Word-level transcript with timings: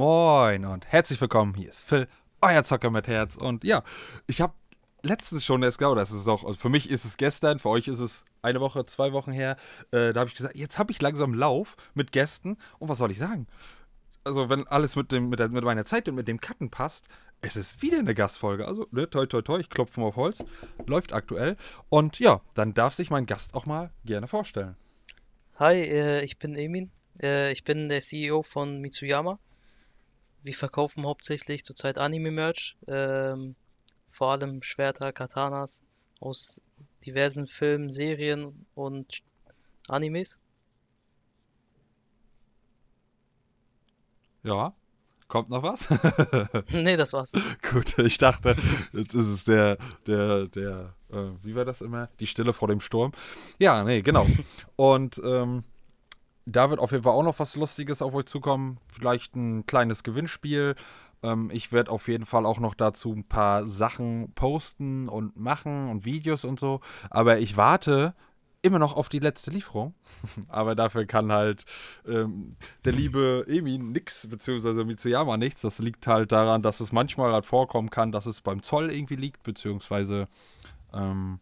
Moin 0.00 0.64
und 0.64 0.86
herzlich 0.86 1.20
willkommen. 1.20 1.52
Hier 1.52 1.68
ist 1.68 1.86
Phil, 1.86 2.08
euer 2.40 2.64
Zocker 2.64 2.88
mit 2.88 3.06
Herz. 3.06 3.36
Und 3.36 3.64
ja, 3.64 3.82
ich 4.26 4.40
habe 4.40 4.54
letztens 5.02 5.44
schon 5.44 5.62
erst 5.62 5.76
genau, 5.76 5.94
das 5.94 6.10
ist 6.10 6.26
auch, 6.26 6.42
also 6.42 6.58
für 6.58 6.70
mich 6.70 6.88
ist 6.88 7.04
es 7.04 7.18
gestern, 7.18 7.58
für 7.58 7.68
euch 7.68 7.86
ist 7.86 7.98
es 7.98 8.24
eine 8.40 8.62
Woche, 8.62 8.86
zwei 8.86 9.12
Wochen 9.12 9.30
her. 9.30 9.56
Äh, 9.90 10.14
da 10.14 10.20
habe 10.20 10.30
ich 10.30 10.36
gesagt, 10.36 10.56
jetzt 10.56 10.78
habe 10.78 10.90
ich 10.90 11.02
langsam 11.02 11.34
Lauf 11.34 11.76
mit 11.92 12.12
Gästen. 12.12 12.56
Und 12.78 12.88
was 12.88 12.96
soll 12.96 13.10
ich 13.10 13.18
sagen? 13.18 13.46
Also, 14.24 14.48
wenn 14.48 14.66
alles 14.68 14.96
mit, 14.96 15.12
dem, 15.12 15.28
mit, 15.28 15.38
der, 15.38 15.50
mit 15.50 15.64
meiner 15.64 15.84
Zeit 15.84 16.08
und 16.08 16.14
mit 16.14 16.28
dem 16.28 16.40
Cutten 16.40 16.70
passt, 16.70 17.08
es 17.42 17.56
ist 17.56 17.82
wieder 17.82 17.98
eine 17.98 18.14
Gastfolge. 18.14 18.66
Also, 18.66 18.86
ne, 18.92 19.10
toi, 19.10 19.26
toi, 19.26 19.42
toi, 19.42 19.60
ich 19.60 19.68
klopfe 19.68 20.00
mal 20.00 20.06
auf 20.06 20.16
Holz. 20.16 20.42
Läuft 20.86 21.12
aktuell. 21.12 21.58
Und 21.90 22.18
ja, 22.20 22.40
dann 22.54 22.72
darf 22.72 22.94
sich 22.94 23.10
mein 23.10 23.26
Gast 23.26 23.52
auch 23.52 23.66
mal 23.66 23.90
gerne 24.06 24.28
vorstellen. 24.28 24.76
Hi, 25.56 25.74
äh, 25.74 26.24
ich 26.24 26.38
bin 26.38 26.54
Emin. 26.54 26.90
Äh, 27.22 27.52
ich 27.52 27.64
bin 27.64 27.90
der 27.90 28.00
CEO 28.00 28.42
von 28.42 28.80
Mitsuyama 28.80 29.38
wir 30.42 30.54
verkaufen 30.54 31.04
hauptsächlich 31.04 31.64
zurzeit 31.64 31.98
Anime-Merch, 31.98 32.76
ähm, 32.86 33.54
vor 34.08 34.32
allem 34.32 34.62
Schwerter, 34.62 35.12
Katanas 35.12 35.82
aus 36.20 36.60
diversen 37.04 37.46
Filmen, 37.46 37.90
Serien 37.90 38.66
und 38.74 39.22
Animes. 39.88 40.38
Ja, 44.42 44.72
kommt 45.28 45.50
noch 45.50 45.62
was? 45.62 45.88
nee, 46.72 46.96
das 46.96 47.12
war's. 47.12 47.32
Gut, 47.70 47.98
ich 47.98 48.18
dachte, 48.18 48.56
jetzt 48.92 49.14
ist 49.14 49.28
es 49.28 49.44
der, 49.44 49.76
der, 50.06 50.46
der, 50.46 50.94
äh, 51.10 51.30
wie 51.42 51.54
war 51.54 51.64
das 51.64 51.80
immer? 51.80 52.08
Die 52.20 52.26
Stille 52.26 52.52
vor 52.52 52.68
dem 52.68 52.80
Sturm. 52.80 53.12
Ja, 53.58 53.84
nee, 53.84 54.02
genau. 54.02 54.26
Und 54.76 55.20
ähm, 55.24 55.64
da 56.46 56.70
wird 56.70 56.80
auf 56.80 56.92
jeden 56.92 57.04
Fall 57.04 57.12
auch 57.12 57.22
noch 57.22 57.38
was 57.38 57.56
Lustiges 57.56 58.02
auf 58.02 58.14
euch 58.14 58.26
zukommen. 58.26 58.78
Vielleicht 58.92 59.36
ein 59.36 59.66
kleines 59.66 60.02
Gewinnspiel. 60.02 60.74
Ähm, 61.22 61.50
ich 61.52 61.72
werde 61.72 61.90
auf 61.90 62.08
jeden 62.08 62.26
Fall 62.26 62.46
auch 62.46 62.60
noch 62.60 62.74
dazu 62.74 63.12
ein 63.12 63.24
paar 63.24 63.66
Sachen 63.66 64.32
posten 64.34 65.08
und 65.08 65.36
machen 65.36 65.88
und 65.88 66.04
Videos 66.04 66.44
und 66.44 66.58
so. 66.60 66.80
Aber 67.10 67.38
ich 67.38 67.56
warte 67.56 68.14
immer 68.62 68.78
noch 68.78 68.94
auf 68.96 69.08
die 69.08 69.18
letzte 69.18 69.50
Lieferung. 69.50 69.94
Aber 70.48 70.74
dafür 70.74 71.06
kann 71.06 71.32
halt 71.32 71.64
ähm, 72.06 72.56
der 72.84 72.92
liebe 72.92 73.44
Emin 73.48 73.92
nix, 73.92 74.26
beziehungsweise 74.28 74.84
Mitsuyama 74.84 75.36
nichts. 75.36 75.62
Das 75.62 75.78
liegt 75.78 76.06
halt 76.06 76.32
daran, 76.32 76.62
dass 76.62 76.80
es 76.80 76.92
manchmal 76.92 77.32
halt 77.32 77.46
vorkommen 77.46 77.90
kann, 77.90 78.12
dass 78.12 78.26
es 78.26 78.40
beim 78.40 78.62
Zoll 78.62 78.92
irgendwie 78.92 79.16
liegt, 79.16 79.42
beziehungsweise 79.42 80.28
ähm, 80.92 81.40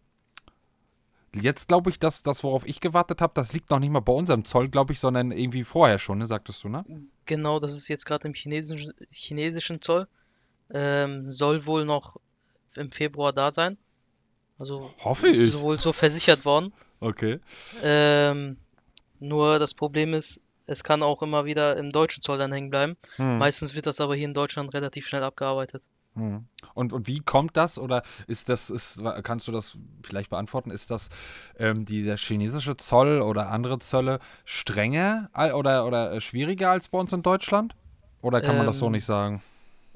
Jetzt 1.34 1.68
glaube 1.68 1.90
ich, 1.90 1.98
dass 1.98 2.22
das, 2.22 2.42
worauf 2.42 2.66
ich 2.66 2.80
gewartet 2.80 3.20
habe, 3.20 3.32
das 3.34 3.52
liegt 3.52 3.70
noch 3.70 3.78
nicht 3.78 3.90
mal 3.90 4.00
bei 4.00 4.12
unserem 4.12 4.44
Zoll, 4.44 4.68
glaube 4.68 4.92
ich, 4.92 5.00
sondern 5.00 5.30
irgendwie 5.30 5.64
vorher 5.64 5.98
schon, 5.98 6.18
ne? 6.18 6.26
sagtest 6.26 6.64
du, 6.64 6.68
ne? 6.68 6.84
Genau, 7.26 7.60
das 7.60 7.76
ist 7.76 7.88
jetzt 7.88 8.06
gerade 8.06 8.26
im 8.26 8.34
chinesischen, 8.34 8.94
chinesischen 9.10 9.80
Zoll. 9.82 10.08
Ähm, 10.70 11.28
soll 11.30 11.66
wohl 11.66 11.84
noch 11.84 12.16
im 12.76 12.90
Februar 12.90 13.32
da 13.32 13.50
sein. 13.50 13.76
Also 14.58 14.92
Hoffe 15.04 15.28
ist 15.28 15.42
ich. 15.42 15.58
wohl 15.58 15.78
so 15.78 15.92
versichert 15.92 16.44
worden. 16.44 16.72
Okay. 17.00 17.40
Ähm, 17.82 18.56
nur 19.20 19.58
das 19.58 19.74
Problem 19.74 20.14
ist, 20.14 20.40
es 20.66 20.84
kann 20.84 21.02
auch 21.02 21.22
immer 21.22 21.44
wieder 21.44 21.76
im 21.76 21.90
deutschen 21.90 22.22
Zoll 22.22 22.38
dann 22.38 22.52
hängen 22.52 22.70
bleiben. 22.70 22.96
Hm. 23.16 23.38
Meistens 23.38 23.74
wird 23.74 23.86
das 23.86 24.00
aber 24.00 24.14
hier 24.14 24.26
in 24.26 24.34
Deutschland 24.34 24.74
relativ 24.74 25.06
schnell 25.06 25.22
abgearbeitet. 25.22 25.82
Hm. 26.18 26.46
Und, 26.74 26.92
und 26.92 27.06
wie 27.06 27.20
kommt 27.20 27.56
das? 27.56 27.78
Oder 27.78 28.02
ist 28.26 28.48
das, 28.48 28.70
ist, 28.70 29.00
kannst 29.22 29.46
du 29.48 29.52
das 29.52 29.78
vielleicht 30.02 30.30
beantworten? 30.30 30.70
Ist 30.70 30.90
das 30.90 31.08
ähm, 31.58 31.84
dieser 31.84 32.16
chinesische 32.16 32.76
Zoll 32.76 33.22
oder 33.22 33.50
andere 33.50 33.78
Zölle 33.78 34.18
strenger 34.44 35.30
oder, 35.54 35.86
oder 35.86 36.20
schwieriger 36.20 36.70
als 36.70 36.88
bei 36.88 36.98
uns 36.98 37.12
in 37.12 37.22
Deutschland? 37.22 37.74
Oder 38.20 38.40
kann 38.40 38.56
man 38.56 38.66
das 38.66 38.78
so 38.78 38.86
Ähm, 38.86 38.92
nicht 38.92 39.04
sagen? 39.04 39.42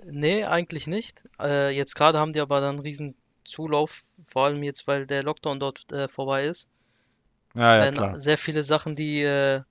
Nee, 0.05 0.45
eigentlich 0.45 0.87
nicht. 0.87 1.29
Äh, 1.41 1.75
jetzt 1.77 1.95
gerade 1.95 2.19
haben 2.19 2.33
die 2.33 2.41
aber 2.41 2.61
dann 2.61 2.77
einen 2.77 2.79
riesen 2.81 3.15
Zulauf, 3.45 4.03
vor 4.25 4.45
allem 4.45 4.63
jetzt, 4.63 4.87
weil 4.87 5.07
der 5.07 5.23
Lockdown 5.23 5.59
dort 5.59 5.91
äh, 5.93 6.09
vorbei 6.09 6.47
ist. 6.47 6.69
Ja, 7.55 7.85
ja, 7.85 7.91
klar. 7.93 8.19
sehr 8.19 8.39
viele 8.39 8.63
Sachen, 8.63 8.97
die 8.97 9.23
äh, 9.23 9.63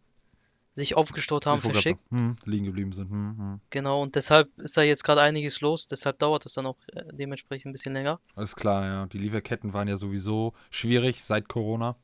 sich 0.74 0.96
aufgestaut 0.96 1.46
haben, 1.46 1.62
verschickt. 1.62 2.00
hm, 2.12 2.36
liegen 2.46 2.66
geblieben 2.66 2.94
sind. 2.94 3.10
Hm, 3.10 3.38
hm. 3.38 3.62
Genau, 3.70 4.02
und 4.02 4.16
deshalb 4.16 4.58
ist 4.58 4.78
da 4.78 4.82
jetzt 4.82 5.04
gerade 5.04 5.22
einiges 5.22 5.62
los. 5.62 5.88
Deshalb 5.88 6.20
dauert 6.20 6.46
es 6.46 6.54
dann 6.54 6.66
auch 6.66 6.78
äh, 6.94 7.04
dementsprechend 7.12 7.70
ein 7.70 7.74
bisschen 7.74 7.94
länger. 7.94 8.20
Ist 8.38 8.56
klar, 8.56 8.86
ja. 8.86 9.06
Die 9.08 9.18
Lieferketten 9.18 9.74
waren 9.74 9.88
ja 9.88 9.98
sowieso 9.98 10.54
schwierig 10.70 11.24
seit 11.24 11.50
Corona. 11.50 11.96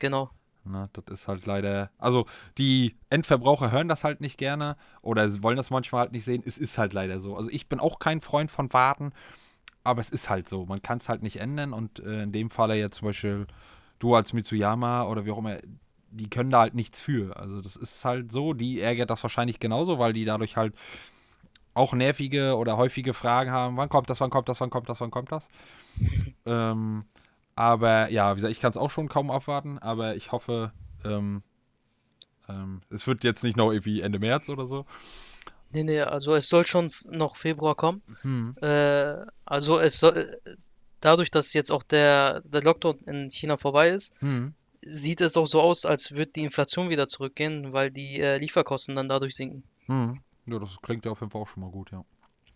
Genau. 0.00 0.30
Na, 0.64 0.88
das 0.92 1.20
ist 1.20 1.28
halt 1.28 1.46
leider. 1.46 1.90
Also, 1.98 2.26
die 2.58 2.96
Endverbraucher 3.10 3.70
hören 3.70 3.88
das 3.88 4.04
halt 4.04 4.20
nicht 4.20 4.38
gerne 4.38 4.76
oder 5.00 5.42
wollen 5.42 5.56
das 5.56 5.70
manchmal 5.70 6.02
halt 6.02 6.12
nicht 6.12 6.24
sehen. 6.24 6.42
Es 6.44 6.58
ist 6.58 6.78
halt 6.78 6.92
leider 6.92 7.20
so. 7.20 7.36
Also, 7.36 7.50
ich 7.50 7.68
bin 7.68 7.78
auch 7.78 7.98
kein 8.00 8.20
Freund 8.20 8.50
von 8.50 8.72
Warten, 8.72 9.12
aber 9.84 10.00
es 10.00 10.10
ist 10.10 10.28
halt 10.28 10.48
so. 10.48 10.66
Man 10.66 10.82
kann 10.82 10.98
es 10.98 11.08
halt 11.08 11.22
nicht 11.22 11.40
ändern 11.40 11.72
und 11.72 12.00
äh, 12.00 12.24
in 12.24 12.32
dem 12.32 12.50
Falle 12.50 12.76
ja 12.78 12.90
zum 12.90 13.06
Beispiel 13.06 13.46
du 13.98 14.14
als 14.14 14.32
Mitsuyama 14.32 15.04
oder 15.04 15.24
wie 15.24 15.30
auch 15.30 15.38
immer, 15.38 15.58
die 16.12 16.28
können 16.28 16.50
da 16.50 16.60
halt 16.60 16.74
nichts 16.74 17.00
für. 17.00 17.36
Also, 17.36 17.60
das 17.60 17.76
ist 17.76 18.04
halt 18.04 18.32
so. 18.32 18.52
Die 18.52 18.80
ärgert 18.80 19.10
das 19.10 19.22
wahrscheinlich 19.22 19.58
genauso, 19.58 19.98
weil 19.98 20.12
die 20.12 20.24
dadurch 20.24 20.56
halt 20.56 20.74
auch 21.74 21.94
nervige 21.94 22.56
oder 22.56 22.76
häufige 22.76 23.14
Fragen 23.14 23.50
haben. 23.50 23.76
Wann 23.76 23.88
kommt 23.88 24.10
das, 24.10 24.20
wann 24.20 24.30
kommt 24.30 24.48
das, 24.48 24.60
wann 24.60 24.70
kommt 24.70 24.88
das, 24.88 25.00
wann 25.00 25.10
kommt 25.10 25.32
das? 25.32 25.48
ähm, 26.46 27.04
aber 27.54 28.10
ja, 28.10 28.32
wie 28.32 28.36
gesagt, 28.36 28.52
ich 28.52 28.60
kann 28.60 28.70
es 28.70 28.76
auch 28.76 28.90
schon 28.90 29.08
kaum 29.08 29.30
abwarten, 29.30 29.78
aber 29.78 30.16
ich 30.16 30.32
hoffe, 30.32 30.72
ähm, 31.04 31.42
ähm, 32.48 32.82
es 32.90 33.06
wird 33.06 33.24
jetzt 33.24 33.42
nicht 33.44 33.56
noch 33.56 33.70
irgendwie 33.70 34.00
Ende 34.00 34.18
März 34.18 34.48
oder 34.48 34.66
so. 34.66 34.86
Nee, 35.70 35.84
nee, 35.84 36.00
also 36.02 36.34
es 36.34 36.48
soll 36.48 36.66
schon 36.66 36.92
noch 37.04 37.36
Februar 37.36 37.74
kommen. 37.74 38.02
Hm. 38.20 38.54
Äh, 38.60 39.16
also 39.46 39.78
es 39.78 39.98
soll, 39.98 40.38
dadurch, 41.00 41.30
dass 41.30 41.54
jetzt 41.54 41.72
auch 41.72 41.82
der, 41.82 42.42
der 42.42 42.62
Lockdown 42.62 42.98
in 43.06 43.30
China 43.30 43.56
vorbei 43.56 43.88
ist, 43.90 44.14
Hm. 44.20 44.54
Sieht 44.84 45.20
es 45.20 45.36
auch 45.36 45.46
so 45.46 45.60
aus, 45.60 45.86
als 45.86 46.12
würde 46.12 46.32
die 46.32 46.42
Inflation 46.42 46.90
wieder 46.90 47.08
zurückgehen, 47.08 47.72
weil 47.72 47.90
die 47.90 48.20
äh, 48.20 48.36
Lieferkosten 48.36 48.96
dann 48.96 49.08
dadurch 49.08 49.36
sinken. 49.36 49.62
Hm. 49.86 50.20
Ja, 50.46 50.58
das 50.58 50.80
klingt 50.80 51.04
ja 51.04 51.12
auf 51.12 51.20
jeden 51.20 51.30
Fall 51.30 51.42
auch 51.42 51.48
schon 51.48 51.62
mal 51.62 51.70
gut, 51.70 51.92
ja. 51.92 52.04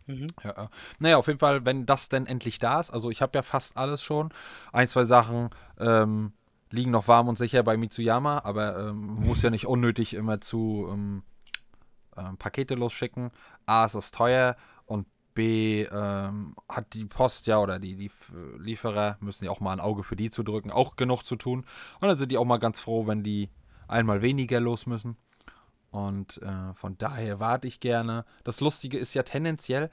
Mhm. 0.07 0.29
Ja, 0.43 0.55
ja. 0.57 0.71
Naja, 0.99 1.17
auf 1.17 1.27
jeden 1.27 1.39
Fall, 1.39 1.65
wenn 1.65 1.87
das 1.87 2.09
denn 2.09 2.27
endlich 2.27 2.59
da 2.59 2.81
ist, 2.81 2.91
also 2.91 3.11
ich 3.11 3.23
habe 3.23 3.37
ja 3.37 3.43
fast 3.43 3.77
alles 3.77 4.03
schon. 4.03 4.31
Ein, 4.73 4.89
zwei 4.89 5.05
Sachen 5.05 5.51
ähm, 5.79 6.33
liegen 6.71 6.91
noch 6.91 7.09
warm 7.09 7.29
und 7.29 7.39
sicher 7.39 7.63
bei 7.63 7.77
Mitsuyama, 7.77 8.41
aber 8.45 8.79
ähm, 8.79 9.21
muss 9.27 9.43
ja 9.43 9.51
nicht 9.51 9.67
unnötig 9.67 10.15
immer 10.15 10.41
zu 10.41 10.89
ähm, 10.93 11.23
ähm, 12.17 12.37
Pakete 12.37 12.75
losschicken. 12.75 13.31
A, 13.67 13.85
ist 13.85 13.95
es 13.95 14.11
teuer 14.11 14.57
und 14.57 14.57
B, 15.37 15.83
ähm, 15.85 16.57
hat 16.69 16.95
die 16.95 17.05
Post 17.05 17.47
ja 17.47 17.59
oder 17.59 17.79
die, 17.79 17.95
die 17.95 18.11
Lieferer 18.59 19.19
müssen 19.21 19.45
ja 19.45 19.53
auch 19.53 19.61
mal 19.61 19.73
ein 19.73 19.81
Auge 19.81 20.03
für 20.03 20.17
die 20.17 20.31
zu 20.31 20.43
drücken, 20.43 20.73
auch 20.73 20.97
genug 20.97 21.23
zu 21.23 21.37
tun. 21.37 21.65
Und 22.01 22.09
dann 22.09 22.19
sind 22.19 22.33
die 22.33 22.39
auch 22.39 22.45
mal 22.45 22.57
ganz 22.57 22.81
froh, 22.81 23.07
wenn 23.07 23.23
die 23.23 23.51
einmal 23.87 24.23
weniger 24.23 24.59
los 24.59 24.87
müssen. 24.87 25.17
Und 25.91 26.43
äh, 26.43 26.75
von 26.75 26.99
daher 26.99 27.39
warte 27.39 27.69
ich 27.69 27.79
gerne. 27.79 28.25
Das 28.43 28.61
Lustige 28.61 28.99
ist 28.99 29.15
ja 29.15 29.23
tendenziell, 29.23 29.91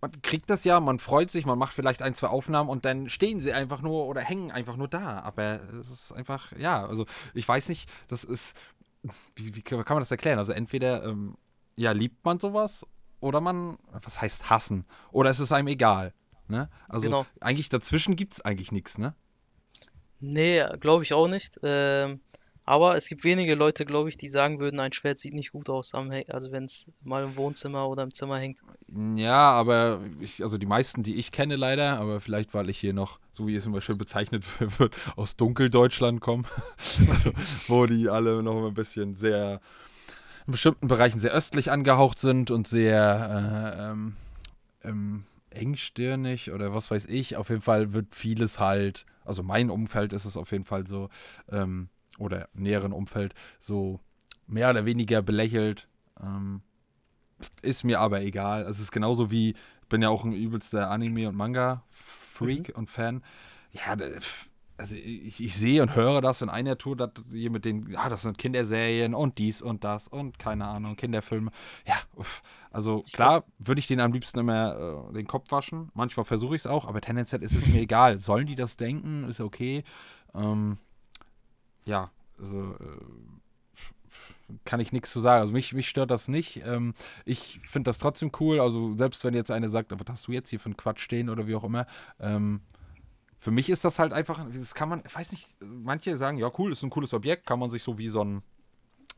man 0.00 0.10
kriegt 0.22 0.48
das 0.50 0.64
ja, 0.64 0.80
man 0.80 0.98
freut 0.98 1.30
sich, 1.30 1.44
man 1.44 1.58
macht 1.58 1.72
vielleicht 1.72 2.02
ein, 2.02 2.14
zwei 2.14 2.28
Aufnahmen 2.28 2.70
und 2.70 2.84
dann 2.84 3.08
stehen 3.08 3.40
sie 3.40 3.52
einfach 3.52 3.82
nur 3.82 4.06
oder 4.06 4.20
hängen 4.20 4.50
einfach 4.50 4.76
nur 4.76 4.88
da. 4.88 5.20
Aber 5.20 5.60
es 5.80 5.90
ist 5.90 6.12
einfach, 6.12 6.52
ja, 6.56 6.86
also 6.86 7.06
ich 7.34 7.46
weiß 7.46 7.68
nicht, 7.68 7.90
das 8.08 8.24
ist, 8.24 8.56
wie, 9.36 9.54
wie 9.54 9.62
kann 9.62 9.84
man 9.86 10.00
das 10.00 10.10
erklären? 10.10 10.38
Also 10.38 10.52
entweder, 10.52 11.04
ähm, 11.04 11.36
ja, 11.76 11.92
liebt 11.92 12.24
man 12.24 12.40
sowas 12.40 12.84
oder 13.20 13.40
man, 13.40 13.78
was 14.02 14.20
heißt 14.20 14.50
hassen? 14.50 14.84
Oder 15.10 15.30
ist 15.30 15.40
es 15.40 15.52
einem 15.52 15.68
egal? 15.68 16.12
Ne? 16.48 16.68
Also 16.88 17.06
Genau. 17.06 17.26
eigentlich 17.40 17.68
dazwischen 17.68 18.16
gibt 18.16 18.34
es 18.34 18.40
eigentlich 18.40 18.72
nichts, 18.72 18.98
ne? 18.98 19.14
Nee, 20.20 20.64
glaube 20.80 21.04
ich 21.04 21.12
auch 21.12 21.28
nicht. 21.28 21.60
Ähm, 21.62 22.20
aber 22.68 22.96
es 22.96 23.08
gibt 23.08 23.24
wenige 23.24 23.54
Leute, 23.54 23.86
glaube 23.86 24.10
ich, 24.10 24.18
die 24.18 24.28
sagen 24.28 24.60
würden, 24.60 24.78
ein 24.78 24.92
Schwert 24.92 25.18
sieht 25.18 25.32
nicht 25.32 25.52
gut 25.52 25.70
aus, 25.70 25.94
also 25.94 26.52
wenn 26.52 26.64
es 26.64 26.90
mal 27.02 27.24
im 27.24 27.34
Wohnzimmer 27.36 27.88
oder 27.88 28.02
im 28.02 28.12
Zimmer 28.12 28.36
hängt. 28.36 28.58
Ja, 29.14 29.52
aber 29.52 30.00
ich, 30.20 30.42
also 30.42 30.58
die 30.58 30.66
meisten, 30.66 31.02
die 31.02 31.14
ich 31.14 31.32
kenne 31.32 31.56
leider, 31.56 31.98
aber 31.98 32.20
vielleicht, 32.20 32.52
weil 32.52 32.68
ich 32.68 32.78
hier 32.78 32.92
noch, 32.92 33.20
so 33.32 33.46
wie 33.46 33.56
es 33.56 33.64
immer 33.64 33.80
schön 33.80 33.96
bezeichnet 33.96 34.44
wird, 34.78 34.94
aus 35.16 35.36
Dunkeldeutschland 35.36 36.20
komme, 36.20 36.44
also 37.10 37.30
wo 37.68 37.86
die 37.86 38.10
alle 38.10 38.42
noch 38.42 38.66
ein 38.66 38.74
bisschen 38.74 39.14
sehr, 39.14 39.62
in 40.48 40.52
bestimmten 40.52 40.88
Bereichen 40.88 41.20
sehr 41.20 41.32
östlich 41.32 41.70
angehaucht 41.70 42.18
sind 42.18 42.50
und 42.50 42.66
sehr, 42.66 43.76
äh, 43.76 43.90
ähm, 43.90 44.16
ähm, 44.82 45.24
engstirnig 45.50 46.52
oder 46.52 46.72
was 46.74 46.90
weiß 46.90 47.04
ich. 47.06 47.36
Auf 47.36 47.50
jeden 47.50 47.60
Fall 47.60 47.92
wird 47.92 48.14
vieles 48.14 48.58
halt, 48.58 49.04
also 49.26 49.42
mein 49.42 49.68
Umfeld 49.68 50.14
ist 50.14 50.24
es 50.24 50.38
auf 50.38 50.50
jeden 50.50 50.64
Fall 50.64 50.86
so, 50.86 51.10
ähm, 51.50 51.90
oder 52.18 52.48
näheren 52.54 52.94
Umfeld, 52.94 53.34
so 53.60 54.00
mehr 54.46 54.70
oder 54.70 54.86
weniger 54.86 55.20
belächelt. 55.20 55.86
Ähm, 56.18 56.62
ist 57.60 57.84
mir 57.84 58.00
aber 58.00 58.22
egal. 58.22 58.62
Es 58.62 58.80
ist 58.80 58.90
genauso 58.90 59.30
wie, 59.30 59.50
ich 59.50 59.88
bin 59.90 60.00
ja 60.00 60.08
auch 60.08 60.24
ein 60.24 60.32
übelster 60.32 60.90
Anime- 60.90 61.28
und 61.28 61.36
Manga-Freak 61.36 62.70
mhm. 62.70 62.74
und 62.74 62.90
Fan. 62.90 63.22
Ja, 63.72 63.96
also 64.78 64.94
ich, 64.94 65.42
ich, 65.42 65.56
sehe 65.56 65.82
und 65.82 65.96
höre 65.96 66.20
das 66.20 66.40
in 66.40 66.48
einer 66.48 66.78
Tour, 66.78 66.96
dass 66.96 67.10
hier 67.30 67.50
mit 67.50 67.64
den, 67.64 67.90
ja, 67.90 68.08
das 68.08 68.22
sind 68.22 68.38
Kinderserien 68.38 69.12
und 69.12 69.38
dies 69.38 69.60
und 69.60 69.82
das 69.82 70.06
und 70.06 70.38
keine 70.38 70.66
Ahnung, 70.66 70.94
Kinderfilme. 70.94 71.50
Ja, 71.84 71.96
also 72.70 73.04
klar 73.12 73.44
würde 73.58 73.80
ich 73.80 73.88
den 73.88 74.00
am 74.00 74.12
liebsten 74.12 74.38
immer 74.38 75.08
äh, 75.10 75.12
den 75.14 75.26
Kopf 75.26 75.50
waschen. 75.50 75.90
Manchmal 75.94 76.24
versuche 76.24 76.54
ich 76.54 76.62
es 76.62 76.66
auch, 76.66 76.86
aber 76.86 77.00
tendenziell 77.00 77.42
ist 77.42 77.56
es 77.56 77.66
mir 77.66 77.80
egal. 77.80 78.20
Sollen 78.20 78.46
die 78.46 78.54
das 78.54 78.76
denken? 78.76 79.24
Ist 79.24 79.40
okay. 79.40 79.82
Ähm, 80.34 80.78
ja, 81.84 82.12
also 82.38 82.74
äh, 82.74 84.54
kann 84.64 84.80
ich 84.80 84.92
nichts 84.92 85.10
zu 85.10 85.20
sagen. 85.20 85.40
Also 85.40 85.52
mich, 85.52 85.74
mich 85.74 85.88
stört 85.88 86.10
das 86.10 86.28
nicht. 86.28 86.62
Ähm, 86.64 86.94
ich 87.24 87.60
finde 87.64 87.88
das 87.88 87.98
trotzdem 87.98 88.30
cool. 88.38 88.60
Also 88.60 88.92
selbst 88.96 89.24
wenn 89.24 89.34
jetzt 89.34 89.50
eine 89.50 89.68
sagt, 89.68 89.90
was 89.90 90.06
hast 90.08 90.28
du 90.28 90.32
jetzt 90.32 90.50
hier 90.50 90.60
für 90.60 90.66
einen 90.66 90.76
Quatsch 90.76 91.00
stehen 91.00 91.28
oder 91.28 91.48
wie 91.48 91.56
auch 91.56 91.64
immer. 91.64 91.86
Ähm, 92.20 92.60
für 93.38 93.50
mich 93.50 93.70
ist 93.70 93.84
das 93.84 93.98
halt 93.98 94.12
einfach, 94.12 94.44
das 94.52 94.74
kann 94.74 94.88
man, 94.88 95.02
ich 95.06 95.14
weiß 95.14 95.32
nicht, 95.32 95.48
manche 95.60 96.16
sagen, 96.16 96.38
ja 96.38 96.50
cool, 96.58 96.72
ist 96.72 96.82
ein 96.82 96.90
cooles 96.90 97.14
Objekt, 97.14 97.46
kann 97.46 97.58
man 97.58 97.70
sich 97.70 97.82
so 97.82 97.98
wie 97.98 98.08
so 98.08 98.22
ein, 98.22 98.42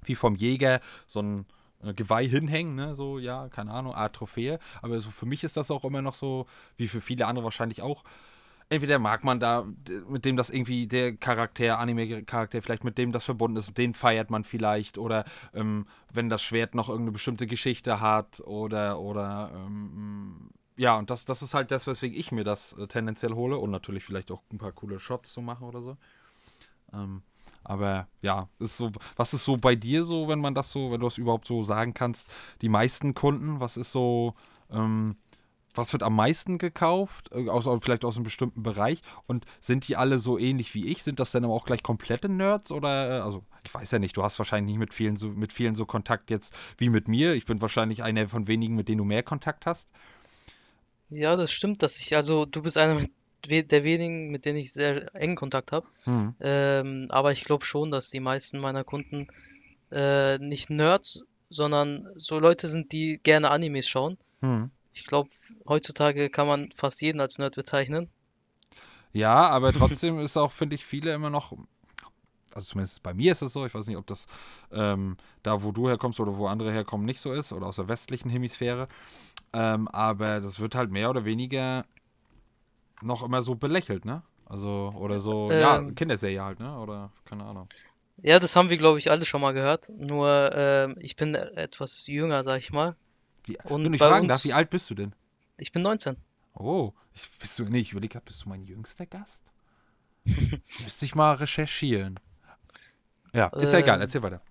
wie 0.05 0.14
vom 0.14 0.34
Jäger, 0.34 0.81
so 1.06 1.20
ein 1.20 1.46
äh, 1.82 1.94
Geweih 1.94 2.26
hinhängen, 2.26 2.75
ne, 2.75 2.94
so, 2.94 3.19
ja, 3.19 3.49
keine 3.49 3.72
Ahnung, 3.72 3.94
Art 3.94 4.17
Trophäe. 4.17 4.58
Aber 4.82 5.00
so 5.00 5.11
für 5.11 5.26
mich 5.26 5.44
ist 5.44 5.56
das 5.56 5.70
auch 5.70 5.84
immer 5.84 6.02
noch 6.02 6.14
so, 6.14 6.46
wie 6.76 6.88
für 6.88 7.00
viele 7.00 7.26
andere 7.26 7.44
wahrscheinlich 7.44 7.82
auch, 7.82 8.05
entweder 8.70 8.99
mag 8.99 9.25
man 9.25 9.40
da, 9.40 9.67
mit 10.08 10.25
dem 10.25 10.37
das 10.37 10.49
irgendwie 10.49 10.87
der 10.87 11.16
Charakter, 11.16 11.78
Anime-Charakter, 11.78 12.62
vielleicht 12.62 12.84
mit 12.84 12.99
dem 12.99 13.12
das 13.12 13.25
verbunden 13.25 13.56
ist, 13.56 13.76
den 13.76 13.94
feiert 13.94 14.31
man 14.31 14.44
vielleicht. 14.44 14.96
Oder 14.96 15.25
ähm, 15.52 15.87
wenn 16.12 16.28
das 16.28 16.43
Schwert 16.43 16.75
noch 16.75 16.88
irgendeine 16.88 17.12
bestimmte 17.12 17.46
Geschichte 17.46 18.00
hat 18.00 18.40
oder, 18.40 19.00
oder 19.00 19.50
ähm, 19.66 20.50
ja, 20.81 20.97
und 20.97 21.11
das, 21.11 21.27
das 21.27 21.43
ist 21.43 21.53
halt 21.53 21.71
das, 21.71 21.87
weswegen 21.87 22.19
ich 22.19 22.32
mir 22.32 22.43
das 22.43 22.73
äh, 22.73 22.87
tendenziell 22.87 23.32
hole 23.32 23.59
und 23.59 23.71
natürlich 23.71 24.03
vielleicht 24.03 24.31
auch 24.31 24.41
ein 24.50 24.56
paar 24.56 24.73
coole 24.73 24.99
Shots 24.99 25.35
zu 25.35 25.43
machen 25.43 25.69
oder 25.69 25.82
so. 25.82 25.99
Ähm, 26.94 27.23
aber 27.62 28.09
ja, 28.23 28.49
ist 28.59 28.79
so, 28.79 28.91
was 29.15 29.35
ist 29.35 29.44
so 29.44 29.59
bei 29.59 29.75
dir 29.75 30.05
so, 30.05 30.27
wenn 30.29 30.41
man 30.41 30.55
das 30.55 30.73
so, 30.73 30.91
wenn 30.91 31.00
du 31.00 31.06
das 31.06 31.19
überhaupt 31.19 31.47
so 31.47 31.62
sagen 31.65 31.93
kannst, 31.93 32.32
die 32.62 32.71
meisten 32.71 33.12
Kunden, 33.12 33.61
was 33.61 33.77
ist 33.77 33.93
so, 33.93 34.32
ähm, 34.71 35.17
was 35.75 35.93
wird 35.93 36.03
am 36.03 36.17
meisten 36.17 36.56
gekauft, 36.56 37.31
äh, 37.31 37.50
aus, 37.50 37.69
vielleicht 37.83 38.06
aus 38.06 38.17
einem 38.17 38.25
bestimmten 38.25 38.62
Bereich 38.62 39.03
und 39.26 39.44
sind 39.61 39.87
die 39.87 39.99
alle 39.99 40.19
so 40.19 40.38
ähnlich 40.38 40.75
wie 40.75 40.87
ich? 40.87 41.03
Sind 41.03 41.21
das 41.21 41.31
dann 41.31 41.44
aber 41.44 41.53
auch 41.53 41.67
gleich 41.67 41.83
komplette 41.83 42.31
Nerds 42.31 42.73
oder, 42.73 43.19
äh, 43.19 43.21
also 43.21 43.44
ich 43.67 43.75
weiß 43.75 43.91
ja 43.91 43.99
nicht, 43.99 44.17
du 44.17 44.23
hast 44.23 44.38
wahrscheinlich 44.38 44.73
nicht 44.73 44.81
mit 44.81 44.94
vielen 44.94 45.17
so, 45.17 45.29
mit 45.29 45.53
vielen 45.53 45.76
so 45.76 45.85
Kontakt 45.85 46.31
jetzt 46.31 46.56
wie 46.79 46.88
mit 46.88 47.06
mir. 47.06 47.35
Ich 47.35 47.44
bin 47.44 47.61
wahrscheinlich 47.61 48.03
einer 48.03 48.26
von 48.31 48.47
wenigen, 48.47 48.76
mit 48.76 48.88
denen 48.88 48.99
du 48.99 49.05
mehr 49.05 49.23
Kontakt 49.23 49.67
hast. 49.67 49.91
Ja, 51.11 51.37
das 51.37 51.53
stimmt, 51.53 51.83
dass 51.83 51.99
ich, 51.99 52.17
also 52.17 52.47
du 52.47 52.62
bist 52.62 52.79
einer 52.79 53.01
der 53.47 53.85
wenigen, 53.85 54.31
mit 54.31 54.45
denen 54.45 54.59
ich 54.59 54.73
sehr 54.73 55.15
engen 55.15 55.37
Kontakt 55.37 55.73
habe. 55.73 55.87
Mhm. 56.05 56.35
Ähm, 56.41 57.07
aber 57.11 57.33
ich 57.33 57.45
glaube 57.45 57.65
schon, 57.65 57.91
dass 57.91 58.11
die 58.11 58.21
meisten 58.21 58.59
meiner 58.59 58.85
Kunden 58.85 59.29
äh, 59.91 60.39
nicht 60.39 60.71
Nerds, 60.71 61.25
sondern 61.49 62.09
so 62.17 62.39
Leute 62.39 62.69
sind, 62.69 62.93
die 62.93 63.19
gerne 63.23 63.51
Animes 63.51 63.89
schauen. 63.89 64.19
Mhm. 64.41 64.71
Ich 64.93 65.05
glaube, 65.05 65.31
heutzutage 65.67 66.31
kann 66.31 66.47
man 66.47 66.71
fast 66.75 67.01
jeden 67.03 67.21
als 67.21 67.39
Nerd 67.39 67.57
bezeichnen. 67.57 68.09
Ja, 69.12 69.49
aber 69.49 69.73
trotzdem 69.73 70.19
ist 70.21 70.37
auch, 70.37 70.53
finde 70.53 70.77
ich, 70.77 70.85
viele 70.85 71.12
immer 71.12 71.31
noch, 71.31 71.53
also 72.55 72.67
zumindest 72.67 73.03
bei 73.03 73.15
mir 73.15 73.33
ist 73.33 73.43
es 73.43 73.53
so, 73.53 73.67
ich 73.67 73.75
weiß 73.75 73.87
nicht, 73.87 73.97
ob 73.97 74.07
das 74.07 74.27
ähm, 74.71 75.17
da, 75.43 75.62
wo 75.62 75.73
du 75.73 75.89
herkommst 75.89 76.21
oder 76.21 76.37
wo 76.37 76.47
andere 76.47 76.73
herkommen, 76.73 77.07
nicht 77.07 77.21
so 77.21 77.33
ist 77.33 77.53
oder 77.53 77.67
aus 77.67 77.77
der 77.77 77.89
westlichen 77.89 78.31
Hemisphäre. 78.31 78.89
Ähm, 79.52 79.88
aber 79.88 80.41
das 80.41 80.61
wird 80.61 80.75
halt 80.75 80.91
mehr 80.91 81.11
oder 81.11 81.25
weniger 81.25 81.85
noch 83.02 83.23
immer 83.23 83.43
so 83.43 83.55
belächelt, 83.55 84.05
ne? 84.05 84.23
Also, 84.47 84.93
oder 84.97 85.20
so, 85.20 85.50
ähm, 85.50 85.61
ja, 85.61 85.82
Kinderserie 85.93 86.43
halt, 86.43 86.61
ne? 86.61 86.79
Oder 86.79 87.12
keine 87.25 87.44
Ahnung. 87.44 87.69
Ja, 88.23 88.38
das 88.38 88.55
haben 88.56 88.69
wir, 88.69 88.76
glaube 88.76 88.99
ich, 88.99 89.11
alle 89.11 89.25
schon 89.25 89.41
mal 89.41 89.52
gehört. 89.52 89.91
Nur, 89.97 90.50
ähm, 90.55 90.97
ich 90.99 91.17
bin 91.17 91.35
etwas 91.35 92.06
jünger, 92.06 92.44
sag 92.44 92.58
ich 92.58 92.73
mal. 92.73 92.97
Wie, 93.44 93.56
und 93.64 93.85
wenn 93.85 93.94
ich 93.94 94.00
fragen 94.00 94.25
uns, 94.25 94.29
darf, 94.29 94.44
wie 94.44 94.52
alt 94.52 94.70
bist 94.70 94.91
du 94.91 94.94
denn? 94.94 95.14
Ich 95.56 95.73
bin 95.73 95.82
19. 95.82 96.17
Oh, 96.55 96.93
ich, 97.14 97.26
bist 97.38 97.58
du, 97.58 97.64
nee, 97.64 97.79
ich 97.79 97.93
überlege 97.93 98.20
bist 98.20 98.44
du 98.44 98.49
mein 98.49 98.64
jüngster 98.64 99.06
Gast? 99.06 99.43
Müsste 100.25 101.05
ich 101.05 101.14
mal 101.14 101.35
recherchieren. 101.35 102.20
Ja, 103.32 103.47
ist 103.49 103.73
ja 103.73 103.79
egal, 103.79 103.97
ähm, 103.97 104.02
erzähl 104.02 104.23
weiter. 104.23 104.43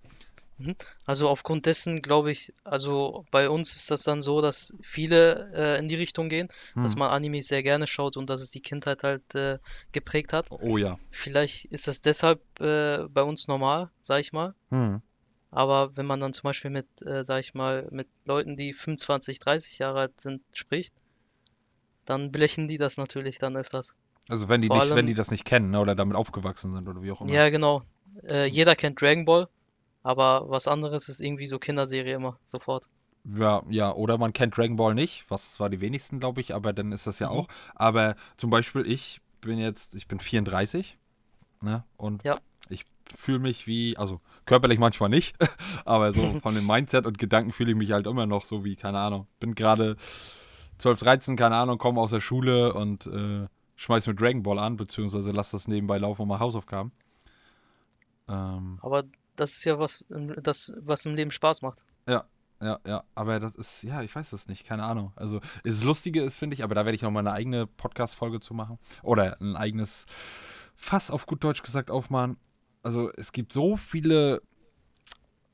Mhm. 0.59 0.75
Also 1.05 1.27
aufgrund 1.29 1.65
dessen 1.65 2.01
glaube 2.01 2.31
ich, 2.31 2.53
also 2.63 3.25
bei 3.31 3.49
uns 3.49 3.75
ist 3.75 3.89
das 3.91 4.03
dann 4.03 4.21
so, 4.21 4.41
dass 4.41 4.73
viele 4.81 5.51
äh, 5.53 5.79
in 5.79 5.87
die 5.87 5.95
Richtung 5.95 6.29
gehen, 6.29 6.49
hm. 6.73 6.83
dass 6.83 6.95
man 6.95 7.09
Anime 7.09 7.41
sehr 7.41 7.63
gerne 7.63 7.87
schaut 7.87 8.17
und 8.17 8.29
dass 8.29 8.41
es 8.41 8.51
die 8.51 8.61
Kindheit 8.61 9.03
halt 9.03 9.35
äh, 9.35 9.59
geprägt 9.91 10.33
hat. 10.33 10.47
Oh 10.51 10.77
ja. 10.77 10.99
Vielleicht 11.11 11.65
ist 11.65 11.87
das 11.87 12.01
deshalb 12.01 12.41
äh, 12.59 13.07
bei 13.07 13.23
uns 13.23 13.47
normal, 13.47 13.89
sag 14.01 14.19
ich 14.19 14.33
mal. 14.33 14.53
Hm. 14.69 15.01
Aber 15.51 15.95
wenn 15.97 16.05
man 16.05 16.19
dann 16.19 16.33
zum 16.33 16.43
Beispiel 16.43 16.69
mit, 16.69 16.87
äh, 17.01 17.23
sag 17.23 17.39
ich 17.39 17.53
mal, 17.53 17.87
mit 17.91 18.07
Leuten, 18.27 18.55
die 18.55 18.73
25, 18.73 19.39
30 19.39 19.79
Jahre 19.79 20.01
alt 20.01 20.21
sind, 20.21 20.43
spricht, 20.53 20.93
dann 22.05 22.31
belächeln 22.31 22.67
die 22.67 22.77
das 22.77 22.97
natürlich 22.97 23.39
dann 23.39 23.55
öfters. 23.55 23.95
Also 24.27 24.47
wenn 24.47 24.61
die 24.61 24.69
nicht, 24.69 24.79
allem, 24.79 24.95
wenn 24.95 25.07
die 25.07 25.15
das 25.15 25.31
nicht 25.31 25.45
kennen 25.45 25.71
ne, 25.71 25.79
oder 25.79 25.95
damit 25.95 26.15
aufgewachsen 26.15 26.71
sind 26.71 26.87
oder 26.87 27.01
wie 27.01 27.11
auch 27.11 27.21
immer. 27.21 27.31
Ja, 27.31 27.49
genau. 27.49 27.83
Äh, 28.29 28.45
jeder 28.45 28.75
kennt 28.75 29.01
Dragon 29.01 29.25
Ball. 29.25 29.47
Aber 30.01 30.49
was 30.49 30.67
anderes 30.67 31.09
ist 31.09 31.19
irgendwie 31.19 31.47
so 31.47 31.59
Kinderserie 31.59 32.15
immer, 32.15 32.39
sofort. 32.45 32.85
Ja, 33.25 33.63
ja, 33.69 33.93
oder 33.93 34.17
man 34.17 34.33
kennt 34.33 34.57
Dragon 34.57 34.77
Ball 34.77 34.95
nicht, 34.95 35.25
was 35.29 35.53
zwar 35.53 35.69
die 35.69 35.81
wenigsten, 35.81 36.19
glaube 36.19 36.41
ich, 36.41 36.55
aber 36.55 36.73
dann 36.73 36.91
ist 36.91 37.05
das 37.05 37.19
ja 37.19 37.29
mhm. 37.29 37.33
auch. 37.33 37.47
Aber 37.75 38.15
zum 38.37 38.49
Beispiel, 38.49 38.87
ich 38.87 39.21
bin 39.41 39.59
jetzt, 39.59 39.95
ich 39.95 40.07
bin 40.07 40.19
34, 40.19 40.97
ne? 41.61 41.83
Und 41.97 42.23
ja. 42.23 42.37
ich 42.69 42.85
fühle 43.15 43.39
mich 43.39 43.67
wie, 43.67 43.97
also 43.97 44.21
körperlich 44.45 44.79
manchmal 44.79 45.09
nicht, 45.09 45.35
aber 45.85 46.13
so 46.13 46.39
von 46.41 46.55
dem 46.55 46.65
Mindset 46.65 47.05
und 47.05 47.17
Gedanken 47.17 47.51
fühle 47.51 47.71
ich 47.71 47.77
mich 47.77 47.91
halt 47.91 48.07
immer 48.07 48.25
noch 48.25 48.45
so 48.45 48.63
wie, 48.63 48.75
keine 48.75 48.99
Ahnung, 48.99 49.27
bin 49.39 49.53
gerade 49.53 49.97
12, 50.77 50.99
13, 50.99 51.35
keine 51.35 51.57
Ahnung, 51.57 51.77
komme 51.77 51.99
aus 51.99 52.11
der 52.11 52.21
Schule 52.21 52.73
und 52.73 53.05
äh, 53.07 53.47
schmeiß 53.75 54.07
mir 54.07 54.15
Dragon 54.15 54.43
Ball 54.43 54.59
an, 54.59 54.77
beziehungsweise 54.77 55.31
lass 55.31 55.51
das 55.51 55.67
nebenbei 55.67 55.97
laufen 55.97 56.21
und 56.21 56.29
mal 56.29 56.39
Hausaufgaben. 56.39 56.93
Ähm, 58.29 58.79
aber 58.81 59.03
das 59.39 59.51
ist 59.51 59.65
ja 59.65 59.79
was, 59.79 60.05
das, 60.09 60.73
was 60.77 61.05
im 61.05 61.15
Leben 61.15 61.31
Spaß 61.31 61.61
macht. 61.61 61.79
Ja, 62.07 62.25
ja, 62.61 62.79
ja. 62.85 63.03
Aber 63.15 63.39
das 63.39 63.53
ist, 63.55 63.83
ja, 63.83 64.01
ich 64.01 64.13
weiß 64.13 64.31
das 64.31 64.47
nicht, 64.47 64.65
keine 64.65 64.83
Ahnung. 64.83 65.13
Also, 65.15 65.39
das 65.63 65.83
Lustige 65.83 66.21
ist, 66.21 66.37
finde 66.37 66.55
ich, 66.55 66.63
aber 66.63 66.75
da 66.75 66.85
werde 66.85 66.95
ich 66.95 67.01
noch 67.01 67.11
mal 67.11 67.21
eine 67.21 67.31
eigene 67.31 67.67
Podcast-Folge 67.67 68.39
zu 68.41 68.53
machen. 68.53 68.79
Oder 69.01 69.39
ein 69.41 69.55
eigenes 69.55 70.05
Fass 70.75 71.11
auf 71.11 71.25
gut 71.25 71.43
Deutsch 71.43 71.63
gesagt 71.63 71.89
aufmachen. 71.89 72.37
Also, 72.83 73.11
es 73.15 73.31
gibt 73.31 73.53
so 73.53 73.77
viele 73.77 74.41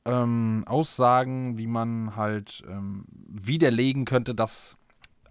ähm, 0.04 0.64
Aussagen, 0.66 1.58
wie 1.58 1.66
man 1.66 2.16
halt 2.16 2.62
ähm, 2.68 3.04
widerlegen 3.08 4.04
könnte, 4.04 4.34
dass 4.34 4.74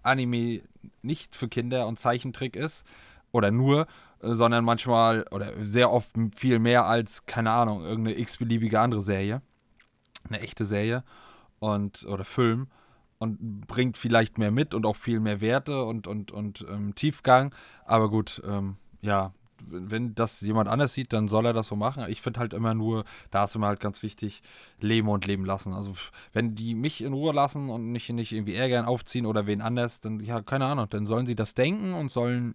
Anime 0.02 0.62
nicht 1.02 1.36
für 1.36 1.48
Kinder 1.48 1.86
und 1.86 1.98
Zeichentrick 1.98 2.56
ist. 2.56 2.84
Oder 3.32 3.50
nur, 3.50 3.86
sondern 4.20 4.64
manchmal 4.64 5.24
oder 5.30 5.52
sehr 5.64 5.92
oft 5.92 6.14
viel 6.34 6.58
mehr 6.58 6.86
als, 6.86 7.26
keine 7.26 7.50
Ahnung, 7.50 7.82
irgendeine 7.82 8.18
x-beliebige 8.18 8.80
andere 8.80 9.02
Serie. 9.02 9.42
Eine 10.28 10.40
echte 10.40 10.64
Serie 10.64 11.04
und 11.58 12.04
oder 12.04 12.24
Film 12.24 12.68
und 13.18 13.66
bringt 13.66 13.96
vielleicht 13.96 14.38
mehr 14.38 14.50
mit 14.50 14.74
und 14.74 14.86
auch 14.86 14.96
viel 14.96 15.20
mehr 15.20 15.40
Werte 15.40 15.84
und, 15.84 16.06
und, 16.06 16.32
und 16.32 16.66
ähm, 16.68 16.94
Tiefgang. 16.94 17.54
Aber 17.84 18.10
gut, 18.10 18.42
ähm, 18.46 18.76
ja, 19.00 19.32
wenn 19.68 20.14
das 20.14 20.40
jemand 20.42 20.68
anders 20.68 20.92
sieht, 20.92 21.12
dann 21.12 21.28
soll 21.28 21.46
er 21.46 21.52
das 21.52 21.68
so 21.68 21.76
machen. 21.76 22.04
Ich 22.08 22.20
finde 22.20 22.40
halt 22.40 22.52
immer 22.52 22.74
nur, 22.74 23.04
da 23.30 23.44
ist 23.44 23.56
immer 23.56 23.68
halt 23.68 23.80
ganz 23.80 24.02
wichtig, 24.02 24.42
leben 24.80 25.08
und 25.08 25.26
leben 25.26 25.44
lassen. 25.44 25.72
Also 25.72 25.92
wenn 26.32 26.54
die 26.54 26.74
mich 26.74 27.02
in 27.02 27.14
Ruhe 27.14 27.32
lassen 27.32 27.70
und 27.70 27.86
mich 27.86 28.08
nicht 28.10 28.32
irgendwie 28.32 28.54
ärgern, 28.54 28.84
aufziehen 28.84 29.26
oder 29.26 29.46
wen 29.46 29.62
anders, 29.62 30.00
dann 30.00 30.20
ja, 30.20 30.42
keine 30.42 30.66
Ahnung, 30.66 30.86
dann 30.90 31.06
sollen 31.06 31.26
sie 31.26 31.36
das 31.36 31.54
denken 31.54 31.94
und 31.94 32.10
sollen 32.10 32.54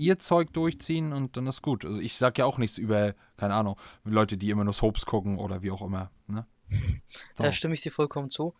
ihr 0.00 0.18
Zeug 0.18 0.52
durchziehen 0.52 1.12
und 1.12 1.36
dann 1.36 1.46
ist 1.46 1.62
gut. 1.62 1.84
Also 1.84 2.00
ich 2.00 2.14
sag 2.14 2.38
ja 2.38 2.46
auch 2.46 2.58
nichts 2.58 2.78
über, 2.78 3.14
keine 3.36 3.54
Ahnung, 3.54 3.76
Leute, 4.04 4.36
die 4.36 4.50
immer 4.50 4.64
nur 4.64 4.72
Soaps 4.72 5.06
gucken 5.06 5.38
oder 5.38 5.62
wie 5.62 5.70
auch 5.70 5.82
immer. 5.82 6.10
Ne? 6.26 6.46
So. 7.36 7.42
Da 7.42 7.52
stimme 7.52 7.74
ich 7.74 7.80
dir 7.80 7.90
vollkommen 7.90 8.30
zu. 8.30 8.54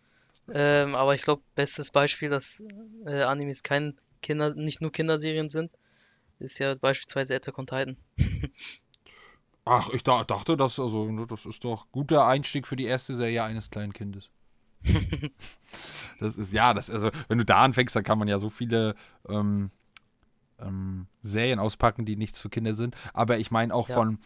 Ähm, 0.53 0.95
aber 0.95 1.15
ich 1.15 1.21
glaube, 1.21 1.41
bestes 1.55 1.91
Beispiel, 1.91 2.29
dass 2.29 2.61
äh, 3.05 3.21
Animes 3.21 3.63
kein 3.63 3.97
Kinder, 4.21 4.53
nicht 4.53 4.81
nur 4.81 4.91
Kinderserien 4.91 5.47
sind, 5.47 5.71
ist 6.39 6.59
ja 6.59 6.73
beispielsweise 6.79 7.35
Attack 7.35 7.57
on 7.57 7.67
Titan. 7.67 7.97
Ach, 9.65 9.89
ich 9.91 10.03
da, 10.03 10.23
dachte, 10.23 10.57
das, 10.57 10.79
also, 10.79 11.25
das 11.25 11.45
ist 11.45 11.63
doch 11.63 11.87
guter 11.91 12.27
Einstieg 12.27 12.67
für 12.67 12.75
die 12.75 12.85
erste 12.85 13.15
Serie 13.15 13.43
eines 13.43 13.69
kleinen 13.69 13.93
Kindes. 13.93 14.29
Das 16.19 16.37
ist, 16.37 16.53
ja, 16.53 16.75
das, 16.75 16.91
also, 16.91 17.09
wenn 17.29 17.39
du 17.39 17.45
da 17.45 17.63
anfängst, 17.63 17.95
dann 17.95 18.03
kann 18.03 18.19
man 18.19 18.27
ja 18.27 18.37
so 18.37 18.51
viele 18.51 18.93
ähm, 19.27 19.71
ähm, 20.61 21.07
Serien 21.21 21.59
auspacken, 21.59 22.05
die 22.05 22.15
nichts 22.15 22.39
für 22.39 22.49
Kinder 22.49 22.73
sind. 22.73 22.95
Aber 23.13 23.37
ich 23.37 23.51
meine 23.51 23.73
auch 23.73 23.89
Ja. 23.89 23.95
von, 23.95 24.19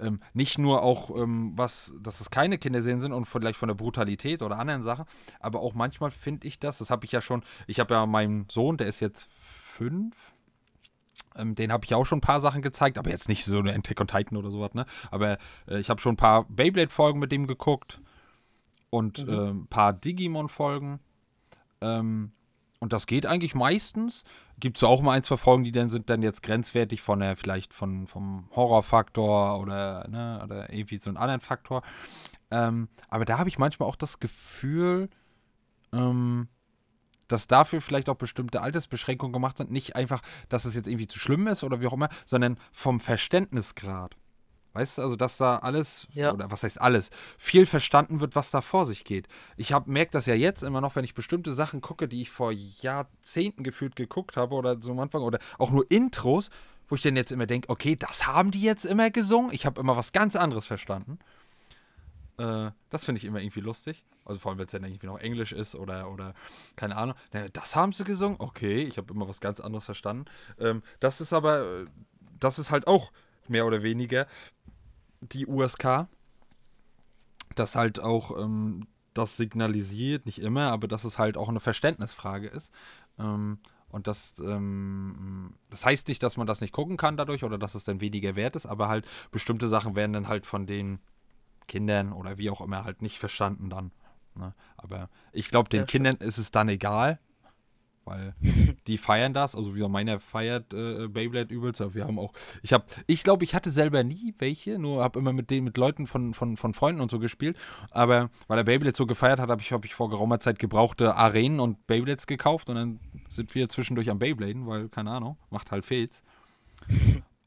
ähm, 0.00 0.20
nicht 0.32 0.58
nur 0.58 0.82
auch, 0.82 1.10
ähm, 1.16 1.52
was, 1.56 1.92
dass 2.00 2.20
es 2.20 2.30
keine 2.30 2.58
Kinderserien 2.58 3.00
sind 3.00 3.12
und 3.12 3.24
vielleicht 3.24 3.58
von 3.58 3.66
der 3.68 3.74
Brutalität 3.74 4.42
oder 4.42 4.58
anderen 4.58 4.82
Sachen, 4.82 5.06
aber 5.40 5.60
auch 5.60 5.74
manchmal 5.74 6.10
finde 6.10 6.46
ich 6.46 6.58
das, 6.60 6.78
das 6.78 6.90
habe 6.90 7.04
ich 7.04 7.12
ja 7.12 7.20
schon, 7.20 7.42
ich 7.66 7.80
habe 7.80 7.94
ja 7.94 8.06
meinen 8.06 8.46
Sohn, 8.48 8.76
der 8.76 8.86
ist 8.86 9.00
jetzt 9.00 9.28
fünf, 9.32 10.32
ähm, 11.34 11.54
den 11.56 11.72
habe 11.72 11.84
ich 11.84 11.94
auch 11.94 12.04
schon 12.04 12.18
ein 12.18 12.22
paar 12.22 12.40
Sachen 12.40 12.62
gezeigt, 12.62 12.96
aber 12.96 13.10
jetzt 13.10 13.28
nicht 13.28 13.44
so 13.44 13.58
eine 13.58 13.74
Attack 13.74 14.00
on 14.00 14.06
Titan 14.06 14.38
oder 14.38 14.50
sowas, 14.52 14.72
ne? 14.74 14.86
Aber 15.10 15.36
äh, 15.66 15.78
ich 15.80 15.90
habe 15.90 16.00
schon 16.00 16.12
ein 16.12 16.16
paar 16.16 16.44
Beyblade-Folgen 16.44 17.18
mit 17.18 17.32
dem 17.32 17.46
geguckt 17.48 18.00
und 18.90 19.26
Mhm. 19.26 19.32
äh, 19.32 19.48
ein 19.50 19.66
paar 19.66 19.92
Digimon-Folgen. 19.92 21.00
Ähm, 21.80 22.32
und 22.80 22.92
das 22.92 23.06
geht 23.06 23.26
eigentlich 23.26 23.54
meistens. 23.54 24.24
Gibt 24.58 24.76
es 24.76 24.84
auch 24.84 25.02
mal 25.02 25.12
ein, 25.12 25.22
zwei 25.22 25.36
Folgen, 25.36 25.64
die 25.64 25.72
dann 25.72 25.88
sind 25.88 26.10
dann 26.10 26.22
jetzt 26.22 26.42
grenzwertig 26.42 27.02
von 27.02 27.20
der, 27.20 27.36
vielleicht 27.36 27.72
von, 27.74 28.06
vom 28.06 28.48
Horrorfaktor 28.54 29.58
oder, 29.60 30.06
ne, 30.08 30.40
oder 30.44 30.72
irgendwie 30.72 30.96
so 30.96 31.10
einen 31.10 31.16
anderen 31.16 31.40
Faktor. 31.40 31.82
Ähm, 32.50 32.88
aber 33.08 33.24
da 33.24 33.38
habe 33.38 33.48
ich 33.48 33.58
manchmal 33.58 33.88
auch 33.88 33.96
das 33.96 34.20
Gefühl, 34.20 35.08
ähm, 35.92 36.48
dass 37.26 37.46
dafür 37.46 37.80
vielleicht 37.80 38.08
auch 38.08 38.16
bestimmte 38.16 38.62
Altersbeschränkungen 38.62 39.32
gemacht 39.32 39.58
sind. 39.58 39.70
Nicht 39.70 39.96
einfach, 39.96 40.22
dass 40.48 40.64
es 40.64 40.74
jetzt 40.74 40.88
irgendwie 40.88 41.08
zu 41.08 41.18
schlimm 41.18 41.46
ist 41.46 41.64
oder 41.64 41.80
wie 41.80 41.86
auch 41.86 41.92
immer, 41.92 42.08
sondern 42.24 42.58
vom 42.72 43.00
Verständnisgrad. 43.00 44.16
Weißt 44.78 44.98
du, 44.98 45.02
also 45.02 45.16
dass 45.16 45.38
da 45.38 45.56
alles, 45.56 46.06
Ja. 46.12 46.32
oder 46.32 46.52
was 46.52 46.62
heißt 46.62 46.80
alles, 46.80 47.10
viel 47.36 47.66
verstanden 47.66 48.20
wird, 48.20 48.36
was 48.36 48.52
da 48.52 48.60
vor 48.60 48.86
sich 48.86 49.04
geht. 49.04 49.26
Ich 49.56 49.74
merke 49.86 50.12
das 50.12 50.26
ja 50.26 50.34
jetzt 50.34 50.62
immer 50.62 50.80
noch, 50.80 50.94
wenn 50.94 51.02
ich 51.04 51.14
bestimmte 51.14 51.52
Sachen 51.52 51.80
gucke, 51.80 52.06
die 52.06 52.22
ich 52.22 52.30
vor 52.30 52.52
Jahrzehnten 52.52 53.64
gefühlt 53.64 53.96
geguckt 53.96 54.36
habe 54.36 54.54
oder 54.54 54.80
so 54.80 54.92
am 54.92 55.00
Anfang 55.00 55.22
oder 55.22 55.40
auch 55.58 55.72
nur 55.72 55.90
Intros, 55.90 56.50
wo 56.88 56.94
ich 56.94 57.02
dann 57.02 57.16
jetzt 57.16 57.32
immer 57.32 57.46
denke, 57.46 57.68
okay, 57.70 57.96
das 57.96 58.28
haben 58.28 58.52
die 58.52 58.62
jetzt 58.62 58.84
immer 58.86 59.10
gesungen. 59.10 59.52
Ich 59.52 59.66
habe 59.66 59.80
immer 59.80 59.96
was 59.96 60.12
ganz 60.12 60.36
anderes 60.36 60.66
verstanden. 60.66 61.18
Äh, 62.38 62.70
das 62.90 63.04
finde 63.04 63.18
ich 63.18 63.24
immer 63.24 63.40
irgendwie 63.40 63.60
lustig. 63.60 64.04
Also 64.24 64.38
vor 64.38 64.50
allem, 64.52 64.58
wenn 64.58 64.66
es 64.66 64.72
dann 64.72 64.84
irgendwie 64.84 65.06
noch 65.08 65.18
Englisch 65.18 65.50
ist 65.52 65.74
oder, 65.74 66.08
oder 66.10 66.34
keine 66.76 66.96
Ahnung. 66.96 67.16
Das 67.52 67.74
haben 67.74 67.92
sie 67.92 68.04
gesungen? 68.04 68.36
Okay, 68.38 68.82
ich 68.82 68.96
habe 68.96 69.12
immer 69.12 69.28
was 69.28 69.40
ganz 69.40 69.58
anderes 69.58 69.86
verstanden. 69.86 70.26
Ähm, 70.60 70.82
das 71.00 71.20
ist 71.20 71.32
aber, 71.32 71.62
äh, 71.62 71.86
das 72.38 72.60
ist 72.60 72.70
halt 72.70 72.86
auch 72.86 73.10
mehr 73.48 73.66
oder 73.66 73.82
weniger 73.82 74.26
die 75.20 75.46
USK. 75.46 76.08
Das 77.54 77.74
halt 77.76 78.00
auch 78.00 78.38
ähm, 78.42 78.86
das 79.14 79.36
signalisiert, 79.36 80.26
nicht 80.26 80.38
immer, 80.40 80.70
aber 80.70 80.86
dass 80.88 81.04
es 81.04 81.18
halt 81.18 81.36
auch 81.36 81.48
eine 81.48 81.60
Verständnisfrage 81.60 82.48
ist. 82.48 82.72
Ähm, 83.18 83.58
und 83.88 84.06
das, 84.06 84.34
ähm, 84.40 85.54
das 85.70 85.84
heißt 85.84 86.08
nicht, 86.08 86.22
dass 86.22 86.36
man 86.36 86.46
das 86.46 86.60
nicht 86.60 86.72
gucken 86.72 86.96
kann 86.96 87.16
dadurch 87.16 87.42
oder 87.42 87.58
dass 87.58 87.74
es 87.74 87.84
dann 87.84 88.00
weniger 88.00 88.36
wert 88.36 88.54
ist, 88.54 88.66
aber 88.66 88.88
halt 88.88 89.08
bestimmte 89.30 89.66
Sachen 89.68 89.96
werden 89.96 90.12
dann 90.12 90.28
halt 90.28 90.46
von 90.46 90.66
den 90.66 91.00
Kindern 91.68 92.12
oder 92.12 92.38
wie 92.38 92.50
auch 92.50 92.60
immer 92.60 92.84
halt 92.84 93.02
nicht 93.02 93.18
verstanden 93.18 93.70
dann. 93.70 93.92
Ne? 94.34 94.54
Aber 94.76 95.10
ich 95.32 95.50
glaube, 95.50 95.68
den 95.70 95.84
Ja, 95.84 95.86
Kindern 95.86 96.16
ist 96.16 96.38
es 96.38 96.50
dann 96.50 96.68
egal, 96.68 97.20
weil 98.08 98.34
die 98.86 98.98
feiern 98.98 99.34
das. 99.34 99.54
Also 99.54 99.76
wie 99.76 99.86
meiner 99.88 100.20
feiert 100.20 100.72
äh, 100.74 101.08
Beyblade 101.08 101.52
übelst. 101.54 101.82
Wir 101.94 102.04
haben 102.04 102.18
auch, 102.18 102.32
ich 102.62 102.72
habe, 102.72 102.84
ich 103.06 103.22
glaube, 103.22 103.44
ich 103.44 103.54
hatte 103.54 103.70
selber 103.70 104.02
nie 104.04 104.34
welche, 104.38 104.78
nur 104.78 105.02
habe 105.02 105.18
immer 105.18 105.32
mit 105.32 105.50
denen, 105.50 105.64
mit 105.64 105.76
Leuten 105.76 106.06
von, 106.06 106.34
von, 106.34 106.56
von 106.56 106.74
Freunden 106.74 107.00
und 107.00 107.10
so 107.10 107.18
gespielt. 107.18 107.56
Aber 107.90 108.30
weil 108.46 108.58
er 108.58 108.64
Beyblade 108.64 108.96
so 108.96 109.06
gefeiert 109.06 109.38
hat, 109.38 109.50
habe 109.50 109.60
ich, 109.60 109.72
hab 109.72 109.84
ich 109.84 109.94
vor 109.94 110.10
geraumer 110.10 110.40
Zeit 110.40 110.58
gebrauchte 110.58 111.14
Arenen 111.14 111.60
und 111.60 111.86
Beyblades 111.86 112.26
gekauft 112.26 112.68
und 112.68 112.76
dann 112.76 113.00
sind 113.28 113.54
wir 113.54 113.68
zwischendurch 113.68 114.10
am 114.10 114.18
Beybladen, 114.18 114.66
weil, 114.66 114.88
keine 114.88 115.10
Ahnung, 115.10 115.36
macht 115.50 115.70
halt 115.70 115.84
Fels. 115.84 116.22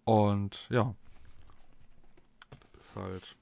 Und 0.03 0.67
ja. 0.69 0.93
Das 2.73 2.87
ist 2.87 2.95
halt. 2.95 3.37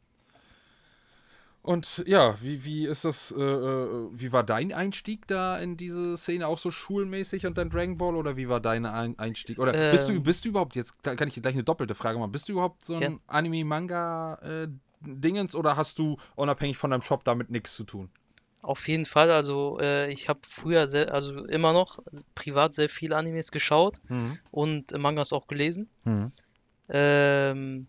Und 1.61 2.03
ja, 2.07 2.37
wie, 2.41 2.63
wie 2.63 2.85
ist 2.85 3.03
das, 3.05 3.33
äh, 3.37 3.41
äh, 3.41 4.07
wie 4.11 4.31
war 4.31 4.43
dein 4.43 4.71
Einstieg 4.71 5.27
da 5.27 5.57
in 5.57 5.75
diese 5.75 6.15
Szene 6.17 6.47
auch 6.47 6.57
so 6.57 6.71
schulmäßig 6.71 7.45
und 7.45 7.57
dann 7.57 7.69
Dragon 7.69 7.97
Ball 7.97 8.15
oder 8.15 8.37
wie 8.37 8.47
war 8.47 8.61
dein 8.61 8.85
Ein 8.85 9.19
Einstieg? 9.19 9.59
Oder 9.59 9.91
bist 9.91 10.07
du, 10.07 10.13
Ähm. 10.13 10.23
bist 10.23 10.45
du 10.45 10.49
überhaupt, 10.49 10.75
jetzt 10.75 11.03
kann 11.03 11.27
ich 11.27 11.33
dir 11.33 11.41
gleich 11.41 11.55
eine 11.55 11.65
doppelte 11.65 11.95
Frage 11.95 12.17
machen, 12.17 12.31
bist 12.31 12.47
du 12.47 12.53
überhaupt 12.53 12.85
so 12.85 12.93
ein 12.93 12.99
Gern. 12.99 13.19
Anime-Manga-Dingens 13.27 15.53
oder 15.55 15.75
hast 15.75 15.99
du 15.99 16.15
unabhängig 16.35 16.77
von 16.77 16.91
deinem 16.91 17.01
Shop 17.01 17.25
damit 17.25 17.49
nichts 17.49 17.75
zu 17.75 17.83
tun? 17.83 18.09
Auf 18.61 18.87
jeden 18.87 19.05
Fall, 19.05 19.31
also 19.31 19.79
äh, 19.79 20.11
ich 20.11 20.27
habe 20.27 20.41
früher, 20.43 20.87
sehr, 20.87 21.13
also 21.13 21.45
immer 21.45 21.73
noch 21.73 21.99
privat 22.35 22.73
sehr 22.73 22.89
viele 22.89 23.15
Animes 23.15 23.51
geschaut 23.51 24.01
und 24.51 24.97
Mangas 24.97 25.33
auch 25.33 25.47
gelesen. 25.47 25.89
Mhm. 26.03 26.31
Ähm, 26.89 27.87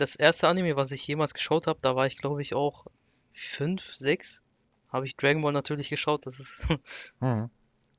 das 0.00 0.16
erste 0.16 0.48
Anime, 0.48 0.76
was 0.76 0.92
ich 0.92 1.06
jemals 1.06 1.34
geschaut 1.34 1.66
habe, 1.66 1.80
da 1.82 1.94
war 1.96 2.06
ich 2.06 2.16
glaube 2.16 2.42
ich 2.42 2.54
auch 2.54 2.86
fünf, 3.32 3.94
sechs, 3.94 4.42
habe 4.88 5.06
ich 5.06 5.16
Dragon 5.16 5.42
Ball 5.42 5.52
natürlich 5.52 5.88
geschaut. 5.88 6.26
Das 6.26 6.40
ist 6.40 6.66
Mhm. 7.20 7.50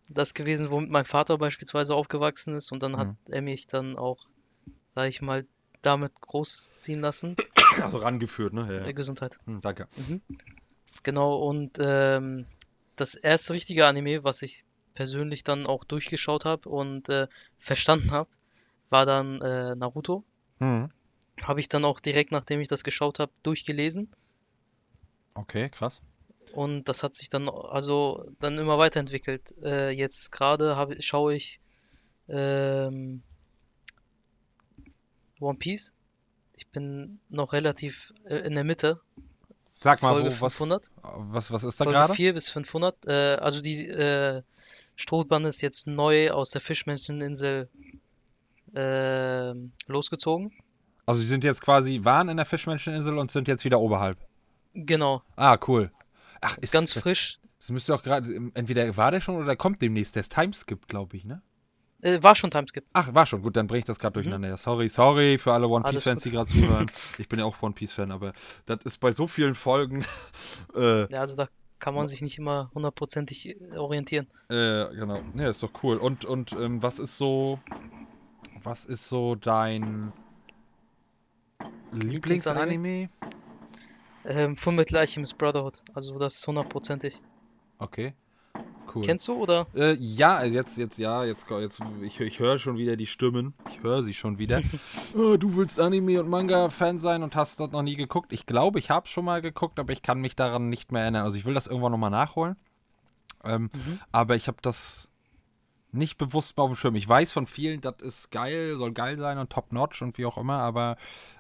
das 0.09 0.33
gewesen, 0.33 0.71
womit 0.71 0.89
mein 0.89 1.05
Vater 1.05 1.37
beispielsweise 1.37 1.95
aufgewachsen 1.95 2.55
ist 2.55 2.71
und 2.71 2.83
dann 2.83 2.97
hat 2.97 3.07
Mhm. 3.07 3.17
er 3.29 3.41
mich 3.41 3.67
dann 3.67 3.97
auch, 3.97 4.25
sag 4.95 5.07
ich 5.09 5.21
mal, 5.21 5.45
damit 5.81 6.19
großziehen 6.21 7.01
lassen. 7.01 7.35
Also 7.81 7.99
rangeführt, 7.99 8.51
ne? 8.53 8.67
Ja, 8.67 8.85
ja. 8.85 8.91
Gesundheit. 8.91 9.39
Hm, 9.45 9.61
danke. 9.61 9.87
Genau, 11.03 11.35
und 11.35 11.77
ähm, 11.79 12.45
das 12.97 13.15
erste 13.15 13.53
richtige 13.53 13.87
Anime, 13.87 14.23
was 14.25 14.41
ich 14.41 14.65
persönlich 14.93 15.43
dann 15.45 15.65
auch 15.67 15.85
durchgeschaut 15.85 16.43
habe 16.43 16.67
und 16.67 17.07
äh, 17.07 17.27
verstanden 17.57 18.11
habe, 18.11 18.29
war 18.89 19.05
dann 19.05 19.41
äh, 19.41 19.75
Naruto. 19.75 20.25
Mhm. 20.59 20.91
Habe 21.43 21.59
ich 21.59 21.69
dann 21.69 21.85
auch 21.85 21.99
direkt, 21.99 22.31
nachdem 22.31 22.61
ich 22.61 22.67
das 22.67 22.83
geschaut 22.83 23.19
habe, 23.19 23.31
durchgelesen. 23.43 24.09
Okay, 25.33 25.69
krass. 25.69 26.01
Und 26.53 26.89
das 26.89 27.03
hat 27.03 27.15
sich 27.15 27.29
dann 27.29 27.49
also 27.49 28.25
dann 28.39 28.57
immer 28.57 28.77
weiterentwickelt. 28.77 29.55
Äh, 29.63 29.91
jetzt 29.91 30.31
gerade 30.31 30.97
schaue 30.99 31.35
ich 31.35 31.61
ähm, 32.27 33.23
One 35.39 35.57
Piece. 35.57 35.93
Ich 36.55 36.67
bin 36.67 37.19
noch 37.29 37.53
relativ 37.53 38.13
äh, 38.25 38.35
in 38.37 38.53
der 38.53 38.63
Mitte. 38.63 38.99
Sag 39.73 40.01
mal, 40.03 40.13
Folge 40.13 40.29
wo, 40.29 40.41
was, 40.41 40.55
500. 40.55 40.91
was, 41.01 41.51
was 41.51 41.63
ist 41.63 41.79
da 41.79 41.85
Folge 41.85 41.99
gerade? 41.99 42.13
4 42.13 42.33
bis 42.33 42.49
500. 42.49 43.07
Äh, 43.07 43.11
also 43.35 43.61
die 43.61 43.87
äh, 43.87 44.43
Strohbahn 44.95 45.45
ist 45.45 45.61
jetzt 45.61 45.87
neu 45.87 46.31
aus 46.31 46.51
der 46.51 46.61
Fischmenscheninsel 46.61 47.69
äh, 48.75 49.53
losgezogen. 49.87 50.53
Also 51.05 51.21
sie 51.21 51.27
sind 51.27 51.43
jetzt 51.43 51.61
quasi, 51.61 52.01
waren 52.03 52.29
in 52.29 52.37
der 52.37 52.45
Fischmenscheninsel 52.45 53.17
und 53.17 53.31
sind 53.31 53.47
jetzt 53.47 53.65
wieder 53.65 53.79
oberhalb. 53.79 54.17
Genau, 54.73 55.21
Ah, 55.35 55.57
cool. 55.67 55.91
Ach, 56.41 56.57
ist 56.59 56.71
ganz 56.73 56.93
das, 56.93 57.03
frisch. 57.03 57.39
das 57.59 57.69
müsste 57.71 57.93
auch 57.93 58.01
gerade, 58.03 58.33
entweder 58.53 58.95
war 58.97 59.11
der 59.11 59.21
schon 59.21 59.35
oder 59.35 59.55
kommt 59.55 59.81
demnächst 59.81 60.15
der 60.15 60.23
Timeskip, 60.23 60.87
glaube 60.87 61.17
ich, 61.17 61.25
ne? 61.25 61.41
Äh, 62.03 62.23
war 62.23 62.33
schon 62.35 62.49
Timeskip. 62.49 62.85
Ach, 62.93 63.13
war 63.13 63.25
schon. 63.27 63.41
Gut, 63.43 63.55
dann 63.55 63.67
bringe 63.67 63.79
ich 63.79 63.85
das 63.85 63.99
gerade 63.99 64.13
durcheinander. 64.13 64.47
Ja, 64.49 64.57
sorry, 64.57 64.89
sorry 64.89 65.37
für 65.37 65.53
alle 65.53 65.67
One 65.67 65.85
Mhm. 65.85 65.91
Piece-Fans, 65.93 66.23
die 66.23 66.31
gerade 66.31 66.49
zuhören. 66.49 66.89
ich 67.19 67.29
bin 67.29 67.37
ja 67.37 67.45
auch 67.45 67.61
One 67.61 67.73
Piece-Fan, 67.75 68.11
aber 68.11 68.33
das 68.65 68.79
ist 68.85 68.97
bei 68.99 69.11
so 69.11 69.27
vielen 69.27 69.53
Folgen. 69.53 70.03
äh, 70.75 71.11
Ja, 71.13 71.19
also 71.19 71.35
da 71.35 71.47
kann 71.77 71.93
man 71.93 72.07
sich 72.07 72.21
nicht 72.21 72.37
immer 72.39 72.71
hundertprozentig 72.73 73.49
äh, 73.49 73.77
orientieren. 73.77 74.27
äh, 74.49 74.87
genau. 74.95 75.21
Ja, 75.35 75.49
ist 75.49 75.61
doch 75.61 75.71
cool. 75.83 75.97
Und, 75.97 76.25
und 76.25 76.53
ähm, 76.53 76.81
was 76.81 76.97
ist 76.99 77.17
so. 77.17 77.59
Was 78.63 78.85
ist 78.85 79.07
so 79.09 79.35
dein 79.35 80.11
Lieblingsanime? 81.91 83.09
Ähm, 84.25 84.55
Fullmetal 84.55 84.99
Alchemist 84.99 85.37
Brotherhood. 85.37 85.81
Also 85.93 86.17
das 86.19 86.35
ist 86.35 86.47
hundertprozentig. 86.47 87.19
Okay. 87.79 88.13
Cool. 88.93 89.03
Kennst 89.03 89.27
du 89.27 89.33
oder? 89.35 89.67
Äh, 89.73 89.95
ja, 89.99 90.43
jetzt, 90.43 90.77
jetzt, 90.77 90.97
ja, 90.97 91.23
jetzt, 91.23 91.45
jetzt 91.49 91.79
ich, 92.01 92.19
ich 92.19 92.39
höre 92.39 92.59
schon 92.59 92.77
wieder 92.77 92.97
die 92.97 93.05
Stimmen. 93.05 93.53
Ich 93.69 93.81
höre 93.81 94.03
sie 94.03 94.13
schon 94.13 94.37
wieder. 94.37 94.61
oh, 95.15 95.37
du 95.37 95.55
willst 95.55 95.79
Anime- 95.79 96.19
und 96.19 96.29
Manga-Fan 96.29 96.99
sein 96.99 97.23
und 97.23 97.35
hast 97.35 97.59
das 97.59 97.71
noch 97.71 97.83
nie 97.83 97.95
geguckt. 97.95 98.33
Ich 98.33 98.45
glaube, 98.45 98.79
ich 98.79 98.89
habe 98.89 99.07
schon 99.07 99.25
mal 99.25 99.41
geguckt, 99.41 99.79
aber 99.79 99.93
ich 99.93 100.01
kann 100.01 100.19
mich 100.19 100.35
daran 100.35 100.69
nicht 100.69 100.91
mehr 100.91 101.03
erinnern. 101.03 101.23
Also 101.23 101.37
ich 101.37 101.45
will 101.45 101.53
das 101.53 101.67
irgendwann 101.67 101.93
nochmal 101.93 102.09
nachholen. 102.09 102.57
Ähm, 103.43 103.69
Aber 104.11 104.35
ich 104.35 104.47
habe 104.47 104.57
das 104.61 105.09
nicht 105.91 106.17
bewusst 106.17 106.57
mal 106.57 106.63
auf 106.63 106.71
dem 106.71 106.75
Schirm. 106.75 106.95
Ich 106.95 107.07
weiß 107.07 107.33
von 107.33 107.47
vielen, 107.47 107.81
das 107.81 107.99
ist 108.01 108.31
geil, 108.31 108.77
soll 108.77 108.93
geil 108.93 109.17
sein 109.17 109.37
und 109.37 109.49
top-notch 109.49 110.01
und 110.01 110.17
wie 110.17 110.25
auch 110.25 110.37
immer, 110.37 110.59
aber 110.59 110.97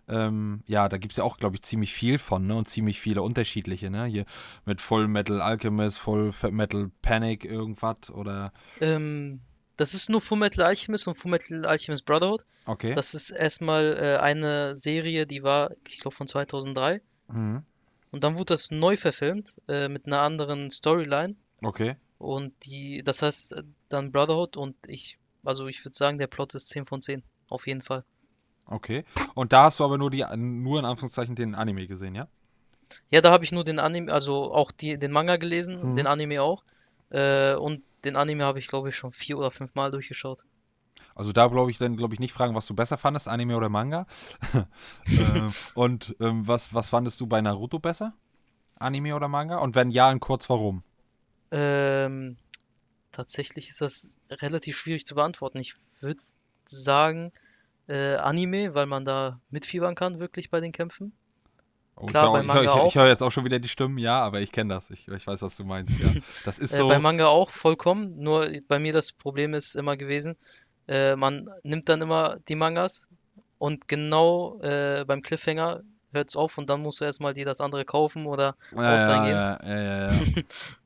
ähm, 0.07 0.63
ja, 0.67 0.89
da 0.89 0.97
gibt 0.97 1.13
es 1.13 1.17
ja 1.17 1.23
auch, 1.23 1.37
glaube 1.37 1.55
ich, 1.55 1.61
ziemlich 1.61 1.93
viel 1.93 2.17
von, 2.17 2.47
ne? 2.47 2.55
Und 2.55 2.69
ziemlich 2.69 2.99
viele 2.99 3.21
unterschiedliche, 3.21 3.89
ne? 3.89 4.05
Hier 4.05 4.25
mit 4.65 4.81
Full 4.81 5.07
Metal 5.07 5.41
Alchemist, 5.41 5.99
Full 5.99 6.33
Metal 6.51 6.91
Panic, 7.01 7.45
irgendwas 7.45 8.09
oder. 8.09 8.51
Ähm, 8.79 9.41
das 9.77 9.95
ist 9.95 10.09
nur 10.11 10.21
Fullmetal 10.21 10.65
Alchemist 10.65 11.07
und 11.07 11.15
Fullmetal 11.15 11.65
Alchemist 11.65 12.05
Brotherhood. 12.05 12.45
Okay. 12.65 12.93
Das 12.93 13.15
ist 13.15 13.31
erstmal 13.31 13.97
äh, 13.97 14.17
eine 14.21 14.75
Serie, 14.75 15.25
die 15.25 15.41
war, 15.41 15.71
ich 15.87 15.99
glaube, 15.99 16.15
von 16.15 16.27
2003. 16.27 17.01
mhm. 17.29 17.63
Und 18.11 18.25
dann 18.25 18.37
wurde 18.37 18.53
das 18.53 18.71
neu 18.71 18.97
verfilmt 18.97 19.61
äh, 19.69 19.87
mit 19.87 20.05
einer 20.05 20.21
anderen 20.21 20.69
Storyline. 20.69 21.35
Okay. 21.63 21.95
Und 22.21 22.53
die, 22.65 23.03
das 23.03 23.21
heißt 23.21 23.53
äh, 23.53 23.63
dann 23.89 24.11
Brotherhood 24.11 24.55
und 24.55 24.75
ich, 24.87 25.17
also 25.43 25.67
ich 25.67 25.83
würde 25.83 25.97
sagen, 25.97 26.19
der 26.19 26.27
Plot 26.27 26.53
ist 26.55 26.69
10 26.69 26.85
von 26.85 27.01
10. 27.01 27.23
Auf 27.49 27.67
jeden 27.67 27.81
Fall. 27.81 28.03
Okay. 28.65 29.03
Und 29.33 29.51
da 29.51 29.65
hast 29.65 29.79
du 29.79 29.83
aber 29.83 29.97
nur 29.97 30.11
die, 30.11 30.23
nur 30.35 30.79
in 30.79 30.85
Anführungszeichen 30.85 31.35
den 31.35 31.55
Anime 31.55 31.87
gesehen, 31.87 32.15
ja? 32.15 32.27
Ja, 33.09 33.21
da 33.21 33.31
habe 33.31 33.43
ich 33.43 33.51
nur 33.51 33.63
den 33.63 33.79
Anime, 33.79 34.11
also 34.11 34.53
auch 34.53 34.71
die, 34.71 34.97
den 34.99 35.11
Manga 35.11 35.37
gelesen, 35.37 35.91
Mhm. 35.91 35.95
den 35.95 36.07
Anime 36.07 36.41
auch. 36.41 36.63
Äh, 37.09 37.55
und 37.55 37.81
den 38.05 38.15
Anime 38.15 38.45
habe 38.45 38.59
ich, 38.59 38.67
glaube 38.67 38.89
ich, 38.89 38.95
schon 38.95 39.11
vier 39.11 39.37
oder 39.37 39.51
fünf 39.51 39.75
Mal 39.75 39.91
durchgeschaut. 39.91 40.43
Also 41.15 41.31
da 41.33 41.47
glaube 41.47 41.71
ich 41.71 41.77
dann, 41.77 41.97
glaube 41.97 42.13
ich, 42.13 42.19
nicht 42.19 42.33
fragen, 42.33 42.55
was 42.55 42.67
du 42.67 42.73
besser 42.73 42.97
fandest, 42.97 43.27
Anime 43.27 43.57
oder 43.57 43.69
Manga. 43.69 44.05
ähm, 45.07 45.51
und 45.73 46.15
ähm, 46.19 46.47
was, 46.47 46.73
was 46.73 46.89
fandest 46.89 47.19
du 47.19 47.27
bei 47.27 47.41
Naruto 47.41 47.79
besser? 47.79 48.13
Anime 48.79 49.15
oder 49.15 49.27
Manga? 49.27 49.57
Und 49.57 49.75
wenn 49.75 49.89
ja, 49.89 50.11
in 50.11 50.19
kurz 50.19 50.49
warum? 50.49 50.83
Ähm, 51.51 52.37
tatsächlich 53.11 53.69
ist 53.69 53.81
das 53.81 54.17
relativ 54.29 54.77
schwierig 54.77 55.05
zu 55.05 55.15
beantworten. 55.15 55.59
Ich 55.59 55.75
würde 56.01 56.21
sagen, 56.65 57.31
äh, 57.87 58.15
Anime, 58.15 58.73
weil 58.75 58.85
man 58.87 59.05
da 59.05 59.39
mitfiebern 59.51 59.95
kann, 59.95 60.19
wirklich 60.19 60.49
bei 60.51 60.61
den 60.61 60.71
Kämpfen. 60.73 61.13
Oh, 61.95 62.07
Klar, 62.07 62.31
ich 62.31 62.31
bei 62.31 62.43
höre 62.53 62.63
Manga 62.63 62.63
ich, 62.63 62.75
ich, 62.75 62.83
auch. 62.83 62.87
ich 62.87 62.95
hör 62.95 63.07
jetzt 63.07 63.21
auch 63.21 63.31
schon 63.31 63.45
wieder 63.45 63.59
die 63.59 63.67
Stimmen, 63.67 63.97
ja, 63.97 64.21
aber 64.21 64.41
ich 64.41 64.51
kenne 64.51 64.73
das. 64.73 64.89
Ich, 64.89 65.07
ich 65.07 65.27
weiß, 65.27 65.41
was 65.41 65.55
du 65.57 65.63
meinst, 65.63 65.99
ja. 65.99 66.15
Das 66.43 66.57
ist 66.57 66.71
Äh, 66.71 66.77
so. 66.77 66.87
bei 66.87 66.99
Manga 66.99 67.27
auch 67.27 67.49
vollkommen. 67.49 68.17
Nur 68.17 68.49
bei 68.67 68.79
mir 68.79 68.93
das 68.93 69.11
Problem 69.11 69.53
ist 69.53 69.75
immer 69.75 69.97
gewesen, 69.97 70.37
äh, 70.87 71.15
man 71.15 71.49
nimmt 71.63 71.89
dann 71.89 72.01
immer 72.01 72.39
die 72.47 72.55
Mangas 72.55 73.07
und 73.57 73.87
genau 73.87 74.59
äh, 74.61 75.05
beim 75.05 75.21
Cliffhanger 75.21 75.81
hört 76.13 76.29
es 76.29 76.35
auf 76.35 76.57
und 76.57 76.69
dann 76.69 76.81
musst 76.81 77.01
du 77.01 77.05
erstmal 77.05 77.33
dir 77.33 77.45
das 77.45 77.61
andere 77.61 77.85
kaufen 77.85 78.25
oder 78.25 78.55
Ja, 78.71 78.81
ausleihen 78.85 79.23
ja, 79.25 79.59
ja, 79.63 79.63
ja, 79.63 79.81
ja, 79.83 80.13
ja. 80.13 80.25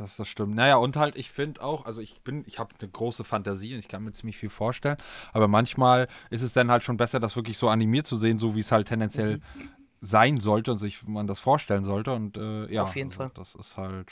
Das, 0.00 0.16
das 0.16 0.28
stimmt. 0.28 0.54
Naja, 0.54 0.76
und 0.76 0.96
halt, 0.96 1.14
ich 1.18 1.30
finde 1.30 1.62
auch, 1.62 1.84
also 1.84 2.00
ich 2.00 2.22
bin, 2.22 2.42
ich 2.46 2.58
habe 2.58 2.74
eine 2.80 2.88
große 2.88 3.22
Fantasie 3.22 3.74
und 3.74 3.80
ich 3.80 3.88
kann 3.88 4.02
mir 4.02 4.12
ziemlich 4.12 4.38
viel 4.38 4.48
vorstellen, 4.48 4.96
aber 5.34 5.46
manchmal 5.46 6.08
ist 6.30 6.40
es 6.40 6.54
dann 6.54 6.70
halt 6.70 6.84
schon 6.84 6.96
besser, 6.96 7.20
das 7.20 7.36
wirklich 7.36 7.58
so 7.58 7.68
animiert 7.68 8.06
zu 8.06 8.16
sehen, 8.16 8.38
so 8.38 8.54
wie 8.54 8.60
es 8.60 8.72
halt 8.72 8.88
tendenziell 8.88 9.36
Mhm. 9.36 9.68
sein 10.00 10.36
sollte 10.38 10.72
und 10.72 10.78
sich 10.78 11.06
man 11.06 11.26
das 11.26 11.38
vorstellen 11.38 11.84
sollte. 11.84 12.14
Und 12.14 12.38
äh, 12.38 12.72
ja, 12.72 12.84
Auf 12.84 12.96
jeden 12.96 13.10
also 13.10 13.18
Fall. 13.24 13.30
das 13.34 13.54
ist 13.54 13.76
halt. 13.76 14.08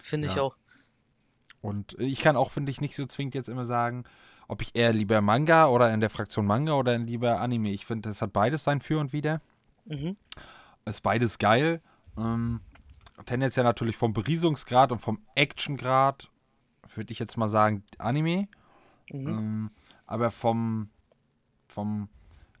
Finde 0.00 0.28
ich 0.28 0.36
Ja. 0.36 0.42
auch. 0.42 0.56
Und 1.60 1.94
ich 1.98 2.20
kann 2.20 2.36
auch, 2.36 2.50
finde 2.50 2.70
ich, 2.70 2.80
nicht 2.80 2.96
so 2.96 3.04
zwingend 3.04 3.34
jetzt 3.34 3.50
immer 3.50 3.66
sagen, 3.66 4.04
ob 4.48 4.62
ich 4.62 4.74
eher 4.74 4.94
lieber 4.94 5.20
Manga 5.20 5.66
oder 5.66 5.92
in 5.92 6.00
der 6.00 6.08
Fraktion 6.08 6.46
Manga 6.46 6.72
oder 6.74 6.96
lieber 6.96 7.40
Anime. 7.40 7.72
Ich 7.72 7.84
finde, 7.84 8.08
es 8.08 8.22
hat 8.22 8.32
beides 8.32 8.64
sein 8.64 8.80
Für 8.80 8.98
und 9.00 9.12
Wider. 9.12 9.42
Mhm. 9.84 10.16
Ist 10.86 11.02
beides 11.02 11.38
geil. 11.38 11.82
Ähm, 12.16 12.60
tendenziell 13.24 13.64
natürlich 13.64 13.96
vom 13.96 14.12
Beriesungsgrad 14.12 14.92
und 14.92 14.98
vom 14.98 15.20
Actiongrad 15.34 16.30
würde 16.94 17.12
ich 17.12 17.18
jetzt 17.18 17.36
mal 17.36 17.48
sagen 17.48 17.82
Anime. 17.98 18.48
Mhm. 19.10 19.28
Ähm, 19.28 19.70
aber 20.06 20.30
vom, 20.30 20.90
vom, 21.68 22.08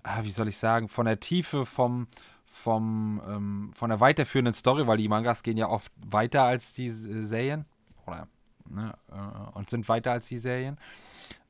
ah, 0.02 0.22
wie 0.22 0.30
soll 0.30 0.48
ich 0.48 0.58
sagen, 0.58 0.88
von 0.88 1.06
der 1.06 1.20
Tiefe, 1.20 1.66
vom, 1.66 2.06
vom, 2.46 3.20
ähm, 3.26 3.70
von 3.74 3.90
der 3.90 4.00
weiterführenden 4.00 4.54
Story, 4.54 4.86
weil 4.86 4.96
die 4.96 5.08
Mangas 5.08 5.42
gehen 5.42 5.56
ja 5.56 5.68
oft 5.68 5.92
weiter 6.04 6.42
als 6.44 6.72
die 6.72 6.86
S- 6.86 7.02
Serien. 7.02 7.66
Oder, 8.06 8.26
ne, 8.68 8.94
äh, 9.10 9.56
und 9.56 9.70
sind 9.70 9.88
weiter 9.88 10.12
als 10.12 10.28
die 10.28 10.38
Serien. 10.38 10.78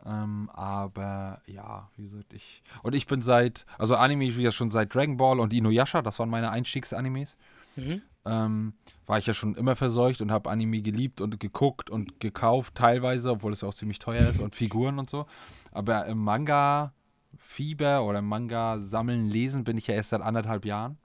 Ähm, 0.05 0.51
aber 0.53 1.43
ja, 1.47 1.91
wie 1.97 2.03
gesagt, 2.03 2.33
ich. 2.33 2.63
Und 2.83 2.95
ich 2.95 3.07
bin 3.07 3.23
seit, 3.23 3.67
also 3.79 3.97
Anime 3.97 4.37
wie 4.37 4.43
ja 4.43 4.53
schon 4.53 4.71
seit 4.71 4.95
Dragon 4.95 5.17
Ball 5.17 5.41
und 5.41 5.53
Inuyasha, 5.53 6.03
das 6.03 6.19
waren 6.19 6.31
meine 6.31 6.51
Einstiegsanimes. 6.51 7.37
Mhm. 7.77 8.03
Ähm, 8.27 8.75
war 9.07 9.19
ich 9.19 9.27
ja 9.27 9.35
schon 9.35 9.55
immer 9.55 9.77
verseucht 9.77 10.21
und 10.21 10.33
habe 10.33 10.51
Anime 10.51 10.83
geliebt 10.83 11.21
und 11.21 11.39
geguckt 11.39 11.91
und 11.91 12.19
gekauft, 12.19 12.75
teilweise, 12.75 13.31
obwohl 13.31 13.53
es 13.53 13.61
ja 13.61 13.69
auch 13.69 13.75
ziemlich 13.75 14.01
teuer 14.01 14.29
ist 14.29 14.41
und 14.41 14.55
Figuren 14.55 14.99
und 14.99 15.09
so. 15.09 15.27
Aber 15.71 16.07
im 16.07 16.19
Manga-Fieber 16.19 18.03
oder 18.05 18.19
im 18.19 18.27
Manga-Sammeln, 18.29 19.27
Lesen 19.29 19.65
bin 19.65 19.79
ich 19.79 19.87
ja 19.87 19.95
erst 19.95 20.11
seit 20.11 20.23
anderthalb 20.23 20.65
Jahren. 20.65 20.99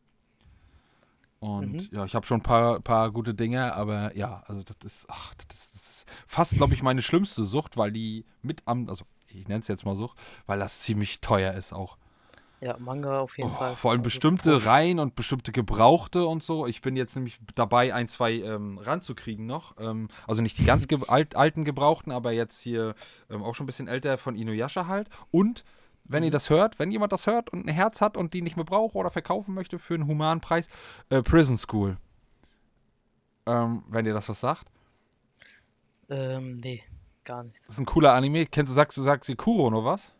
Und 1.39 1.91
Mhm. 1.91 1.97
ja, 1.97 2.05
ich 2.05 2.13
habe 2.13 2.25
schon 2.25 2.39
ein 2.39 2.43
paar, 2.43 2.79
paar 2.81 3.11
gute 3.11 3.33
Dinge, 3.33 3.73
aber 3.75 4.15
ja, 4.15 4.43
also 4.45 4.61
das 4.63 4.75
ist, 4.83 5.05
ach, 5.09 5.33
das 5.47 5.57
ist, 5.57 5.73
das 5.75 5.81
ist 5.81 6.05
fast, 6.27 6.55
glaube 6.55 6.73
ich, 6.75 6.83
meine 6.83 7.01
schlimmste 7.01 7.43
Sucht, 7.43 7.77
weil 7.77 7.91
die 7.91 8.25
mit 8.43 8.61
am, 8.65 8.87
also 8.89 9.05
ich 9.27 9.47
nenne 9.47 9.61
es 9.61 9.67
jetzt 9.67 9.85
mal 9.85 9.95
Sucht, 9.95 10.17
weil 10.45 10.59
das 10.59 10.79
ziemlich 10.81 11.19
teuer 11.19 11.53
ist 11.53 11.73
auch. 11.73 11.97
Ja, 12.63 12.77
Manga 12.77 13.19
auf 13.19 13.37
jeden 13.39 13.49
Oh, 13.49 13.55
Fall. 13.55 13.75
vor 13.75 13.89
allem 13.91 14.01
Also, 14.01 14.03
bestimmte. 14.05 14.65
Reihen 14.65 14.99
und 14.99 15.15
bestimmte 15.15 15.51
Gebrauchte 15.51 16.27
und 16.27 16.43
so. 16.43 16.67
Ich 16.67 16.81
bin 16.81 16.95
jetzt 16.95 17.15
nämlich 17.15 17.39
dabei, 17.55 17.91
ein, 17.93 18.07
zwei 18.07 18.33
ähm, 18.33 18.77
ranzukriegen 18.77 19.47
noch. 19.47 19.75
Ähm, 19.79 20.09
also 20.27 20.43
nicht 20.43 20.59
die 20.59 20.63
ganz 20.65 20.87
ge 20.87 20.99
alt, 21.07 21.35
alten 21.35 21.65
Gebrauchten, 21.65 22.11
aber 22.11 22.31
jetzt 22.33 22.61
hier 22.61 22.93
ähm, 23.31 23.41
auch 23.43 23.55
schon 23.55 23.63
ein 23.63 23.67
bisschen 23.67 23.87
älter 23.87 24.19
von 24.19 24.35
Inuyasha 24.35 24.85
halt. 24.85 25.09
Und 25.31 25.63
wenn 26.03 26.21
ihr 26.23 26.29
Mhm. 26.29 26.33
das 26.33 26.51
hört, 26.51 26.77
wenn 26.77 26.91
jemand 26.91 27.11
das 27.13 27.25
hört 27.25 27.49
und 27.51 27.65
ein 27.65 27.69
Herz 27.73 27.99
hat 27.99 28.15
und 28.15 28.33
die 28.35 28.43
nicht 28.43 28.57
mehr 28.57 28.65
braucht 28.65 28.93
oder 28.95 29.09
verkaufen 29.09 29.55
möchte 29.55 29.79
für 29.79 29.95
einen 29.95 30.05
humanen 30.07 30.39
Preis, 30.41 30.67
äh, 31.09 31.23
Prison 31.23 31.57
School. 31.57 31.97
Ähm, 33.47 33.83
wenn 33.89 34.05
ihr 34.05 34.13
das 34.13 34.29
was 34.29 34.39
sagt. 34.39 34.65
Ähm, 36.09 36.57
nee, 36.57 36.83
gar 37.23 37.43
nicht. 37.43 37.59
Das 37.65 37.75
ist 37.75 37.79
ein 37.79 37.85
cooler 37.85 38.13
Anime. 38.13 38.45
Kennst 38.45 38.69
du, 38.69 38.75
sagst 38.75 38.97
du, 38.97 39.01
sagst 39.01 39.29
du 39.29 39.35
Kuro 39.35 39.71
noch 39.71 39.83
was? 39.83 40.11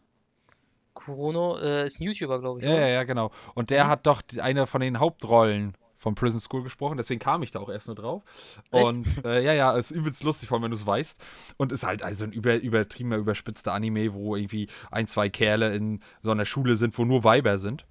Kurono 0.93 1.57
äh, 1.57 1.85
ist 1.85 1.99
ein 1.99 2.03
YouTuber, 2.03 2.39
glaube 2.39 2.59
ich, 2.59 2.65
Ja, 2.65 2.71
ja, 2.71 2.77
oder? 2.77 2.87
ja, 2.89 3.03
genau. 3.03 3.31
Und 3.55 3.69
der 3.69 3.85
Mhm. 3.85 3.89
hat 3.89 4.05
doch 4.07 4.21
eine 4.41 4.67
von 4.67 4.81
den 4.81 4.99
Hauptrollen 4.99 5.75
von 5.97 6.15
Prison 6.15 6.39
School 6.39 6.63
gesprochen, 6.63 6.97
deswegen 6.97 7.19
kam 7.19 7.43
ich 7.43 7.51
da 7.51 7.59
auch 7.59 7.69
erst 7.69 7.85
nur 7.87 7.95
drauf. 7.95 8.23
Echt? 8.71 8.83
Und 8.87 9.23
äh, 9.23 9.43
ja, 9.43 9.53
ja, 9.53 9.71
ist 9.73 9.91
übelst 9.91 10.23
lustig, 10.23 10.49
vor 10.49 10.55
allem 10.57 10.63
wenn 10.63 10.71
du 10.71 10.77
es 10.77 10.85
weißt. 10.87 11.21
Und 11.57 11.71
ist 11.71 11.83
halt 11.83 12.01
also 12.01 12.23
ein 12.23 12.31
über, 12.31 12.55
übertriebener, 12.55 13.17
überspitzter 13.17 13.71
Anime, 13.73 14.13
wo 14.13 14.35
irgendwie 14.35 14.67
ein, 14.89 15.05
zwei 15.07 15.29
Kerle 15.29 15.75
in 15.75 15.99
so 16.23 16.31
einer 16.31 16.45
Schule 16.45 16.75
sind, 16.75 16.97
wo 16.97 17.05
nur 17.05 17.23
Weiber 17.23 17.59
sind. 17.59 17.85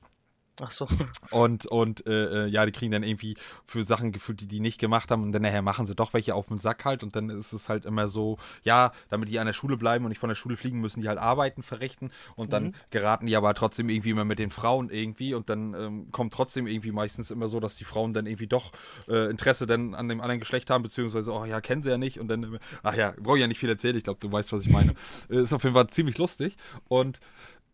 Ach 0.62 0.70
so. 0.70 0.86
Und, 1.30 1.64
und 1.66 2.06
äh, 2.06 2.44
äh, 2.44 2.46
ja, 2.48 2.66
die 2.66 2.72
kriegen 2.72 2.92
dann 2.92 3.02
irgendwie 3.02 3.34
für 3.66 3.82
Sachen 3.82 4.12
gefühlt, 4.12 4.40
die 4.42 4.46
die 4.46 4.60
nicht 4.60 4.78
gemacht 4.78 5.10
haben. 5.10 5.22
Und 5.22 5.32
dann 5.32 5.40
nachher 5.40 5.62
machen 5.62 5.86
sie 5.86 5.94
doch 5.94 6.12
welche 6.12 6.34
auf 6.34 6.48
den 6.48 6.58
Sack 6.58 6.84
halt. 6.84 7.02
Und 7.02 7.16
dann 7.16 7.30
ist 7.30 7.52
es 7.54 7.70
halt 7.70 7.86
immer 7.86 8.08
so, 8.08 8.36
ja, 8.62 8.92
damit 9.08 9.30
die 9.30 9.38
an 9.38 9.46
der 9.46 9.54
Schule 9.54 9.78
bleiben 9.78 10.04
und 10.04 10.10
nicht 10.10 10.18
von 10.18 10.28
der 10.28 10.34
Schule 10.36 10.58
fliegen, 10.58 10.80
müssen 10.80 11.00
die 11.00 11.08
halt 11.08 11.18
Arbeiten 11.18 11.62
verrichten. 11.62 12.10
Und 12.36 12.52
dann 12.52 12.64
Mhm. 12.64 12.74
geraten 12.90 13.26
die 13.26 13.36
aber 13.36 13.54
trotzdem 13.54 13.88
irgendwie 13.88 14.10
immer 14.10 14.26
mit 14.26 14.38
den 14.38 14.50
Frauen 14.50 14.90
irgendwie. 14.90 15.32
Und 15.32 15.48
dann 15.48 15.72
ähm, 15.72 16.10
kommt 16.12 16.34
trotzdem 16.34 16.66
irgendwie 16.66 16.92
meistens 16.92 17.30
immer 17.30 17.48
so, 17.48 17.58
dass 17.58 17.76
die 17.76 17.84
Frauen 17.84 18.12
dann 18.12 18.26
irgendwie 18.26 18.46
doch 18.48 18.72
äh, 19.08 19.30
Interesse 19.30 19.66
dann 19.66 19.94
an 19.94 20.08
dem 20.08 20.20
anderen 20.20 20.40
Geschlecht 20.40 20.68
haben, 20.68 20.82
beziehungsweise, 20.82 21.32
oh 21.32 21.46
ja, 21.46 21.62
kennen 21.62 21.82
sie 21.82 21.88
ja 21.90 21.96
nicht. 21.96 22.20
Und 22.20 22.28
dann, 22.28 22.58
ach 22.82 22.94
ja, 22.96 23.14
brauche 23.18 23.36
ich 23.36 23.40
ja 23.40 23.46
nicht 23.46 23.60
viel 23.60 23.70
erzählen. 23.70 23.96
Ich 23.96 24.04
glaube, 24.04 24.20
du 24.20 24.30
weißt, 24.30 24.52
was 24.52 24.62
ich 24.66 24.70
meine. 24.70 24.94
Äh, 25.30 25.42
ist 25.42 25.52
auf 25.54 25.62
jeden 25.62 25.74
Fall 25.74 25.86
ziemlich 25.88 26.18
lustig. 26.18 26.56
Und 26.88 27.20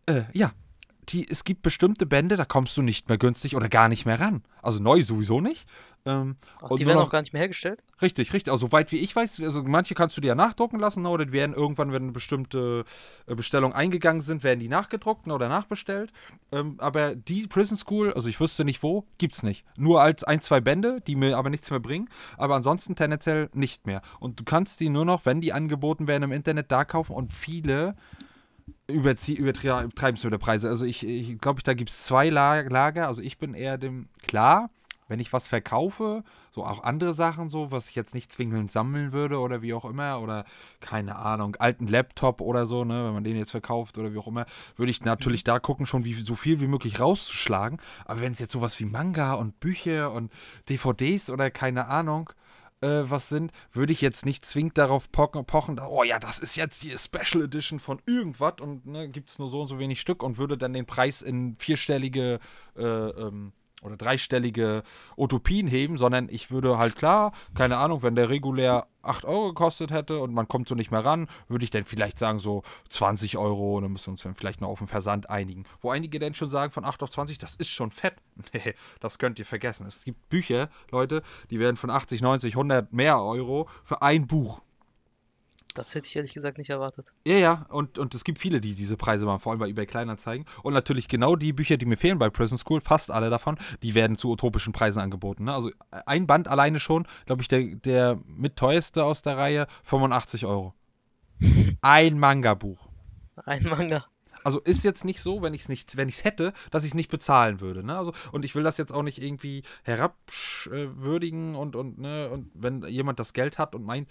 äh, 0.06 0.22
ja, 0.32 0.52
die, 1.08 1.28
es 1.28 1.44
gibt 1.44 1.62
bestimmte 1.62 2.06
Bände, 2.06 2.36
da 2.36 2.44
kommst 2.44 2.76
du 2.76 2.82
nicht 2.82 3.08
mehr 3.08 3.18
günstig 3.18 3.56
oder 3.56 3.68
gar 3.68 3.88
nicht 3.88 4.06
mehr 4.06 4.20
ran. 4.20 4.42
Also 4.62 4.82
neu 4.82 5.02
sowieso 5.02 5.40
nicht. 5.40 5.66
Ähm, 6.04 6.36
Ach, 6.62 6.70
und 6.70 6.78
die 6.80 6.86
werden 6.86 6.98
noch- 6.98 7.06
auch 7.06 7.10
gar 7.10 7.20
nicht 7.20 7.32
mehr 7.32 7.40
hergestellt? 7.40 7.82
Richtig, 8.00 8.32
richtig. 8.32 8.52
Also 8.52 8.68
soweit 8.68 8.92
wie 8.92 8.98
ich 8.98 9.14
weiß, 9.16 9.40
also 9.40 9.64
manche 9.64 9.94
kannst 9.96 10.16
du 10.16 10.20
dir 10.20 10.28
ja 10.28 10.34
nachdrucken 10.36 10.78
lassen 10.78 11.02
ne, 11.02 11.08
oder 11.08 11.26
die 11.26 11.32
werden 11.32 11.52
irgendwann, 11.52 11.92
wenn 11.92 12.04
eine 12.04 12.12
bestimmte 12.12 12.84
äh, 13.26 13.34
Bestellung 13.34 13.72
eingegangen 13.72 14.22
sind, 14.22 14.44
werden 14.44 14.60
die 14.60 14.68
nachgedruckt 14.68 15.26
ne, 15.26 15.34
oder 15.34 15.48
nachbestellt. 15.48 16.12
Ähm, 16.52 16.76
aber 16.78 17.16
die 17.16 17.48
Prison 17.48 17.76
School, 17.76 18.12
also 18.12 18.28
ich 18.28 18.38
wüsste 18.38 18.64
nicht 18.64 18.84
wo, 18.84 19.04
gibt's 19.18 19.42
nicht. 19.42 19.64
Nur 19.78 20.00
als 20.00 20.22
ein, 20.22 20.40
zwei 20.40 20.60
Bände, 20.60 21.00
die 21.04 21.16
mir 21.16 21.36
aber 21.36 21.50
nichts 21.50 21.70
mehr 21.70 21.80
bringen. 21.80 22.08
Aber 22.36 22.54
ansonsten 22.54 22.94
tendenziell 22.94 23.50
nicht 23.52 23.86
mehr. 23.86 24.00
Und 24.20 24.38
du 24.38 24.44
kannst 24.44 24.78
die 24.78 24.88
nur 24.88 25.04
noch, 25.04 25.26
wenn 25.26 25.40
die 25.40 25.52
angeboten 25.52 26.06
werden 26.06 26.22
im 26.22 26.32
Internet, 26.32 26.70
da 26.70 26.84
kaufen 26.84 27.14
und 27.16 27.32
viele 27.32 27.96
übertreiben 28.88 30.14
es 30.14 30.22
der 30.22 30.38
Preise. 30.38 30.68
Also 30.68 30.84
ich, 30.84 31.06
ich 31.06 31.38
glaube, 31.38 31.62
da 31.62 31.74
gibt 31.74 31.90
es 31.90 32.04
zwei 32.04 32.28
La- 32.30 32.60
Lager. 32.60 33.08
Also 33.08 33.22
ich 33.22 33.38
bin 33.38 33.54
eher 33.54 33.78
dem, 33.78 34.08
klar, 34.26 34.70
wenn 35.08 35.20
ich 35.20 35.32
was 35.32 35.48
verkaufe, 35.48 36.24
so 36.50 36.64
auch 36.64 36.82
andere 36.82 37.14
Sachen 37.14 37.48
so, 37.48 37.70
was 37.70 37.90
ich 37.90 37.94
jetzt 37.94 38.14
nicht 38.14 38.32
zwingend 38.32 38.72
sammeln 38.72 39.12
würde 39.12 39.38
oder 39.38 39.62
wie 39.62 39.72
auch 39.74 39.84
immer, 39.84 40.20
oder 40.20 40.44
keine 40.80 41.16
Ahnung, 41.16 41.56
alten 41.56 41.86
Laptop 41.86 42.40
oder 42.40 42.66
so, 42.66 42.84
ne, 42.84 43.06
wenn 43.06 43.14
man 43.14 43.24
den 43.24 43.36
jetzt 43.36 43.52
verkauft 43.52 43.98
oder 43.98 44.12
wie 44.12 44.18
auch 44.18 44.26
immer, 44.26 44.46
würde 44.76 44.90
ich 44.90 45.04
natürlich 45.04 45.44
da 45.44 45.58
gucken, 45.58 45.86
schon 45.86 46.04
wie 46.04 46.14
so 46.14 46.34
viel 46.34 46.60
wie 46.60 46.66
möglich 46.66 46.98
rauszuschlagen. 46.98 47.78
Aber 48.04 48.20
wenn 48.20 48.32
es 48.32 48.38
jetzt 48.40 48.52
sowas 48.52 48.78
wie 48.80 48.84
Manga 48.84 49.34
und 49.34 49.60
Bücher 49.60 50.12
und 50.12 50.32
DVDs 50.68 51.30
oder 51.30 51.50
keine 51.50 51.86
Ahnung, 51.86 52.30
äh, 52.80 53.02
was 53.04 53.28
sind, 53.28 53.52
würde 53.72 53.92
ich 53.92 54.00
jetzt 54.00 54.26
nicht 54.26 54.44
zwingend 54.44 54.78
darauf 54.78 55.10
pochen, 55.10 55.44
pochen, 55.44 55.78
oh 55.80 56.02
ja, 56.02 56.18
das 56.18 56.38
ist 56.38 56.56
jetzt 56.56 56.82
die 56.82 56.96
Special 56.96 57.44
Edition 57.44 57.78
von 57.78 58.00
irgendwas 58.06 58.54
und 58.60 58.86
ne, 58.86 59.08
gibt 59.08 59.30
es 59.30 59.38
nur 59.38 59.48
so 59.48 59.62
und 59.62 59.68
so 59.68 59.78
wenig 59.78 60.00
Stück 60.00 60.22
und 60.22 60.38
würde 60.38 60.58
dann 60.58 60.72
den 60.72 60.86
Preis 60.86 61.22
in 61.22 61.54
vierstellige 61.56 62.38
äh, 62.76 62.82
ähm, 62.82 63.52
oder 63.86 63.96
dreistellige 63.96 64.82
Utopien 65.16 65.66
heben, 65.66 65.96
sondern 65.96 66.28
ich 66.28 66.50
würde 66.50 66.76
halt 66.76 66.96
klar, 66.96 67.32
keine 67.54 67.78
Ahnung, 67.78 68.02
wenn 68.02 68.16
der 68.16 68.28
regulär 68.28 68.86
8 69.02 69.24
Euro 69.24 69.48
gekostet 69.48 69.92
hätte 69.92 70.18
und 70.18 70.34
man 70.34 70.48
kommt 70.48 70.68
so 70.68 70.74
nicht 70.74 70.90
mehr 70.90 71.04
ran, 71.04 71.28
würde 71.48 71.64
ich 71.64 71.70
dann 71.70 71.84
vielleicht 71.84 72.18
sagen 72.18 72.38
so 72.38 72.62
20 72.88 73.38
Euro 73.38 73.76
und 73.76 73.84
dann 73.84 73.92
müssen 73.92 74.08
wir 74.08 74.12
uns 74.12 74.22
dann 74.22 74.34
vielleicht 74.34 74.60
noch 74.60 74.68
auf 74.68 74.78
den 74.78 74.88
Versand 74.88 75.30
einigen. 75.30 75.64
Wo 75.80 75.90
einige 75.90 76.18
dann 76.18 76.34
schon 76.34 76.50
sagen 76.50 76.72
von 76.72 76.84
8 76.84 77.02
auf 77.04 77.10
20, 77.10 77.38
das 77.38 77.54
ist 77.54 77.68
schon 77.68 77.90
fett. 77.90 78.14
Nee, 78.52 78.74
das 79.00 79.18
könnt 79.18 79.38
ihr 79.38 79.46
vergessen. 79.46 79.86
Es 79.86 80.04
gibt 80.04 80.28
Bücher, 80.28 80.70
Leute, 80.90 81.22
die 81.50 81.58
werden 81.58 81.76
von 81.76 81.90
80, 81.90 82.22
90, 82.22 82.54
100 82.54 82.92
mehr 82.92 83.20
Euro 83.20 83.68
für 83.84 84.02
ein 84.02 84.26
Buch. 84.26 84.60
Das 85.76 85.94
hätte 85.94 86.08
ich 86.08 86.16
ehrlich 86.16 86.32
gesagt 86.32 86.58
nicht 86.58 86.70
erwartet. 86.70 87.06
Ja, 87.26 87.36
ja, 87.36 87.66
und, 87.68 87.98
und 87.98 88.14
es 88.14 88.24
gibt 88.24 88.38
viele, 88.38 88.60
die 88.60 88.74
diese 88.74 88.96
Preise 88.96 89.26
machen, 89.26 89.40
vor 89.40 89.52
allem 89.52 89.58
bei 89.58 89.68
eBay 89.68 89.86
Kleinanzeigen. 89.86 90.46
Und 90.62 90.72
natürlich 90.72 91.06
genau 91.06 91.36
die 91.36 91.52
Bücher, 91.52 91.76
die 91.76 91.86
mir 91.86 91.98
fehlen 91.98 92.18
bei 92.18 92.30
Prison 92.30 92.56
School, 92.58 92.80
fast 92.80 93.10
alle 93.10 93.28
davon, 93.30 93.58
die 93.82 93.94
werden 93.94 94.16
zu 94.16 94.30
utopischen 94.30 94.72
Preisen 94.72 95.00
angeboten. 95.00 95.44
Ne? 95.44 95.54
Also 95.54 95.70
ein 95.90 96.26
Band 96.26 96.48
alleine 96.48 96.80
schon, 96.80 97.06
glaube 97.26 97.42
ich, 97.42 97.48
der, 97.48 97.62
der 97.62 98.18
mit 98.26 98.56
teuerste 98.56 99.04
aus 99.04 99.22
der 99.22 99.36
Reihe, 99.36 99.66
85 99.84 100.46
Euro. 100.46 100.74
Ein 101.82 102.18
Manga-Buch. 102.18 102.88
Ein 103.44 103.64
Manga. 103.64 104.06
Also 104.46 104.60
ist 104.60 104.84
jetzt 104.84 105.04
nicht 105.04 105.20
so, 105.20 105.42
wenn 105.42 105.54
ich 105.54 105.62
es 105.62 105.68
nicht, 105.68 105.96
wenn 105.96 106.08
ich 106.08 106.18
es 106.18 106.24
hätte, 106.24 106.52
dass 106.70 106.84
ich 106.84 106.90
es 106.90 106.94
nicht 106.94 107.10
bezahlen 107.10 107.60
würde. 107.60 107.84
Ne? 107.84 107.98
Also, 107.98 108.12
und 108.30 108.44
ich 108.44 108.54
will 108.54 108.62
das 108.62 108.76
jetzt 108.76 108.92
auch 108.92 109.02
nicht 109.02 109.20
irgendwie 109.20 109.62
herabwürdigen 109.82 111.56
und, 111.56 111.74
und, 111.74 111.98
ne, 111.98 112.30
und 112.30 112.52
wenn 112.54 112.84
jemand 112.86 113.18
das 113.18 113.32
Geld 113.32 113.58
hat 113.58 113.74
und 113.74 113.84
meint, 113.84 114.08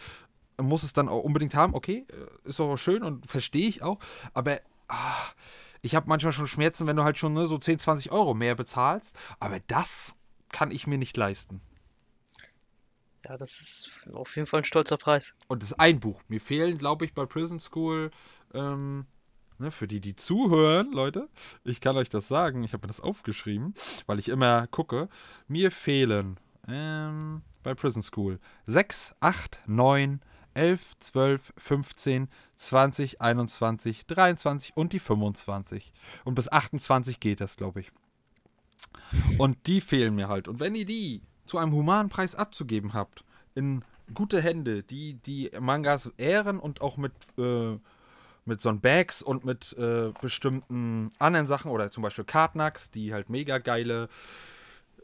muss 0.61 0.83
es 0.83 0.93
dann 0.93 1.09
auch 1.09 1.23
unbedingt 1.23 1.55
haben, 1.55 1.73
okay, 1.73 2.05
äh, 2.09 2.49
ist 2.49 2.59
auch 2.59 2.77
schön 2.77 3.03
und 3.03 3.25
verstehe 3.25 3.67
ich 3.67 3.81
auch, 3.81 3.99
aber 4.33 4.59
ah, 4.87 5.27
ich 5.81 5.95
habe 5.95 6.07
manchmal 6.07 6.33
schon 6.33 6.47
Schmerzen, 6.47 6.87
wenn 6.87 6.95
du 6.95 7.03
halt 7.03 7.17
schon 7.17 7.33
ne, 7.33 7.47
so 7.47 7.57
10, 7.57 7.79
20 7.79 8.11
Euro 8.11 8.33
mehr 8.33 8.55
bezahlst, 8.55 9.15
aber 9.39 9.59
das 9.67 10.15
kann 10.49 10.71
ich 10.71 10.87
mir 10.87 10.97
nicht 10.97 11.17
leisten. 11.17 11.61
Ja, 13.25 13.37
das 13.37 13.59
ist 13.59 14.09
auf 14.13 14.35
jeden 14.35 14.47
Fall 14.47 14.61
ein 14.61 14.65
stolzer 14.65 14.97
Preis. 14.97 15.35
Und 15.47 15.63
das 15.63 15.71
ist 15.71 15.79
ein 15.79 15.99
Buch. 15.99 16.21
Mir 16.27 16.39
fehlen, 16.39 16.77
glaube 16.77 17.05
ich, 17.05 17.13
bei 17.15 17.25
Prison 17.25 17.59
School 17.59 18.11
ähm, 18.53 19.07
Ne, 19.57 19.71
für 19.71 19.87
die, 19.87 20.01
die 20.01 20.17
zuhören, 20.17 20.91
Leute, 20.91 21.29
ich 21.63 21.79
kann 21.79 21.95
euch 21.95 22.09
das 22.09 22.27
sagen, 22.27 22.63
ich 22.63 22.73
habe 22.73 22.83
mir 22.83 22.89
das 22.89 22.99
aufgeschrieben, 22.99 23.73
weil 24.05 24.19
ich 24.19 24.27
immer 24.27 24.67
gucke. 24.67 25.07
Mir 25.47 25.71
fehlen 25.71 26.37
ähm, 26.67 27.41
bei 27.63 27.73
Prison 27.73 28.01
School 28.01 28.39
6, 28.65 29.15
8, 29.21 29.61
9, 29.65 30.19
11, 30.55 30.99
12, 30.99 31.53
15, 31.57 32.29
20, 32.55 33.21
21, 33.21 34.05
23 34.07 34.75
und 34.75 34.93
die 34.93 34.99
25. 34.99 35.93
Und 36.23 36.35
bis 36.35 36.51
28 36.51 37.19
geht 37.19 37.41
das, 37.41 37.57
glaube 37.57 37.81
ich. 37.81 37.91
Und 39.37 39.67
die 39.67 39.81
fehlen 39.81 40.15
mir 40.15 40.29
halt. 40.29 40.47
Und 40.47 40.59
wenn 40.59 40.75
ihr 40.75 40.85
die 40.85 41.21
zu 41.45 41.57
einem 41.57 41.73
humanen 41.73 42.09
Preis 42.09 42.35
abzugeben 42.35 42.93
habt, 42.93 43.23
in 43.53 43.83
gute 44.13 44.41
Hände, 44.41 44.83
die 44.83 45.15
die 45.15 45.51
Mangas 45.59 46.11
ehren 46.17 46.59
und 46.59 46.81
auch 46.81 46.97
mit 46.97 47.13
äh, 47.37 47.77
mit 48.45 48.61
so 48.61 48.71
Bags 48.73 49.21
und 49.21 49.43
mit 49.43 49.75
äh, 49.77 50.11
bestimmten 50.21 51.09
anderen 51.19 51.47
Sachen 51.47 51.71
oder 51.71 51.91
zum 51.91 52.03
Beispiel 52.03 52.25
Kartnacks, 52.25 52.91
die 52.91 53.13
halt 53.13 53.29
mega 53.29 53.57
geile, 53.57 54.07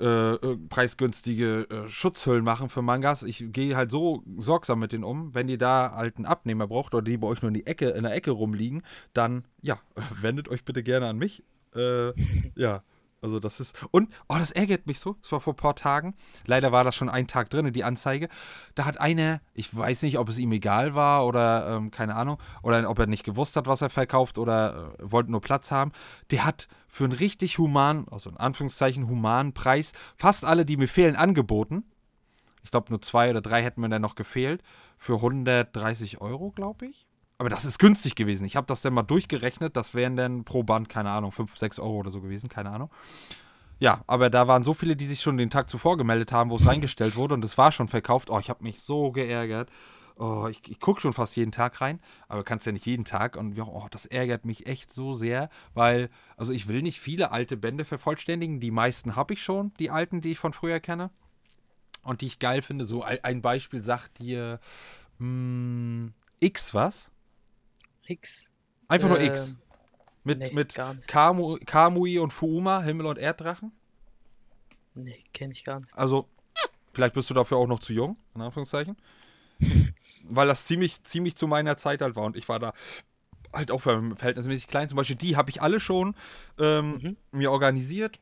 äh, 0.01 0.33
äh, 0.33 0.57
preisgünstige 0.67 1.67
äh, 1.69 1.87
Schutzhüllen 1.87 2.43
machen 2.43 2.69
für 2.69 2.81
Mangas. 2.81 3.21
Ich 3.21 3.45
gehe 3.51 3.75
halt 3.75 3.91
so 3.91 4.23
sorgsam 4.37 4.79
mit 4.79 4.93
denen 4.93 5.03
um. 5.03 5.33
Wenn 5.35 5.47
ihr 5.47 5.59
da 5.59 5.93
halt 5.95 6.17
einen 6.17 6.25
Abnehmer 6.25 6.67
braucht 6.67 6.95
oder 6.95 7.03
die 7.03 7.17
bei 7.17 7.27
euch 7.27 7.41
nur 7.41 7.49
in, 7.49 7.53
die 7.53 7.67
Ecke, 7.67 7.89
in 7.89 8.03
der 8.03 8.13
Ecke 8.13 8.31
rumliegen, 8.31 8.81
dann 9.13 9.45
ja, 9.61 9.79
wendet 10.21 10.47
euch 10.47 10.65
bitte 10.65 10.81
gerne 10.81 11.07
an 11.07 11.17
mich. 11.17 11.43
Äh, 11.75 12.13
ja, 12.55 12.83
also 13.21 13.39
das 13.39 13.59
ist. 13.59 13.75
Und, 13.91 14.09
oh, 14.27 14.35
das 14.37 14.51
ärgert 14.51 14.87
mich 14.87 14.99
so. 14.99 15.15
Das 15.21 15.31
war 15.31 15.39
vor 15.39 15.53
ein 15.53 15.57
paar 15.57 15.75
Tagen. 15.75 16.15
Leider 16.45 16.71
war 16.71 16.83
das 16.83 16.95
schon 16.95 17.09
ein 17.09 17.27
Tag 17.27 17.49
drin, 17.51 17.71
die 17.71 17.83
Anzeige. 17.83 18.29
Da 18.73 18.85
hat 18.85 18.99
einer, 18.99 19.41
ich 19.53 19.75
weiß 19.75 20.01
nicht, 20.03 20.17
ob 20.17 20.27
es 20.29 20.39
ihm 20.39 20.51
egal 20.51 20.95
war 20.95 21.25
oder 21.27 21.75
ähm, 21.75 21.91
keine 21.91 22.15
Ahnung, 22.15 22.39
oder 22.63 22.89
ob 22.89 22.97
er 22.97 23.07
nicht 23.07 23.23
gewusst 23.23 23.55
hat, 23.55 23.67
was 23.67 23.81
er 23.81 23.89
verkauft 23.89 24.39
oder 24.39 24.95
äh, 24.99 25.11
wollte 25.11 25.31
nur 25.31 25.41
Platz 25.41 25.69
haben. 25.69 25.91
Der 26.31 26.45
hat 26.45 26.67
für 26.87 27.03
einen 27.03 27.13
richtig 27.13 27.59
humanen, 27.59 28.07
also 28.09 28.29
in 28.31 28.37
Anführungszeichen 28.37 29.07
humanen 29.07 29.53
Preis, 29.53 29.93
fast 30.17 30.43
alle, 30.43 30.65
die 30.65 30.77
mir 30.77 30.87
fehlen, 30.87 31.15
angeboten. 31.15 31.83
Ich 32.63 32.71
glaube, 32.71 32.89
nur 32.89 33.01
zwei 33.01 33.29
oder 33.29 33.41
drei 33.41 33.63
hätten 33.63 33.81
mir 33.81 33.89
dann 33.89 34.01
noch 34.01 34.15
gefehlt. 34.15 34.61
Für 34.97 35.15
130 35.15 36.21
Euro, 36.21 36.51
glaube 36.51 36.87
ich. 36.87 37.07
Aber 37.41 37.49
das 37.49 37.65
ist 37.65 37.79
günstig 37.79 38.13
gewesen. 38.13 38.45
Ich 38.45 38.55
habe 38.55 38.67
das 38.67 38.81
dann 38.83 38.93
mal 38.93 39.01
durchgerechnet. 39.01 39.75
Das 39.75 39.95
wären 39.95 40.15
dann 40.15 40.43
pro 40.43 40.61
Band, 40.61 40.89
keine 40.89 41.09
Ahnung, 41.09 41.31
5, 41.31 41.57
6 41.57 41.79
Euro 41.79 41.97
oder 41.97 42.11
so 42.11 42.21
gewesen, 42.21 42.49
keine 42.49 42.69
Ahnung. 42.69 42.91
Ja, 43.79 44.03
aber 44.05 44.29
da 44.29 44.47
waren 44.47 44.63
so 44.63 44.75
viele, 44.75 44.95
die 44.95 45.07
sich 45.07 45.21
schon 45.21 45.37
den 45.37 45.49
Tag 45.49 45.67
zuvor 45.67 45.97
gemeldet 45.97 46.31
haben, 46.31 46.51
wo 46.51 46.55
es 46.57 46.67
reingestellt 46.67 47.15
wurde 47.15 47.33
und 47.33 47.43
es 47.43 47.57
war 47.57 47.71
schon 47.71 47.87
verkauft. 47.87 48.29
Oh, 48.29 48.37
ich 48.37 48.51
habe 48.51 48.61
mich 48.63 48.81
so 48.81 49.11
geärgert. 49.11 49.71
Oh, 50.17 50.49
ich, 50.51 50.61
ich 50.69 50.79
gucke 50.79 51.01
schon 51.01 51.13
fast 51.13 51.35
jeden 51.35 51.51
Tag 51.51 51.81
rein, 51.81 51.99
aber 52.27 52.43
kannst 52.43 52.67
ja 52.67 52.73
nicht 52.73 52.85
jeden 52.85 53.05
Tag. 53.05 53.35
Und 53.35 53.59
oh, 53.59 53.87
das 53.89 54.05
ärgert 54.05 54.45
mich 54.45 54.67
echt 54.67 54.93
so 54.93 55.13
sehr, 55.13 55.49
weil, 55.73 56.11
also 56.37 56.53
ich 56.53 56.67
will 56.67 56.83
nicht 56.83 56.99
viele 56.99 57.31
alte 57.31 57.57
Bände 57.57 57.85
vervollständigen. 57.85 58.59
Die 58.59 58.69
meisten 58.69 59.15
habe 59.15 59.33
ich 59.33 59.41
schon, 59.41 59.73
die 59.79 59.89
alten, 59.89 60.21
die 60.21 60.33
ich 60.33 60.37
von 60.37 60.53
früher 60.53 60.79
kenne. 60.79 61.09
Und 62.03 62.21
die 62.21 62.27
ich 62.27 62.37
geil 62.37 62.61
finde. 62.61 62.85
So 62.85 63.01
ein 63.03 63.41
Beispiel 63.41 63.81
sagt 63.81 64.19
dir 64.19 64.59
mh, 65.17 65.25
hm, 65.25 66.13
X 66.39 66.75
was? 66.75 67.09
X. 68.11 68.51
Einfach 68.87 69.09
nur 69.09 69.19
X. 69.21 69.49
Ähm, 69.49 69.57
mit 70.23 70.39
nee, 70.39 70.51
mit 70.51 70.79
Kamu, 71.07 71.57
Kamui 71.65 72.19
und 72.19 72.31
Fuuma, 72.31 72.81
Himmel 72.81 73.07
und 73.07 73.17
Erddrachen? 73.17 73.71
Nee, 74.93 75.23
kenne 75.33 75.53
ich 75.53 75.63
gar 75.63 75.79
nicht. 75.79 75.97
Also, 75.97 76.27
vielleicht 76.93 77.15
bist 77.15 77.29
du 77.29 77.33
dafür 77.33 77.57
auch 77.57 77.67
noch 77.67 77.79
zu 77.79 77.93
jung, 77.93 78.17
in 78.35 78.41
Anführungszeichen. 78.41 78.97
Weil 80.29 80.47
das 80.47 80.65
ziemlich, 80.65 81.03
ziemlich 81.03 81.35
zu 81.35 81.47
meiner 81.47 81.77
Zeit 81.77 82.01
halt 82.01 82.15
war 82.15 82.25
und 82.25 82.37
ich 82.37 82.47
war 82.49 82.59
da 82.59 82.73
halt 83.53 83.71
auch 83.71 83.81
verhältnismäßig 83.81 84.67
klein. 84.67 84.89
Zum 84.89 84.97
Beispiel 84.97 85.15
die 85.15 85.35
habe 85.35 85.49
ich 85.49 85.61
alle 85.61 85.79
schon 85.79 86.15
ähm, 86.59 86.91
mhm. 86.91 87.17
mir 87.31 87.51
organisiert 87.51 88.19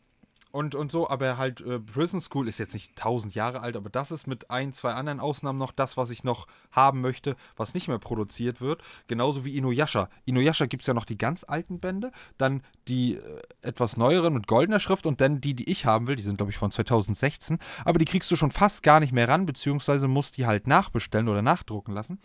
und, 0.52 0.74
und 0.74 0.92
so, 0.92 1.10
aber 1.10 1.38
halt 1.38 1.62
äh, 1.62 1.80
Prison 1.80 2.22
School 2.22 2.48
ist 2.48 2.58
jetzt 2.58 2.74
nicht 2.74 2.96
tausend 2.96 3.36
Jahre 3.36 3.62
alt, 3.62 3.76
aber 3.76 3.90
das 3.90 4.12
ist 4.12 4.26
mit 4.26 4.50
ein, 4.50 4.74
zwei 4.74 4.94
anderen 4.94 5.20
Ausnahmen 5.20 5.60
noch 5.60 5.72
das, 5.72 5.96
was 5.96 6.10
ich 6.10 6.24
noch 6.24 6.48
haben 6.72 7.02
möchte, 7.02 7.36
was 7.56 7.74
nicht 7.74 7.88
mehr 7.88 8.00
produziert 8.00 8.60
wird. 8.60 8.82
Genauso 9.08 9.46
wie 9.46 9.56
Inuyasha. 9.58 10.10
Inuyasha 10.26 10.66
gibt 10.66 10.82
es 10.82 10.88
ja 10.88 10.94
noch 10.94 11.06
die 11.06 11.18
ganz 11.18 11.44
alten 11.44 11.80
Bände, 11.80 12.12
dann 12.38 12.64
die 12.88 13.16
äh, 13.16 13.42
etwas 13.62 13.98
neueren 13.98 14.34
mit 14.34 14.48
goldener 14.48 14.80
Schrift 14.80 15.06
und 15.06 15.22
dann 15.22 15.40
die, 15.40 15.54
die 15.54 15.70
ich 15.70 15.86
haben 15.86 16.08
will, 16.08 16.16
die 16.16 16.24
sind 16.24 16.38
glaube 16.38 16.52
ich 16.52 16.58
von 16.58 16.72
2016, 16.72 17.60
aber 17.86 18.00
die 18.00 18.06
kriegst 18.06 18.32
du 18.32 18.36
schon 18.36 18.52
fast 18.52 18.82
gar 18.82 19.00
nicht 19.00 19.14
mehr 19.14 19.30
ran, 19.30 19.46
beziehungsweise 19.46 20.08
musst 20.08 20.38
die 20.38 20.48
halt 20.48 20.68
nachbestellen 20.68 21.30
oder 21.30 21.42
nachdrucken 21.42 21.94
lassen. 21.94 22.20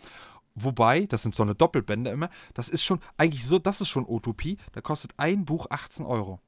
Wobei, 0.55 1.05
das 1.05 1.21
sind 1.21 1.35
so 1.35 1.43
eine 1.43 1.53
Doppelbände 1.53 2.09
immer, 2.09 2.29
das 2.53 2.69
ist 2.69 2.83
schon 2.83 3.01
eigentlich 3.17 3.45
so, 3.45 3.59
das 3.59 3.81
ist 3.81 3.89
schon 3.89 4.05
Utopie, 4.07 4.57
da 4.71 4.81
kostet 4.81 5.11
ein 5.17 5.45
Buch 5.45 5.67
18 5.69 6.05
Euro. 6.05 6.39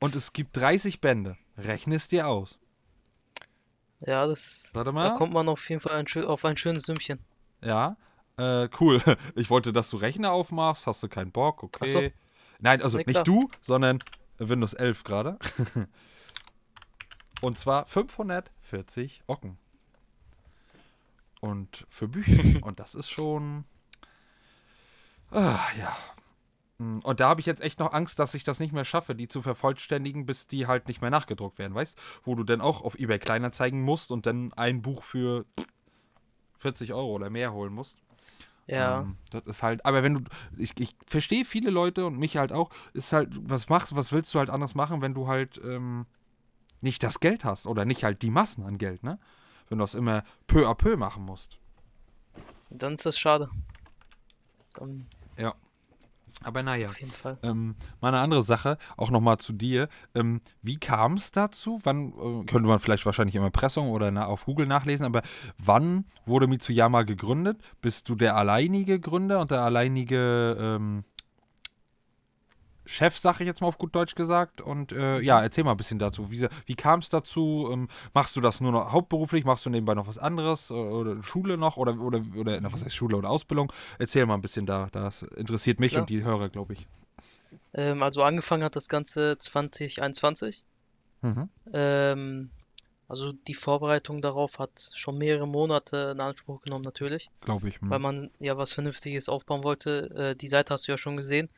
Und 0.00 0.16
es 0.16 0.32
gibt 0.32 0.56
30 0.56 1.00
Bände. 1.00 1.36
Rechne 1.56 1.96
es 1.96 2.08
dir 2.08 2.26
aus. 2.26 2.58
Ja, 4.00 4.26
das. 4.26 4.70
Warte 4.74 4.92
mal. 4.92 5.10
Da 5.10 5.14
kommt 5.16 5.32
man 5.32 5.48
auf 5.48 5.68
jeden 5.68 5.80
Fall 5.80 5.92
ein, 5.92 6.24
auf 6.24 6.44
ein 6.44 6.56
schönes 6.56 6.84
Sümmchen. 6.84 7.18
Ja. 7.62 7.96
Äh, 8.36 8.68
cool. 8.80 9.02
Ich 9.34 9.50
wollte, 9.50 9.72
dass 9.72 9.90
du 9.90 9.98
Rechner 9.98 10.32
aufmachst. 10.32 10.86
Hast 10.86 11.02
du 11.02 11.08
keinen 11.08 11.30
Bock? 11.30 11.62
Okay. 11.62 11.86
So. 11.86 12.02
Nein, 12.58 12.82
also 12.82 12.98
nee, 12.98 13.04
nicht 13.06 13.26
du, 13.26 13.50
sondern 13.60 13.98
Windows 14.38 14.72
11 14.74 15.04
gerade. 15.04 15.38
Und 17.42 17.58
zwar 17.58 17.86
540 17.86 19.22
Ocken. 19.26 19.58
Und 21.40 21.86
für 21.90 22.08
Bücher. 22.08 22.62
Und 22.66 22.80
das 22.80 22.94
ist 22.94 23.10
schon. 23.10 23.64
Ah, 25.30 25.60
ja, 25.78 25.96
und 26.80 27.20
da 27.20 27.28
habe 27.28 27.40
ich 27.40 27.46
jetzt 27.46 27.60
echt 27.60 27.78
noch 27.78 27.92
Angst, 27.92 28.18
dass 28.18 28.34
ich 28.34 28.42
das 28.42 28.58
nicht 28.58 28.72
mehr 28.72 28.86
schaffe, 28.86 29.14
die 29.14 29.28
zu 29.28 29.42
vervollständigen, 29.42 30.24
bis 30.24 30.46
die 30.46 30.66
halt 30.66 30.88
nicht 30.88 31.02
mehr 31.02 31.10
nachgedruckt 31.10 31.58
werden, 31.58 31.74
weißt? 31.74 31.98
Wo 32.24 32.34
du 32.34 32.42
dann 32.42 32.62
auch 32.62 32.82
auf 32.82 32.98
eBay 32.98 33.18
kleiner 33.18 33.52
zeigen 33.52 33.82
musst 33.82 34.10
und 34.10 34.24
dann 34.24 34.52
ein 34.54 34.80
Buch 34.80 35.02
für 35.02 35.44
40 36.58 36.94
Euro 36.94 37.12
oder 37.12 37.28
mehr 37.28 37.52
holen 37.52 37.74
musst. 37.74 37.98
Ja. 38.66 39.00
Ähm, 39.00 39.16
das 39.30 39.44
ist 39.46 39.62
halt, 39.62 39.84
aber 39.84 40.02
wenn 40.02 40.14
du, 40.14 40.20
ich, 40.56 40.72
ich 40.78 40.96
verstehe 41.06 41.44
viele 41.44 41.70
Leute 41.70 42.06
und 42.06 42.18
mich 42.18 42.38
halt 42.38 42.52
auch, 42.52 42.70
ist 42.94 43.12
halt, 43.12 43.28
was 43.42 43.68
machst, 43.68 43.94
was 43.94 44.12
willst 44.12 44.32
du 44.34 44.38
halt 44.38 44.48
anders 44.48 44.74
machen, 44.74 45.02
wenn 45.02 45.12
du 45.12 45.28
halt 45.28 45.60
ähm, 45.62 46.06
nicht 46.80 47.02
das 47.02 47.20
Geld 47.20 47.44
hast 47.44 47.66
oder 47.66 47.84
nicht 47.84 48.04
halt 48.04 48.22
die 48.22 48.30
Massen 48.30 48.64
an 48.64 48.78
Geld, 48.78 49.02
ne? 49.02 49.18
Wenn 49.68 49.78
du 49.78 49.84
das 49.84 49.94
immer 49.94 50.24
peu 50.46 50.66
à 50.66 50.74
peu 50.74 50.96
machen 50.96 51.24
musst. 51.24 51.58
Dann 52.70 52.94
ist 52.94 53.04
das 53.04 53.18
schade. 53.18 53.50
Dann 54.74 55.06
ja. 55.36 55.54
Aber 56.42 56.62
naja, 56.62 56.88
auf 56.88 57.00
jeden 57.00 57.12
Fall. 57.12 57.38
Ähm, 57.42 57.76
mal 58.00 58.08
eine 58.08 58.20
andere 58.20 58.42
Sache, 58.42 58.78
auch 58.96 59.10
nochmal 59.10 59.38
zu 59.38 59.52
dir. 59.52 59.88
Ähm, 60.14 60.40
wie 60.62 60.76
kam 60.76 61.14
es 61.14 61.30
dazu? 61.30 61.80
Wann, 61.84 62.12
äh, 62.12 62.44
könnte 62.46 62.68
man 62.68 62.78
vielleicht 62.78 63.06
wahrscheinlich 63.06 63.36
im 63.36 63.44
Impressum 63.44 63.88
oder 63.88 64.10
na, 64.10 64.26
auf 64.26 64.44
Google 64.44 64.66
nachlesen, 64.66 65.06
aber 65.06 65.22
wann 65.58 66.04
wurde 66.26 66.46
Mitsuyama 66.46 67.02
gegründet? 67.02 67.60
Bist 67.80 68.08
du 68.08 68.14
der 68.14 68.36
alleinige 68.36 69.00
Gründer 69.00 69.40
und 69.40 69.50
der 69.50 69.62
alleinige 69.62 70.56
ähm, 70.58 71.04
Chef, 72.90 73.16
sag 73.18 73.40
ich 73.40 73.46
jetzt 73.46 73.60
mal 73.60 73.68
auf 73.68 73.78
gut 73.78 73.94
Deutsch 73.94 74.14
gesagt. 74.16 74.60
Und 74.60 74.90
äh, 74.92 75.20
ja, 75.20 75.40
erzähl 75.42 75.62
mal 75.64 75.70
ein 75.70 75.76
bisschen 75.76 75.98
dazu. 76.00 76.30
Wie, 76.30 76.46
wie 76.66 76.74
kam 76.74 76.98
es 77.00 77.08
dazu? 77.08 77.68
Ähm, 77.72 77.88
machst 78.14 78.34
du 78.34 78.40
das 78.40 78.60
nur 78.60 78.72
noch 78.72 78.90
hauptberuflich? 78.92 79.44
Machst 79.44 79.64
du 79.64 79.70
nebenbei 79.70 79.94
noch 79.94 80.08
was 80.08 80.18
anderes? 80.18 80.70
Äh, 80.70 80.74
oder 80.74 81.22
Schule 81.22 81.56
noch? 81.56 81.76
Oder, 81.76 81.98
oder, 82.00 82.20
oder 82.36 82.60
was 82.72 82.84
heißt 82.84 82.94
Schule 82.94 83.16
oder 83.16 83.30
Ausbildung? 83.30 83.72
Erzähl 83.98 84.26
mal 84.26 84.34
ein 84.34 84.40
bisschen 84.42 84.66
da. 84.66 84.88
Das 84.92 85.22
interessiert 85.22 85.78
mich 85.78 85.92
Klar. 85.92 86.02
und 86.02 86.10
die 86.10 86.22
Hörer, 86.24 86.48
glaube 86.48 86.72
ich. 86.72 86.86
Ähm, 87.74 88.02
also 88.02 88.22
angefangen 88.22 88.64
hat 88.64 88.74
das 88.74 88.88
Ganze 88.88 89.38
2021. 89.38 90.64
Mhm. 91.22 91.48
Ähm, 91.72 92.50
Also 93.08 93.32
die 93.32 93.54
Vorbereitung 93.54 94.22
darauf 94.22 94.58
hat 94.60 94.70
schon 94.94 95.18
mehrere 95.18 95.46
Monate 95.48 96.12
in 96.14 96.20
Anspruch 96.20 96.62
genommen, 96.62 96.84
natürlich, 96.84 97.30
Glaube 97.40 97.68
ich. 97.68 97.78
weil 97.82 97.96
Hm. 97.98 98.02
man 98.02 98.30
ja 98.38 98.56
was 98.56 98.72
Vernünftiges 98.72 99.28
aufbauen 99.28 99.64
wollte. 99.64 100.10
Äh, 100.14 100.36
die 100.36 100.46
Seite 100.48 100.72
hast 100.72 100.86
du 100.86 100.92
ja 100.92 100.96
schon 100.98 101.16
gesehen. 101.16 101.48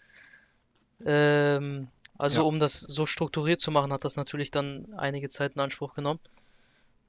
Ähm, 1.04 1.88
also 2.18 2.40
Ja. 2.42 2.46
um 2.46 2.58
das 2.60 2.80
so 2.80 3.06
strukturiert 3.06 3.60
zu 3.60 3.70
machen, 3.70 3.92
hat 3.92 4.04
das 4.04 4.16
natürlich 4.16 4.50
dann 4.50 4.92
einige 4.94 5.28
Zeit 5.28 5.54
in 5.54 5.60
Anspruch 5.60 5.94
genommen. 5.94 6.20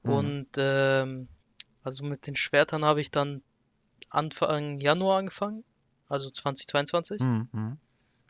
Mhm. 0.02 0.12
Und 0.12 0.48
ähm, 0.56 1.28
also 1.82 2.04
mit 2.04 2.26
den 2.26 2.36
Schwertern 2.36 2.84
habe 2.84 3.00
ich 3.00 3.10
dann 3.10 3.42
Anfang 4.10 4.80
Januar 4.80 5.18
angefangen, 5.18 5.64
also 6.08 6.30
2022. 6.30 7.20
Hm, 7.20 7.48
hm. 7.52 7.78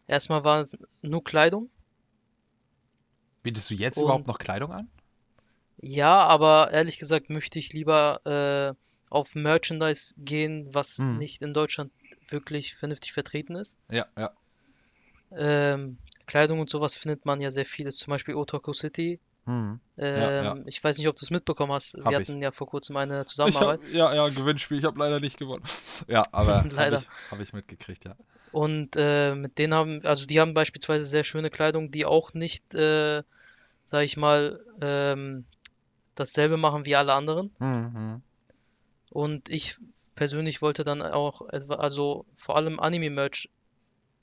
Erstmal 0.06 0.44
war 0.44 0.60
es 0.60 0.76
nur 1.02 1.22
Kleidung. 1.24 1.70
Bietest 3.42 3.70
du 3.70 3.74
jetzt 3.74 3.96
Und- 3.98 4.04
überhaupt 4.04 4.26
noch 4.26 4.38
Kleidung 4.38 4.72
an? 4.72 4.90
Ja, 5.78 6.22
aber 6.26 6.70
ehrlich 6.72 6.98
gesagt 6.98 7.30
möchte 7.30 7.58
ich 7.58 7.72
lieber 7.72 8.20
äh, 8.24 8.74
auf 9.10 9.34
Merchandise 9.34 10.14
gehen, 10.16 10.68
was 10.72 10.98
Mhm. 10.98 11.18
nicht 11.18 11.42
in 11.42 11.52
Deutschland 11.52 11.92
wirklich 12.28 12.74
vernünftig 12.74 13.12
vertreten 13.12 13.54
ist. 13.56 13.76
Ja, 13.90 14.06
ja. 14.16 14.30
Ähm, 15.36 15.98
Kleidung 16.26 16.60
und 16.60 16.70
sowas 16.70 16.94
findet 16.94 17.26
man 17.26 17.40
ja 17.40 17.50
sehr 17.50 17.66
vieles, 17.66 17.98
zum 17.98 18.10
Beispiel 18.12 18.34
Otoko 18.34 18.72
City. 18.72 19.20
Hm. 19.46 19.78
Ähm, 19.98 20.44
ja. 20.44 20.56
Ich 20.66 20.82
weiß 20.82 20.96
nicht, 20.96 21.06
ob 21.08 21.16
du 21.16 21.24
es 21.24 21.30
mitbekommen 21.30 21.72
hast. 21.72 21.94
Hab 22.02 22.12
Wir 22.12 22.20
ich. 22.20 22.28
hatten 22.28 22.40
ja 22.40 22.50
vor 22.50 22.66
kurzem 22.66 22.96
eine 22.96 23.20
Ich 23.20 23.26
Zusammenarbeit. 23.26 23.80
hab, 23.82 23.92
ja, 23.92 24.14
ja, 24.14 24.28
Gewinnspiel. 24.28 24.78
Ich 24.78 24.84
habe 24.84 24.98
leider 24.98 25.20
nicht 25.20 25.38
gewonnen. 25.38 25.64
Ja, 26.08 26.24
aber 26.32 26.56
habe 26.64 26.74
Leider. 26.74 26.98
ich, 26.98 27.08
hab 27.30 27.40
ich 27.40 27.52
mitgekriegt, 27.52 28.04
ja. 28.04 28.16
Und 28.52 28.96
äh, 28.96 29.34
mit 29.34 29.58
denen 29.58 29.74
haben, 29.74 30.04
also 30.04 30.26
die 30.26 30.40
haben 30.40 30.54
beispielsweise 30.54 31.04
sehr 31.04 31.24
schöne 31.24 31.50
Kleidung, 31.50 31.90
die 31.90 32.06
auch 32.06 32.32
nicht, 32.34 32.74
äh, 32.74 33.22
sag 33.86 34.04
ich 34.04 34.16
mal, 34.16 34.60
ähm, 34.80 35.44
dasselbe 36.14 36.56
machen 36.56 36.86
wie 36.86 36.96
alle 36.96 37.12
anderen. 37.12 37.50
Hm, 37.58 37.94
hm. 37.94 38.22
Und 39.10 39.50
ich 39.50 39.76
persönlich 40.14 40.62
wollte 40.62 40.84
dann 40.84 41.02
auch 41.02 41.48
etwa, 41.50 41.74
also 41.74 42.24
vor 42.34 42.56
allem 42.56 42.80
Anime-Merch 42.80 43.50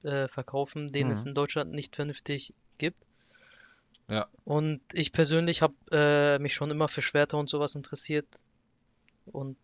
äh, 0.04 0.28
verkaufen, 0.28 0.92
den 0.92 1.12
es 1.12 1.26
Mhm. 1.26 1.30
in 1.30 1.36
Deutschland 1.36 1.72
nicht 1.74 1.96
vernünftig 1.96 2.54
gibt. 2.78 3.04
Ja. 4.10 4.28
Und 4.44 4.82
ich 4.94 5.12
persönlich 5.14 5.62
habe 5.62 5.76
äh, 5.92 6.40
mich 6.40 6.54
schon 6.54 6.72
immer 6.72 6.88
für 6.88 7.02
Schwerter 7.02 7.38
und 7.38 7.50
sowas 7.50 7.76
interessiert. 7.76 8.28
Und 9.26 9.58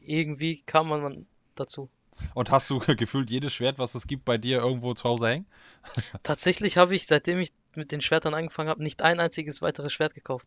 irgendwie 0.00 0.62
kam 0.62 0.88
man 0.88 1.26
dazu. 1.54 1.90
Und 2.34 2.50
hast 2.50 2.70
du 2.70 2.78
gefühlt 2.96 3.30
jedes 3.30 3.52
Schwert, 3.52 3.78
was 3.78 3.94
es 3.94 4.06
gibt, 4.06 4.24
bei 4.24 4.38
dir 4.38 4.58
irgendwo 4.58 4.94
zu 4.94 5.04
Hause 5.04 5.28
hängen? 5.28 5.46
Tatsächlich 6.22 6.76
habe 6.78 6.94
ich, 6.94 7.06
seitdem 7.06 7.40
ich 7.40 7.52
mit 7.74 7.92
den 7.92 8.00
Schwertern 8.00 8.34
angefangen 8.34 8.68
habe, 8.70 8.82
nicht 8.82 9.02
ein 9.02 9.20
einziges 9.20 9.60
weiteres 9.60 9.92
Schwert 9.92 10.14
gekauft. 10.14 10.46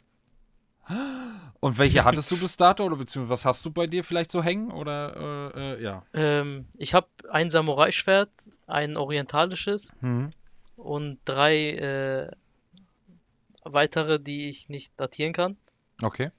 Und 1.59 1.77
welche 1.77 2.03
hattest 2.05 2.31
du 2.31 2.37
bis 2.37 2.57
dato? 2.57 2.83
Oder 2.85 2.95
beziehungsweise 2.95 3.33
was 3.33 3.45
hast 3.45 3.65
du 3.65 3.71
bei 3.71 3.87
dir 3.87 4.03
vielleicht 4.03 4.31
so 4.31 4.43
hängen? 4.43 4.71
Oder 4.71 5.51
äh, 5.55 5.73
äh, 5.73 5.83
ja. 5.83 6.03
Ähm, 6.13 6.67
ich 6.77 6.93
habe 6.93 7.07
ein 7.29 7.49
Samurai-Schwert, 7.49 8.29
ein 8.67 8.97
orientalisches 8.97 9.93
Hm. 10.01 10.29
und 10.75 11.19
drei 11.25 11.71
äh, 11.71 12.31
weitere, 13.63 14.19
die 14.19 14.49
ich 14.49 14.69
nicht 14.69 14.93
datieren 14.97 15.33
kann. 15.33 15.57
Okay. 16.01 16.31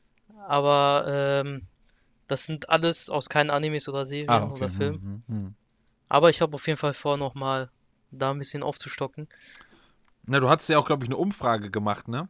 Aber 0.47 1.05
ähm, 1.09 1.67
das 2.29 2.45
sind 2.45 2.69
alles 2.69 3.11
aus 3.11 3.29
keinen 3.29 3.51
Animes 3.51 3.89
oder 3.89 4.05
Serien 4.05 4.31
Ah, 4.31 4.45
okay. 4.45 4.55
oder 4.55 4.71
Filmen. 4.71 5.01
Hm, 5.01 5.23
hm, 5.29 5.37
hm. 5.37 5.55
Aber 6.09 6.31
ich 6.31 6.41
habe 6.41 6.55
auf 6.55 6.67
jeden 6.67 6.79
Fall 6.79 6.95
vor, 6.95 7.17
nochmal 7.17 7.71
da 8.11 8.31
ein 8.31 8.39
bisschen 8.39 8.63
aufzustocken. 8.63 9.29
Na, 10.25 10.41
du 10.41 10.49
hattest 10.49 10.69
ja 10.69 10.79
auch, 10.79 10.87
glaube 10.87 11.05
ich, 11.05 11.09
eine 11.09 11.17
Umfrage 11.17 11.71
gemacht, 11.71 12.09
ne? 12.09 12.29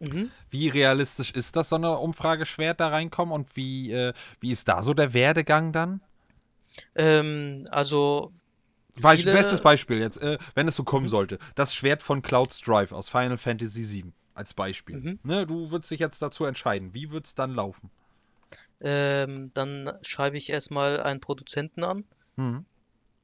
Mhm. 0.00 0.30
Wie 0.50 0.68
realistisch 0.68 1.30
ist 1.32 1.56
das, 1.56 1.68
so 1.68 1.76
eine 1.76 1.98
Umfrage 1.98 2.46
Schwert 2.46 2.80
da 2.80 2.88
reinkommen 2.88 3.34
und 3.34 3.56
wie, 3.56 3.92
äh, 3.92 4.12
wie 4.40 4.50
ist 4.50 4.68
da 4.68 4.82
so 4.82 4.94
der 4.94 5.12
Werdegang 5.12 5.72
dann? 5.72 6.00
Ähm, 6.94 7.66
also 7.70 8.32
Beisp 9.00 9.22
viele, 9.22 9.32
Bestes 9.32 9.60
Beispiel 9.60 9.98
jetzt, 9.98 10.18
äh, 10.22 10.38
wenn 10.54 10.68
es 10.68 10.76
so 10.76 10.84
kommen 10.84 11.08
sollte. 11.08 11.38
Das 11.54 11.74
Schwert 11.74 12.02
von 12.02 12.22
Cloud 12.22 12.52
Strife 12.52 12.94
aus 12.94 13.08
Final 13.08 13.38
Fantasy 13.38 13.88
VII 13.90 14.12
als 14.34 14.54
Beispiel. 14.54 14.96
Mhm. 14.96 15.18
Ne, 15.22 15.46
du 15.46 15.70
würdest 15.70 15.90
dich 15.90 16.00
jetzt 16.00 16.20
dazu 16.22 16.44
entscheiden. 16.44 16.94
Wie 16.94 17.10
wird 17.10 17.26
es 17.26 17.34
dann 17.34 17.54
laufen? 17.54 17.90
ähm, 18.82 19.50
dann 19.52 19.92
schreibe 20.00 20.38
ich 20.38 20.48
erstmal 20.48 21.00
einen 21.02 21.20
Produzenten 21.20 21.84
an 21.84 22.04
Hm. 22.36 22.64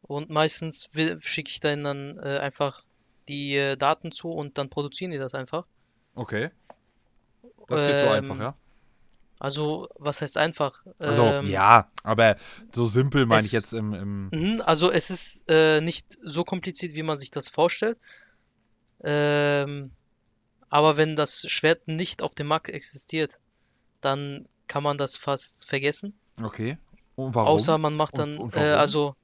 und 0.02 0.28
meistens 0.28 0.90
schicke 1.20 1.50
ich 1.50 1.60
dann, 1.60 1.82
dann 1.82 2.18
äh, 2.18 2.38
einfach 2.40 2.84
die 3.28 3.56
äh, 3.56 3.76
Daten 3.76 4.12
zu 4.12 4.30
und 4.30 4.58
dann 4.58 4.68
produzieren 4.68 5.12
die 5.12 5.18
das 5.18 5.34
einfach. 5.34 5.64
Okay. 6.14 6.50
Das 7.68 7.80
geht 7.86 8.00
so 8.00 8.08
einfach, 8.08 8.34
Ähm, 8.34 8.40
ja? 8.42 8.54
Also, 9.38 9.88
was 9.96 10.22
heißt 10.22 10.38
einfach? 10.38 10.82
Also, 10.98 11.24
Ähm, 11.24 11.46
ja, 11.46 11.90
aber 12.02 12.36
so 12.72 12.86
simpel 12.86 13.26
meine 13.26 13.44
ich 13.44 13.52
jetzt 13.52 13.74
im, 13.74 13.92
im 13.92 14.28
Mhm, 14.32 14.62
Also 14.64 14.90
es 14.90 15.10
ist 15.10 15.44
äh, 15.48 15.80
nicht 15.80 16.18
so 16.22 16.42
kompliziert, 16.44 16.94
wie 16.94 17.02
man 17.02 17.16
sich 17.16 17.30
das 17.30 17.48
vorstellt. 17.48 17.98
Ähm, 19.04 19.90
aber 20.70 20.96
wenn 20.96 21.16
das 21.16 21.42
Schwert 21.50 21.86
nicht 21.86 22.22
auf 22.22 22.34
dem 22.34 22.46
Markt 22.46 22.70
existiert, 22.70 23.38
dann 24.00 24.46
kann 24.68 24.82
man 24.82 24.98
das 24.98 25.16
fast 25.16 25.66
vergessen. 25.66 26.14
Okay. 26.42 26.78
Und 27.14 27.34
warum? 27.34 27.48
Außer 27.48 27.78
man 27.78 27.94
macht 27.94 28.14
Und- 28.14 28.18
dann, 28.18 28.38
und 28.38 28.56
äh, 28.56 28.56
warum? 28.56 28.78
also 28.80 29.16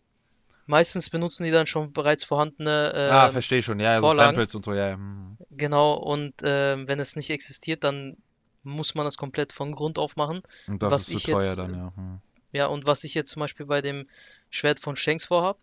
meistens 0.66 1.10
benutzen 1.10 1.44
die 1.44 1.50
dann 1.50 1.66
schon 1.66 1.92
bereits 1.92 2.24
vorhandene 2.24 2.92
ah, 2.94 3.26
ähm, 3.26 3.32
verstehe 3.32 3.62
schon. 3.62 3.80
Ja, 3.80 3.92
ja, 3.92 3.96
so 3.96 4.06
Vorlagen. 4.06 4.36
Samples 4.36 4.54
und 4.54 4.64
so, 4.64 4.72
ja. 4.74 4.90
ja, 4.90 4.94
hm. 4.94 5.36
genau 5.50 5.94
und 5.94 6.34
ähm, 6.42 6.86
wenn 6.86 7.00
es 7.00 7.16
nicht 7.16 7.30
existiert, 7.30 7.82
dann 7.84 8.16
muss 8.62 8.94
man 8.94 9.04
das 9.04 9.16
komplett 9.16 9.52
von 9.52 9.72
Grund 9.72 9.98
auf 9.98 10.16
machen. 10.16 10.42
Und 10.68 10.82
das 10.82 10.92
Was 10.92 11.02
ist 11.02 11.10
zu 11.10 11.16
ich 11.18 11.22
teuer 11.24 11.42
jetzt, 11.48 11.58
dann, 11.58 11.74
ja. 11.74 11.92
Hm. 11.96 12.20
Ja, 12.52 12.66
und 12.66 12.86
was 12.86 13.04
ich 13.04 13.14
jetzt 13.14 13.30
zum 13.30 13.40
Beispiel 13.40 13.66
bei 13.66 13.80
dem 13.82 14.08
Schwert 14.50 14.78
von 14.78 14.96
Shanks 14.96 15.24
vorhab 15.24 15.58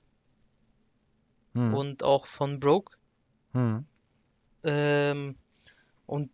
Hm. 1.53 1.73
und 1.73 2.03
auch 2.03 2.27
von 2.27 2.59
Broke, 2.59 2.95
Hm. 3.53 3.85
Ähm, 4.63 5.35
und 6.05 6.29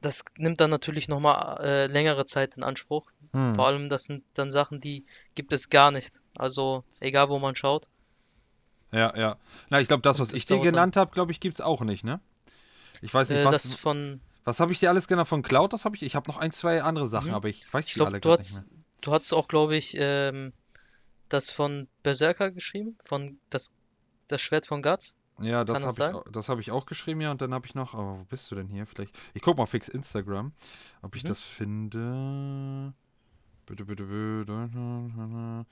das 0.00 0.24
nimmt 0.36 0.60
dann 0.60 0.70
natürlich 0.70 1.08
nochmal 1.08 1.60
äh, 1.64 1.86
längere 1.86 2.26
Zeit 2.26 2.56
in 2.56 2.62
Anspruch. 2.64 3.10
Hm. 3.32 3.54
Vor 3.54 3.66
allem, 3.66 3.88
das 3.88 4.04
sind 4.04 4.24
dann 4.34 4.50
Sachen, 4.50 4.80
die 4.80 5.04
gibt 5.34 5.52
es 5.52 5.70
gar 5.70 5.90
nicht. 5.90 6.12
Also, 6.36 6.84
egal 7.00 7.28
wo 7.28 7.38
man 7.38 7.56
schaut. 7.56 7.88
Ja, 8.92 9.16
ja. 9.16 9.36
Na, 9.70 9.80
ich 9.80 9.88
glaube, 9.88 10.02
das, 10.02 10.18
was 10.20 10.28
das 10.28 10.38
ich 10.38 10.46
dir 10.46 10.60
genannt 10.60 10.96
habe, 10.96 11.12
glaube 11.12 11.32
ich, 11.32 11.40
gibt 11.40 11.56
es 11.56 11.60
auch 11.60 11.80
nicht, 11.82 12.04
ne? 12.04 12.20
Ich 13.02 13.12
weiß 13.12 13.28
nicht, 13.28 13.40
Äh, 13.40 13.44
was, 13.44 13.62
das 13.62 13.74
von, 13.74 14.20
was 14.44 14.60
habe 14.60 14.72
ich 14.72 14.78
dir 14.80 14.90
alles 14.90 15.08
genannt 15.08 15.28
von 15.28 15.42
Cloud? 15.42 15.72
Das 15.72 15.84
habe 15.84 15.96
ich. 15.96 16.02
Ich 16.02 16.14
habe 16.14 16.28
noch 16.30 16.36
ein, 16.36 16.52
zwei 16.52 16.82
andere 16.82 17.08
Sachen, 17.08 17.28
Mhm. 17.28 17.34
aber 17.34 17.48
ich 17.48 17.72
weiß 17.72 17.86
ich 17.86 17.92
die 17.94 17.98
glaube, 17.98 18.10
alle 18.12 18.20
du 18.20 18.28
gerade 18.28 18.42
nicht 18.42 18.66
mehr. 18.70 18.78
du 19.00 19.12
hast 19.12 19.32
auch, 19.32 19.48
glaube 19.48 19.76
ich, 19.76 19.96
ähm, 19.98 20.52
das 21.28 21.50
von 21.50 21.88
Berserker 22.02 22.50
geschrieben, 22.50 22.96
von 23.02 23.38
das, 23.50 23.70
das 24.28 24.40
Schwert 24.42 24.66
von 24.66 24.82
Guts. 24.82 25.16
Ja, 25.40 25.64
das 25.64 25.82
habe 25.82 26.22
ich, 26.26 26.32
das 26.32 26.48
hab 26.48 26.58
ich 26.60 26.70
auch 26.70 26.86
geschrieben, 26.86 27.20
ja. 27.20 27.30
Und 27.32 27.40
dann 27.40 27.52
habe 27.54 27.66
ich 27.66 27.74
noch. 27.74 27.94
Oh, 27.94 28.18
wo 28.20 28.24
bist 28.24 28.48
du 28.50 28.54
denn 28.54 28.68
hier? 28.68 28.86
Vielleicht. 28.86 29.18
Ich 29.32 29.42
guck 29.42 29.56
mal 29.56 29.66
fix 29.66 29.88
Instagram, 29.88 30.52
ob 31.02 31.16
ich 31.16 31.24
Mhm. 31.24 31.28
das 31.28 31.40
finde. 31.42 32.92
Bitte, 33.66 33.84
bitte, 33.84 34.04
bitte. 34.04 35.66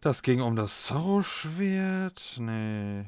Das 0.00 0.22
ging 0.22 0.42
um 0.42 0.56
das 0.56 0.82
Zorro-Schwert. 0.84 2.36
Nee. 2.38 3.06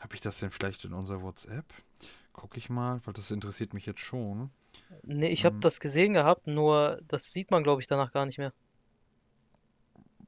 Habe 0.00 0.14
ich 0.14 0.20
das 0.20 0.40
denn 0.40 0.50
vielleicht 0.50 0.84
in 0.84 0.92
unserer 0.92 1.22
WhatsApp? 1.22 1.64
Guck 2.32 2.56
ich 2.56 2.70
mal, 2.70 3.00
weil 3.04 3.14
das 3.14 3.30
interessiert 3.30 3.74
mich 3.74 3.86
jetzt 3.86 4.00
schon. 4.00 4.50
Nee, 5.02 5.28
ich 5.28 5.44
habe 5.44 5.56
Ähm. 5.56 5.60
das 5.60 5.80
gesehen 5.80 6.14
gehabt, 6.14 6.46
nur 6.46 7.00
das 7.06 7.32
sieht 7.32 7.50
man, 7.50 7.62
glaube 7.62 7.80
ich, 7.82 7.86
danach 7.86 8.12
gar 8.12 8.26
nicht 8.26 8.38
mehr. 8.38 8.52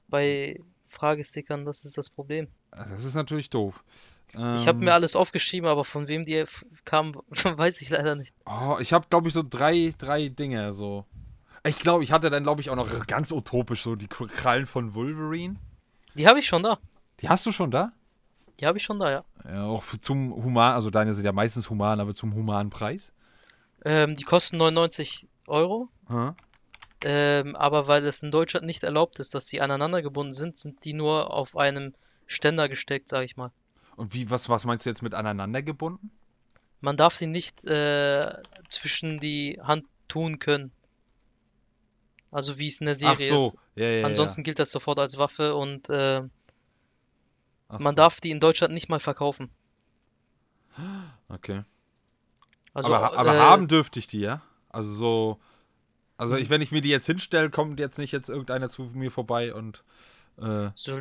Bei 0.08 0.60
Fragestickern, 0.86 1.64
das 1.64 1.84
ist 1.84 1.96
das 1.98 2.10
Problem. 2.10 2.48
Äh, 2.72 2.84
Das 2.90 3.04
ist 3.04 3.14
natürlich 3.14 3.50
doof. 3.50 3.82
Ich 4.56 4.66
habe 4.66 4.78
Ähm, 4.78 4.84
mir 4.86 4.94
alles 4.94 5.16
aufgeschrieben, 5.16 5.68
aber 5.68 5.84
von 5.84 6.08
wem 6.08 6.22
die 6.22 6.44
kamen, 6.84 7.14
weiß 7.30 7.80
ich 7.82 7.90
leider 7.90 8.14
nicht. 8.16 8.34
Oh, 8.46 8.76
ich 8.80 8.92
habe, 8.92 9.06
glaube 9.08 9.28
ich, 9.28 9.34
so 9.34 9.42
drei, 9.48 9.94
drei 9.98 10.28
Dinge 10.28 10.72
so. 10.72 11.04
Ich 11.66 11.78
glaube, 11.78 12.04
ich 12.04 12.12
hatte 12.12 12.30
dann, 12.30 12.42
glaube 12.42 12.60
ich, 12.60 12.68
auch 12.70 12.76
noch 12.76 13.06
ganz 13.06 13.32
utopisch 13.32 13.82
so 13.82 13.96
die 13.96 14.08
Krallen 14.08 14.66
von 14.66 14.94
Wolverine. 14.94 15.56
Die 16.14 16.26
habe 16.28 16.38
ich 16.38 16.46
schon 16.46 16.62
da. 16.62 16.78
Die 17.20 17.28
hast 17.28 17.46
du 17.46 17.52
schon 17.52 17.70
da? 17.70 17.92
Die 18.60 18.66
habe 18.66 18.78
ich 18.78 18.84
schon 18.84 18.98
da, 18.98 19.10
ja. 19.10 19.24
Ja, 19.48 19.64
auch 19.66 19.84
zum 20.00 20.32
Human, 20.34 20.74
also 20.74 20.90
deine 20.90 21.14
sind 21.14 21.24
ja 21.24 21.32
meistens 21.32 21.68
human, 21.70 22.00
aber 22.00 22.14
zum 22.14 22.34
humanen 22.34 22.70
Preis. 22.70 23.12
Ähm, 23.84 24.16
die 24.16 24.24
kosten 24.24 24.56
99 24.58 25.28
Euro. 25.46 25.88
Hm? 26.06 26.34
Ähm, 27.04 27.56
aber 27.56 27.86
weil 27.86 28.06
es 28.06 28.22
in 28.22 28.30
Deutschland 28.30 28.64
nicht 28.64 28.82
erlaubt 28.82 29.20
ist, 29.20 29.34
dass 29.34 29.46
die 29.46 29.60
aneinander 29.60 30.00
gebunden 30.00 30.32
sind, 30.32 30.58
sind 30.58 30.84
die 30.84 30.94
nur 30.94 31.34
auf 31.34 31.56
einem 31.56 31.94
Ständer 32.26 32.68
gesteckt, 32.68 33.10
sage 33.10 33.26
ich 33.26 33.36
mal. 33.36 33.50
Und 33.96 34.14
wie, 34.14 34.30
was, 34.30 34.48
was 34.48 34.64
meinst 34.64 34.86
du 34.86 34.90
jetzt 34.90 35.02
mit 35.02 35.14
aneinander 35.14 35.62
gebunden? 35.62 36.10
Man 36.80 36.96
darf 36.96 37.14
sie 37.14 37.26
nicht 37.26 37.64
äh, 37.66 38.32
zwischen 38.68 39.20
die 39.20 39.60
Hand 39.62 39.84
tun 40.08 40.38
können. 40.38 40.72
Also 42.30 42.58
wie 42.58 42.68
es 42.68 42.80
in 42.80 42.86
der 42.86 42.94
Ach 42.94 43.16
Serie 43.18 43.28
so, 43.28 43.46
ist. 43.48 43.56
ja, 43.76 43.84
ja, 43.84 43.98
ja. 43.98 44.06
Ansonsten 44.06 44.42
gilt 44.42 44.58
das 44.58 44.72
sofort 44.72 44.98
als 44.98 45.18
Waffe 45.18 45.54
und 45.54 45.88
äh, 45.88 46.22
Ach 47.74 47.80
man 47.80 47.92
so, 47.92 47.96
darf 47.96 48.20
die 48.20 48.30
in 48.30 48.40
Deutschland 48.40 48.72
nicht 48.72 48.88
mal 48.88 49.00
verkaufen. 49.00 49.50
Okay. 51.28 51.62
Also, 52.72 52.94
aber 52.94 53.18
aber 53.18 53.34
äh, 53.34 53.38
haben 53.38 53.68
dürfte 53.68 53.98
ich 53.98 54.06
die, 54.06 54.20
ja? 54.20 54.42
Also 54.68 54.92
so, 54.92 55.40
also 56.16 56.36
ich, 56.36 56.50
wenn 56.50 56.60
ich 56.60 56.72
mir 56.72 56.80
die 56.80 56.88
jetzt 56.88 57.06
hinstelle, 57.06 57.50
kommt 57.50 57.78
jetzt 57.78 57.98
nicht 57.98 58.12
jetzt 58.12 58.28
irgendeiner 58.28 58.68
zu 58.68 58.82
mir 58.94 59.10
vorbei 59.10 59.54
und 59.54 59.84
äh, 60.38 60.70
So, 60.74 61.00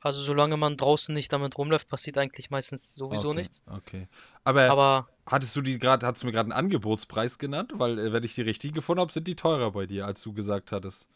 also 0.00 0.20
solange 0.20 0.56
man 0.56 0.76
draußen 0.76 1.14
nicht 1.14 1.32
damit 1.32 1.58
rumläuft, 1.58 1.88
passiert 1.88 2.18
eigentlich 2.18 2.50
meistens 2.50 2.94
sowieso 2.94 3.30
okay, 3.30 3.38
nichts. 3.38 3.62
Okay. 3.66 4.08
Aber, 4.44 4.70
Aber 4.70 5.08
hattest 5.26 5.54
du 5.54 5.60
die 5.60 5.78
gerade, 5.78 6.06
hattest 6.06 6.22
du 6.22 6.26
mir 6.26 6.32
gerade 6.32 6.52
einen 6.52 6.64
Angebotspreis 6.64 7.38
genannt? 7.38 7.72
Weil, 7.76 7.98
äh, 7.98 8.12
wenn 8.12 8.24
ich 8.24 8.34
die 8.34 8.42
richtig 8.42 8.74
gefunden 8.74 9.00
habe, 9.00 9.12
sind 9.12 9.28
die 9.28 9.36
teurer 9.36 9.70
bei 9.72 9.86
dir, 9.86 10.06
als 10.06 10.22
du 10.22 10.32
gesagt 10.32 10.72
hattest. 10.72 11.06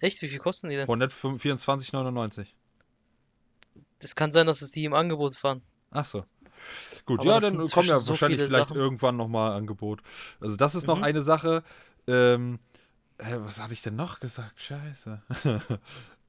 echt, 0.00 0.20
wie 0.22 0.28
viel 0.28 0.38
kosten 0.38 0.68
die 0.68 0.76
denn? 0.76 0.88
124,99. 0.88 2.46
Das 4.04 4.14
kann 4.16 4.30
sein, 4.32 4.46
dass 4.46 4.60
es 4.62 4.70
die 4.70 4.84
im 4.84 4.94
Angebot 4.94 5.42
waren. 5.42 5.62
Ach 5.90 6.04
so. 6.04 6.24
Gut, 7.06 7.20
Aber 7.20 7.28
ja, 7.28 7.40
das 7.40 7.50
dann 7.52 7.66
kommen 7.68 7.88
ja 7.88 7.98
so 7.98 8.10
wahrscheinlich 8.10 8.38
vielleicht 8.40 8.68
Sachen. 8.68 8.76
irgendwann 8.76 9.16
nochmal 9.16 9.52
Angebot. 9.56 10.00
Also 10.40 10.56
das 10.56 10.74
ist 10.74 10.86
noch 10.86 10.98
Mhm. 10.98 11.04
eine 11.04 11.22
Sache. 11.22 11.62
Ähm, 12.06 12.58
äh, 13.18 13.36
was 13.38 13.60
hatte 13.60 13.72
ich 13.72 13.82
denn 13.82 13.96
noch 13.96 14.20
gesagt? 14.20 14.60
Scheiße. 14.60 15.22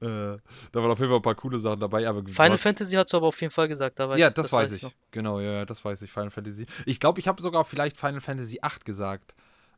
da 0.00 0.38
waren 0.72 0.90
auf 0.90 0.98
jeden 0.98 1.10
Fall 1.10 1.18
ein 1.18 1.22
paar 1.22 1.34
coole 1.34 1.58
Sachen 1.58 1.80
dabei. 1.80 2.06
Aber 2.08 2.20
Final 2.20 2.52
hast- 2.52 2.62
Fantasy 2.62 2.96
hast 2.96 3.12
du 3.12 3.16
aber 3.18 3.26
auf 3.28 3.40
jeden 3.40 3.52
Fall 3.52 3.68
gesagt, 3.68 3.98
da 3.98 4.08
weiß 4.08 4.18
ja, 4.20 4.28
ich, 4.28 4.34
das, 4.34 4.52
weiß 4.52 4.72
ich. 4.72 4.82
noch. 4.82 4.92
Genau, 5.10 5.40
ja, 5.40 5.52
ja, 5.52 5.64
das 5.66 5.84
weiß 5.84 6.02
ich. 6.02 6.10
Final 6.12 6.30
Fantasy. 6.30 6.66
Ich 6.84 7.00
glaube, 7.00 7.20
ich 7.20 7.28
habe 7.28 7.40
sogar 7.42 7.64
vielleicht 7.64 7.96
Final 7.96 8.20
Fantasy 8.20 8.58
8 8.62 8.84
gesagt. 8.84 9.34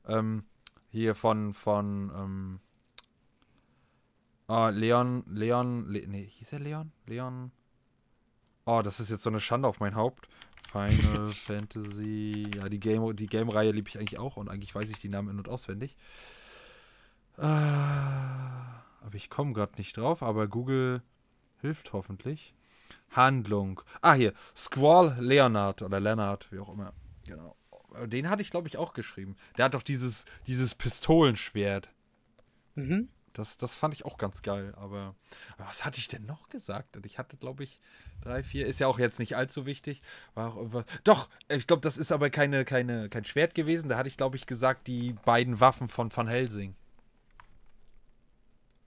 Ähm, 0.06 0.44
hier 0.90 1.14
von, 1.14 1.52
von, 1.54 2.10
ähm, 2.14 2.58
ah, 4.48 4.70
Leon, 4.70 5.24
Leon, 5.30 5.88
Le 5.88 6.06
nee, 6.08 6.26
hieß 6.26 6.52
er 6.52 6.60
Leon? 6.60 6.92
Leon? 7.06 7.52
Oh, 8.70 8.82
das 8.82 9.00
ist 9.00 9.08
jetzt 9.08 9.22
so 9.22 9.30
eine 9.30 9.40
Schande 9.40 9.66
auf 9.66 9.80
mein 9.80 9.94
Haupt. 9.94 10.28
Final 10.70 11.28
Fantasy, 11.32 12.50
ja, 12.54 12.68
die 12.68 12.78
Game, 12.78 13.16
die 13.16 13.26
Game-Reihe 13.26 13.70
liebe 13.70 13.88
ich 13.88 13.98
eigentlich 13.98 14.18
auch 14.18 14.36
und 14.36 14.50
eigentlich 14.50 14.74
weiß 14.74 14.90
ich 14.90 14.98
die 14.98 15.08
Namen 15.08 15.30
in- 15.30 15.38
und 15.38 15.48
auswendig. 15.48 15.96
Äh, 17.38 17.44
aber 17.44 19.14
ich 19.14 19.30
komme 19.30 19.54
gerade 19.54 19.72
nicht 19.78 19.96
drauf, 19.96 20.22
aber 20.22 20.48
Google 20.48 21.02
hilft 21.62 21.94
hoffentlich. 21.94 22.54
Handlung. 23.10 23.80
Ah, 24.02 24.12
hier. 24.12 24.34
Squall 24.54 25.16
Leonard 25.18 25.80
oder 25.80 25.98
Leonard, 25.98 26.52
wie 26.52 26.58
auch 26.58 26.68
immer. 26.68 26.92
Genau. 27.26 27.56
Den 28.04 28.28
hatte 28.28 28.42
ich, 28.42 28.50
glaube 28.50 28.68
ich, 28.68 28.76
auch 28.76 28.92
geschrieben. 28.92 29.36
Der 29.56 29.64
hat 29.64 29.72
doch 29.72 29.82
dieses, 29.82 30.26
dieses 30.46 30.74
Pistolenschwert. 30.74 31.88
Mhm. 32.74 33.08
Das, 33.32 33.58
das 33.58 33.74
fand 33.74 33.94
ich 33.94 34.04
auch 34.04 34.16
ganz 34.18 34.42
geil. 34.42 34.74
Aber, 34.76 35.14
aber 35.56 35.68
was 35.68 35.84
hatte 35.84 35.98
ich 36.00 36.08
denn 36.08 36.26
noch 36.26 36.48
gesagt? 36.48 36.96
Und 36.96 37.06
Ich 37.06 37.18
hatte, 37.18 37.36
glaube 37.36 37.64
ich, 37.64 37.80
drei, 38.22 38.42
vier. 38.42 38.66
Ist 38.66 38.80
ja 38.80 38.86
auch 38.86 38.98
jetzt 38.98 39.18
nicht 39.18 39.36
allzu 39.36 39.66
wichtig. 39.66 40.02
War 40.34 40.56
irgendwas. 40.56 40.84
Doch, 41.04 41.28
ich 41.48 41.66
glaube, 41.66 41.82
das 41.82 41.96
ist 41.96 42.10
aber 42.12 42.30
keine, 42.30 42.64
keine, 42.64 43.08
kein 43.08 43.24
Schwert 43.24 43.54
gewesen. 43.54 43.88
Da 43.88 43.96
hatte 43.96 44.08
ich, 44.08 44.16
glaube 44.16 44.36
ich, 44.36 44.46
gesagt, 44.46 44.86
die 44.88 45.12
beiden 45.24 45.60
Waffen 45.60 45.88
von 45.88 46.14
Van 46.14 46.28
Helsing. 46.28 46.74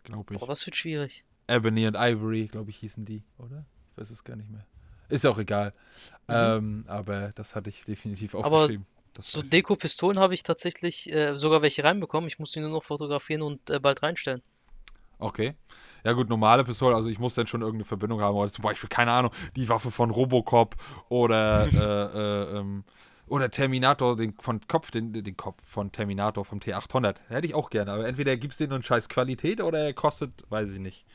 Glaube 0.03 0.33
ich. 0.33 0.39
Boah, 0.39 0.47
das 0.47 0.65
wird 0.65 0.75
schwierig. 0.75 1.23
Ebony 1.47 1.87
und 1.87 1.95
Ivory, 1.95 2.47
glaube 2.47 2.69
ich, 2.71 2.77
hießen 2.77 3.05
die, 3.05 3.23
oder? 3.37 3.65
Ich 3.91 3.97
weiß 4.01 4.09
es 4.09 4.23
gar 4.23 4.35
nicht 4.35 4.49
mehr. 4.49 4.65
Ist 5.09 5.23
ja 5.25 5.29
auch 5.29 5.37
egal. 5.37 5.73
Ähm, 6.29 6.85
aber 6.87 7.31
das 7.35 7.55
hatte 7.55 7.69
ich 7.69 7.83
definitiv 7.83 8.33
Mhm. 8.33 8.39
Aber 8.43 8.57
aufgeschrieben. 8.59 8.85
Das 9.13 9.31
So. 9.31 9.41
Deko-Pistolen 9.41 10.19
habe 10.19 10.33
ich 10.33 10.43
tatsächlich 10.43 11.11
äh, 11.11 11.37
sogar 11.37 11.61
welche 11.61 11.83
reinbekommen. 11.83 12.27
Ich 12.27 12.39
muss 12.39 12.51
die 12.51 12.59
nur 12.59 12.69
noch 12.69 12.83
fotografieren 12.83 13.41
und 13.41 13.69
äh, 13.69 13.79
bald 13.79 14.03
reinstellen. 14.03 14.41
Okay. 15.19 15.55
Ja 16.03 16.13
gut, 16.13 16.29
normale 16.29 16.63
Pistole, 16.63 16.95
also 16.95 17.09
ich 17.09 17.19
muss 17.19 17.35
dann 17.35 17.45
schon 17.45 17.61
irgendeine 17.61 17.85
Verbindung 17.85 18.21
haben. 18.21 18.35
Oder 18.35 18.51
zum 18.51 18.63
Beispiel, 18.63 18.89
keine 18.89 19.11
Ahnung, 19.11 19.31
die 19.55 19.69
Waffe 19.69 19.91
von 19.91 20.09
Robocop 20.09 20.75
oder 21.09 21.67
äh, 21.73 22.55
äh, 22.55 22.59
ähm, 22.59 22.83
oder 23.27 23.51
Terminator, 23.51 24.17
den 24.17 24.33
von 24.39 24.59
Kopf, 24.67 24.91
den, 24.91 25.13
den 25.13 25.37
Kopf 25.37 25.63
von 25.63 25.91
Terminator 25.91 26.43
vom 26.43 26.59
T800. 26.59 27.15
Hätte 27.29 27.47
ich 27.47 27.53
auch 27.55 27.69
gerne, 27.69 27.91
aber 27.91 28.07
entweder 28.07 28.35
gibt 28.35 28.53
es 28.53 28.57
den 28.57 28.71
in 28.71 28.83
scheiß 28.83 29.09
Qualität 29.09 29.61
oder 29.61 29.79
er 29.79 29.93
kostet, 29.93 30.43
weiß 30.49 30.73
ich 30.73 30.79
nicht. 30.79 31.05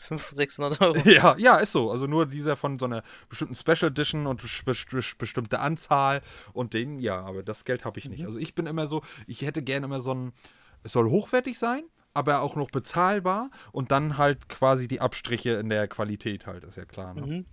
500, 0.00 0.34
600 0.34 0.80
Euro. 0.80 0.96
Ja, 1.08 1.36
ja, 1.38 1.56
ist 1.56 1.72
so. 1.72 1.90
Also 1.90 2.06
nur 2.06 2.26
dieser 2.26 2.56
von 2.56 2.78
so 2.78 2.86
einer 2.86 3.02
bestimmten 3.28 3.54
Special 3.54 3.90
Edition 3.90 4.26
und 4.26 4.40
bes- 4.42 4.64
bes- 4.64 5.16
bestimmte 5.16 5.60
Anzahl 5.60 6.22
und 6.52 6.74
den, 6.74 6.98
ja, 6.98 7.20
aber 7.20 7.42
das 7.42 7.64
Geld 7.64 7.84
habe 7.84 7.98
ich 7.98 8.08
nicht. 8.08 8.24
Also 8.24 8.38
ich 8.38 8.54
bin 8.54 8.66
immer 8.66 8.86
so, 8.86 9.02
ich 9.26 9.42
hätte 9.42 9.62
gerne 9.62 9.86
immer 9.86 10.00
so 10.00 10.14
ein, 10.14 10.32
es 10.82 10.92
soll 10.92 11.08
hochwertig 11.10 11.58
sein, 11.58 11.84
aber 12.14 12.40
auch 12.40 12.56
noch 12.56 12.70
bezahlbar 12.70 13.50
und 13.72 13.90
dann 13.90 14.16
halt 14.18 14.48
quasi 14.48 14.88
die 14.88 15.00
Abstriche 15.00 15.50
in 15.52 15.68
der 15.68 15.86
Qualität 15.86 16.46
halt, 16.46 16.64
ist 16.64 16.76
ja 16.76 16.84
klar. 16.84 17.14
Ne? 17.14 17.20
Mhm. 17.26 17.46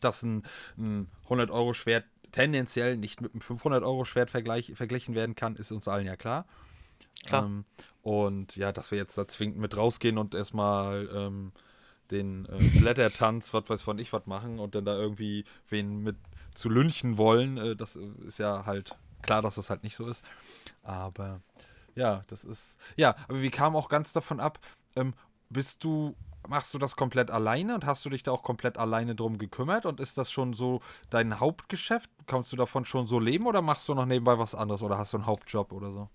Dass 0.00 0.22
ein, 0.22 0.44
ein 0.76 1.08
100-Euro-Schwert 1.28 2.04
tendenziell 2.30 2.96
nicht 2.96 3.20
mit 3.20 3.32
einem 3.32 3.40
500-Euro-Schwert 3.40 4.30
vergleich, 4.30 4.72
verglichen 4.74 5.14
werden 5.14 5.34
kann, 5.34 5.56
ist 5.56 5.72
uns 5.72 5.88
allen 5.88 6.06
ja 6.06 6.16
klar. 6.16 6.46
Klar. 7.26 7.44
Ähm, 7.46 7.64
und 8.02 8.56
ja, 8.56 8.72
dass 8.72 8.90
wir 8.90 8.98
jetzt 8.98 9.18
da 9.18 9.26
zwingend 9.26 9.58
mit 9.58 9.76
rausgehen 9.76 10.18
und 10.18 10.34
erstmal 10.34 11.08
ähm, 11.12 11.52
den 12.10 12.46
äh, 12.46 12.78
Blättertanz, 12.78 13.52
was 13.54 13.68
weiß 13.68 13.82
von 13.82 13.98
ich 13.98 14.12
was 14.12 14.26
machen 14.26 14.58
und 14.58 14.74
dann 14.74 14.84
da 14.84 14.96
irgendwie 14.96 15.44
wen 15.68 16.02
mit 16.02 16.16
zu 16.54 16.68
lynchen 16.68 17.18
wollen, 17.18 17.56
äh, 17.56 17.76
das 17.76 17.96
äh, 17.96 18.08
ist 18.26 18.38
ja 18.38 18.66
halt 18.66 18.96
klar, 19.22 19.42
dass 19.42 19.56
das 19.56 19.70
halt 19.70 19.82
nicht 19.82 19.94
so 19.94 20.06
ist. 20.06 20.24
Aber 20.82 21.40
ja, 21.94 22.22
das 22.28 22.44
ist. 22.44 22.78
Ja, 22.96 23.16
aber 23.28 23.42
wir 23.42 23.50
kamen 23.50 23.76
auch 23.76 23.88
ganz 23.88 24.12
davon 24.12 24.40
ab, 24.40 24.58
ähm, 24.96 25.14
bist 25.50 25.84
du. 25.84 26.14
Machst 26.48 26.72
du 26.72 26.78
das 26.78 26.96
komplett 26.96 27.30
alleine 27.30 27.74
und 27.74 27.84
hast 27.84 28.04
du 28.04 28.10
dich 28.10 28.22
da 28.22 28.30
auch 28.30 28.42
komplett 28.42 28.78
alleine 28.78 29.14
drum 29.14 29.36
gekümmert? 29.38 29.84
Und 29.84 30.00
ist 30.00 30.16
das 30.16 30.30
schon 30.30 30.54
so 30.54 30.80
dein 31.10 31.40
Hauptgeschäft? 31.40 32.08
Kannst 32.26 32.52
du 32.52 32.56
davon 32.56 32.84
schon 32.84 33.06
so 33.06 33.18
leben 33.18 33.46
oder 33.46 33.60
machst 33.60 33.86
du 33.88 33.94
noch 33.94 34.06
nebenbei 34.06 34.38
was 34.38 34.54
anderes 34.54 34.82
oder 34.82 34.96
hast 34.96 35.12
du 35.12 35.18
einen 35.18 35.26
Hauptjob 35.26 35.72
oder 35.72 35.90
so? 35.90 36.08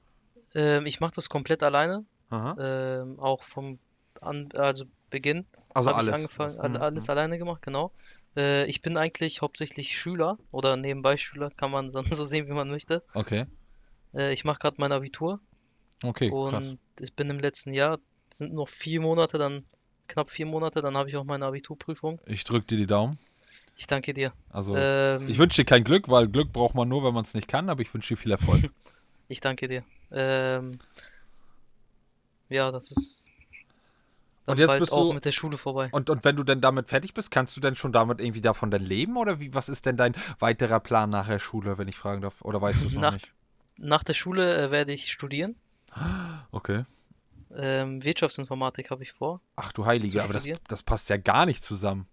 Ähm, 0.55 0.85
ich 0.85 1.01
mache 1.01 1.11
das 1.13 1.29
komplett 1.29 1.61
alleine. 1.61 2.05
Aha. 2.29 2.55
Ähm, 2.57 3.19
auch 3.19 3.43
vom 3.43 3.79
an, 4.21 4.49
also 4.53 4.85
Beginn 5.13 5.45
Also 5.73 5.91
alles. 5.91 6.15
angefangen, 6.15 6.59
Also, 6.59 6.77
mhm, 6.77 6.83
alles 6.83 7.09
alleine 7.09 7.37
gemacht, 7.37 7.61
genau. 7.61 7.91
Äh, 8.35 8.65
ich 8.65 8.81
bin 8.81 8.97
eigentlich 8.97 9.41
hauptsächlich 9.41 9.97
Schüler 9.97 10.37
oder 10.51 10.75
nebenbei 10.75 11.15
Schüler, 11.17 11.51
kann 11.51 11.71
man 11.71 11.91
dann 11.91 12.05
so 12.11 12.25
sehen, 12.25 12.47
wie 12.47 12.53
man 12.53 12.67
möchte. 12.69 13.03
Okay. 13.13 13.45
Äh, 14.13 14.33
ich 14.33 14.43
mache 14.43 14.59
gerade 14.59 14.77
mein 14.79 14.91
Abitur 14.91 15.39
Okay, 16.03 16.29
krass. 16.29 16.65
und 16.65 16.79
ich 16.99 17.13
bin 17.13 17.29
im 17.29 17.39
letzten 17.39 17.73
Jahr, 17.73 17.99
sind 18.33 18.53
noch 18.53 18.67
vier 18.67 18.99
Monate, 18.99 19.37
dann 19.37 19.63
knapp 20.07 20.29
vier 20.29 20.45
Monate, 20.45 20.81
dann 20.81 20.97
habe 20.97 21.09
ich 21.09 21.15
auch 21.15 21.23
meine 21.23 21.45
Abiturprüfung. 21.45 22.19
Ich 22.25 22.43
drück 22.43 22.67
dir 22.67 22.77
die 22.77 22.87
Daumen. 22.87 23.17
Ich 23.77 23.87
danke 23.87 24.13
dir. 24.13 24.33
Also, 24.51 24.75
Ähm, 24.75 25.27
ich 25.29 25.37
wünsche 25.37 25.61
dir 25.61 25.65
kein 25.65 25.83
Glück, 25.83 26.09
weil 26.09 26.27
Glück 26.27 26.51
braucht 26.51 26.75
man 26.75 26.89
nur, 26.89 27.03
wenn 27.03 27.13
man 27.13 27.23
es 27.23 27.33
nicht 27.33 27.47
kann, 27.47 27.69
aber 27.69 27.81
ich 27.81 27.93
wünsche 27.93 28.15
dir 28.15 28.17
viel 28.17 28.31
Erfolg. 28.31 28.61
Ich 29.29 29.39
danke 29.39 29.67
dir. 29.67 29.83
Ähm, 30.11 30.77
ja, 32.49 32.71
das 32.71 32.91
ist 32.91 33.32
Und 34.45 34.59
jetzt 34.59 34.77
bist 34.79 34.91
auch 34.91 35.07
du- 35.09 35.13
mit 35.13 35.23
der 35.25 35.31
Schule 35.31 35.57
vorbei. 35.57 35.89
Und, 35.91 36.09
und 36.09 36.23
wenn 36.25 36.35
du 36.35 36.43
denn 36.43 36.59
damit 36.59 36.87
fertig 36.89 37.13
bist, 37.13 37.31
kannst 37.31 37.55
du 37.55 37.61
denn 37.61 37.75
schon 37.75 37.91
damit 37.93 38.19
irgendwie 38.19 38.41
davon 38.41 38.71
dann 38.71 38.83
leben? 38.83 39.15
Oder 39.17 39.39
wie, 39.39 39.53
was 39.53 39.69
ist 39.69 39.85
denn 39.85 39.95
dein 39.97 40.13
weiterer 40.39 40.79
Plan 40.81 41.09
nach 41.09 41.27
der 41.27 41.39
Schule, 41.39 41.77
wenn 41.77 41.87
ich 41.87 41.95
fragen 41.95 42.21
darf? 42.21 42.41
Oder 42.41 42.61
weißt 42.61 42.81
du 42.81 42.87
es 42.87 42.93
noch 42.93 43.01
Nach- 43.01 43.13
nicht? 43.13 43.33
Nach 43.77 44.03
der 44.03 44.13
Schule 44.13 44.65
äh, 44.67 44.71
werde 44.71 44.91
ich 44.93 45.11
studieren. 45.11 45.55
Okay. 46.51 46.83
Ähm, 47.55 48.03
Wirtschaftsinformatik 48.03 48.91
habe 48.91 49.03
ich 49.03 49.11
vor. 49.13 49.39
Ach 49.55 49.71
du 49.71 49.85
Heilige, 49.85 50.23
aber 50.23 50.33
das, 50.33 50.45
das 50.67 50.83
passt 50.83 51.09
ja 51.09 51.17
gar 51.17 51.45
nicht 51.45 51.63
zusammen. 51.63 52.07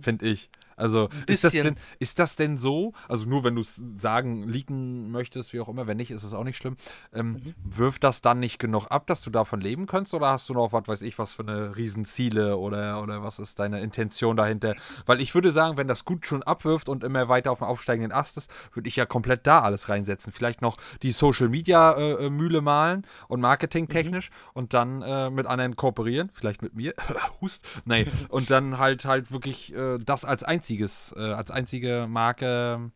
Finde 0.00 0.26
ich. 0.26 0.48
Also, 0.76 1.08
ist 1.26 1.44
das, 1.44 1.52
denn, 1.52 1.76
ist 1.98 2.18
das 2.18 2.36
denn 2.36 2.56
so? 2.56 2.92
Also, 3.08 3.28
nur 3.28 3.44
wenn 3.44 3.54
du 3.54 3.62
es 3.62 3.80
sagen, 3.96 4.48
leaken 4.48 5.10
möchtest, 5.10 5.52
wie 5.52 5.60
auch 5.60 5.68
immer, 5.68 5.86
wenn 5.86 5.96
nicht, 5.96 6.10
ist 6.10 6.22
es 6.22 6.34
auch 6.34 6.44
nicht 6.44 6.56
schlimm. 6.56 6.76
Ähm, 7.12 7.32
Mhm. 7.32 7.54
Wirft 7.64 8.04
das 8.04 8.20
dann 8.20 8.40
nicht 8.40 8.58
genug 8.58 8.86
ab, 8.90 9.06
dass 9.06 9.22
du 9.22 9.30
davon 9.30 9.60
leben 9.60 9.86
kannst? 9.86 10.14
Oder 10.14 10.28
hast 10.28 10.48
du 10.48 10.54
noch, 10.54 10.72
was 10.72 10.86
weiß 10.86 11.02
ich, 11.02 11.18
was 11.18 11.34
für 11.34 11.42
eine 11.42 11.76
Riesenziele 11.76 12.56
oder, 12.56 13.02
oder 13.02 13.22
was 13.22 13.38
ist 13.38 13.58
deine 13.58 13.80
Intention 13.80 14.36
dahinter? 14.36 14.74
Weil 15.06 15.20
ich 15.20 15.34
würde 15.34 15.52
sagen, 15.52 15.76
wenn 15.76 15.88
das 15.88 16.04
gut 16.04 16.26
schon 16.26 16.42
abwirft 16.42 16.88
und 16.88 17.02
immer 17.04 17.28
weiter 17.28 17.50
auf 17.52 17.58
dem 17.58 17.68
aufsteigenden 17.68 18.12
Ast 18.12 18.36
ist, 18.36 18.52
würde 18.74 18.88
ich 18.88 18.96
ja 18.96 19.06
komplett 19.06 19.46
da 19.46 19.60
alles 19.60 19.88
reinsetzen. 19.88 20.32
Vielleicht 20.32 20.62
noch 20.62 20.76
die 21.02 21.12
Social 21.12 21.48
Media 21.48 21.92
äh, 21.92 22.26
äh, 22.26 22.30
Mühle 22.30 22.60
malen 22.60 23.06
und 23.28 23.40
marketingtechnisch 23.40 24.30
und 24.52 24.74
dann 24.74 25.02
äh, 25.02 25.30
mit 25.30 25.46
anderen 25.46 25.76
kooperieren, 25.76 26.30
vielleicht 26.32 26.62
mit 26.62 26.74
mir, 26.74 26.94
Hust, 27.40 27.64
nee, 27.86 28.06
und 28.28 28.50
dann 28.50 28.78
halt 28.78 29.04
halt 29.04 29.32
wirklich 29.32 29.74
äh, 29.74 29.98
das 29.98 30.24
als 30.24 30.42
einziges, 30.42 30.71
äh, 30.80 31.20
als 31.20 31.50
einzige 31.50 32.06
Marke 32.08 32.90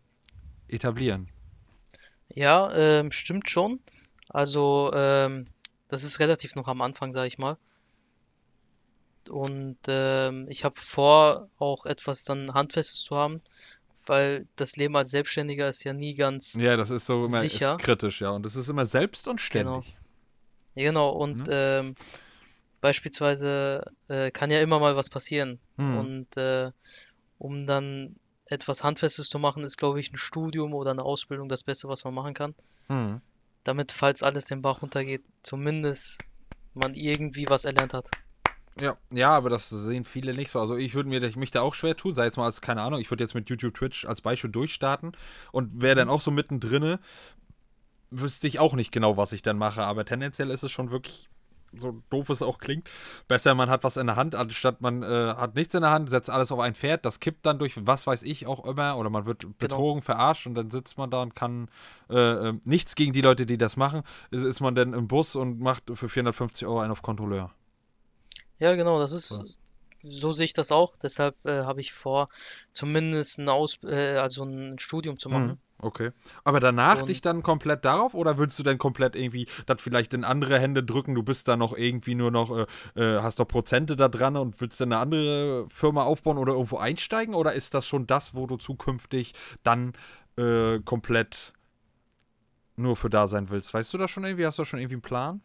etablieren. 0.68 1.28
Ja, 2.28 2.72
ähm, 2.74 3.12
stimmt 3.12 3.48
schon. 3.50 3.80
Also, 4.28 4.90
ähm, 4.94 5.46
das 5.88 6.02
ist 6.04 6.18
relativ 6.18 6.54
noch 6.56 6.68
am 6.68 6.82
Anfang, 6.82 7.12
sage 7.12 7.28
ich 7.28 7.38
mal. 7.38 7.56
Und 9.28 9.78
ähm, 9.88 10.46
ich 10.48 10.64
habe 10.64 10.78
vor, 10.80 11.48
auch 11.58 11.86
etwas 11.86 12.24
dann 12.24 12.54
Handfestes 12.54 13.02
zu 13.02 13.16
haben, 13.16 13.42
weil 14.06 14.46
das 14.56 14.76
Leben 14.76 14.96
als 14.96 15.10
Selbstständiger 15.10 15.68
ist 15.68 15.82
ja 15.84 15.92
nie 15.92 16.14
ganz. 16.14 16.54
Ja, 16.54 16.76
das 16.76 16.90
ist 16.90 17.06
so 17.06 17.24
immer 17.24 17.42
ist 17.42 17.52
Sicher. 17.52 17.76
kritisch, 17.76 18.20
ja, 18.20 18.30
und 18.30 18.46
es 18.46 18.54
ist 18.56 18.68
immer 18.68 18.86
selbst 18.86 19.26
und 19.26 19.40
Genau. 19.50 19.82
ständig. 19.82 19.96
Ja, 20.74 20.84
genau, 20.84 21.10
und 21.10 21.46
ähm, 21.50 21.94
beispielsweise 22.80 23.90
äh, 24.08 24.30
kann 24.30 24.50
ja 24.50 24.60
immer 24.60 24.78
mal 24.78 24.94
was 24.94 25.10
passieren. 25.10 25.58
Hm. 25.76 25.98
Und 25.98 26.36
äh, 26.36 26.70
um 27.39 27.66
dann 27.66 28.16
etwas 28.47 28.84
Handfestes 28.84 29.28
zu 29.28 29.39
machen, 29.39 29.64
ist, 29.64 29.76
glaube 29.76 30.01
ich, 30.01 30.12
ein 30.12 30.16
Studium 30.16 30.72
oder 30.74 30.93
eine 30.93 31.03
Ausbildung 31.03 31.49
das 31.49 31.64
Beste, 31.64 31.89
was 31.89 32.05
man 32.05 32.14
machen 32.14 32.34
kann. 32.34 32.55
Hm. 32.89 33.20
damit, 33.64 33.91
falls 33.91 34.22
alles 34.22 34.47
den 34.47 34.62
Bach 34.62 34.82
runtergeht, 34.82 35.24
zumindest 35.43 36.22
man 36.74 36.95
irgendwie 36.95 37.49
was 37.49 37.64
erlernt 37.64 37.95
hat. 37.95 38.11
Ja, 38.78 38.97
ja, 39.11 39.30
aber 39.30 39.49
das 39.49 39.70
sehen 39.70 40.05
viele 40.05 40.34
nicht 40.34 40.51
so. 40.51 40.61
Also 40.61 40.76
ich 40.76 40.95
würde 40.95 41.09
mir 41.09 41.20
mich 41.37 41.51
da 41.51 41.62
auch 41.62 41.74
schwer 41.74 41.97
tun, 41.97 42.14
sei 42.14 42.26
jetzt 42.26 42.37
mal 42.37 42.45
als, 42.45 42.61
keine 42.61 42.82
Ahnung, 42.82 43.01
ich 43.01 43.11
würde 43.11 43.24
jetzt 43.24 43.34
mit 43.34 43.49
YouTube, 43.49 43.74
Twitch 43.74 44.05
als 44.05 44.20
Beispiel 44.20 44.51
durchstarten 44.51 45.16
und 45.51 45.80
wäre 45.80 45.97
dann 45.97 46.11
auch 46.11 46.20
so 46.20 46.30
mittendrin, 46.30 46.99
wüsste 48.11 48.47
ich 48.47 48.59
auch 48.59 48.74
nicht 48.74 48.93
genau, 48.93 49.16
was 49.16 49.32
ich 49.32 49.43
dann 49.43 49.57
mache. 49.57 49.82
Aber 49.82 50.05
tendenziell 50.05 50.51
ist 50.51 50.62
es 50.62 50.70
schon 50.70 50.91
wirklich, 50.91 51.28
so 51.78 52.02
doof 52.10 52.30
es 52.30 52.42
auch 52.42 52.58
klingt, 52.58 52.88
besser 53.28 53.54
man 53.54 53.70
hat 53.70 53.84
was 53.84 53.96
in 53.96 54.06
der 54.06 54.16
Hand, 54.16 54.34
anstatt 54.34 54.80
man 54.80 55.02
äh, 55.02 55.06
hat 55.06 55.54
nichts 55.54 55.74
in 55.74 55.82
der 55.82 55.90
Hand, 55.90 56.10
setzt 56.10 56.30
alles 56.30 56.52
auf 56.52 56.60
ein 56.60 56.74
Pferd, 56.74 57.04
das 57.04 57.20
kippt 57.20 57.46
dann 57.46 57.58
durch 57.58 57.74
was 57.86 58.06
weiß 58.06 58.22
ich 58.22 58.46
auch 58.46 58.64
immer 58.64 58.96
oder 58.96 59.10
man 59.10 59.26
wird 59.26 59.58
betrogen, 59.58 60.02
verarscht 60.02 60.46
und 60.46 60.54
dann 60.54 60.70
sitzt 60.70 60.98
man 60.98 61.10
da 61.10 61.22
und 61.22 61.34
kann 61.34 61.68
äh, 62.10 62.48
äh, 62.48 62.54
nichts 62.64 62.94
gegen 62.94 63.12
die 63.12 63.20
Leute, 63.20 63.46
die 63.46 63.58
das 63.58 63.76
machen, 63.76 64.02
ist, 64.30 64.44
ist 64.44 64.60
man 64.60 64.74
dann 64.74 64.92
im 64.92 65.08
Bus 65.08 65.36
und 65.36 65.60
macht 65.60 65.84
für 65.94 66.08
450 66.08 66.66
Euro 66.66 66.80
einen 66.80 66.92
auf 66.92 67.02
Kontrolleur. 67.02 67.52
Ja, 68.58 68.74
genau, 68.74 68.98
das 68.98 69.12
ist, 69.12 69.28
So. 69.28 69.44
so 70.02 70.32
sehe 70.32 70.44
ich 70.44 70.52
das 70.52 70.72
auch. 70.72 70.96
Deshalb 70.96 71.36
äh, 71.44 71.64
habe 71.64 71.80
ich 71.80 71.92
vor, 71.92 72.28
zumindest 72.72 73.38
ein 73.38 73.48
Aus, 73.48 73.78
äh, 73.84 74.16
also 74.16 74.44
ein 74.44 74.78
Studium 74.78 75.18
zu 75.18 75.28
machen. 75.28 75.46
Mhm, 75.46 75.58
Okay. 75.78 76.10
Aber 76.42 76.58
danach 76.58 77.00
Und- 77.00 77.08
dich 77.10 77.20
dann 77.20 77.42
komplett 77.42 77.84
darauf 77.84 78.14
oder 78.14 78.38
würdest 78.38 78.58
du 78.58 78.62
dann 78.62 78.78
komplett 78.78 79.14
irgendwie 79.14 79.46
das 79.66 79.80
vielleicht 79.80 80.14
in 80.14 80.24
andere 80.24 80.58
Hände 80.58 80.82
drücken? 80.82 81.14
Du 81.14 81.22
bist 81.22 81.48
da 81.48 81.56
noch 81.56 81.76
irgendwie 81.76 82.14
nur 82.14 82.30
noch, 82.30 82.50
äh, 82.50 82.66
äh, 83.00 83.20
hast 83.20 83.38
doch 83.40 83.46
Prozente 83.48 83.94
da 83.94 84.08
dran 84.08 84.36
und 84.36 84.58
willst 84.60 84.80
dann 84.80 84.92
eine 84.92 85.00
andere 85.00 85.66
Firma 85.68 86.04
aufbauen 86.04 86.38
oder 86.38 86.54
irgendwo 86.54 86.78
einsteigen? 86.78 87.34
Oder 87.34 87.52
ist 87.52 87.74
das 87.74 87.86
schon 87.86 88.06
das, 88.06 88.34
wo 88.34 88.46
du 88.46 88.56
zukünftig 88.56 89.34
dann 89.62 89.92
äh, 90.38 90.80
komplett 90.80 91.52
nur 92.76 92.96
für 92.96 93.10
da 93.10 93.28
sein 93.28 93.50
willst? 93.50 93.74
Weißt 93.74 93.92
du 93.92 93.98
das 93.98 94.10
schon 94.10 94.24
irgendwie? 94.24 94.46
Hast 94.46 94.58
du 94.58 94.62
da 94.62 94.66
schon 94.66 94.80
irgendwie 94.80 94.96
einen 94.96 95.02
Plan? 95.02 95.40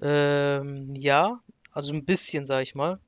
Ähm, 0.00 0.94
ja, 0.94 1.40
also 1.72 1.92
ein 1.92 2.04
bisschen, 2.04 2.46
sage 2.46 2.62
ich 2.62 2.74
mal. 2.74 3.00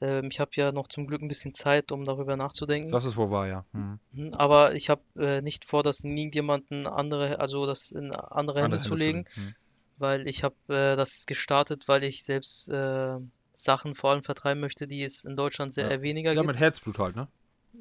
Ähm, 0.00 0.28
ich 0.30 0.40
habe 0.40 0.50
ja 0.54 0.72
noch 0.72 0.88
zum 0.88 1.06
Glück 1.06 1.20
ein 1.22 1.28
bisschen 1.28 1.52
Zeit, 1.54 1.92
um 1.92 2.04
darüber 2.04 2.36
nachzudenken. 2.36 2.90
Das 2.90 3.04
ist 3.04 3.16
wohl 3.16 3.30
wahr, 3.30 3.46
ja. 3.46 3.64
Hm. 3.72 3.98
Mhm, 4.12 4.34
Aber 4.34 4.74
ich 4.74 4.88
habe 4.90 5.02
äh, 5.16 5.42
nicht 5.42 5.64
vor, 5.64 5.82
das 5.82 6.04
in 6.04 6.16
irgendjemanden 6.16 6.86
andere, 6.86 7.38
also 7.40 7.66
das 7.66 7.92
in 7.92 8.12
andere 8.14 8.62
Hände 8.62 8.76
Andere 8.76 8.80
zu 8.80 8.90
Hände 8.92 9.04
legen, 9.04 9.24
Hm. 9.34 9.54
weil 9.98 10.26
ich 10.28 10.42
habe 10.44 10.54
äh, 10.68 10.96
das 10.96 11.26
gestartet, 11.26 11.86
weil 11.88 12.02
ich 12.04 12.24
selbst 12.24 12.68
äh, 12.70 13.16
Sachen 13.54 13.94
vor 13.94 14.10
allem 14.10 14.22
vertreiben 14.22 14.60
möchte, 14.60 14.86
die 14.88 15.02
es 15.02 15.24
in 15.24 15.36
Deutschland 15.36 15.74
sehr 15.74 15.90
Ja. 15.92 16.00
weniger 16.02 16.30
Ja, 16.32 16.40
gibt. 16.40 16.46
mit 16.46 16.58
Herzblut 16.60 16.98
halt, 16.98 17.14
ne? 17.16 17.28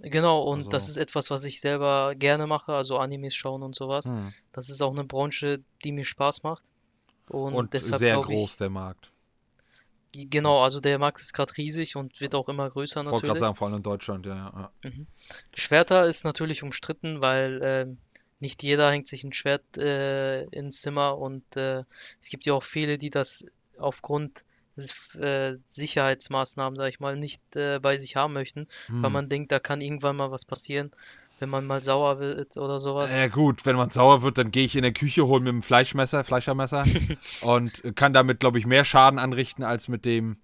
Genau, 0.02 0.44
und 0.44 0.72
das 0.74 0.84
Also- 0.84 0.92
ist 0.92 0.98
etwas, 0.98 1.32
was 1.32 1.46
ich 1.46 1.62
selber 1.62 2.14
gerne 2.16 2.46
mache, 2.48 2.74
also 2.74 2.98
Animes 2.98 3.34
schauen 3.36 3.64
und 3.64 3.76
sowas. 3.76 4.12
Hm. 4.12 4.34
Das 4.52 4.70
ist 4.70 4.82
auch 4.82 4.92
eine 4.92 5.04
Branche, 5.06 5.62
die 5.84 5.92
mir 5.94 6.06
Spaß 6.06 6.44
macht. 6.44 6.64
Und, 7.30 7.54
Und 7.54 7.74
deshalb 7.74 8.00
sehr 8.00 8.16
groß 8.20 8.52
ich, 8.52 8.58
der 8.58 8.70
Markt. 8.70 9.12
Genau, 10.14 10.62
also 10.64 10.80
der 10.80 11.00
Markt 11.00 11.20
ist 11.20 11.34
gerade 11.34 11.56
riesig 11.58 11.96
und 11.96 12.20
wird 12.22 12.36
auch 12.36 12.50
immer 12.50 12.70
größer 12.70 13.06
Wollte 13.06 13.28
gerade 13.28 13.28
natürlich. 13.28 13.40
sagen, 13.40 13.56
vor 13.56 13.68
allem 13.68 13.78
in 13.78 13.84
Deutschland, 13.84 14.26
ja, 14.26 14.36
ja. 14.36 14.72
ja. 14.84 14.92
Schwerter 15.54 16.06
ist 16.06 16.24
natürlich 16.24 16.64
umstritten, 16.64 17.22
weil 17.22 17.60
ähm, 17.64 17.98
nicht 18.40 18.64
jeder 18.64 18.90
hängt 18.92 19.08
sich 19.08 19.24
ein 19.24 19.34
Schwert 19.34 19.78
äh, 19.78 20.44
ins 20.46 20.82
Zimmer 20.82 21.18
und 21.18 21.56
äh, 21.58 21.84
es 22.22 22.30
gibt 22.30 22.46
ja 22.46 22.54
auch 22.54 22.64
viele, 22.64 22.98
die 22.98 23.10
das 23.10 23.46
aufgrund 23.78 24.46
äh, 25.20 25.58
Sicherheitsmaßnahmen, 25.68 26.78
sag 26.78 26.88
ich 26.90 27.00
mal, 27.00 27.18
nicht 27.18 27.42
äh, 27.56 27.80
bei 27.80 27.98
sich 27.98 28.16
haben 28.16 28.34
möchten, 28.34 28.68
weil 28.88 29.08
Hm. 29.08 29.14
man 29.14 29.30
denkt, 29.30 29.52
da 29.52 29.60
kann 29.60 29.82
irgendwann 29.82 30.16
mal 30.16 30.32
was 30.32 30.46
passieren, 30.46 30.92
wenn 31.40 31.50
man 31.50 31.66
mal 31.66 31.82
sauer 31.82 32.20
wird 32.20 32.58
oder 32.58 32.80
sowas. 32.80 33.16
Ja 33.18 33.28
gut, 33.28 33.66
wenn 33.66 33.76
man 33.76 33.90
sauer 33.92 34.22
wird, 34.22 34.38
dann 34.38 34.52
gehe 34.52 34.66
ich 34.66 34.76
in 34.76 34.84
der 34.84 34.94
Küche, 34.94 35.26
hole 35.28 35.42
mir 35.42 35.50
ein 35.52 35.62
Fleischmesser, 35.62 36.24
Fleischermesser 36.24 36.84
und 37.42 37.84
kann 37.96 38.14
damit, 38.14 38.40
glaube 38.40 38.60
ich, 38.60 38.66
mehr 38.66 38.86
Schaden 38.86 39.20
anrichten 39.20 39.64
als 39.64 39.88
mit 39.88 40.06
dem, 40.06 40.38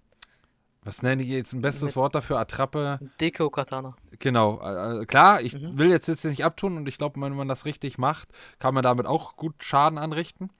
was 0.82 1.02
nenne 1.02 1.22
ich 1.22 1.28
jetzt 1.28 1.52
ein 1.52 1.60
bestes 1.62 1.90
Mit- 1.90 1.96
Wort 1.96 2.14
dafür, 2.14 2.38
Attrappe. 2.38 2.98
Deko 3.20 3.50
Katana. 3.50 3.96
Genau, 4.18 4.60
äh, 4.62 5.02
äh, 5.02 5.04
klar, 5.06 5.40
ich 5.42 5.54
Mhm. 5.54 5.78
will 5.78 5.90
jetzt, 5.90 6.06
jetzt 6.08 6.24
nicht 6.24 6.44
abtun 6.44 6.76
und 6.76 6.88
ich 6.88 6.98
glaube, 6.98 7.20
wenn 7.20 7.34
man 7.34 7.48
das 7.48 7.64
richtig 7.64 7.98
macht, 7.98 8.28
kann 8.58 8.72
man 8.74 8.82
damit 8.82 9.06
auch 9.06 9.36
gut 9.36 9.54
Schaden 9.64 9.98
anrichten. 9.98 10.50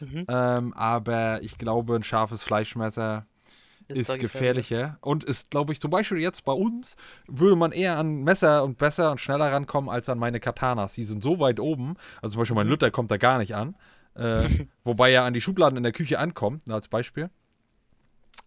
Mhm. 0.00 0.24
Ähm, 0.28 0.72
aber 0.74 1.42
ich 1.42 1.58
glaube, 1.58 1.94
ein 1.96 2.02
scharfes 2.02 2.42
Fleischmesser 2.42 3.26
ist 3.90 4.08
da 4.08 4.16
gefährlicher 4.16 4.98
und 5.00 5.24
ist, 5.24 5.50
glaube 5.50 5.72
ich, 5.72 5.80
zum 5.80 5.90
Beispiel 5.90 6.18
jetzt 6.18 6.44
bei 6.44 6.52
uns, 6.52 6.96
würde 7.28 7.56
man 7.56 7.72
eher 7.72 7.98
an 7.98 8.22
Messer 8.22 8.64
und 8.64 8.78
besser 8.78 9.10
und 9.12 9.20
schneller 9.20 9.52
rankommen 9.52 9.90
als 9.90 10.08
an 10.08 10.18
meine 10.18 10.40
Katanas. 10.40 10.94
Die 10.94 11.04
sind 11.04 11.22
so 11.22 11.38
weit 11.38 11.60
oben, 11.60 11.96
also 12.22 12.32
zum 12.34 12.40
Beispiel 12.42 12.56
mein 12.56 12.66
Mhm. 12.66 12.70
Luther 12.70 12.90
kommt 12.90 13.10
da 13.10 13.16
gar 13.16 13.38
nicht 13.38 13.54
an, 13.54 13.76
äh, 14.14 14.48
wobei 14.84 15.12
er 15.12 15.24
an 15.24 15.34
die 15.34 15.40
Schubladen 15.40 15.76
in 15.76 15.82
der 15.82 15.92
Küche 15.92 16.18
ankommt, 16.18 16.70
als 16.70 16.88
Beispiel. 16.88 17.30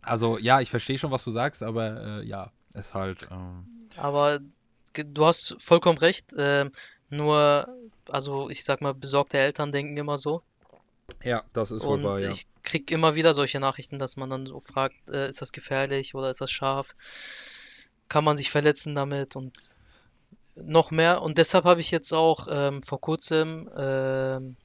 Also 0.01 0.37
ja, 0.37 0.59
ich 0.61 0.69
verstehe 0.69 0.97
schon, 0.97 1.11
was 1.11 1.23
du 1.23 1.31
sagst, 1.31 1.63
aber 1.63 2.21
äh, 2.21 2.25
ja, 2.27 2.51
ist 2.73 2.93
halt. 2.93 3.27
Ähm, 3.31 3.67
Aber 3.95 4.39
du 4.93 5.25
hast 5.25 5.55
vollkommen 5.61 5.97
recht. 5.97 6.33
Ähm, 6.37 6.71
nur, 7.09 7.67
also 8.09 8.49
ich 8.49 8.63
sag 8.63 8.81
mal, 8.81 8.93
besorgte 8.93 9.37
Eltern 9.37 9.71
denken 9.71 9.97
immer 9.97 10.17
so. 10.17 10.43
Ja, 11.23 11.43
das 11.53 11.71
ist 11.71 11.83
Und 11.83 12.21
ich 12.21 12.47
krieg 12.63 12.91
immer 12.91 13.15
wieder 13.15 13.33
solche 13.33 13.59
Nachrichten, 13.59 13.99
dass 13.99 14.17
man 14.17 14.29
dann 14.29 14.45
so 14.45 14.59
fragt, 14.59 15.09
äh, 15.09 15.27
ist 15.27 15.41
das 15.41 15.51
gefährlich 15.51 16.15
oder 16.15 16.29
ist 16.29 16.41
das 16.41 16.51
scharf? 16.51 16.95
Kann 18.09 18.23
man 18.23 18.37
sich 18.37 18.51
verletzen 18.51 18.95
damit 18.95 19.35
und 19.35 19.77
noch 20.55 20.91
mehr. 20.91 21.21
Und 21.21 21.37
deshalb 21.37 21.65
habe 21.65 21.81
ich 21.81 21.91
jetzt 21.91 22.13
auch 22.13 22.47
ähm, 22.49 22.83
vor 22.83 23.01
kurzem 23.01 23.69
ähm, 23.75 24.55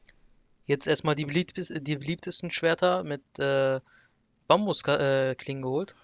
jetzt 0.67 0.87
erstmal 0.87 1.15
die, 1.15 1.25
beliebtes, 1.25 1.73
die 1.75 1.97
beliebtesten 1.97 2.51
Schwerter 2.51 3.05
mit 3.05 3.23
äh, 3.39 3.81
Bambusklingen 4.49 5.63
äh, 5.63 5.63
geholt. 5.63 5.97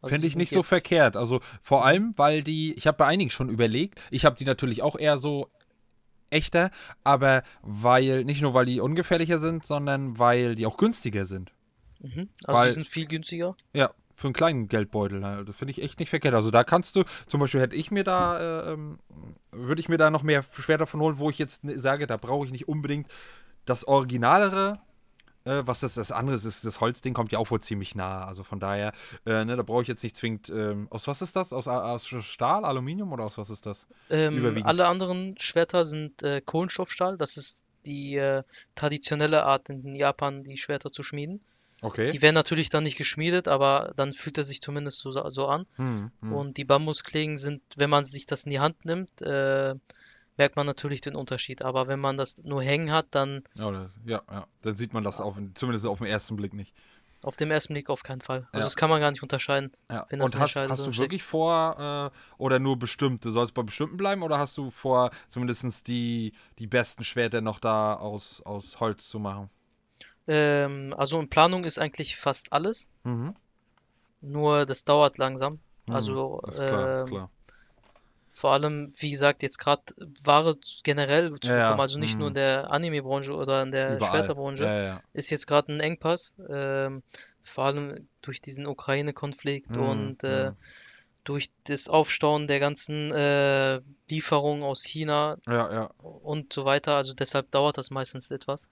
Also 0.00 0.14
Finde 0.14 0.26
ich 0.28 0.36
nicht 0.36 0.52
so 0.52 0.62
verkehrt. 0.62 1.16
Also 1.16 1.40
vor 1.62 1.84
allem, 1.84 2.14
weil 2.16 2.42
die, 2.42 2.74
ich 2.74 2.86
habe 2.86 2.98
bei 2.98 3.06
einigen 3.06 3.30
schon 3.30 3.48
überlegt, 3.48 4.00
ich 4.10 4.24
habe 4.24 4.36
die 4.36 4.44
natürlich 4.44 4.82
auch 4.82 4.96
eher 4.96 5.18
so 5.18 5.50
echter, 6.30 6.70
aber 7.04 7.42
weil, 7.62 8.24
nicht 8.24 8.42
nur 8.42 8.54
weil 8.54 8.66
die 8.66 8.80
ungefährlicher 8.80 9.38
sind, 9.38 9.66
sondern 9.66 10.18
weil 10.18 10.54
die 10.54 10.66
auch 10.66 10.76
günstiger 10.76 11.26
sind. 11.26 11.52
Mhm. 12.00 12.28
Also 12.44 12.58
weil- 12.60 12.68
die 12.68 12.74
sind 12.74 12.86
viel 12.86 13.06
günstiger. 13.06 13.56
Ja, 13.72 13.90
für 14.14 14.26
einen 14.28 14.34
kleinen 14.34 14.68
Geldbeutel. 14.68 15.24
halt. 15.24 15.48
Das 15.48 15.56
finde 15.56 15.70
ich 15.72 15.82
echt 15.82 16.00
nicht 16.00 16.10
verkehrt. 16.10 16.34
Also 16.34 16.50
da 16.50 16.64
kannst 16.64 16.96
du, 16.96 17.04
zum 17.26 17.40
Beispiel 17.40 17.60
hätte 17.60 17.76
ich 17.76 17.90
mir 17.90 18.02
da, 18.04 18.38
äh, 18.66 18.72
ähm, 18.72 18.98
würde 19.52 19.80
ich 19.80 19.88
mir 19.88 19.96
da 19.98 20.10
noch 20.10 20.22
mehr 20.24 20.42
Schwerter 20.42 20.86
von 20.86 21.00
holen, 21.00 21.18
wo 21.18 21.30
ich 21.30 21.38
jetzt 21.38 21.62
ne- 21.64 21.78
sage, 21.78 22.06
da 22.06 22.16
brauche 22.16 22.44
ich 22.46 22.52
nicht 22.52 22.66
unbedingt 22.68 23.08
das 23.64 23.86
Originalere. 23.86 24.80
Äh, 25.48 25.66
was 25.66 25.80
das, 25.80 25.94
das 25.94 26.12
andere 26.12 26.36
ist, 26.36 26.64
das 26.64 26.80
Holzding 26.80 27.14
kommt 27.14 27.32
ja 27.32 27.38
auch 27.38 27.50
wohl 27.50 27.60
ziemlich 27.60 27.94
nah. 27.94 28.26
Also 28.26 28.44
von 28.44 28.60
daher, 28.60 28.92
äh, 29.24 29.44
ne, 29.44 29.56
da 29.56 29.62
brauche 29.62 29.82
ich 29.82 29.88
jetzt 29.88 30.02
nicht 30.02 30.16
zwingend, 30.16 30.50
ähm, 30.50 30.88
aus 30.90 31.06
was 31.06 31.22
ist 31.22 31.36
das? 31.36 31.52
Aus, 31.52 31.66
aus 31.66 32.06
Stahl, 32.06 32.64
Aluminium 32.64 33.12
oder 33.12 33.24
aus 33.24 33.38
was 33.38 33.48
ist 33.48 33.64
das? 33.64 33.86
Ähm, 34.10 34.36
Überwiegend. 34.36 34.66
alle 34.66 34.86
anderen 34.86 35.36
Schwerter 35.38 35.86
sind 35.86 36.22
äh, 36.22 36.42
Kohlenstoffstahl. 36.42 37.16
Das 37.16 37.38
ist 37.38 37.64
die 37.86 38.16
äh, 38.16 38.42
traditionelle 38.74 39.44
Art 39.44 39.70
in 39.70 39.94
Japan, 39.94 40.44
die 40.44 40.58
Schwerter 40.58 40.92
zu 40.92 41.02
schmieden. 41.02 41.40
Okay. 41.80 42.10
Die 42.10 42.20
werden 42.20 42.34
natürlich 42.34 42.70
dann 42.70 42.82
nicht 42.82 42.98
geschmiedet, 42.98 43.46
aber 43.48 43.92
dann 43.96 44.12
fühlt 44.12 44.36
er 44.36 44.44
sich 44.44 44.60
zumindest 44.60 44.98
so, 44.98 45.10
so 45.12 45.46
an. 45.46 45.64
Hm, 45.76 46.10
hm. 46.20 46.32
Und 46.32 46.56
die 46.56 46.64
Bambusklingen 46.64 47.38
sind, 47.38 47.62
wenn 47.76 47.88
man 47.88 48.04
sich 48.04 48.26
das 48.26 48.44
in 48.44 48.50
die 48.50 48.60
Hand 48.60 48.84
nimmt, 48.84 49.22
äh, 49.22 49.76
merkt 50.38 50.56
man 50.56 50.66
natürlich 50.66 51.00
den 51.00 51.14
Unterschied. 51.16 51.62
Aber 51.62 51.88
wenn 51.88 52.00
man 52.00 52.16
das 52.16 52.42
nur 52.44 52.62
hängen 52.62 52.92
hat, 52.92 53.06
dann 53.10 53.42
ja, 53.54 53.70
das, 53.70 53.98
ja, 54.06 54.22
ja, 54.30 54.46
dann 54.62 54.76
sieht 54.76 54.92
man 54.94 55.04
das 55.04 55.20
auf, 55.20 55.36
zumindest 55.54 55.86
auf 55.86 55.98
den 55.98 56.06
ersten 56.06 56.36
Blick 56.36 56.54
nicht. 56.54 56.74
auf 57.22 57.36
dem 57.36 57.50
ersten 57.50 57.74
Blick 57.74 57.90
auf 57.90 58.04
keinen 58.04 58.20
Fall. 58.20 58.46
Also 58.52 58.58
Ja. 58.60 58.64
das 58.64 58.76
kann 58.76 58.88
man 58.88 59.00
gar 59.00 59.10
nicht 59.10 59.22
unterscheiden. 59.24 59.72
Ja. 59.90 60.06
wenn 60.08 60.20
das 60.20 60.32
Und 60.32 60.40
hast, 60.40 60.54
hast 60.56 60.86
du 60.86 60.92
steckt. 60.92 60.98
wirklich 60.98 61.22
vor, 61.24 62.12
äh, 62.14 62.18
oder 62.42 62.60
nur 62.60 62.78
bestimmte, 62.78 63.30
soll 63.32 63.44
es 63.44 63.52
bei 63.52 63.62
bestimmten 63.64 63.96
bleiben, 63.96 64.22
oder 64.22 64.38
hast 64.38 64.56
du 64.56 64.70
vor, 64.70 65.10
zumindest 65.28 65.88
die, 65.88 66.32
die 66.60 66.68
besten 66.68 67.02
Schwerter 67.02 67.40
noch 67.40 67.58
da 67.58 67.94
aus, 67.94 68.40
aus 68.42 68.78
Holz 68.78 69.08
zu 69.08 69.18
machen? 69.18 69.50
Ähm, 70.28 70.94
also 70.96 71.18
in 71.18 71.28
Planung 71.28 71.64
ist 71.64 71.78
eigentlich 71.78 72.16
fast 72.16 72.52
alles, 72.52 72.88
Mhm. 73.02 73.34
nur 74.20 74.66
das 74.66 74.84
dauert 74.84 75.18
langsam. 75.18 75.58
Mhm. 75.86 75.94
Also 75.94 76.40
ist 76.46 76.56
klar, 76.56 76.92
ist 76.92 77.00
ähm, 77.00 77.06
klar. 77.06 77.30
Vor 78.40 78.52
allem, 78.52 78.92
wie 78.98 79.10
gesagt, 79.10 79.42
jetzt 79.42 79.58
gerade 79.58 79.82
Ware 80.24 80.56
generell 80.84 81.30
zu 81.40 81.48
Ja, 81.48 81.60
bekommen, 81.62 81.80
also 81.80 81.98
nicht 81.98 82.18
nur 82.18 82.28
mhm. 82.28 82.30
in 82.30 82.34
der 82.34 82.70
Anime-Branche 82.70 83.34
oder 83.34 83.62
in 83.62 83.70
der 83.72 83.96
Überall. 83.96 84.10
Schwerterbranche, 84.10 84.64
Ja, 84.64 85.02
ist 85.12 85.30
jetzt 85.30 85.46
gerade 85.46 85.72
ein 85.72 85.80
Engpass. 85.80 86.34
Ähm, 86.48 87.02
vor 87.42 87.64
allem 87.64 88.08
durch 88.22 88.40
diesen 88.40 88.66
Ukraine-Konflikt 88.66 89.76
Mhm, 89.76 89.82
und 89.82 90.24
äh, 90.24 90.50
mhm. 90.50 90.56
durch 91.24 91.50
das 91.64 91.88
Aufstauen 91.88 92.46
der 92.46 92.60
ganzen 92.60 93.12
äh, 93.12 93.80
Lieferungen 94.08 94.62
aus 94.62 94.84
China 94.84 95.36
und 95.98 96.52
so 96.52 96.64
weiter. 96.64 96.94
Also 96.94 97.14
deshalb 97.14 97.50
dauert 97.50 97.76
das 97.78 97.90
meistens 97.90 98.30
etwas. 98.30 98.70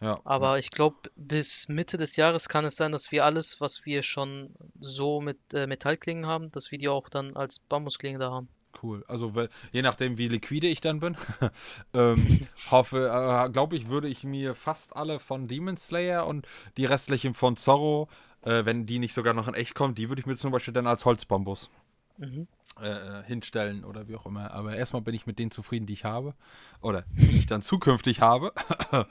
Ja. 0.00 0.20
Aber 0.22 0.60
ich 0.60 0.70
glaube, 0.70 1.10
bis 1.16 1.66
Mitte 1.68 1.98
des 1.98 2.14
Jahres 2.14 2.48
kann 2.48 2.64
es 2.64 2.76
sein, 2.76 2.92
dass 2.92 3.10
wir 3.10 3.24
alles, 3.24 3.60
was 3.60 3.84
wir 3.84 4.04
schon 4.04 4.54
so 4.78 5.20
mit 5.20 5.38
äh, 5.52 5.66
Metallklingen 5.66 6.26
haben, 6.26 6.50
dass 6.50 6.70
wir 6.70 6.78
die 6.78 6.88
auch 6.88 7.08
dann 7.08 7.34
als 7.36 7.58
Bambusklingen 7.58 8.20
da 8.20 8.30
haben. 8.30 8.48
Cool. 8.82 9.04
Also 9.08 9.34
we- 9.34 9.48
je 9.72 9.82
nachdem, 9.82 10.18
wie 10.18 10.28
liquide 10.28 10.68
ich 10.68 10.80
dann 10.80 11.00
bin, 11.00 11.16
ähm, 11.94 12.40
hoffe, 12.70 13.08
äh, 13.08 13.50
glaube 13.50 13.76
ich, 13.76 13.88
würde 13.88 14.08
ich 14.08 14.24
mir 14.24 14.54
fast 14.54 14.94
alle 14.94 15.18
von 15.20 15.48
Demon 15.48 15.76
Slayer 15.76 16.26
und 16.26 16.46
die 16.76 16.84
restlichen 16.84 17.34
von 17.34 17.56
Zorro, 17.56 18.08
äh, 18.42 18.64
wenn 18.64 18.86
die 18.86 18.98
nicht 19.00 19.14
sogar 19.14 19.34
noch 19.34 19.48
in 19.48 19.54
echt 19.54 19.74
kommen, 19.74 19.94
die 19.94 20.08
würde 20.08 20.20
ich 20.20 20.26
mir 20.26 20.36
zum 20.36 20.52
Beispiel 20.52 20.74
dann 20.74 20.86
als 20.86 21.04
Holzbambus 21.04 21.70
Mhm. 22.18 22.46
äh, 22.80 23.22
hinstellen 23.24 23.84
oder 23.84 24.08
wie 24.08 24.16
auch 24.16 24.26
immer. 24.26 24.52
Aber 24.52 24.76
erstmal 24.76 25.02
bin 25.02 25.14
ich 25.14 25.26
mit 25.26 25.38
denen 25.38 25.50
zufrieden, 25.50 25.86
die 25.86 25.94
ich 25.94 26.04
habe. 26.04 26.34
Oder 26.80 27.02
die 27.16 27.36
ich 27.38 27.46
dann 27.46 27.62
zukünftig 27.62 28.20
habe. 28.20 28.52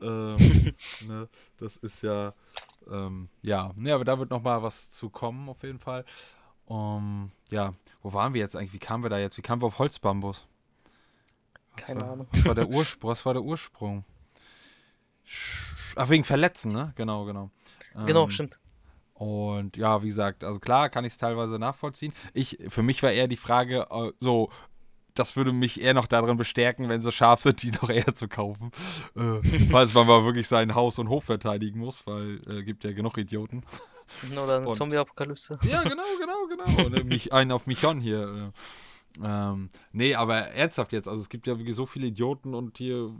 ähm, 0.00 0.72
ne, 1.06 1.28
das 1.58 1.76
ist 1.76 2.02
ja, 2.02 2.34
ähm, 2.90 3.28
ja, 3.42 3.72
ne, 3.76 3.92
aber 3.94 4.04
da 4.04 4.18
wird 4.18 4.30
noch 4.30 4.42
mal 4.42 4.62
was 4.62 4.90
zu 4.90 5.10
kommen 5.10 5.48
auf 5.48 5.62
jeden 5.62 5.78
Fall. 5.78 6.04
Um, 6.66 7.32
ja, 7.50 7.74
wo 8.02 8.12
waren 8.12 8.34
wir 8.34 8.40
jetzt 8.40 8.56
eigentlich? 8.56 8.72
Wie 8.72 8.78
kamen 8.78 9.02
wir 9.04 9.10
da 9.10 9.18
jetzt? 9.18 9.36
Wie 9.38 9.42
kamen 9.42 9.62
wir 9.62 9.66
auf 9.66 9.78
Holzbambus? 9.78 10.46
Was 11.74 11.82
Keine 11.86 12.00
war, 12.00 12.12
Ahnung. 12.12 12.28
Was 12.30 12.46
war 12.46 12.54
der 12.54 12.68
Ursprung? 12.68 13.10
Was 13.10 13.26
war 13.26 13.34
der 13.34 13.42
Ursprung? 13.42 14.04
Sch- 15.26 15.94
Ach, 15.96 16.08
wegen 16.10 16.24
Verletzen, 16.24 16.72
ne? 16.72 16.92
Genau, 16.96 17.24
genau. 17.24 17.50
Genau, 18.04 18.28
Ähm, 18.28 18.28
stimmt. 18.28 18.60
Und 19.22 19.76
ja, 19.76 20.02
wie 20.02 20.08
gesagt, 20.08 20.42
also 20.42 20.58
klar 20.58 20.88
kann 20.88 21.04
ich 21.04 21.12
es 21.12 21.16
teilweise 21.16 21.56
nachvollziehen. 21.56 22.12
Ich, 22.34 22.58
für 22.66 22.82
mich 22.82 23.04
war 23.04 23.12
eher 23.12 23.28
die 23.28 23.36
Frage, 23.36 23.86
äh, 23.88 24.10
so, 24.18 24.50
das 25.14 25.36
würde 25.36 25.52
mich 25.52 25.80
eher 25.80 25.94
noch 25.94 26.08
darin 26.08 26.36
bestärken, 26.36 26.88
wenn 26.88 27.02
sie 27.02 27.12
scharf 27.12 27.40
sind, 27.40 27.62
die 27.62 27.70
noch 27.70 27.88
eher 27.88 28.16
zu 28.16 28.26
kaufen. 28.26 28.72
Äh, 29.14 29.40
falls 29.70 29.94
man 29.94 30.08
mal 30.08 30.24
wirklich 30.24 30.48
sein 30.48 30.74
Haus 30.74 30.98
und 30.98 31.08
Hof 31.08 31.22
verteidigen 31.22 31.78
muss, 31.78 32.04
weil 32.04 32.40
äh, 32.48 32.64
gibt 32.64 32.82
ja 32.82 32.90
genug 32.90 33.16
Idioten. 33.16 33.62
Oder 34.32 34.56
eine 34.56 34.72
Zombie-Apokalypse. 34.72 35.56
Ja, 35.70 35.84
genau, 35.84 36.02
genau, 36.18 36.46
genau. 36.48 36.86
Und, 36.86 37.04
mich, 37.04 37.32
einen 37.32 37.52
auf 37.52 37.68
Michon 37.68 38.00
hier. 38.00 38.52
Äh, 39.20 39.22
ähm, 39.22 39.70
nee, 39.92 40.16
aber 40.16 40.36
ernsthaft 40.38 40.92
jetzt, 40.92 41.06
also 41.06 41.20
es 41.20 41.28
gibt 41.28 41.46
ja 41.46 41.58
wirklich 41.58 41.76
so 41.76 41.86
viele 41.86 42.08
Idioten 42.08 42.54
und 42.54 42.78
hier 42.78 43.14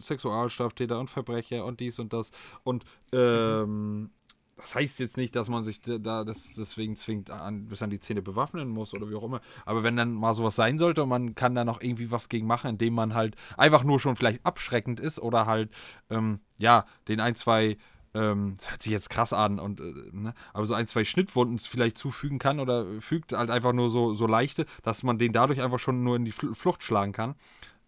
Sexualstraftäter 0.00 0.98
und 0.98 1.10
Verbrecher 1.10 1.66
und 1.66 1.80
dies 1.80 1.98
und 1.98 2.14
das. 2.14 2.30
Und 2.62 2.84
ähm, 3.12 4.12
das 4.56 4.74
heißt 4.74 5.00
jetzt 5.00 5.16
nicht, 5.16 5.34
dass 5.34 5.48
man 5.48 5.64
sich 5.64 5.80
da 5.80 5.98
da 5.98 6.24
das 6.24 6.54
deswegen 6.56 6.96
zwingt, 6.96 7.30
an, 7.30 7.66
bis 7.68 7.82
an 7.82 7.90
die 7.90 8.00
Zähne 8.00 8.22
bewaffnen 8.22 8.68
muss 8.68 8.94
oder 8.94 9.08
wie 9.10 9.14
auch 9.14 9.24
immer. 9.24 9.40
Aber 9.64 9.82
wenn 9.82 9.96
dann 9.96 10.12
mal 10.12 10.34
sowas 10.34 10.56
sein 10.56 10.78
sollte 10.78 11.02
und 11.02 11.08
man 11.08 11.34
kann 11.34 11.54
da 11.54 11.64
noch 11.64 11.80
irgendwie 11.80 12.10
was 12.10 12.28
gegen 12.28 12.46
machen, 12.46 12.70
indem 12.70 12.94
man 12.94 13.14
halt 13.14 13.36
einfach 13.56 13.84
nur 13.84 14.00
schon 14.00 14.16
vielleicht 14.16 14.44
abschreckend 14.44 15.00
ist 15.00 15.20
oder 15.20 15.46
halt, 15.46 15.70
ähm, 16.10 16.40
ja, 16.58 16.84
den 17.08 17.20
ein, 17.20 17.34
zwei 17.34 17.76
ähm, 18.14 18.54
das 18.56 18.70
hört 18.70 18.82
sich 18.82 18.92
jetzt 18.92 19.10
krass 19.10 19.32
an 19.32 19.58
und 19.58 19.80
äh, 19.80 19.94
ne, 20.12 20.34
aber 20.52 20.66
so 20.66 20.74
ein, 20.74 20.86
zwei 20.86 21.04
Schnittwunden 21.04 21.58
vielleicht 21.58 21.96
zufügen 21.96 22.38
kann 22.38 22.60
oder 22.60 23.00
fügt 23.00 23.32
halt 23.32 23.50
einfach 23.50 23.72
nur 23.72 23.90
so, 23.90 24.14
so 24.14 24.26
leichte, 24.26 24.66
dass 24.82 25.02
man 25.02 25.18
den 25.18 25.32
dadurch 25.32 25.62
einfach 25.62 25.78
schon 25.78 26.04
nur 26.04 26.16
in 26.16 26.24
die 26.24 26.32
Fl 26.32 26.54
Flucht 26.54 26.82
schlagen 26.82 27.12
kann. 27.12 27.34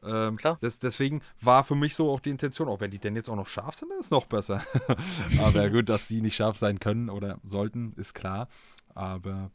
Ähm, 0.06 0.36
Klar. 0.36 0.58
Das, 0.60 0.78
deswegen 0.78 1.22
war 1.40 1.64
für 1.64 1.74
mich 1.74 1.94
so 1.94 2.10
auch 2.10 2.20
die 2.20 2.30
Intention, 2.30 2.68
auch 2.68 2.80
wenn 2.80 2.90
die 2.90 2.98
denn 2.98 3.16
jetzt 3.16 3.28
auch 3.28 3.36
noch 3.36 3.46
scharf 3.46 3.74
sind, 3.74 3.92
ist 3.98 4.10
noch 4.10 4.26
besser. 4.26 4.62
aber 5.40 5.70
gut, 5.70 5.88
dass 5.88 6.06
die 6.06 6.20
nicht 6.20 6.36
scharf 6.36 6.58
sein 6.58 6.80
können 6.80 7.08
oder 7.10 7.38
sollten, 7.44 7.94
ist 7.96 8.14
klar. 8.14 8.48
Aber 8.94 9.50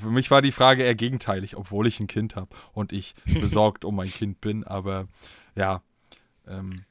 für 0.00 0.10
mich 0.10 0.30
war 0.30 0.42
die 0.42 0.52
Frage 0.52 0.82
eher 0.82 0.94
gegenteilig, 0.94 1.56
obwohl 1.56 1.86
ich 1.86 2.00
ein 2.00 2.06
Kind 2.06 2.36
habe 2.36 2.54
und 2.72 2.92
ich 2.92 3.14
besorgt 3.40 3.84
um 3.84 3.96
mein 3.96 4.10
Kind 4.10 4.40
bin. 4.40 4.64
Aber 4.64 5.08
ja, 5.54 5.82
ähm, 6.46 6.84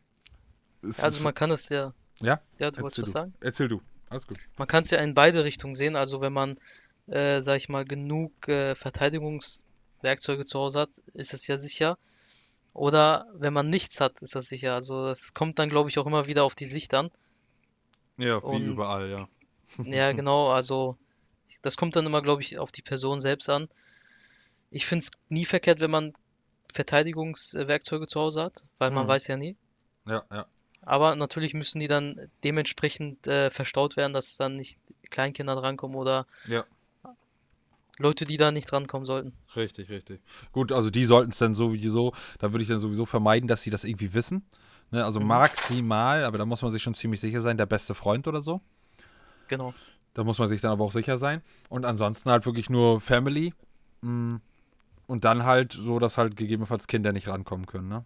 Also 0.97 1.22
man 1.22 1.34
kann 1.34 1.51
es 1.51 1.70
ja. 1.70 1.93
ja, 2.22 2.41
Ja, 2.59 2.72
du 2.72 2.82
wolltest 2.82 3.01
was 3.03 3.11
sagen? 3.11 3.34
Erzähl 3.41 3.68
du. 3.68 3.82
Alles 4.09 4.28
gut. 4.28 4.38
Man 4.57 4.68
kann 4.68 4.84
es 4.84 4.91
ja 4.91 4.99
in 4.99 5.14
beide 5.14 5.43
Richtungen 5.43 5.74
sehen. 5.74 5.95
Also 5.95 6.22
wenn 6.22 6.34
man, 6.34 6.57
äh, 7.07 7.41
sag 7.41 7.57
ich 7.57 7.70
mal, 7.70 7.84
genug 7.86 8.47
äh, 8.47 8.76
Verteidigungswerkzeuge 8.76 10.45
zu 10.45 10.59
Hause 10.59 10.82
hat, 10.82 10.89
ist 11.14 11.34
es 11.34 11.47
ja 11.47 11.57
sicher. 11.57 11.97
Oder 12.74 13.28
wenn 13.36 13.53
man 13.53 13.69
nichts 13.69 14.01
hat, 14.01 14.21
ist 14.21 14.36
das 14.36 14.47
sicher. 14.47 14.74
Also 14.74 15.07
es 15.07 15.34
kommt 15.34 15.59
dann, 15.59 15.69
glaube 15.69 15.89
ich, 15.89 15.99
auch 15.99 16.07
immer 16.07 16.26
wieder 16.28 16.43
auf 16.43 16.55
die 16.55 16.65
Sicht 16.65 16.93
an. 16.95 17.11
Ja, 18.17 18.41
wie 18.41 18.45
Und- 18.47 18.63
überall, 18.67 19.09
ja. 19.09 19.28
Ja, 19.86 20.11
genau. 20.11 20.49
Also 20.51 20.97
das 21.61 21.78
kommt 21.78 21.95
dann 21.95 22.05
immer, 22.05 22.21
glaube 22.21 22.41
ich, 22.41 22.57
auf 22.59 22.71
die 22.71 22.82
Person 22.82 23.19
selbst 23.19 23.49
an. 23.49 23.69
Ich 24.71 24.86
finde 24.86 25.05
es 25.05 25.11
nie 25.30 25.45
verkehrt, 25.45 25.80
wenn 25.82 25.91
man 25.91 26.13
Verteidigungswerkzeuge 26.71 28.07
zu 28.07 28.19
Hause 28.19 28.43
hat, 28.43 28.63
weil 28.80 28.91
man 28.91 29.05
Mhm. 29.05 29.09
weiß 29.09 29.28
ja 29.28 29.38
nie. 29.38 29.55
Ja, 30.07 30.24
ja. 30.32 30.45
Aber 30.82 31.15
natürlich 31.15 31.53
müssen 31.53 31.80
die 31.80 31.88
dann 31.88 32.30
dementsprechend 32.43 33.26
äh, 33.28 33.49
verstaut 33.49 33.95
werden, 33.95 34.13
dass 34.13 34.36
dann 34.36 34.57
nicht 34.57 34.80
Kleinkinder 35.11 35.55
drankommen 35.55 35.95
oder 35.97 36.28
Ja. 36.47 36.65
Leute, 38.00 38.26
die 38.26 38.38
da 38.38 38.52
nicht 38.52 38.72
drankommen 38.72 39.06
sollten. 39.06 39.34
Richtig, 39.56 39.89
richtig. 39.89 40.22
Gut, 40.52 40.72
also 40.72 40.89
die 40.89 41.06
sollten 41.06 41.32
es 41.32 41.38
dann 41.38 41.54
sowieso, 41.56 42.14
da 42.39 42.52
würde 42.52 42.64
ich 42.64 42.70
dann 42.70 42.80
sowieso 42.80 43.06
vermeiden, 43.06 43.48
dass 43.48 43.62
sie 43.62 43.70
das 43.70 43.84
irgendwie 43.84 44.14
wissen. 44.14 44.46
Ne, 44.91 45.04
also 45.06 45.20
Mhm. 45.20 45.28
maximal, 45.28 46.24
aber 46.26 46.38
da 46.38 46.46
muss 46.46 46.62
man 46.62 46.72
sich 46.72 46.82
schon 46.84 46.94
ziemlich 46.94 47.20
sicher 47.20 47.41
sein, 47.41 47.58
der 47.58 47.66
beste 47.66 47.94
Freund 47.94 48.28
oder 48.28 48.41
so. 48.41 48.62
Genau. 49.48 49.74
Da 50.14 50.24
muss 50.24 50.38
man 50.39 50.48
sich 50.50 50.62
dann 50.62 50.72
aber 50.72 50.84
auch 50.86 50.91
sicher 50.91 51.18
sein. 51.18 51.41
Und 51.70 51.86
ansonsten 51.86 52.30
halt 52.30 52.46
wirklich 52.46 52.70
nur 52.70 53.02
Family. 53.02 53.54
mm, 54.02 54.36
Und 55.08 55.24
dann 55.26 55.44
halt 55.44 55.74
so, 55.74 56.00
dass 56.00 56.18
halt 56.18 56.36
gegebenenfalls 56.36 56.88
Kinder 56.88 57.12
nicht 57.14 57.28
rankommen 57.28 57.66
können, 57.66 57.89
ne? 57.89 58.06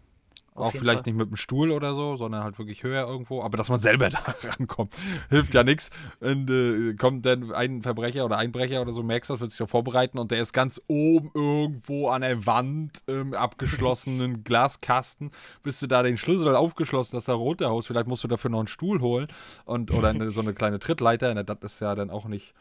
Auf 0.58 0.66
auch 0.66 0.72
vielleicht 0.72 1.03
Fall. 1.03 1.14
nicht 1.14 1.18
mit 1.18 1.30
dem 1.30 1.36
Stuhl 1.36 1.70
oder 1.70 1.93
so, 1.93 2.16
sondern 2.16 2.43
halt 2.43 2.58
wirklich 2.58 2.82
höher 2.82 3.08
irgendwo. 3.08 3.43
Aber 3.43 3.58
dass 3.58 3.70
man 3.70 3.80
selber 3.80 4.10
da 4.10 4.20
rankommt, 4.43 4.97
hilft 5.30 5.53
ja 5.53 5.64
nichts. 5.64 5.91
Und 6.20 6.49
äh, 6.49 6.95
kommt 6.95 7.26
dann 7.26 7.51
ein 7.53 7.84
Verbrecher 7.84 8.26
oder 8.26 8.38
Einbrecher 8.38 8.82
oder 8.82 8.91
so, 8.91 9.03
merkst 9.03 9.30
du, 9.30 9.36
das 9.36 9.41
wird 9.41 9.51
sich 9.51 9.60
doch 9.60 9.70
vorbereiten 9.70 10.18
und 10.18 10.32
der 10.32 10.41
ist 10.41 10.53
ganz 10.53 10.82
oben 10.88 11.30
irgendwo 11.36 12.10
an 12.10 12.22
der 12.22 12.45
Wand 12.47 13.03
im 13.05 13.36
abgeschlossenen 13.36 14.43
Glaskasten. 14.43 15.30
Bis 15.62 15.80
du 15.80 15.88
da 15.88 16.01
den 16.01 16.18
Schlüssel 16.18 16.55
aufgeschlossen 16.55 17.18
hast, 17.18 17.28
da 17.28 17.34
runterhaust. 17.34 17.88
Vielleicht 17.88 18.08
musst 18.08 18.24
du 18.24 18.28
dafür 18.28 18.49
noch 18.49 18.60
einen 18.60 18.68
Stuhl 18.68 18.99
holen 18.99 19.28
und 19.66 19.93
oder 19.93 20.10
eine, 20.10 20.32
so 20.32 20.41
eine 20.41 20.53
kleine 20.53 20.80
Trittleiter. 20.80 21.36
Das 21.43 21.74
ist 21.74 21.82
ja 21.82 21.93
dann 21.93 22.10
auch 22.10 22.26
nicht. 22.26 22.55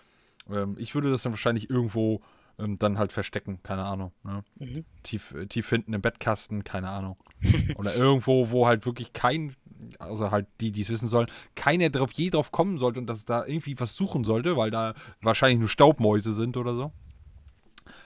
Ähm, 0.50 0.76
ich 0.78 0.94
würde 0.94 1.10
das 1.10 1.22
dann 1.22 1.32
wahrscheinlich 1.32 1.70
irgendwo 1.70 2.20
ähm, 2.58 2.78
dann 2.78 2.98
halt 2.98 3.12
verstecken, 3.12 3.60
keine 3.62 3.84
Ahnung. 3.84 4.12
Ne? 4.22 4.44
Mhm. 4.56 4.84
tief, 5.02 5.34
tief 5.48 5.68
hinten 5.68 5.92
im 5.92 6.00
Bettkasten, 6.00 6.64
keine 6.64 6.90
Ahnung. 6.90 7.16
Oder 7.76 7.94
irgendwo, 7.94 8.50
wo 8.50 8.66
halt 8.66 8.86
wirklich 8.86 9.12
kein, 9.12 9.54
also 9.98 10.30
halt 10.30 10.46
die, 10.60 10.72
die 10.72 10.80
es 10.80 10.90
wissen 10.90 11.08
sollen, 11.08 11.28
keiner 11.54 11.90
drauf, 11.90 12.12
je 12.12 12.30
drauf 12.30 12.52
kommen 12.52 12.78
sollte 12.78 13.00
und 13.00 13.06
dass 13.06 13.24
da 13.24 13.44
irgendwie 13.44 13.78
was 13.78 13.96
suchen 13.96 14.24
sollte, 14.24 14.56
weil 14.56 14.70
da 14.70 14.94
wahrscheinlich 15.20 15.58
nur 15.58 15.68
Staubmäuse 15.68 16.32
sind 16.32 16.56
oder 16.56 16.74
so. 16.74 16.92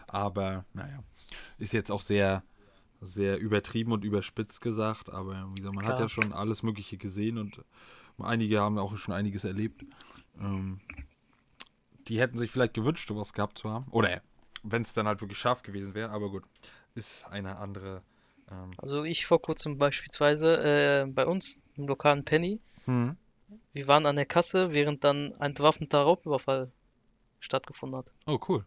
Aber, 0.09 0.65
naja, 0.75 1.03
ist 1.59 1.73
jetzt 1.73 1.93
auch 1.93 2.01
sehr, 2.01 2.43
sehr 3.01 3.39
übertrieben 3.39 3.93
und 3.93 4.05
überspitzt 4.05 4.61
gesagt, 4.61 5.11
aber 5.11 5.49
wie 5.53 5.61
gesagt, 5.61 5.75
man 5.75 5.87
hat 5.87 5.97
Klar. 5.97 6.01
ja 6.01 6.09
schon 6.09 6.33
alles 6.33 6.63
Mögliche 6.63 6.99
gesehen 6.99 7.39
und 7.39 7.63
einige 8.19 8.61
haben 8.61 8.79
auch 8.79 8.97
schon 8.97 9.15
einiges 9.15 9.45
erlebt. 9.45 9.85
Ähm, 10.39 10.81
die 12.09 12.21
hätten 12.21 12.37
sich 12.37 12.51
vielleicht 12.51 12.75
gewünscht, 12.75 13.09
sowas 13.09 13.33
gehabt 13.33 13.59
zu 13.59 13.71
haben. 13.71 13.87
Oder 13.91 14.21
wenn 14.63 14.83
es 14.83 14.93
dann 14.93 15.07
halt 15.07 15.21
wirklich 15.21 15.39
scharf 15.39 15.63
gewesen 15.63 15.95
wäre, 15.95 16.11
aber 16.11 16.31
gut, 16.31 16.45
ist 16.95 17.27
eine 17.29 17.57
andere. 17.57 18.03
Ähm, 18.51 18.71
Also 18.79 19.05
ich 19.05 19.27
vor 19.27 19.41
kurzem 19.41 19.79
beispielsweise 19.79 21.03
äh, 21.07 21.11
bei 21.11 21.27
uns 21.27 21.63
im 21.77 21.87
lokalen 21.89 22.25
Penny, 22.25 22.61
hm. 22.85 23.17
wir 23.73 23.89
waren 23.89 24.07
an 24.07 24.17
der 24.17 24.27
Kasse, 24.27 24.73
während 24.73 25.05
dann 25.05 25.33
ein 25.39 25.55
bewaffneter 25.55 26.03
Raubüberfall 26.03 26.71
stattgefunden 27.41 27.99
hat. 27.99 28.13
Oh, 28.27 28.39
cool. 28.49 28.65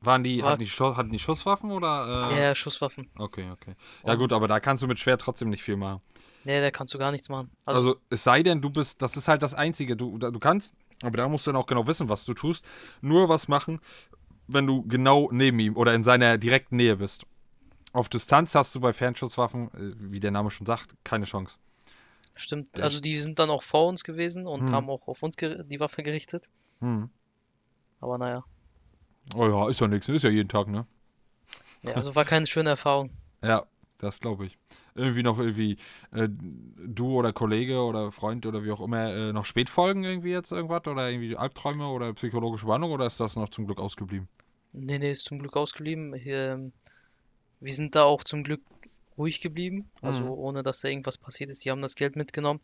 Waren 0.00 0.22
die, 0.22 0.42
War- 0.42 0.50
hatten 0.50 0.60
die, 0.60 0.68
Schuss, 0.68 0.96
hatten 0.96 1.10
die 1.10 1.18
Schusswaffen 1.18 1.70
oder? 1.70 2.30
Äh, 2.30 2.42
Ja, 2.42 2.54
Schusswaffen. 2.54 3.08
Okay, 3.18 3.50
okay. 3.50 3.74
Ja 4.06 4.14
gut, 4.16 4.32
aber 4.34 4.46
da 4.48 4.60
kannst 4.60 4.82
du 4.82 4.86
mit 4.86 4.98
Schwert 4.98 5.22
trotzdem 5.22 5.48
nicht 5.48 5.62
viel 5.62 5.76
machen. 5.76 6.02
Nee, 6.44 6.60
da 6.60 6.70
kannst 6.70 6.92
du 6.92 6.98
gar 6.98 7.10
nichts 7.10 7.30
machen. 7.30 7.50
Also, 7.64 7.80
Also, 7.90 8.00
es 8.10 8.22
sei 8.22 8.42
denn, 8.42 8.60
du 8.60 8.68
bist, 8.68 9.00
das 9.00 9.16
ist 9.16 9.28
halt 9.28 9.42
das 9.42 9.54
Einzige. 9.54 9.96
Du, 9.96 10.18
du 10.18 10.38
kannst, 10.38 10.74
aber 11.02 11.16
da 11.16 11.26
musst 11.26 11.46
du 11.46 11.52
dann 11.52 11.60
auch 11.62 11.64
genau 11.66 11.86
wissen, 11.86 12.10
was 12.10 12.26
du 12.26 12.34
tust. 12.34 12.66
Nur 13.00 13.30
was 13.30 13.48
machen, 13.48 13.80
wenn 14.46 14.66
du 14.66 14.82
genau 14.86 15.28
neben 15.32 15.58
ihm 15.58 15.76
oder 15.76 15.94
in 15.94 16.02
seiner 16.04 16.38
direkten 16.38 16.76
Nähe 16.76 16.96
bist. 16.96 17.26
Auf 17.92 18.08
Distanz 18.08 18.54
hast 18.54 18.74
du 18.74 18.80
bei 18.80 18.92
Fernschusswaffen, 18.92 19.68
äh, 19.68 19.94
wie 20.10 20.20
der 20.20 20.30
Name 20.32 20.50
schon 20.50 20.66
sagt, 20.66 20.94
keine 21.04 21.24
Chance. 21.26 21.56
stimmt. 22.36 22.80
Also 22.80 23.00
die 23.00 23.18
sind 23.18 23.38
dann 23.38 23.50
auch 23.50 23.62
vor 23.62 23.86
uns 23.88 24.02
gewesen 24.02 24.46
und 24.46 24.68
Hm. 24.68 24.74
haben 24.74 24.90
auch 24.90 25.06
auf 25.06 25.22
uns 25.22 25.36
die 25.36 25.78
Waffe 25.80 26.02
gerichtet. 26.02 26.48
Hm. 26.80 27.08
Aber 28.00 28.18
naja. 28.18 28.44
Oh 29.36 29.46
ja, 29.46 29.68
ist 29.68 29.80
ja 29.80 29.88
nichts, 29.88 30.08
ist 30.08 30.24
ja 30.24 30.30
jeden 30.30 30.48
Tag, 30.48 30.66
ne? 30.68 30.86
Ja, 31.82 31.92
also 31.92 32.14
war 32.14 32.24
keine 32.24 32.46
schöne 32.46 32.70
Erfahrung. 32.70 33.10
Ja, 33.44 33.66
das 33.98 34.20
glaube 34.20 34.46
ich. 34.46 34.58
Irgendwie 34.96 35.22
noch 35.24 35.38
irgendwie 35.38 35.76
äh, 36.12 36.28
du 36.30 37.14
oder 37.18 37.32
Kollege 37.32 37.84
oder 37.84 38.12
Freund 38.12 38.46
oder 38.46 38.62
wie 38.64 38.70
auch 38.70 38.80
immer 38.80 39.12
äh, 39.12 39.32
noch 39.32 39.44
Spätfolgen 39.44 40.04
irgendwie 40.04 40.30
jetzt 40.30 40.52
irgendwas 40.52 40.86
oder 40.86 41.10
irgendwie 41.10 41.36
Albträume 41.36 41.88
oder 41.88 42.12
psychologische 42.14 42.66
Warnung 42.68 42.92
oder 42.92 43.06
ist 43.06 43.18
das 43.20 43.34
noch 43.36 43.48
zum 43.48 43.66
Glück 43.66 43.80
ausgeblieben? 43.80 44.28
Nee, 44.72 44.98
nee, 44.98 45.10
ist 45.12 45.24
zum 45.24 45.38
Glück 45.38 45.56
ausgeblieben. 45.56 46.12
Hier, 46.14 46.52
ähm, 46.52 46.72
wir 47.60 47.74
sind 47.74 47.94
da 47.96 48.04
auch 48.04 48.24
zum 48.24 48.44
Glück 48.44 48.62
ruhig 49.18 49.40
geblieben, 49.40 49.90
also 50.02 50.24
Mhm. 50.24 50.34
ohne 50.34 50.62
dass 50.62 50.80
da 50.80 50.88
irgendwas 50.88 51.18
passiert 51.18 51.50
ist. 51.50 51.64
Die 51.64 51.70
haben 51.72 51.82
das 51.82 51.96
Geld 51.96 52.16
mitgenommen. 52.16 52.60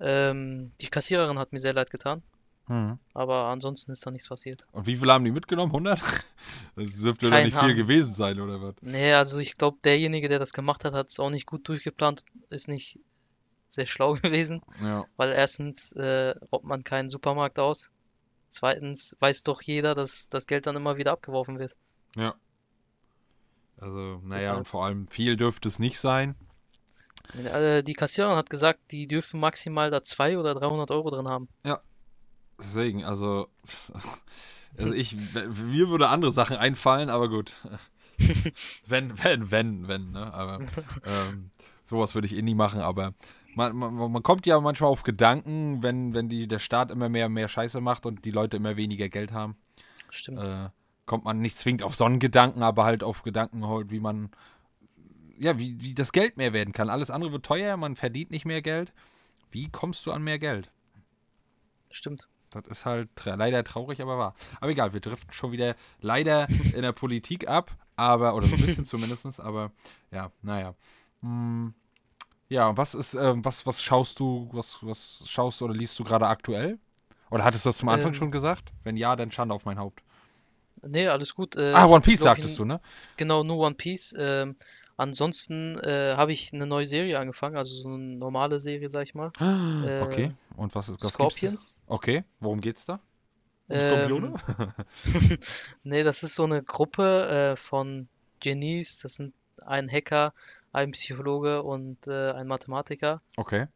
Ähm, 0.00 0.72
die 0.80 0.88
Kassiererin 0.88 1.38
hat 1.38 1.52
mir 1.52 1.58
sehr 1.60 1.72
leid 1.72 1.90
getan. 1.90 2.22
Mhm. 2.68 2.98
aber 3.14 3.44
ansonsten 3.46 3.92
ist 3.92 4.04
da 4.06 4.10
nichts 4.10 4.28
passiert. 4.28 4.66
Und 4.72 4.86
wie 4.86 4.96
viele 4.96 5.12
haben 5.12 5.24
die 5.24 5.30
mitgenommen? 5.32 5.70
100? 5.72 6.00
Das 6.76 6.92
dürfte 6.92 7.26
doch 7.26 7.32
Kein 7.36 7.46
nicht 7.46 7.58
viel 7.58 7.70
Hahn. 7.70 7.76
gewesen 7.76 8.12
sein, 8.14 8.38
oder 8.40 8.62
was? 8.62 8.74
Nee, 8.82 9.12
also 9.12 9.38
ich 9.38 9.56
glaube, 9.56 9.78
derjenige, 9.82 10.28
der 10.28 10.38
das 10.38 10.52
gemacht 10.52 10.84
hat, 10.84 10.92
hat 10.94 11.08
es 11.08 11.18
auch 11.18 11.30
nicht 11.30 11.44
gut 11.46 11.66
durchgeplant, 11.68 12.24
ist 12.50 12.68
nicht 12.68 13.00
sehr 13.68 13.86
schlau 13.86 14.12
gewesen, 14.22 14.62
Ja. 14.82 15.04
weil 15.16 15.32
erstens 15.32 15.92
äh, 15.92 16.34
raubt 16.52 16.64
man 16.64 16.84
keinen 16.84 17.08
Supermarkt 17.08 17.58
aus. 17.58 17.90
Zweitens 18.50 19.16
weiß 19.18 19.42
doch 19.42 19.60
jeder, 19.62 19.94
dass 19.96 20.28
das 20.28 20.46
Geld 20.46 20.66
dann 20.66 20.76
immer 20.76 20.96
wieder 20.96 21.10
abgeworfen 21.12 21.58
wird. 21.58 21.74
Ja. 22.16 22.34
Also, 23.80 24.20
naja, 24.24 24.40
Deshalb- 24.40 24.58
und 24.58 24.68
vor 24.68 24.84
allem 24.84 25.08
viel 25.08 25.36
dürfte 25.36 25.68
es 25.68 25.78
nicht 25.78 25.98
sein. 25.98 26.34
Äh, 27.52 27.82
die 27.82 27.92
Kassiererin 27.92 28.36
hat 28.36 28.50
gesagt, 28.50 28.80
die 28.90 29.06
dürfen 29.06 29.38
maximal 29.40 29.90
da 29.90 30.02
200 30.02 30.40
oder 30.40 30.54
300 30.60 30.90
Euro 30.92 31.10
drin 31.10 31.28
haben. 31.28 31.48
Deswegen, 32.58 33.04
also, 33.04 33.48
also 34.76 34.92
ich, 34.92 35.16
mir 35.34 35.88
würde 35.88 36.08
andere 36.08 36.32
Sachen 36.32 36.56
einfallen, 36.56 37.10
aber 37.10 37.28
gut. 37.28 37.54
wenn, 38.86 39.22
wenn, 39.22 39.50
wenn, 39.50 39.88
wenn, 39.88 40.10
ne? 40.10 40.32
Aber 40.32 40.60
ähm, 41.04 41.50
sowas 41.86 42.14
würde 42.14 42.26
ich 42.26 42.36
eh 42.36 42.42
nie 42.42 42.56
machen, 42.56 42.80
aber 42.80 43.14
man, 43.54 43.76
man, 43.76 43.94
man 43.94 44.22
kommt 44.22 44.46
ja 44.46 44.60
manchmal 44.60 44.90
auf 44.90 45.02
Gedanken, 45.02 45.82
wenn, 45.82 46.14
wenn 46.14 46.28
die, 46.28 46.48
der 46.48 46.58
Staat 46.58 46.90
immer 46.90 47.08
mehr 47.08 47.28
mehr 47.28 47.48
Scheiße 47.48 47.80
macht 47.80 48.06
und 48.06 48.24
die 48.24 48.30
Leute 48.30 48.56
immer 48.56 48.76
weniger 48.76 49.08
Geld 49.08 49.32
haben, 49.32 49.56
Stimmt. 50.10 50.44
äh, 50.44 50.68
kommt 51.06 51.24
man 51.24 51.40
nicht 51.40 51.56
zwingend 51.56 51.82
auf 51.82 51.94
so 51.94 52.04
einen 52.04 52.18
Gedanken, 52.18 52.62
aber 52.62 52.84
halt 52.84 53.02
auf 53.02 53.22
Gedanken 53.22 53.66
halt, 53.66 53.90
wie 53.90 54.00
man, 54.00 54.30
ja, 55.38 55.58
wie, 55.58 55.80
wie 55.80 55.94
das 55.94 56.12
Geld 56.12 56.36
mehr 56.36 56.52
werden 56.52 56.72
kann. 56.72 56.90
Alles 56.90 57.10
andere 57.10 57.32
wird 57.32 57.46
teuer, 57.46 57.76
man 57.76 57.96
verdient 57.96 58.30
nicht 58.30 58.44
mehr 58.44 58.62
Geld. 58.62 58.92
Wie 59.50 59.68
kommst 59.70 60.04
du 60.06 60.12
an 60.12 60.22
mehr 60.22 60.38
Geld? 60.38 60.70
Stimmt. 61.90 62.28
Das 62.50 62.66
ist 62.66 62.86
halt 62.86 63.14
tra 63.16 63.34
leider 63.34 63.62
traurig, 63.64 64.00
aber 64.00 64.18
wahr. 64.18 64.34
Aber 64.60 64.70
egal, 64.70 64.92
wir 64.92 65.00
driften 65.00 65.32
schon 65.32 65.52
wieder 65.52 65.74
leider 66.00 66.48
in 66.74 66.82
der 66.82 66.92
Politik 66.92 67.48
ab, 67.48 67.70
aber, 67.96 68.34
oder 68.34 68.46
so 68.46 68.54
ein 68.54 68.60
bisschen 68.60 68.86
zumindest, 68.86 69.40
aber 69.40 69.72
ja, 70.10 70.30
naja. 70.42 70.74
Hm, 71.22 71.74
ja, 72.48 72.76
was 72.76 72.94
ist, 72.94 73.14
ähm, 73.14 73.44
was, 73.44 73.66
was 73.66 73.82
schaust 73.82 74.20
du, 74.20 74.48
was, 74.52 74.78
was 74.82 75.24
schaust 75.28 75.60
du 75.60 75.66
oder 75.66 75.74
liest 75.74 75.98
du 75.98 76.04
gerade 76.04 76.26
aktuell? 76.26 76.78
Oder 77.30 77.44
hattest 77.44 77.64
du 77.66 77.68
das 77.68 77.76
zum 77.78 77.90
Anfang 77.90 78.12
Ähm, 78.12 78.14
schon 78.14 78.30
gesagt? 78.30 78.72
Wenn 78.84 78.96
ja, 78.96 79.14
dann 79.16 79.30
Schande 79.30 79.54
auf 79.54 79.66
mein 79.66 79.78
Haupt. 79.78 80.02
Nee, 80.82 81.08
alles 81.08 81.34
gut. 81.34 81.56
Äh, 81.56 81.72
ah, 81.74 81.86
One 81.86 82.00
Piece 82.00 82.20
sagtest 82.20 82.52
ich- 82.52 82.58
du, 82.58 82.64
ne? 82.64 82.80
Genau, 83.16 83.42
nur 83.42 83.58
One 83.58 83.74
Piece. 83.74 84.14
Ähm, 84.18 84.54
ansonsten 84.98 85.76
äh, 85.78 86.14
habe 86.16 86.32
ich 86.32 86.52
eine 86.52 86.66
neue 86.66 86.84
Serie 86.84 87.18
angefangen, 87.18 87.56
also 87.56 87.74
so 87.74 87.88
eine 87.88 88.16
normale 88.16 88.60
Serie, 88.60 88.90
sag 88.90 89.04
ich 89.04 89.14
mal. 89.14 89.32
Äh, 89.40 90.02
Okay, 90.02 90.32
und 90.56 90.74
was 90.74 90.90
ist, 90.90 91.00
gibt's? 91.00 91.14
Scorpions. 91.14 91.82
Okay, 91.86 92.24
worum 92.40 92.60
geht's 92.60 92.84
da? 92.84 93.00
Um 93.68 93.76
Ähm, 93.76 93.82
Skorpione? 93.82 94.34
Nee, 95.84 96.02
das 96.04 96.22
ist 96.22 96.34
so 96.34 96.44
eine 96.44 96.62
Gruppe 96.62 97.52
äh, 97.52 97.56
von 97.56 98.08
Genies. 98.40 99.00
Das 99.00 99.14
sind 99.14 99.32
ein 99.64 99.90
Hacker, 99.90 100.34
ein 100.72 100.90
Psychologe 100.90 101.62
und 101.62 102.06
äh, 102.06 102.32
ein 102.32 102.46
Mathematiker. 102.46 103.20
Okay. 103.36 103.66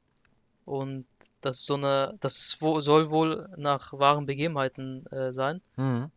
Und 0.64 1.06
das 1.40 1.58
ist 1.58 1.66
so 1.66 1.74
eine, 1.74 2.16
das 2.20 2.56
soll 2.60 3.10
wohl 3.10 3.48
nach 3.56 3.92
wahren 3.92 4.26
Begebenheiten 4.26 5.06
äh, 5.06 5.32
sein. 5.32 5.60
Mhm. 5.76 6.10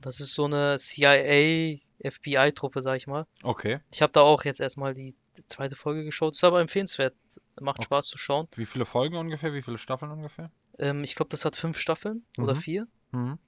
Das 0.00 0.20
ist 0.20 0.34
so 0.34 0.44
eine 0.44 0.76
CIA, 0.78 1.78
FBI-Truppe, 2.02 2.82
sag 2.82 2.96
ich 2.96 3.06
mal. 3.06 3.26
Okay. 3.42 3.80
Ich 3.90 4.02
habe 4.02 4.12
da 4.12 4.20
auch 4.22 4.44
jetzt 4.44 4.60
erstmal 4.60 4.94
die 4.94 5.14
zweite 5.48 5.76
Folge 5.76 6.04
geschaut. 6.04 6.34
Ist 6.34 6.44
aber 6.44 6.60
empfehlenswert. 6.60 7.14
Macht 7.60 7.78
Okay. 7.78 7.84
Spaß 7.86 8.08
zu 8.08 8.18
schauen. 8.18 8.48
Wie 8.56 8.66
viele 8.66 8.84
Folgen 8.84 9.16
ungefähr? 9.16 9.52
Wie 9.54 9.62
viele 9.62 9.78
Staffeln 9.78 10.10
ungefähr? 10.10 10.50
Ähm, 10.78 11.04
ich 11.04 11.14
glaube, 11.14 11.28
das 11.30 11.44
hat 11.44 11.56
fünf 11.56 11.78
Staffeln 11.78 12.24
oder 12.38 12.54
Mhm. 12.54 12.58
vier. 12.58 12.86
Mhm. 13.12 13.38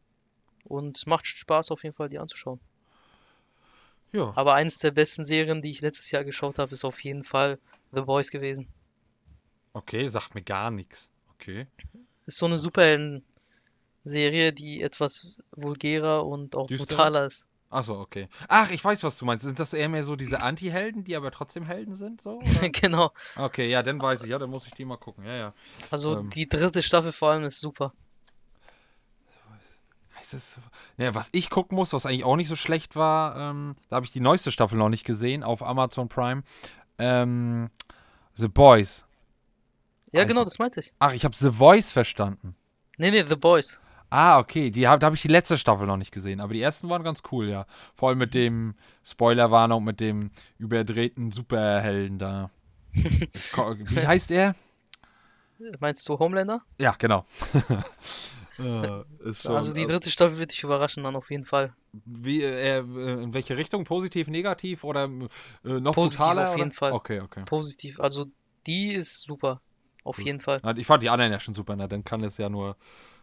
Und 0.65 0.99
es 0.99 1.07
macht 1.07 1.27
Spaß 1.27 1.71
auf 1.71 1.83
jeden 1.83 1.95
Fall, 1.95 2.09
die 2.09 2.19
anzuschauen. 2.19 2.61
Ja. 4.13 4.33
Aber 4.37 4.55
eines 4.55 4.79
der 4.79 4.91
besten 4.91 5.25
Serien, 5.25 5.61
die 5.63 5.71
ich 5.71 5.81
letztes 5.83 6.11
Jahr 6.11 6.25
geschaut 6.25 6.59
habe, 6.59 6.73
ist 6.73 6.85
auf 6.85 7.03
jeden 7.05 7.25
Fall 7.25 7.59
The 7.93 8.03
Boys 8.03 8.31
gewesen. 8.31 8.69
Okay, 9.75 10.09
sagt 10.09 10.35
mir 10.35 10.43
gar 10.43 10.71
nichts. 10.71 11.11
Okay. 11.35 11.67
Ist 12.27 12.39
so 12.39 12.47
eine 12.47 12.57
Superhelden-Serie, 12.57 14.53
die 14.53 14.81
etwas 14.83 15.41
vulgärer 15.53 16.27
und 16.27 16.57
auch 16.57 16.67
Düsterer? 16.67 16.89
brutaler 16.89 17.27
ist. 17.27 17.47
Achso, 17.71 18.01
okay. 18.01 18.29
Ach, 18.49 18.71
ich 18.71 18.83
weiß, 18.83 19.03
was 19.05 19.19
du 19.19 19.27
meinst. 19.27 19.45
Sind 19.45 19.59
das 19.59 19.75
eher 19.75 19.91
mehr 19.91 20.03
so 20.05 20.17
diese 20.17 20.41
Anti-Helden, 20.43 21.05
die 21.05 21.15
aber 21.17 21.31
trotzdem 21.31 21.67
Helden 21.67 21.97
sind? 21.97 22.21
So? 22.23 22.41
Genau. 22.73 23.13
Okay, 23.37 23.69
ja, 23.69 23.83
dann 23.83 24.01
weiß 24.01 24.23
ich. 24.23 24.31
Ja, 24.31 24.39
dann 24.39 24.49
muss 24.51 24.67
ich 24.67 24.73
die 24.73 24.87
mal 24.87 24.97
gucken. 24.97 25.25
Ja, 25.25 25.35
ja. 25.37 25.55
Also 25.91 26.19
Ähm. 26.21 26.31
die 26.31 26.49
dritte 26.49 26.83
Staffel 26.83 27.13
vor 27.13 27.31
allem 27.33 27.45
ist 27.45 27.61
super. 27.61 27.93
Heißt 30.17 30.33
das 30.33 30.53
so? 30.55 30.61
Ja, 31.03 31.15
was 31.15 31.29
ich 31.33 31.51
gucken 31.51 31.77
muss, 31.77 31.93
was 31.93 32.07
eigentlich 32.07 32.25
auch 32.25 32.37
nicht 32.37 32.49
so 32.49 32.57
schlecht 32.57 32.97
war, 32.97 33.37
ähm, 33.37 33.77
da 33.89 33.97
habe 33.97 34.07
ich 34.07 34.13
die 34.13 34.21
neueste 34.21 34.51
Staffel 34.51 34.77
noch 34.79 34.89
nicht 34.89 35.05
gesehen, 35.05 35.43
auf 35.43 35.63
Amazon 35.63 36.09
Prime. 36.09 36.43
Ähm, 36.99 37.71
The 38.35 38.49
Boys. 38.49 39.05
Ja, 40.13 40.23
Heißt- 40.23 40.27
genau, 40.27 40.45
das 40.45 40.59
meinte 40.59 40.81
ich. 40.81 40.95
Ach, 40.99 41.13
ich 41.13 41.25
habe 41.25 41.37
The 41.37 41.51
Voice 41.53 41.93
verstanden. 41.93 42.57
Nee, 42.97 43.11
nee, 43.11 43.25
The 43.29 43.37
Boys. 43.37 43.81
Ah, 44.11 44.39
okay. 44.39 44.71
Die 44.71 44.89
hab, 44.89 45.01
da 45.01 45.07
habe 45.07 45.17
ich 45.17 45.23
die 45.23 45.29
letzte 45.29 45.59
Staffel 45.59 45.87
noch 45.87 45.97
nicht 45.97 46.13
gesehen, 46.13 46.41
aber 46.41 46.55
die 46.55 46.63
ersten 46.63 46.89
waren 46.89 47.03
ganz 47.03 47.23
cool, 47.31 47.49
ja. 47.49 47.67
Vor 47.95 48.09
allem 48.09 48.19
mit 48.19 48.35
dem 48.35 48.75
Spoilerwarnung, 49.05 49.85
mit 49.85 50.01
dem 50.01 50.31
überdrehten 50.59 51.31
Superhelden 51.31 52.19
da. 52.19 52.51
Wie 52.95 54.07
heißt 54.07 54.31
er? 54.31 54.55
Meinst 55.81 56.09
du 56.09 56.19
Homelander? 56.19 56.63
Ja, 56.81 56.95
genau. 56.99 57.25
Äh, 58.59 59.05
ist 59.21 59.43
schon, 59.43 59.55
Also 59.55 59.73
die 59.73 59.83
äh, 59.83 59.87
dritte 59.87 60.11
Staffel 60.11 60.39
wird 60.39 60.51
dich 60.51 60.65
überraschen 60.65 61.05
dann 61.05 61.15
auf 61.15 61.31
jeden 61.31 61.45
Fall. 61.45 61.73
wie, 61.93 62.43
äh, 62.43 62.79
äh, 62.81 63.23
in 63.23 63.33
welche 63.33 63.57
Richtung? 63.57 63.85
Positiv, 63.85 64.27
negativ 64.27 64.83
oder 64.83 65.05
äh, 65.05 65.79
noch 65.79 65.95
Positiv 65.95 66.19
brutaler? 66.19 66.49
auf 66.51 66.57
jeden 66.57 66.71
oder? 66.71 66.77
Fall. 66.77 66.93
Okay, 66.93 67.21
okay. 67.21 67.45
Positiv. 67.45 68.01
Also 68.01 68.27
die 68.67 68.91
ist 68.91 69.21
super. 69.21 69.61
Auf 70.03 70.21
jeden 70.21 70.41
Fall. 70.41 70.61
Ich 70.77 70.87
fand 70.87 71.03
die 71.03 71.11
anderen 71.11 71.31
ja 71.31 71.39
schon 71.39 71.55
super, 71.55 71.77
na, 71.77 71.87
dann 71.87 72.03
kann 72.03 72.25
es 72.25 72.37
ja 72.39 72.49
nur, 72.49 72.77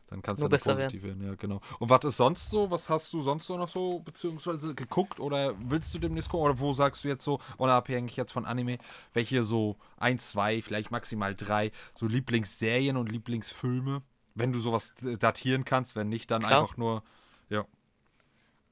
dann 0.07 0.21
kann 0.21 0.35
es 0.35 0.39
Nur 0.39 0.45
ja 0.45 0.49
nur 0.49 0.49
besser 0.49 0.75
positiv 0.75 1.03
werden. 1.03 1.25
ja, 1.25 1.35
genau. 1.35 1.61
Und 1.79 1.89
was 1.89 2.05
ist 2.05 2.17
sonst 2.17 2.49
so? 2.49 2.69
Was 2.69 2.89
hast 2.89 3.11
du 3.13 3.21
sonst 3.21 3.47
so 3.47 3.57
noch 3.57 3.69
so, 3.69 3.99
beziehungsweise 3.99 4.75
geguckt 4.75 5.19
oder 5.19 5.55
willst 5.59 5.93
du 5.95 5.99
demnächst 5.99 6.29
gucken? 6.29 6.45
Oder 6.45 6.59
wo 6.59 6.73
sagst 6.73 7.03
du 7.03 7.07
jetzt 7.07 7.23
so, 7.23 7.39
unabhängig 7.57 8.15
jetzt 8.15 8.31
von 8.31 8.45
Anime, 8.45 8.77
welche 9.13 9.43
so 9.43 9.77
ein, 9.97 10.19
zwei, 10.19 10.61
vielleicht 10.61 10.91
maximal 10.91 11.33
drei, 11.33 11.71
so 11.95 12.05
Lieblingsserien 12.07 12.97
und 12.97 13.11
Lieblingsfilme? 13.11 14.03
Wenn 14.35 14.51
du 14.53 14.59
sowas 14.59 14.93
datieren 15.19 15.65
kannst, 15.65 15.95
wenn 15.95 16.09
nicht, 16.09 16.29
dann 16.29 16.43
Klar. 16.43 16.61
einfach 16.63 16.77
nur, 16.77 17.03
ja. 17.49 17.65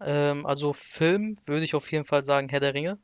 Ähm, 0.01 0.45
also 0.45 0.73
Film 0.73 1.35
würde 1.45 1.63
ich 1.63 1.73
auf 1.73 1.91
jeden 1.91 2.05
Fall 2.05 2.23
sagen 2.23 2.49
Herr 2.49 2.59
der 2.59 2.73
Ringe. 2.73 2.99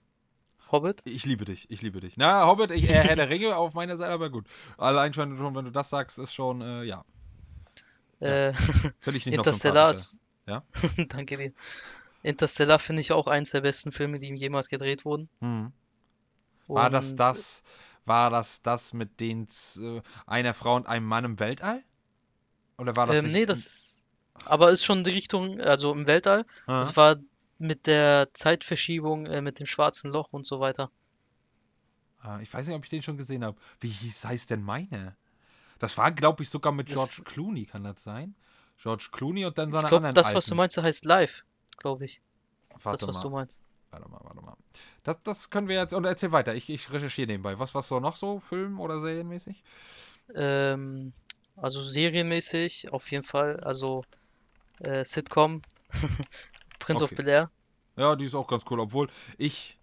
Hobbit. 0.71 1.01
Ich 1.05 1.25
liebe 1.25 1.45
dich, 1.45 1.71
ich 1.71 1.81
liebe 1.81 1.99
dich. 1.99 2.15
Na, 2.17 2.45
Hobbit, 2.45 2.69
ich, 2.71 2.83
äh, 2.83 2.93
Herr 2.93 3.15
der 3.15 3.29
Ringe 3.29 3.55
auf 3.55 3.73
meiner 3.73 3.97
Seite, 3.97 4.11
aber 4.11 4.29
gut. 4.29 4.45
Allein 4.77 5.13
schon, 5.13 5.35
schon 5.37 5.55
wenn 5.55 5.65
du 5.65 5.71
das 5.71 5.89
sagst, 5.89 6.19
ist 6.19 6.33
schon, 6.33 6.61
äh, 6.61 6.83
ja, 6.83 7.03
Äh, 8.21 8.51
ich 9.05 9.25
nicht 9.25 9.27
Interstellar 9.27 9.91
ist. 9.91 10.17
Ja? 10.45 10.63
Danke 11.09 11.37
dir. 11.37 11.53
Interstellar 12.23 12.79
finde 12.79 13.01
ich 13.01 13.11
auch 13.11 13.27
eins 13.27 13.51
der 13.51 13.61
besten 13.61 13.91
Filme, 13.91 14.19
die 14.19 14.33
jemals 14.33 14.69
gedreht 14.69 15.05
wurden. 15.05 15.29
Hm. 15.41 15.71
War 16.67 16.89
das 16.89 17.15
das, 17.15 17.63
war 18.05 18.29
das 18.29 18.61
das 18.61 18.93
mit 18.93 19.19
den 19.19 19.47
äh, 19.77 20.01
einer 20.27 20.53
Frau 20.53 20.75
und 20.75 20.87
einem 20.87 21.05
Mann 21.05 21.25
im 21.25 21.39
Weltall? 21.39 21.83
Oder 22.77 22.95
war 22.95 23.07
das 23.07 23.23
Ähm, 23.23 23.31
nee, 23.31 23.45
das. 23.45 24.03
Aber 24.45 24.71
ist 24.71 24.83
schon 24.85 25.03
die 25.03 25.11
Richtung, 25.11 25.59
also 25.59 25.91
im 25.91 26.07
Weltall. 26.07 26.45
Ah, 26.67 26.81
Es 26.81 26.95
war 26.95 27.17
mit 27.57 27.87
der 27.87 28.29
Zeitverschiebung, 28.33 29.25
äh, 29.25 29.41
mit 29.41 29.59
dem 29.59 29.65
schwarzen 29.65 30.09
Loch 30.11 30.29
und 30.31 30.45
so 30.45 30.59
weiter. 30.59 30.91
ah, 32.21 32.39
ich 32.41 32.53
weiß 32.53 32.67
nicht, 32.67 32.75
ob 32.75 32.83
ich 32.83 32.89
den 32.89 33.01
schon 33.03 33.17
gesehen 33.17 33.43
habe. 33.43 33.57
Wie 33.79 33.89
hieß, 33.89 34.25
heißt 34.25 34.49
denn 34.49 34.63
meine? 34.63 35.15
Das 35.79 35.97
war, 35.97 36.11
glaube 36.11 36.43
ich, 36.43 36.49
sogar 36.49 36.71
mit 36.71 36.89
Das- 36.89 36.95
George 36.95 37.23
Clooney, 37.25 37.65
kann 37.65 37.83
das 37.83 38.03
sein? 38.03 38.35
George 38.81 39.09
Clooney 39.11 39.45
und 39.45 39.57
dann 39.57 39.71
so 39.71 39.77
Ich 39.77 39.79
eine 39.79 39.89
glaube, 39.89 40.07
anderen 40.07 40.15
das, 40.15 40.33
was 40.33 40.45
du 40.45 40.51
alten. 40.51 40.57
meinst, 40.57 40.77
heißt 40.77 41.05
Live, 41.05 41.43
glaube 41.77 42.05
ich. 42.05 42.21
Warte 42.81 43.05
Das, 43.05 43.07
was 43.09 43.15
mal, 43.17 43.21
du 43.23 43.29
meinst. 43.31 43.61
warte 43.91 44.09
mal, 44.09 44.19
warte 44.23 44.41
mal. 44.41 44.55
Das, 45.03 45.19
das 45.23 45.49
können 45.49 45.67
wir 45.67 45.75
jetzt, 45.77 45.93
und 45.93 46.05
erzähl 46.05 46.31
weiter, 46.31 46.53
ich, 46.55 46.69
ich 46.69 46.91
recherchiere 46.91 47.27
nebenbei. 47.27 47.57
Was, 47.59 47.75
was 47.75 47.87
so 47.87 47.99
noch 47.99 48.15
so, 48.15 48.39
Film- 48.39 48.79
oder 48.79 49.01
Serienmäßig? 49.01 49.63
Ähm, 50.35 51.13
also 51.57 51.81
serienmäßig 51.81 52.91
auf 52.93 53.09
jeden 53.11 53.23
Fall. 53.23 53.59
Also 53.61 54.05
äh, 54.79 55.03
Sitcom, 55.03 55.61
Prince 56.79 57.03
of 57.03 57.11
Okay. 57.11 57.15
Bel-Air. 57.23 57.51
Ja, 57.97 58.15
die 58.15 58.25
ist 58.25 58.35
auch 58.35 58.47
ganz 58.47 58.63
cool, 58.69 58.79
obwohl 58.79 59.09
ich, 59.37 59.78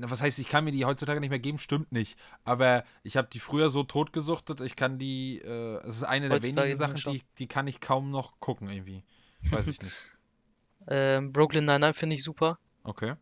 was 0.00 0.22
heißt, 0.22 0.38
ich 0.38 0.48
kann 0.48 0.64
mir 0.64 0.72
die 0.72 0.84
heutzutage 0.84 1.20
nicht 1.20 1.30
mehr 1.30 1.38
geben, 1.38 1.58
stimmt 1.58 1.92
nicht. 1.92 2.18
Aber 2.44 2.84
ich 3.02 3.16
habe 3.16 3.28
die 3.30 3.40
früher 3.40 3.70
so 3.70 3.82
totgesuchtet, 3.82 4.60
ich 4.60 4.76
kann 4.76 4.98
die, 4.98 5.38
äh, 5.38 5.76
es 5.86 5.96
ist 5.96 6.04
eine 6.04 6.28
der 6.28 6.36
Heutzutage 6.36 6.68
wenigen 6.68 6.78
Sachen, 6.78 7.12
die, 7.12 7.22
die 7.38 7.46
kann 7.46 7.66
ich 7.66 7.80
kaum 7.80 8.10
noch 8.10 8.40
gucken 8.40 8.70
irgendwie. 8.70 9.04
Weiß 9.50 9.68
ich 9.68 9.80
nicht. 9.82 9.94
Ähm, 10.88 11.32
Brooklyn 11.32 11.64
Nine-Nine 11.64 11.94
finde 11.94 12.16
ich 12.16 12.24
super. 12.24 12.58
Okay. 12.82 13.14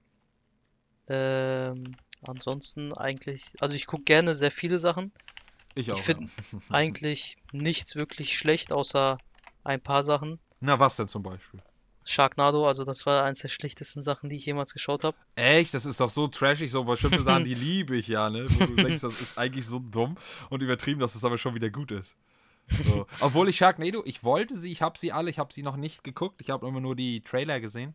Ähm, 1.08 1.94
ansonsten 2.26 2.94
eigentlich, 2.94 3.52
also 3.60 3.74
ich 3.74 3.84
gucke 3.86 4.04
gerne 4.04 4.34
sehr 4.34 4.50
viele 4.50 4.78
Sachen. 4.78 5.12
Ich 5.74 5.92
auch. 5.92 5.98
Ich 5.98 6.02
finde 6.02 6.30
eigentlich 6.70 7.36
nichts 7.52 7.96
wirklich 7.96 8.38
schlecht, 8.38 8.72
außer 8.72 9.18
ein 9.62 9.80
paar 9.82 10.02
Sachen. 10.02 10.38
Na, 10.60 10.80
was 10.80 10.96
denn 10.96 11.08
zum 11.08 11.22
Beispiel? 11.22 11.60
Sharknado, 12.10 12.66
also 12.66 12.84
das 12.84 13.06
war 13.06 13.24
eines 13.24 13.40
der 13.40 13.48
schlechtesten 13.48 14.02
Sachen, 14.02 14.28
die 14.28 14.36
ich 14.36 14.46
jemals 14.46 14.72
geschaut 14.72 15.04
habe. 15.04 15.16
Echt? 15.36 15.72
Das 15.74 15.86
ist 15.86 16.00
doch 16.00 16.10
so 16.10 16.26
trashig, 16.28 16.70
so 16.70 16.84
bestimmte 16.84 17.22
Sachen, 17.22 17.44
die 17.44 17.54
liebe 17.54 17.96
ich 17.96 18.08
ja, 18.08 18.28
ne? 18.30 18.46
Wo 18.48 18.66
du 18.66 18.74
denkst, 18.74 19.00
das 19.02 19.20
ist 19.20 19.38
eigentlich 19.38 19.66
so 19.66 19.78
dumm 19.78 20.16
und 20.48 20.62
übertrieben, 20.62 21.00
dass 21.00 21.14
es 21.14 21.24
aber 21.24 21.38
schon 21.38 21.54
wieder 21.54 21.70
gut 21.70 21.92
ist. 21.92 22.16
So. 22.86 23.06
Obwohl 23.20 23.48
ich 23.48 23.56
Sharknado, 23.56 24.02
ich 24.04 24.22
wollte 24.22 24.56
sie, 24.56 24.70
ich 24.70 24.82
habe 24.82 24.98
sie 24.98 25.12
alle, 25.12 25.30
ich 25.30 25.38
habe 25.38 25.52
sie 25.52 25.62
noch 25.62 25.76
nicht 25.76 26.04
geguckt, 26.04 26.40
ich 26.40 26.50
habe 26.50 26.66
immer 26.66 26.80
nur 26.80 26.94
die 26.94 27.20
Trailer 27.22 27.58
gesehen. 27.60 27.94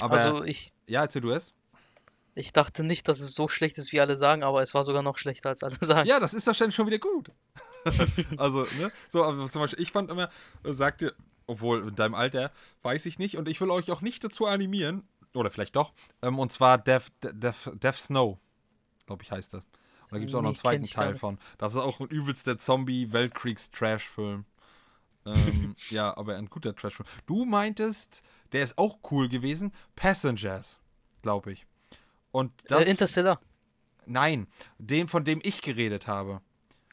Aber, 0.00 0.16
Also 0.16 0.44
ich, 0.44 0.72
ja, 0.86 1.02
erzähl 1.02 1.20
du 1.20 1.30
es. 1.30 1.52
ich 2.34 2.52
dachte 2.54 2.84
nicht, 2.84 3.06
dass 3.08 3.20
es 3.20 3.34
so 3.34 3.48
schlecht 3.48 3.76
ist, 3.76 3.92
wie 3.92 4.00
alle 4.00 4.16
sagen, 4.16 4.42
aber 4.42 4.62
es 4.62 4.72
war 4.72 4.84
sogar 4.84 5.02
noch 5.02 5.18
schlechter, 5.18 5.50
als 5.50 5.62
alle 5.62 5.76
sagen. 5.80 6.08
Ja, 6.08 6.20
das 6.20 6.32
ist 6.32 6.46
dann 6.46 6.72
schon 6.72 6.86
wieder 6.86 6.98
gut. 6.98 7.30
also, 8.38 8.62
ne? 8.78 8.90
So, 9.10 9.24
aber 9.24 9.46
zum 9.46 9.60
Beispiel, 9.62 9.82
ich 9.82 9.92
fand 9.92 10.10
immer, 10.10 10.30
äh, 10.64 10.72
sagte, 10.72 11.14
obwohl 11.50 11.88
in 11.88 11.94
deinem 11.94 12.14
Alter, 12.14 12.52
weiß 12.82 13.06
ich 13.06 13.18
nicht, 13.18 13.36
und 13.36 13.48
ich 13.48 13.60
will 13.60 13.70
euch 13.70 13.90
auch 13.90 14.00
nicht 14.00 14.22
dazu 14.22 14.46
animieren, 14.46 15.02
oder 15.34 15.50
vielleicht 15.50 15.76
doch, 15.76 15.92
ähm, 16.22 16.38
und 16.38 16.52
zwar 16.52 16.78
Death, 16.78 17.12
Death, 17.22 17.70
Death 17.74 17.96
Snow, 17.96 18.38
glaube 19.06 19.22
ich, 19.22 19.30
heißt 19.30 19.54
das. 19.54 19.64
Und 19.64 20.12
da 20.12 20.18
gibt 20.18 20.30
es 20.30 20.34
auch 20.34 20.42
noch 20.42 20.48
einen 20.48 20.56
zweiten 20.56 20.86
Teil 20.86 21.16
von. 21.16 21.38
Das 21.58 21.72
ist 21.74 21.78
auch 21.78 22.00
ein 22.00 22.08
übelster 22.08 22.58
Zombie-Weltkriegs-Trash-Film. 22.58 24.44
ähm, 25.26 25.76
ja, 25.90 26.16
aber 26.16 26.36
ein 26.36 26.46
guter 26.46 26.74
Trash-Film. 26.74 27.08
Du 27.26 27.44
meintest, 27.44 28.22
der 28.52 28.62
ist 28.64 28.78
auch 28.78 28.98
cool 29.10 29.28
gewesen, 29.28 29.72
Passengers, 29.94 30.80
glaube 31.22 31.52
ich. 31.52 31.66
Und 32.32 32.52
das. 32.66 32.86
äh, 32.86 32.90
Interstellar. 32.90 33.40
nein, 34.06 34.46
dem, 34.78 35.08
von 35.08 35.24
dem 35.24 35.40
ich 35.42 35.62
geredet 35.62 36.06
habe. 36.06 36.40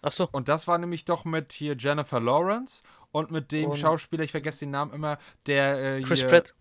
Ach 0.04 0.12
so, 0.12 0.30
Und 0.32 0.48
das 0.48 0.68
war 0.68 0.78
nämlich 0.78 1.06
doch 1.06 1.26
mit 1.26 1.54
hier 1.54 1.76
Jennifer 1.78 2.20
Lawrence 2.20 2.84
und 3.12 3.32
mit 3.32 3.52
dem 3.52 3.72
Und- 3.72 3.78
Schauspieler, 3.78 4.24
ich 4.24 4.32
vergesse 4.32 4.60
den 4.60 4.72
Namen 4.72 4.94
immer, 4.94 5.18
der 5.46 5.98
äh, 5.98 6.02
Chris 6.02 6.20
hier, 6.20 6.30
Pratt. 6.30 6.56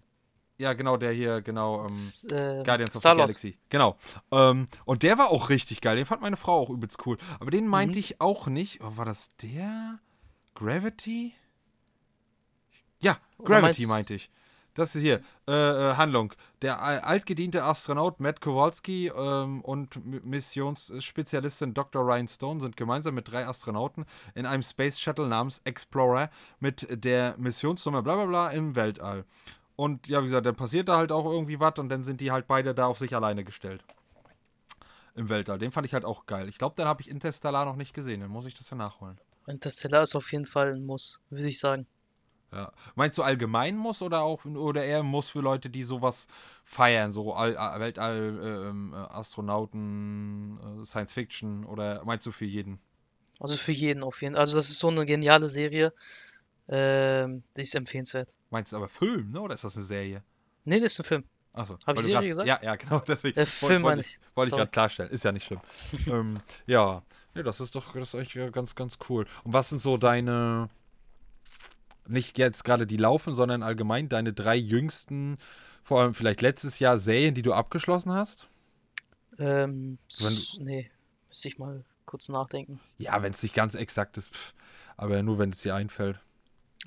Ja, 0.59 0.73
genau, 0.73 0.97
der 0.97 1.13
hier, 1.13 1.43
genau, 1.43 1.81
ähm, 1.81 1.87
S- 1.87 2.25
äh, 2.31 2.63
Guardians 2.65 2.97
of 2.97 3.03
the. 3.03 3.09
Galaxy. 3.09 3.59
Genau. 3.69 3.97
Ähm, 4.33 4.67
und 4.87 5.03
der 5.03 5.19
war 5.19 5.29
auch 5.29 5.51
richtig 5.51 5.83
geil. 5.83 5.97
Den 5.97 6.07
fand 6.07 6.23
meine 6.23 6.39
Frau 6.39 6.55
auch 6.59 6.71
übelst 6.71 7.05
cool. 7.07 7.19
Aber 7.41 7.51
den 7.51 7.67
meinte 7.67 7.99
Mhm. 7.99 8.01
ich 8.01 8.21
auch 8.23 8.47
nicht. 8.47 8.81
Oh, 8.83 8.97
war 8.97 9.05
das 9.05 9.31
der? 9.43 9.99
Gravity? 10.55 11.35
Ja, 13.01 13.19
Gravity 13.45 13.87
meinte 13.87 14.15
ich. 14.15 14.31
Das 14.77 14.95
ist 14.95 15.01
hier, 15.01 15.23
äh, 15.49 15.53
äh, 15.53 15.95
Handlung. 15.97 16.35
Der 16.61 16.83
al- 16.83 17.01
altgediente 17.01 17.65
Astronaut 17.65 18.21
Matt 18.21 18.43
Kowalski 18.43 19.09
ähm, 19.09 19.63
und 19.63 19.99
Missionsspezialistin 20.25 21.73
Dr. 21.73 22.03
Ryan 22.05 22.29
Stone 22.29 22.61
sind 22.61 22.77
gemeinsam 22.77 23.15
mit 23.15 23.31
drei 23.31 23.47
Astronauten 23.47 24.05
in 24.35 24.45
einem 24.45 24.63
Space 24.63 25.01
Shuttle 25.01 25.29
namens 25.29 25.63
Explorer 25.65 26.29
mit 26.61 26.87
der 26.91 27.35
Missionsnummer 27.39 28.03
bla 28.03 28.17
bla 28.17 28.27
bla 28.27 28.49
im 28.51 28.77
Weltall. 28.77 29.25
Und 29.77 30.09
ja, 30.09 30.21
wie 30.21 30.27
gesagt, 30.27 30.45
dann 30.47 30.57
passiert 30.57 30.89
da 30.89 30.99
halt 30.99 31.11
auch 31.11 31.25
irgendwie 31.25 31.59
was 31.59 31.79
und 31.79 31.89
dann 31.89 32.05
sind 32.05 32.21
die 32.21 32.31
halt 32.31 32.47
beide 32.47 32.75
da 32.75 32.87
auf 32.87 32.99
sich 32.99 33.15
alleine 33.17 33.45
gestellt. 33.45 33.83
Im 35.15 35.31
Weltall. 35.31 35.59
Den 35.59 35.73
fand 35.73 35.87
ich 35.87 35.95
halt 35.95 36.05
auch 36.05 36.27
geil. 36.27 36.51
Ich 36.51 36.59
glaube, 36.59 36.75
dann 36.77 36.87
habe 36.87 37.01
ich 37.01 37.09
Interstellar 37.09 37.65
noch 37.65 37.77
nicht 37.77 37.95
gesehen. 37.95 38.21
Dann 38.21 38.31
muss 38.31 38.45
ich 38.45 38.53
das 38.53 38.69
ja 38.69 38.77
nachholen. 38.77 39.19
Interstellar 39.47 40.03
ist 40.03 40.15
auf 40.15 40.31
jeden 40.33 40.45
Fall 40.45 40.75
ein 40.75 40.85
Muss, 40.85 41.21
würde 41.31 41.49
ich 41.49 41.59
sagen. 41.59 41.87
Ja. 42.53 42.73
Meinst 42.95 43.19
du 43.19 43.23
allgemein 43.23 43.77
muss 43.77 44.03
oder 44.03 44.23
auch 44.23 44.45
oder 44.45 44.85
eher 44.85 45.03
muss 45.03 45.29
für 45.29 45.41
Leute, 45.41 45.69
die 45.69 45.83
sowas 45.83 46.29
feiern, 46.65 47.13
so 47.13 47.35
All, 47.35 47.57
All- 47.57 47.81
Weltall, 47.81 48.39
äh, 48.41 48.69
ähm, 48.69 48.93
äh, 48.95 48.97
Astronauten, 48.97 50.83
äh, 50.83 50.85
Science 50.87 51.13
Fiction 51.13 51.65
oder 51.65 52.05
meinst 52.05 52.27
du 52.27 52.33
für 52.33 52.45
jeden? 52.45 52.79
Also 53.41 53.57
für 53.57 53.73
jeden 53.73 54.03
auf 54.03 54.23
jeden 54.23 54.35
Fall. 54.35 54.41
Also 54.41 54.57
das 54.57 54.71
ist 54.71 54.79
so 54.79 54.89
eine 54.89 55.05
geniale 55.05 55.49
Serie. 55.49 55.93
Ähm, 56.69 57.43
die 57.57 57.61
ist 57.61 57.75
empfehlenswert. 57.75 58.35
Meinst 58.51 58.73
du 58.73 58.77
aber 58.77 58.89
Film, 58.89 59.31
ne? 59.31 59.41
Oder 59.41 59.55
ist 59.55 59.65
das 59.65 59.77
eine 59.77 59.85
Serie? 59.85 60.23
Nee, 60.65 60.81
das 60.81 60.93
ist 60.93 61.01
ein 61.01 61.05
Film. 61.05 61.25
Achso. 61.55 61.79
Hab 61.87 61.97
ich 61.99 62.05
Serie 62.05 62.29
gesagt? 62.29 62.49
Ja, 62.49 62.59
ja, 62.63 62.77
genau. 62.77 62.99
Deswegen 63.07 63.39
Äh, 63.39 63.47
Film 63.47 63.83
wollte 63.83 63.97
meine 63.97 64.01
ich, 64.03 64.19
wollte 64.35 64.51
ich 64.51 64.57
gerade 64.57 64.71
klarstellen. 64.71 65.11
Ist 65.11 65.25
ja 65.25 65.33
nicht 65.33 65.45
schlimm. 65.45 65.61
ähm, 66.07 66.41
ja, 66.67 67.03
nee, 67.35 67.43
das 67.43 67.61
ist 67.61 67.75
doch 67.75 67.93
das 67.93 68.15
ist 68.15 68.15
eigentlich 68.15 68.53
ganz, 68.53 68.75
ganz 68.75 68.99
cool. 69.09 69.27
Und 69.45 69.53
was 69.53 69.69
sind 69.69 69.79
so 69.81 69.97
deine, 69.97 70.69
nicht 72.09 72.39
jetzt 72.39 72.65
gerade 72.65 72.87
die 72.87 72.97
laufen, 72.97 73.35
sondern 73.35 73.63
allgemein 73.63 74.09
deine 74.09 74.33
drei 74.33 74.57
jüngsten, 74.57 75.37
vor 75.83 76.01
allem 76.01 76.15
vielleicht 76.15 76.43
letztes 76.43 76.79
Jahr 76.79 76.99
Serien, 76.99 77.35
die 77.35 77.43
du 77.43 77.53
abgeschlossen 77.53 78.13
hast? 78.13 78.49
Ähm, 79.39 79.99
Wenn 80.19 80.27
s- 80.29 80.59
nee, 80.61 80.91
müsste 81.29 81.49
ich 81.49 81.59
mal 81.59 81.85
kurz 82.07 82.29
nachdenken. 82.29 82.81
Ja, 82.99 83.23
wenn 83.23 83.33
es 83.33 83.43
nicht 83.43 83.55
ganz 83.55 83.75
exakt 83.75 84.17
ist, 84.17 84.33
pff, 84.35 84.55
aber 84.97 85.23
nur 85.23 85.39
wenn 85.39 85.51
es 85.51 85.61
dir 85.61 85.75
einfällt. 85.75 86.19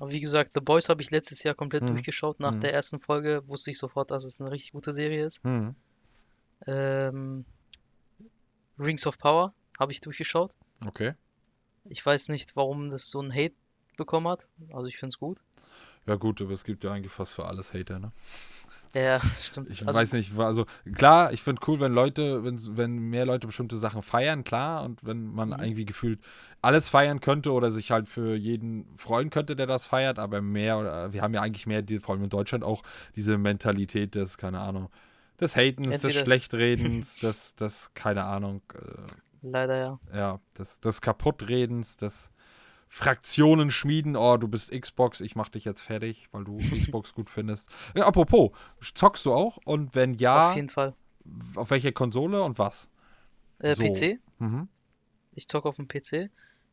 Aber 0.00 0.10
wie 0.10 0.20
gesagt, 0.20 0.52
The 0.54 0.60
Boys 0.60 0.88
habe 0.88 1.02
ich 1.02 1.10
letztes 1.10 1.42
Jahr 1.42 1.54
komplett 1.54 1.82
Mhm. 1.82 1.88
durchgeschaut. 1.88 2.40
Nach 2.40 2.52
Mhm. 2.54 2.60
der 2.60 2.72
ersten 2.72 3.00
Folge 3.00 3.42
wusste 3.48 3.70
ich 3.70 3.78
sofort, 3.78 4.10
dass 4.10 4.24
es 4.24 4.40
eine 4.40 4.50
richtig 4.50 4.72
gute 4.72 4.92
Serie 4.92 5.26
ist. 5.26 5.44
Hm. 5.44 5.74
Ähm, 6.66 7.44
Rings 8.78 9.06
of 9.06 9.18
Power 9.18 9.54
habe 9.78 9.92
ich 9.92 10.00
durchgeschaut. 10.00 10.56
Okay. 10.86 11.14
Ich 11.84 12.04
weiß 12.04 12.28
nicht, 12.28 12.56
warum 12.56 12.90
das 12.90 13.10
so 13.10 13.20
einen 13.20 13.32
Hate 13.32 13.54
bekommen 14.00 14.26
hat. 14.28 14.48
Also 14.72 14.86
ich 14.86 14.96
finde 14.96 15.10
es 15.14 15.18
gut. 15.18 15.40
Ja 16.06 16.16
gut, 16.16 16.40
aber 16.42 16.52
es 16.52 16.64
gibt 16.64 16.82
ja 16.82 16.92
eigentlich 16.92 17.12
fast 17.12 17.32
für 17.34 17.44
alles 17.44 17.72
Hater, 17.74 18.00
ne? 18.00 18.10
Ja, 18.94 19.20
stimmt. 19.40 19.70
Ich 19.70 19.86
Also, 19.86 20.00
weiß 20.00 20.12
nicht, 20.14 20.36
also 20.38 20.64
klar, 20.94 21.32
ich 21.32 21.42
finde 21.42 21.60
cool, 21.68 21.78
wenn 21.78 21.92
Leute, 21.92 22.42
wenn, 22.42 22.58
wenn 22.76 22.96
mehr 22.98 23.24
Leute 23.26 23.46
bestimmte 23.46 23.76
Sachen 23.76 24.02
feiern, 24.02 24.42
klar, 24.42 24.82
und 24.82 25.04
wenn 25.04 25.26
man 25.26 25.50
Mhm. 25.50 25.60
irgendwie 25.60 25.84
gefühlt 25.84 26.18
alles 26.62 26.88
feiern 26.88 27.20
könnte 27.20 27.52
oder 27.52 27.70
sich 27.70 27.90
halt 27.92 28.08
für 28.08 28.34
jeden 28.34 28.86
freuen 28.96 29.30
könnte, 29.30 29.54
der 29.54 29.66
das 29.66 29.86
feiert, 29.86 30.18
aber 30.18 30.40
mehr, 30.40 30.78
oder 30.78 31.12
wir 31.12 31.22
haben 31.22 31.34
ja 31.34 31.42
eigentlich 31.42 31.66
mehr, 31.66 31.82
die, 31.82 32.00
vor 32.00 32.14
allem 32.14 32.24
in 32.24 32.30
Deutschland 32.30 32.64
auch, 32.64 32.82
diese 33.14 33.38
Mentalität 33.38 34.14
des, 34.16 34.36
keine 34.38 34.58
Ahnung, 34.58 34.88
des 35.38 35.54
Hatens, 35.54 35.86
des 35.86 36.04
Entweder- 36.04 36.24
Schlechtredens, 36.24 37.16
des, 37.20 37.54
des, 37.54 37.90
keine 37.94 38.24
Ahnung, 38.24 38.62
äh, 38.74 38.78
leider 39.42 39.76
ja. 39.76 40.00
ja, 40.14 40.40
des, 40.58 40.80
des 40.80 41.00
Kaputtredens, 41.00 41.96
des 41.96 42.30
Fraktionen 42.92 43.70
schmieden, 43.70 44.16
oh, 44.16 44.36
du 44.36 44.48
bist 44.48 44.72
Xbox, 44.72 45.20
ich 45.20 45.36
mach 45.36 45.48
dich 45.48 45.64
jetzt 45.64 45.80
fertig, 45.80 46.28
weil 46.32 46.42
du 46.42 46.58
Xbox 46.92 47.14
gut 47.14 47.30
findest. 47.30 47.68
Ja, 47.94 48.04
apropos, 48.06 48.50
zockst 48.94 49.24
du 49.26 49.32
auch? 49.32 49.58
Und 49.64 49.94
wenn 49.94 50.14
ja, 50.14 50.50
Auf 50.50 50.56
jeden 50.56 50.68
Fall. 50.68 50.94
auf 51.54 51.70
welche 51.70 51.92
Konsole 51.92 52.42
und 52.42 52.58
was? 52.58 52.88
Äh, 53.60 53.76
So. 53.76 53.84
PC. 53.84 54.18
Mhm. 54.40 54.68
Ich 55.34 55.46
zocke 55.46 55.68
auf 55.68 55.76
dem 55.76 55.86
PC. 55.86 56.30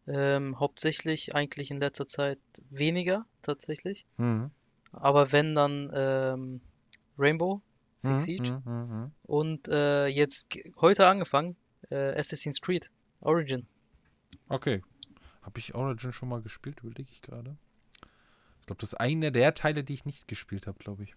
Ähm, 0.07 0.59
hauptsächlich 0.59 1.36
eigentlich 1.36 1.70
in 1.70 1.80
letzter 1.80 2.07
Zeit 2.07 2.39
weniger 2.72 3.26
tatsächlich. 3.43 4.07
Mhm. 4.18 4.49
Aber 4.93 5.32
wenn 5.32 5.53
dann 5.53 5.91
ähm, 5.93 6.61
Rainbow 7.20 7.61
Six 7.97 8.13
Mhm. 8.13 8.18
Siege 8.26 8.61
Mhm. 8.65 8.72
Mhm. 8.74 9.11
und 9.24 9.68
äh, 9.68 10.07
jetzt 10.07 10.47
heute 10.82 11.05
angefangen 11.07 11.55
äh, 11.91 12.18
Assassin's 12.18 12.59
Creed 12.61 12.89
Origin. 13.22 13.68
Okay. 14.49 14.82
Habe 15.48 15.60
ich 15.60 15.76
Origin 15.76 16.12
schon 16.12 16.28
mal 16.28 16.41
gespielt, 16.41 16.82
überlege 16.82 17.10
ich 17.10 17.22
gerade. 17.22 17.56
Ich 18.60 18.66
glaube, 18.66 18.82
das 18.82 18.89
ist 18.91 19.00
einer 19.00 19.32
der 19.32 19.54
Teile, 19.54 19.86
die 19.86 19.93
ich 19.93 20.04
nicht 20.04 20.28
gespielt 20.28 20.68
habe, 20.68 20.78
glaube 20.78 21.04
ich. 21.04 21.16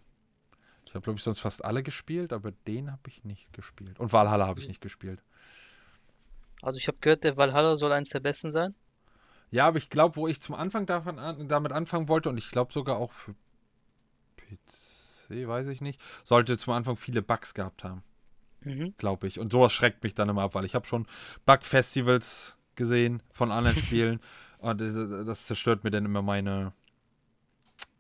Ich 0.87 0.95
habe, 0.95 1.03
glaube 1.03 1.19
ich, 1.19 1.25
sonst 1.25 1.41
fast 1.41 1.65
alle 1.65 1.83
gespielt, 1.83 2.33
aber 2.33 2.53
den 2.53 2.93
habe 2.93 3.03
ich 3.09 3.25
nicht 3.25 3.53
gespielt. 3.53 3.99
Und 3.99 4.13
Valhalla 4.13 4.47
habe 4.47 4.61
ich 4.61 4.69
nicht 4.69 4.81
gespielt. 4.81 5.21
Also 6.63 6.79
ich 6.79 6.87
habe 6.87 6.99
gehört, 7.01 7.25
der 7.25 7.37
Valhalla 7.37 7.75
soll 7.75 7.91
eines 7.91 8.11
der 8.11 8.21
besten 8.21 8.53
sein. 8.53 8.71
Ja, 9.51 9.67
aber 9.67 9.79
ich 9.79 9.91
glaube, 9.91 10.15
wo 10.15 10.29
ich 10.29 10.41
zum 10.41 10.55
Anfang 10.55 10.87
davon 10.87 11.19
an, 11.19 11.49
damit 11.49 11.73
anfangen 11.73 12.07
wollte, 12.07 12.29
und 12.29 12.39
ich 12.39 12.53
glaube 12.53 12.73
sogar 12.73 12.99
auch 12.99 13.11
für 13.11 13.35
PC, 14.37 15.49
weiß 15.49 15.67
ich 15.67 15.81
nicht, 15.81 16.01
sollte 16.23 16.57
zum 16.57 16.73
Anfang 16.73 16.97
viele 16.97 17.21
Bugs 17.21 17.53
gehabt 17.53 17.83
haben, 17.83 18.05
Mhm. 18.61 18.95
glaube 18.97 19.27
ich. 19.27 19.41
Und 19.41 19.51
sowas 19.51 19.73
schreckt 19.73 20.05
mich 20.05 20.15
dann 20.15 20.29
immer 20.29 20.43
ab, 20.43 20.55
weil 20.55 20.65
ich 20.65 20.77
habe 20.77 20.87
schon 20.87 21.09
Bug-Festivals 21.47 22.59
gesehen 22.81 23.23
von 23.33 23.53
anderen 23.53 23.77
Spielen 23.85 24.19
und 24.59 24.81
das 24.81 25.47
zerstört 25.47 25.85
mir 25.85 25.91
dann 25.91 26.05
immer 26.05 26.23
meine 26.23 26.73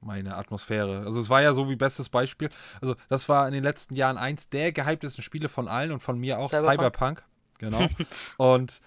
meine 0.02 0.36
Atmosphäre. 0.36 1.02
Also 1.04 1.20
es 1.20 1.28
war 1.28 1.42
ja 1.42 1.52
so 1.52 1.68
wie 1.68 1.76
bestes 1.76 2.08
Beispiel. 2.08 2.48
Also 2.80 2.96
das 3.10 3.28
war 3.28 3.46
in 3.46 3.52
den 3.52 3.62
letzten 3.62 3.94
Jahren 3.94 4.16
eins 4.16 4.48
der 4.48 4.72
gehyptesten 4.72 5.22
Spiele 5.22 5.50
von 5.50 5.68
allen 5.68 5.92
und 5.92 6.02
von 6.02 6.18
mir 6.18 6.38
auch 6.38 6.48
Cyberpunk. 6.48 6.72
Cyberpunk. 6.78 7.24
Genau. 7.58 7.86
und 8.38 8.80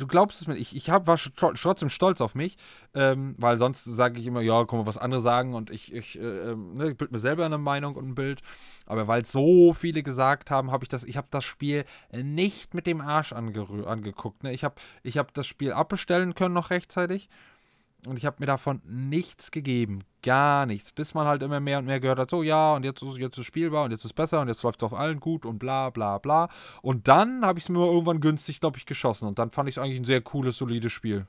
du 0.00 0.06
glaubst 0.06 0.40
es 0.40 0.46
mir, 0.46 0.56
ich, 0.56 0.74
ich 0.74 0.88
war 0.88 1.16
trotzdem 1.16 1.88
stolz 1.88 2.20
auf 2.20 2.34
mich, 2.34 2.56
ähm, 2.94 3.34
weil 3.38 3.56
sonst 3.58 3.84
sage 3.84 4.18
ich 4.18 4.26
immer, 4.26 4.40
ja, 4.40 4.64
guck 4.64 4.80
mal, 4.80 4.86
was 4.86 4.98
andere 4.98 5.20
sagen 5.20 5.54
und 5.54 5.70
ich, 5.70 5.94
ich, 5.94 6.18
äh, 6.18 6.50
ähm, 6.50 6.74
ne, 6.74 6.90
ich 6.90 6.96
bild 6.96 7.12
mir 7.12 7.18
selber 7.18 7.44
eine 7.44 7.58
Meinung 7.58 7.94
und 7.96 8.08
ein 8.08 8.14
Bild. 8.14 8.40
Aber 8.86 9.06
weil 9.06 9.24
so 9.24 9.74
viele 9.74 10.02
gesagt 10.02 10.50
haben, 10.50 10.72
habe 10.72 10.84
ich 10.84 10.88
das, 10.88 11.04
ich 11.04 11.16
habe 11.16 11.28
das 11.30 11.44
Spiel 11.44 11.84
nicht 12.12 12.74
mit 12.74 12.86
dem 12.86 13.00
Arsch 13.00 13.32
angeguckt. 13.32 14.42
Ne? 14.42 14.52
Ich 14.52 14.64
habe 14.64 14.74
ich 15.02 15.18
hab 15.18 15.32
das 15.34 15.46
Spiel 15.46 15.72
abbestellen 15.72 16.34
können 16.34 16.54
noch 16.54 16.70
rechtzeitig. 16.70 17.28
Und 18.06 18.16
ich 18.16 18.26
habe 18.26 18.36
mir 18.40 18.46
davon 18.46 18.80
nichts 18.84 19.50
gegeben. 19.50 20.00
Gar 20.22 20.66
nichts. 20.66 20.92
Bis 20.92 21.14
man 21.14 21.26
halt 21.26 21.42
immer 21.42 21.60
mehr 21.60 21.78
und 21.78 21.86
mehr 21.86 22.00
gehört 22.00 22.18
hat, 22.18 22.30
so 22.30 22.42
ja, 22.42 22.74
und 22.74 22.84
jetzt 22.84 23.02
ist 23.02 23.18
jetzt 23.18 23.38
ist 23.38 23.46
spielbar 23.46 23.84
und 23.84 23.90
jetzt 23.90 24.00
ist 24.00 24.06
es 24.06 24.12
besser 24.12 24.40
und 24.40 24.48
jetzt 24.48 24.62
läuft 24.62 24.82
es 24.82 24.86
auf 24.86 24.94
allen 24.94 25.20
gut 25.20 25.46
und 25.46 25.58
bla 25.58 25.90
bla 25.90 26.18
bla. 26.18 26.48
Und 26.82 27.08
dann 27.08 27.44
habe 27.44 27.58
ich 27.58 27.64
es 27.64 27.68
mir 27.68 27.84
irgendwann 27.84 28.20
günstig, 28.20 28.60
glaube 28.60 28.78
ich, 28.78 28.86
geschossen. 28.86 29.26
Und 29.28 29.38
dann 29.38 29.50
fand 29.50 29.68
ich 29.68 29.76
es 29.76 29.82
eigentlich 29.82 29.98
ein 29.98 30.04
sehr 30.04 30.20
cooles, 30.20 30.56
solides 30.56 30.92
Spiel. 30.92 31.26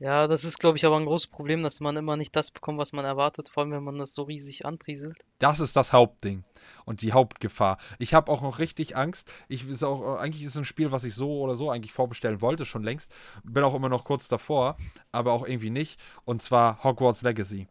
Ja, 0.00 0.26
das 0.26 0.44
ist, 0.44 0.58
glaube 0.58 0.78
ich, 0.78 0.86
aber 0.86 0.96
ein 0.96 1.04
großes 1.04 1.26
Problem, 1.26 1.62
dass 1.62 1.80
man 1.80 1.94
immer 1.98 2.16
nicht 2.16 2.34
das 2.34 2.50
bekommt, 2.50 2.78
was 2.78 2.94
man 2.94 3.04
erwartet, 3.04 3.50
vor 3.50 3.62
allem 3.62 3.72
wenn 3.72 3.84
man 3.84 3.98
das 3.98 4.14
so 4.14 4.22
riesig 4.22 4.64
anprieselt. 4.64 5.26
Das 5.38 5.60
ist 5.60 5.76
das 5.76 5.92
Hauptding 5.92 6.42
und 6.86 7.02
die 7.02 7.12
Hauptgefahr. 7.12 7.76
Ich 7.98 8.14
habe 8.14 8.32
auch 8.32 8.40
noch 8.40 8.60
richtig 8.60 8.96
Angst. 8.96 9.30
Ich 9.48 9.68
ist 9.68 9.84
auch 9.84 10.16
eigentlich 10.16 10.42
ist 10.42 10.54
es 10.54 10.58
ein 10.58 10.64
Spiel, 10.64 10.90
was 10.90 11.04
ich 11.04 11.14
so 11.14 11.40
oder 11.40 11.54
so 11.54 11.70
eigentlich 11.70 11.92
vorbestellen 11.92 12.40
wollte 12.40 12.64
schon 12.64 12.82
längst. 12.82 13.12
Bin 13.44 13.62
auch 13.62 13.74
immer 13.74 13.90
noch 13.90 14.04
kurz 14.04 14.26
davor, 14.26 14.78
aber 15.12 15.34
auch 15.34 15.46
irgendwie 15.46 15.68
nicht. 15.68 16.00
Und 16.24 16.40
zwar 16.40 16.82
Hogwarts 16.82 17.20
Legacy. 17.20 17.68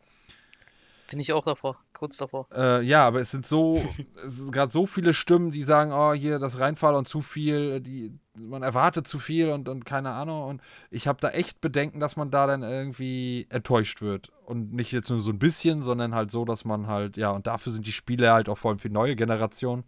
Bin 1.10 1.20
ich 1.20 1.34
auch 1.34 1.44
davor, 1.44 1.78
kurz 1.94 2.18
davor. 2.18 2.48
Äh, 2.56 2.84
ja, 2.84 3.08
aber 3.08 3.20
es 3.20 3.32
sind 3.32 3.46
so, 3.46 3.84
es 4.28 4.36
sind 4.38 4.52
gerade 4.52 4.72
so 4.72 4.86
viele 4.86 5.14
Stimmen, 5.14 5.50
die 5.50 5.64
sagen, 5.64 5.92
oh, 5.92 6.14
hier 6.14 6.38
das 6.38 6.60
Reinfall 6.60 6.94
und 6.94 7.08
zu 7.08 7.22
viel, 7.22 7.82
die, 7.82 8.14
man 8.36 8.62
erwartet 8.62 9.08
zu 9.08 9.18
viel 9.18 9.50
und, 9.50 9.68
und 9.70 9.86
keine 9.86 10.12
Ahnung. 10.12 10.44
Und 10.44 10.62
ich 10.92 11.08
habe 11.08 11.20
da 11.20 11.30
echt 11.30 11.62
Bedenken, 11.62 12.00
dass 12.00 12.16
man 12.16 12.30
da 12.30 12.46
dann 12.46 12.62
irgendwie 12.62 13.48
enttäuscht 13.50 14.02
wird. 14.02 14.32
Und 14.46 14.72
nicht 14.74 14.92
jetzt 14.92 15.10
nur 15.10 15.20
so 15.22 15.32
ein 15.32 15.40
bisschen, 15.40 15.82
sondern 15.82 16.14
halt 16.14 16.30
so, 16.30 16.46
dass 16.46 16.64
man 16.64 16.86
halt, 16.88 17.18
ja, 17.18 17.32
und 17.32 17.48
dafür 17.48 17.72
sind 17.72 17.88
die 17.88 17.92
Spiele 17.92 18.32
halt 18.32 18.48
auch 18.48 18.58
vor 18.58 18.70
allem 18.70 18.80
für 18.80 18.90
die 18.90 18.94
neue 18.94 19.16
Generation, 19.16 19.84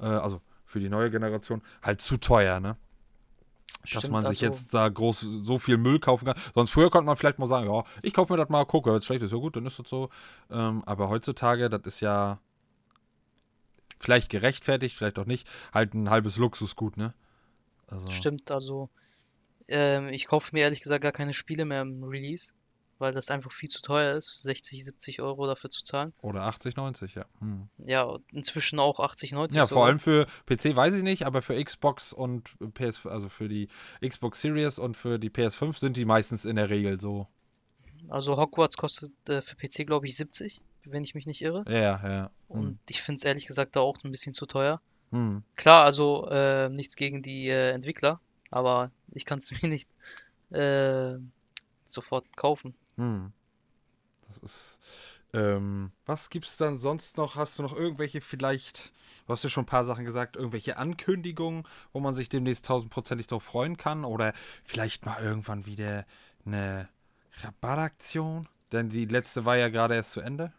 äh, 0.00 0.06
also 0.06 0.40
für 0.64 0.80
die 0.80 0.88
neue 0.88 1.10
Generation, 1.10 1.62
halt 1.82 2.00
zu 2.00 2.16
teuer, 2.16 2.58
ne? 2.58 2.76
Dass 3.80 3.90
Stimmt, 3.90 4.12
man 4.12 4.22
sich 4.26 4.42
also, 4.42 4.46
jetzt 4.46 4.74
da 4.74 4.88
groß 4.88 5.20
so 5.20 5.58
viel 5.58 5.76
Müll 5.76 5.98
kaufen 5.98 6.26
kann. 6.26 6.36
Sonst 6.54 6.70
früher 6.70 6.90
konnte 6.90 7.06
man 7.06 7.16
vielleicht 7.16 7.38
mal 7.38 7.48
sagen, 7.48 7.68
ja, 7.68 7.84
ich 8.02 8.14
kaufe 8.14 8.32
mir 8.32 8.36
das 8.36 8.48
mal, 8.48 8.64
gucke, 8.64 8.90
wenn 8.90 8.98
es 8.98 9.04
schlecht 9.04 9.22
ist, 9.22 9.32
ja 9.32 9.38
gut, 9.38 9.56
dann 9.56 9.66
ist 9.66 9.78
das 9.78 9.88
so. 9.88 10.08
Ähm, 10.50 10.82
aber 10.86 11.08
heutzutage, 11.08 11.68
das 11.68 11.82
ist 11.84 12.00
ja 12.00 12.38
vielleicht 13.98 14.30
gerechtfertigt, 14.30 14.96
vielleicht 14.96 15.18
auch 15.18 15.26
nicht, 15.26 15.48
halt 15.72 15.94
ein 15.94 16.10
halbes 16.10 16.36
Luxusgut, 16.36 16.96
ne? 16.96 17.14
Also, 17.88 18.10
Stimmt, 18.10 18.50
also 18.50 18.88
ähm, 19.68 20.08
ich 20.08 20.26
kaufe 20.26 20.50
mir 20.52 20.60
ehrlich 20.60 20.80
gesagt 20.80 21.02
gar 21.02 21.12
keine 21.12 21.32
Spiele 21.32 21.64
mehr 21.64 21.82
im 21.82 22.04
Release, 22.04 22.52
weil 22.98 23.12
das 23.12 23.30
einfach 23.30 23.52
viel 23.52 23.68
zu 23.68 23.82
teuer 23.82 24.16
ist, 24.16 24.42
60, 24.42 24.84
70 24.84 25.22
Euro 25.22 25.46
dafür 25.46 25.70
zu 25.70 25.82
zahlen. 25.82 26.12
Oder 26.22 26.42
80, 26.42 26.76
90, 26.76 27.14
ja. 27.14 27.24
Hm. 27.40 27.68
Ja, 27.78 28.18
inzwischen 28.32 28.78
auch 28.78 29.00
80, 29.00 29.32
90 29.32 29.56
Ja, 29.56 29.62
vor 29.62 29.68
sogar. 29.68 29.86
allem 29.86 29.98
für 29.98 30.26
PC 30.46 30.76
weiß 30.76 30.94
ich 30.94 31.02
nicht, 31.02 31.24
aber 31.24 31.42
für 31.42 31.62
Xbox 31.62 32.12
und 32.12 32.56
PS, 32.74 33.06
also 33.06 33.28
für 33.28 33.48
die 33.48 33.68
Xbox 34.06 34.40
Series 34.40 34.78
und 34.78 34.96
für 34.96 35.18
die 35.18 35.30
PS5 35.30 35.78
sind 35.78 35.96
die 35.96 36.04
meistens 36.04 36.44
in 36.44 36.56
der 36.56 36.70
Regel 36.70 37.00
so. 37.00 37.26
Also 38.08 38.36
Hogwarts 38.36 38.76
kostet 38.76 39.12
äh, 39.28 39.42
für 39.42 39.56
PC, 39.56 39.86
glaube 39.86 40.06
ich, 40.06 40.16
70, 40.16 40.62
wenn 40.84 41.04
ich 41.04 41.14
mich 41.14 41.26
nicht 41.26 41.42
irre. 41.42 41.64
Ja, 41.68 42.00
ja. 42.08 42.30
Hm. 42.48 42.60
Und 42.60 42.78
ich 42.88 43.02
finde 43.02 43.16
es 43.18 43.24
ehrlich 43.24 43.46
gesagt 43.46 43.76
da 43.76 43.80
auch 43.80 43.96
ein 44.04 44.10
bisschen 44.10 44.34
zu 44.34 44.46
teuer. 44.46 44.80
Hm. 45.10 45.42
Klar, 45.56 45.84
also 45.84 46.28
äh, 46.30 46.68
nichts 46.68 46.96
gegen 46.96 47.22
die 47.22 47.48
äh, 47.48 47.70
Entwickler, 47.70 48.20
aber 48.50 48.90
ich 49.12 49.24
kann 49.24 49.38
es 49.38 49.50
mir 49.62 49.68
nicht 49.68 49.88
äh, 50.50 51.18
sofort 51.86 52.36
kaufen. 52.36 52.74
Hm. 52.96 53.32
Das 54.26 54.38
ist. 54.38 54.78
Ähm, 55.34 55.92
was 56.04 56.28
gibt's 56.30 56.56
dann 56.56 56.76
sonst 56.76 57.16
noch? 57.16 57.36
Hast 57.36 57.58
du 57.58 57.62
noch 57.62 57.74
irgendwelche 57.74 58.20
vielleicht, 58.20 58.92
du 59.26 59.32
hast 59.32 59.44
ja 59.44 59.50
schon 59.50 59.62
ein 59.62 59.66
paar 59.66 59.84
Sachen 59.84 60.04
gesagt, 60.04 60.36
irgendwelche 60.36 60.76
Ankündigungen, 60.76 61.64
wo 61.92 62.00
man 62.00 62.12
sich 62.12 62.28
demnächst 62.28 62.66
tausendprozentig 62.66 63.26
darauf 63.28 63.42
freuen 63.42 63.76
kann? 63.76 64.04
Oder 64.04 64.34
vielleicht 64.64 65.06
mal 65.06 65.22
irgendwann 65.22 65.64
wieder 65.64 66.04
eine 66.44 66.88
Rabattaktion? 67.42 68.46
Denn 68.72 68.90
die 68.90 69.06
letzte 69.06 69.44
war 69.44 69.56
ja 69.56 69.68
gerade 69.68 69.94
erst 69.94 70.12
zu 70.12 70.20
Ende. 70.20 70.52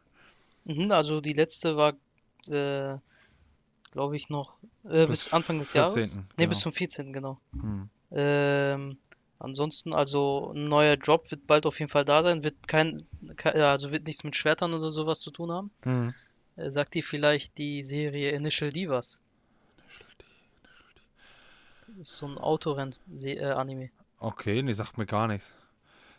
Mhm, 0.66 0.92
also 0.92 1.22
die 1.22 1.34
letzte 1.34 1.78
war, 1.78 1.94
äh, 2.48 2.98
glaube 3.92 4.16
ich, 4.16 4.30
noch 4.30 4.58
äh, 4.86 5.06
Bis 5.06 5.26
bis 5.26 5.34
Anfang 5.34 5.60
des 5.60 5.72
14., 5.72 5.82
Jahres. 5.82 6.22
Nee, 6.38 6.48
bis 6.48 6.60
genau. 6.60 6.64
zum 6.64 6.72
14. 6.72 7.14
genau. 7.14 7.40
Hm. 7.54 7.90
Ähm, 8.12 8.98
ansonsten, 9.44 9.94
also 9.94 10.54
ein 10.56 10.68
neuer 10.68 10.98
Drop 10.98 11.30
wird 11.30 11.46
bald 11.46 11.66
auf 11.66 11.80
jeden 11.80 11.91
Fall 11.91 12.06
da 12.06 12.24
sein. 12.24 12.44
Wird 12.44 12.68
kein, 12.68 13.04
kein 13.36 13.56
also 13.62 13.91
wird 13.91 14.08
nichts 14.08 14.24
mit 14.24 14.36
Schwertern 14.36 14.74
oder 14.74 14.89
sowas 14.89 15.20
zu 15.20 15.32
tun 15.32 15.52
haben. 15.52 15.72
Hm. 15.84 16.14
Äh, 16.56 16.70
sagt 16.70 16.94
dir 16.94 17.04
vielleicht 17.04 17.58
die 17.58 17.84
Serie 17.84 18.32
Initial 18.32 18.72
D 18.72 18.89
was? 18.89 19.22
Ist 22.00 22.18
so 22.18 22.28
ein 22.28 22.38
Autorennen-Anime. 22.38 23.91
Okay, 24.20 24.64
nee, 24.64 24.74
sagt 24.74 24.98
mir 24.98 25.06
gar 25.06 25.28
nichts. 25.28 25.54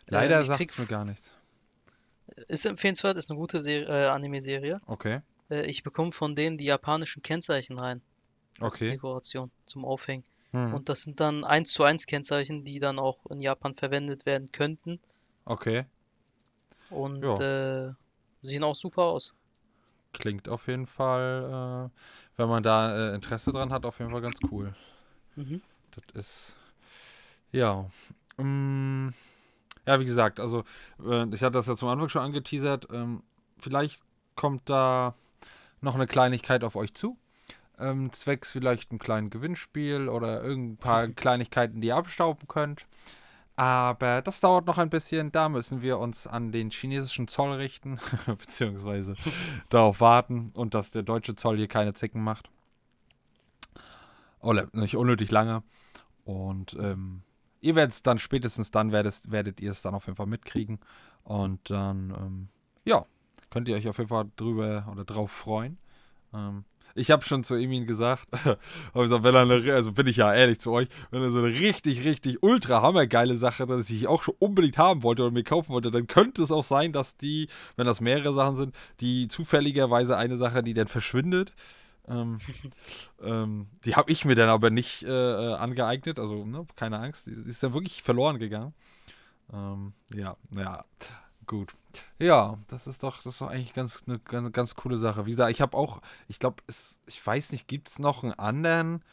Leider 0.07 0.39
Ähm, 0.39 0.45
sagt 0.45 0.57
krieg 0.57 0.69
es 0.69 0.77
mir 0.77 0.85
gar 0.85 1.03
nichts. 1.05 1.33
Ist 2.47 2.65
empfehlenswert, 2.65 3.17
ist 3.17 3.29
eine 3.29 3.39
gute 3.39 3.57
äh, 3.57 4.05
Anime-Serie. 4.07 4.81
Okay, 4.85 5.21
Äh, 5.49 5.65
ich 5.65 5.83
bekomme 5.83 6.11
von 6.11 6.35
denen 6.35 6.57
die 6.57 6.65
japanischen 6.65 7.23
Kennzeichen 7.23 7.79
rein 7.79 8.01
als 8.59 8.81
okay. 8.81 8.91
Dekoration 8.91 9.51
zum 9.65 9.83
Aufhängen. 9.85 10.23
Hm. 10.55 10.73
Und 10.73 10.89
das 10.89 11.03
sind 11.03 11.19
dann 11.19 11.43
1 11.43 11.71
zu 11.73 11.83
1 11.83 12.05
Kennzeichen, 12.07 12.63
die 12.63 12.79
dann 12.79 12.99
auch 12.99 13.25
in 13.29 13.39
Japan 13.41 13.75
verwendet 13.75 14.25
werden 14.25 14.51
könnten. 14.51 14.99
Okay, 15.45 15.85
Und 16.89 17.39
äh, 17.39 17.93
sehen 18.41 18.63
auch 18.63 18.75
super 18.75 19.03
aus. 19.03 19.35
klingt 20.13 20.49
auf 20.49 20.67
jeden 20.67 20.87
Fall, 20.87 21.89
äh, 21.91 22.39
wenn 22.39 22.49
man 22.49 22.63
da 22.63 23.11
äh, 23.11 23.15
Interesse 23.15 23.51
dran 23.51 23.71
hat, 23.71 23.85
auf 23.85 23.99
jeden 23.99 24.11
Fall 24.11 24.21
ganz 24.21 24.39
cool. 24.51 24.75
Mhm. 25.35 25.61
Das 25.91 26.03
ist. 26.13 26.55
Ja. 27.51 27.89
Mm, 28.37 29.09
ja, 29.87 29.99
wie 29.99 30.05
gesagt, 30.05 30.39
also 30.39 30.63
äh, 31.03 31.25
ich 31.33 31.43
hatte 31.43 31.53
das 31.53 31.67
ja 31.67 31.75
zum 31.75 31.89
Anfang 31.89 32.09
schon 32.09 32.21
angeteasert. 32.23 32.87
Ähm, 32.91 33.23
vielleicht 33.57 34.01
kommt 34.35 34.69
da 34.69 35.15
noch 35.81 35.95
eine 35.95 36.07
Kleinigkeit 36.07 36.63
auf 36.63 36.75
euch 36.75 36.93
zu. 36.93 37.17
Ähm, 37.79 38.11
zwecks 38.11 38.51
vielleicht 38.51 38.91
ein 38.91 38.99
kleines 38.99 39.31
Gewinnspiel 39.31 40.09
oder 40.09 40.41
irgendein 40.43 40.77
paar 40.77 41.07
Kleinigkeiten, 41.15 41.81
die 41.81 41.87
ihr 41.87 41.95
abstauben 41.95 42.47
könnt. 42.47 42.85
Aber 43.57 44.21
das 44.21 44.41
dauert 44.41 44.65
noch 44.65 44.77
ein 44.77 44.89
bisschen. 44.89 45.31
Da 45.31 45.47
müssen 45.47 45.81
wir 45.81 45.99
uns 45.99 46.27
an 46.27 46.51
den 46.51 46.71
chinesischen 46.71 47.27
Zoll 47.27 47.53
richten, 47.53 47.99
beziehungsweise 48.25 49.15
darauf 49.69 50.01
warten 50.01 50.51
und 50.55 50.73
dass 50.73 50.91
der 50.91 51.03
deutsche 51.03 51.35
Zoll 51.35 51.57
hier 51.57 51.67
keine 51.67 51.93
Zicken 51.93 52.21
macht. 52.21 52.49
Oder 54.39 54.67
nicht 54.73 54.97
unnötig 54.97 55.31
lange. 55.31 55.63
Und 56.25 56.75
ähm, 56.79 57.23
ihr 57.61 57.75
werdet 57.75 57.93
es 57.93 58.03
dann, 58.03 58.19
spätestens 58.19 58.71
dann 58.71 58.91
werdet, 58.91 59.31
werdet 59.31 59.61
ihr 59.61 59.71
es 59.71 59.81
dann 59.81 59.95
auf 59.95 60.05
jeden 60.05 60.17
Fall 60.17 60.27
mitkriegen. 60.27 60.79
Und 61.23 61.69
dann, 61.69 62.11
ähm, 62.11 62.47
ja, 62.83 63.05
könnt 63.49 63.69
ihr 63.69 63.75
euch 63.75 63.87
auf 63.87 63.97
jeden 63.97 64.09
Fall 64.09 64.29
drüber 64.35 64.87
oder 64.91 65.05
drauf 65.05 65.31
freuen. 65.31 65.77
Ähm, 66.33 66.65
ich 66.95 67.11
habe 67.11 67.23
schon 67.23 67.43
zu 67.43 67.55
Emin 67.55 67.85
gesagt, 67.85 68.27
gesagt, 68.93 69.23
wenn 69.23 69.35
er 69.35 69.41
eine, 69.41 69.73
also 69.73 69.91
bin 69.91 70.07
ich 70.07 70.17
ja 70.17 70.33
ehrlich 70.33 70.59
zu 70.59 70.71
euch, 70.71 70.87
wenn 71.11 71.21
er 71.21 71.29
so 71.29 71.39
eine 71.39 71.49
richtig, 71.49 72.05
richtig 72.05 72.41
ultra 72.41 72.81
hammergeile 72.81 73.35
Sache, 73.35 73.67
dass 73.67 73.89
ich 73.89 74.07
auch 74.07 74.23
schon 74.23 74.35
unbedingt 74.39 74.77
haben 74.77 75.03
wollte 75.03 75.23
oder 75.23 75.31
mir 75.31 75.43
kaufen 75.43 75.73
wollte, 75.73 75.91
dann 75.91 76.07
könnte 76.07 76.41
es 76.41 76.51
auch 76.51 76.63
sein, 76.63 76.93
dass 76.93 77.17
die, 77.17 77.47
wenn 77.75 77.85
das 77.85 77.99
mehrere 77.99 78.33
Sachen 78.33 78.55
sind, 78.55 78.75
die 79.01 79.27
zufälligerweise 79.27 80.17
eine 80.17 80.37
Sache, 80.37 80.63
die 80.63 80.73
dann 80.73 80.87
verschwindet. 80.87 81.53
Ähm, 82.07 82.37
ähm, 83.21 83.67
die 83.83 83.95
habe 83.95 84.11
ich 84.11 84.23
mir 84.23 84.35
dann 84.35 84.49
aber 84.49 84.69
nicht 84.69 85.03
äh, 85.03 85.09
äh, 85.09 85.53
angeeignet, 85.55 86.17
also 86.17 86.45
ne, 86.45 86.65
keine 86.77 86.99
Angst, 86.99 87.27
die, 87.27 87.35
die 87.35 87.49
ist 87.49 87.61
dann 87.61 87.73
wirklich 87.73 88.03
verloren 88.03 88.39
gegangen. 88.39 88.73
Ähm, 89.51 89.93
ja, 90.13 90.37
ja, 90.51 90.85
gut. 91.47 91.71
Ja, 92.19 92.57
das 92.67 92.87
ist 92.87 93.03
doch, 93.03 93.17
das 93.23 93.35
ist 93.35 93.41
doch 93.41 93.47
eigentlich 93.47 93.73
ganz 93.73 94.03
eine 94.07 94.19
ganz, 94.19 94.51
ganz 94.53 94.75
coole 94.75 94.97
Sache. 94.97 95.25
Wie 95.25 95.31
gesagt, 95.31 95.51
ich 95.51 95.61
habe 95.61 95.77
auch, 95.77 96.01
ich 96.27 96.39
glaube, 96.39 96.57
ich 96.67 97.25
weiß 97.25 97.51
nicht, 97.51 97.67
gibt 97.67 97.89
es 97.89 97.99
noch 97.99 98.23
einen 98.23 98.33
anderen 98.33 99.03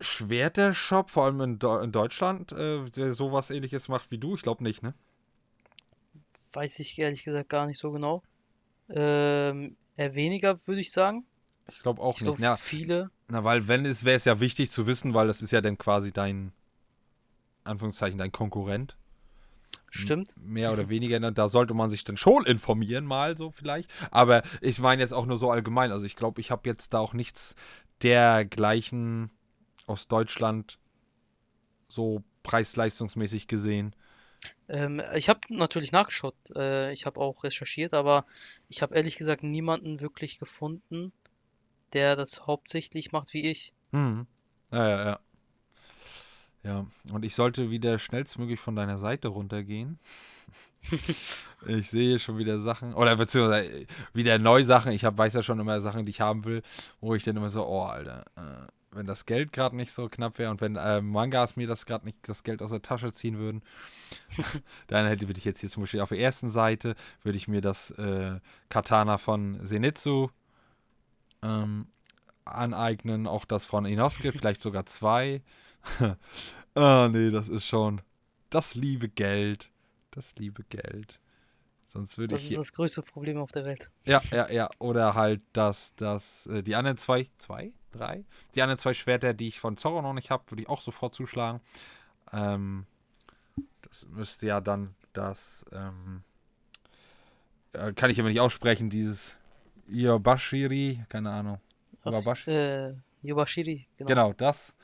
Schwerter-Shop, 0.00 1.10
vor 1.10 1.24
allem 1.26 1.40
in, 1.40 1.58
Deu- 1.58 1.82
in 1.82 1.92
Deutschland, 1.92 2.52
äh, 2.52 2.84
der 2.90 3.14
sowas 3.14 3.50
ähnliches 3.50 3.88
macht 3.88 4.10
wie 4.10 4.18
du? 4.18 4.34
Ich 4.34 4.42
glaube 4.42 4.62
nicht, 4.62 4.82
ne? 4.82 4.94
Weiß 6.52 6.78
ich 6.80 6.98
ehrlich 6.98 7.24
gesagt 7.24 7.48
gar 7.48 7.66
nicht 7.66 7.78
so 7.78 7.92
genau. 7.92 8.22
Ähm, 8.90 9.76
eher 9.96 10.14
weniger, 10.14 10.56
würde 10.66 10.80
ich 10.80 10.92
sagen. 10.92 11.26
Ich 11.68 11.80
glaube 11.80 12.02
auch 12.02 12.16
Ich 12.16 12.20
nicht. 12.20 12.38
glaube, 12.38 12.42
Ja, 12.42 12.56
viele. 12.56 13.10
na, 13.28 13.44
weil 13.44 13.68
wenn 13.68 13.86
es 13.86 14.04
wäre 14.04 14.16
es 14.16 14.24
ja 14.24 14.40
wichtig 14.40 14.70
zu 14.70 14.86
wissen, 14.86 15.14
weil 15.14 15.26
das 15.28 15.42
ist 15.42 15.52
ja 15.52 15.60
dann 15.60 15.78
quasi 15.78 16.12
dein, 16.12 16.52
Anführungszeichen, 17.64 18.18
dein 18.18 18.32
Konkurrent. 18.32 18.96
Stimmt. 19.88 20.36
mehr 20.36 20.72
oder 20.72 20.88
weniger, 20.88 21.18
ne? 21.18 21.32
da 21.32 21.48
sollte 21.48 21.74
man 21.74 21.90
sich 21.90 22.04
dann 22.04 22.16
schon 22.16 22.46
informieren, 22.46 23.04
mal 23.04 23.36
so 23.36 23.50
vielleicht. 23.50 23.92
Aber 24.10 24.42
ich 24.60 24.78
meine 24.78 25.02
jetzt 25.02 25.12
auch 25.12 25.26
nur 25.26 25.36
so 25.36 25.50
allgemein. 25.50 25.90
Also 25.90 26.06
ich 26.06 26.14
glaube, 26.16 26.40
ich 26.40 26.50
habe 26.50 26.68
jetzt 26.68 26.94
da 26.94 27.00
auch 27.00 27.12
nichts 27.12 27.56
dergleichen 28.02 29.30
aus 29.86 30.06
Deutschland 30.06 30.78
so 31.88 32.22
preis-leistungsmäßig 32.42 33.48
gesehen. 33.48 33.94
Ähm, 34.68 35.02
ich 35.14 35.28
habe 35.28 35.40
natürlich 35.48 35.92
nachgeschaut. 35.92 36.36
Äh, 36.54 36.92
ich 36.92 37.06
habe 37.06 37.20
auch 37.20 37.44
recherchiert, 37.44 37.92
aber 37.92 38.24
ich 38.68 38.82
habe 38.82 38.94
ehrlich 38.94 39.16
gesagt 39.16 39.42
niemanden 39.42 40.00
wirklich 40.00 40.38
gefunden, 40.38 41.12
der 41.92 42.16
das 42.16 42.46
hauptsächlich 42.46 43.12
macht 43.12 43.34
wie 43.34 43.50
ich. 43.50 43.72
Hm. 43.92 44.26
Ja, 44.70 44.88
ja, 44.88 45.04
ja. 45.04 45.20
Ja, 46.62 46.86
und 47.10 47.24
ich 47.24 47.34
sollte 47.34 47.70
wieder 47.70 47.98
schnellstmöglich 47.98 48.60
von 48.60 48.76
deiner 48.76 48.98
Seite 48.98 49.28
runtergehen. 49.28 49.98
ich 51.66 51.90
sehe 51.90 52.18
schon 52.18 52.38
wieder 52.38 52.60
Sachen, 52.60 52.94
oder 52.94 53.16
beziehungsweise 53.16 53.86
wieder 54.12 54.38
neu 54.38 54.62
Sachen. 54.64 54.92
Ich 54.92 55.04
hab, 55.04 55.16
weiß 55.16 55.34
ja 55.34 55.42
schon 55.42 55.60
immer 55.60 55.80
Sachen, 55.80 56.04
die 56.04 56.10
ich 56.10 56.20
haben 56.20 56.44
will, 56.44 56.62
wo 57.00 57.14
ich 57.14 57.24
dann 57.24 57.36
immer 57.36 57.50
so, 57.50 57.66
oh, 57.66 57.82
Alter, 57.84 58.24
äh, 58.36 58.66
wenn 58.92 59.06
das 59.06 59.24
Geld 59.24 59.52
gerade 59.52 59.76
nicht 59.76 59.92
so 59.92 60.08
knapp 60.08 60.38
wäre 60.38 60.50
und 60.50 60.60
wenn 60.60 60.76
äh, 60.76 61.00
Mangas 61.00 61.56
mir 61.56 61.66
das 61.66 61.86
gerade 61.86 62.04
nicht 62.04 62.16
das 62.22 62.42
Geld 62.42 62.60
aus 62.60 62.70
der 62.70 62.82
Tasche 62.82 63.12
ziehen 63.12 63.38
würden, 63.38 63.62
dann 64.88 65.06
hätte 65.06 65.28
würde 65.28 65.38
ich 65.38 65.44
jetzt 65.44 65.60
hier 65.60 65.70
zum 65.70 65.84
Beispiel 65.84 66.00
auf 66.00 66.08
der 66.08 66.18
ersten 66.18 66.50
Seite 66.50 66.94
würde 67.22 67.38
ich 67.38 67.48
mir 67.48 67.60
das 67.60 67.92
äh, 67.92 68.40
Katana 68.68 69.18
von 69.18 69.64
Zenitsu 69.64 70.28
ähm, 71.42 71.86
aneignen, 72.44 73.26
auch 73.26 73.44
das 73.44 73.64
von 73.64 73.86
Inosuke, 73.86 74.32
vielleicht 74.32 74.60
sogar 74.60 74.86
zwei. 74.86 75.42
ah, 76.74 77.08
nee, 77.10 77.30
das 77.30 77.48
ist 77.48 77.66
schon 77.66 78.00
das 78.50 78.74
liebe 78.74 79.08
Geld. 79.08 79.70
Das 80.10 80.34
liebe 80.36 80.64
Geld. 80.64 81.20
Sonst 81.86 82.18
würde 82.18 82.34
Das 82.34 82.40
ich 82.40 82.46
ist 82.46 82.48
hier. 82.50 82.58
das 82.58 82.72
größte 82.72 83.02
Problem 83.02 83.38
auf 83.38 83.52
der 83.52 83.64
Welt. 83.64 83.90
Ja, 84.04 84.20
ja, 84.30 84.48
ja. 84.50 84.68
Oder 84.78 85.14
halt 85.14 85.40
das, 85.52 85.92
das, 85.96 86.46
äh, 86.46 86.62
die 86.62 86.76
anderen 86.76 86.96
zwei, 86.96 87.28
zwei, 87.38 87.72
drei? 87.90 88.24
Die 88.54 88.62
anderen 88.62 88.78
zwei 88.78 88.94
Schwerter, 88.94 89.34
die 89.34 89.48
ich 89.48 89.60
von 89.60 89.76
Zorro 89.76 90.02
noch 90.02 90.12
nicht 90.12 90.30
habe, 90.30 90.44
würde 90.50 90.62
ich 90.62 90.68
auch 90.68 90.80
sofort 90.80 91.14
zuschlagen. 91.14 91.60
Ähm, 92.32 92.86
das 93.82 94.06
müsste 94.08 94.46
ja 94.46 94.60
dann 94.60 94.94
das, 95.12 95.64
ähm, 95.72 96.22
äh, 97.72 97.92
kann 97.92 98.10
ich 98.10 98.20
aber 98.20 98.28
nicht 98.28 98.40
aussprechen, 98.40 98.90
dieses 98.90 99.36
Iobashiri, 99.88 101.04
keine 101.08 101.30
Ahnung. 101.30 101.60
Ach, 102.02 102.12
Iwabashi? 102.12 102.50
Äh, 102.50 102.94
Yubashiri, 103.22 103.86
genau. 103.96 104.08
Genau, 104.08 104.32
das. 104.32 104.74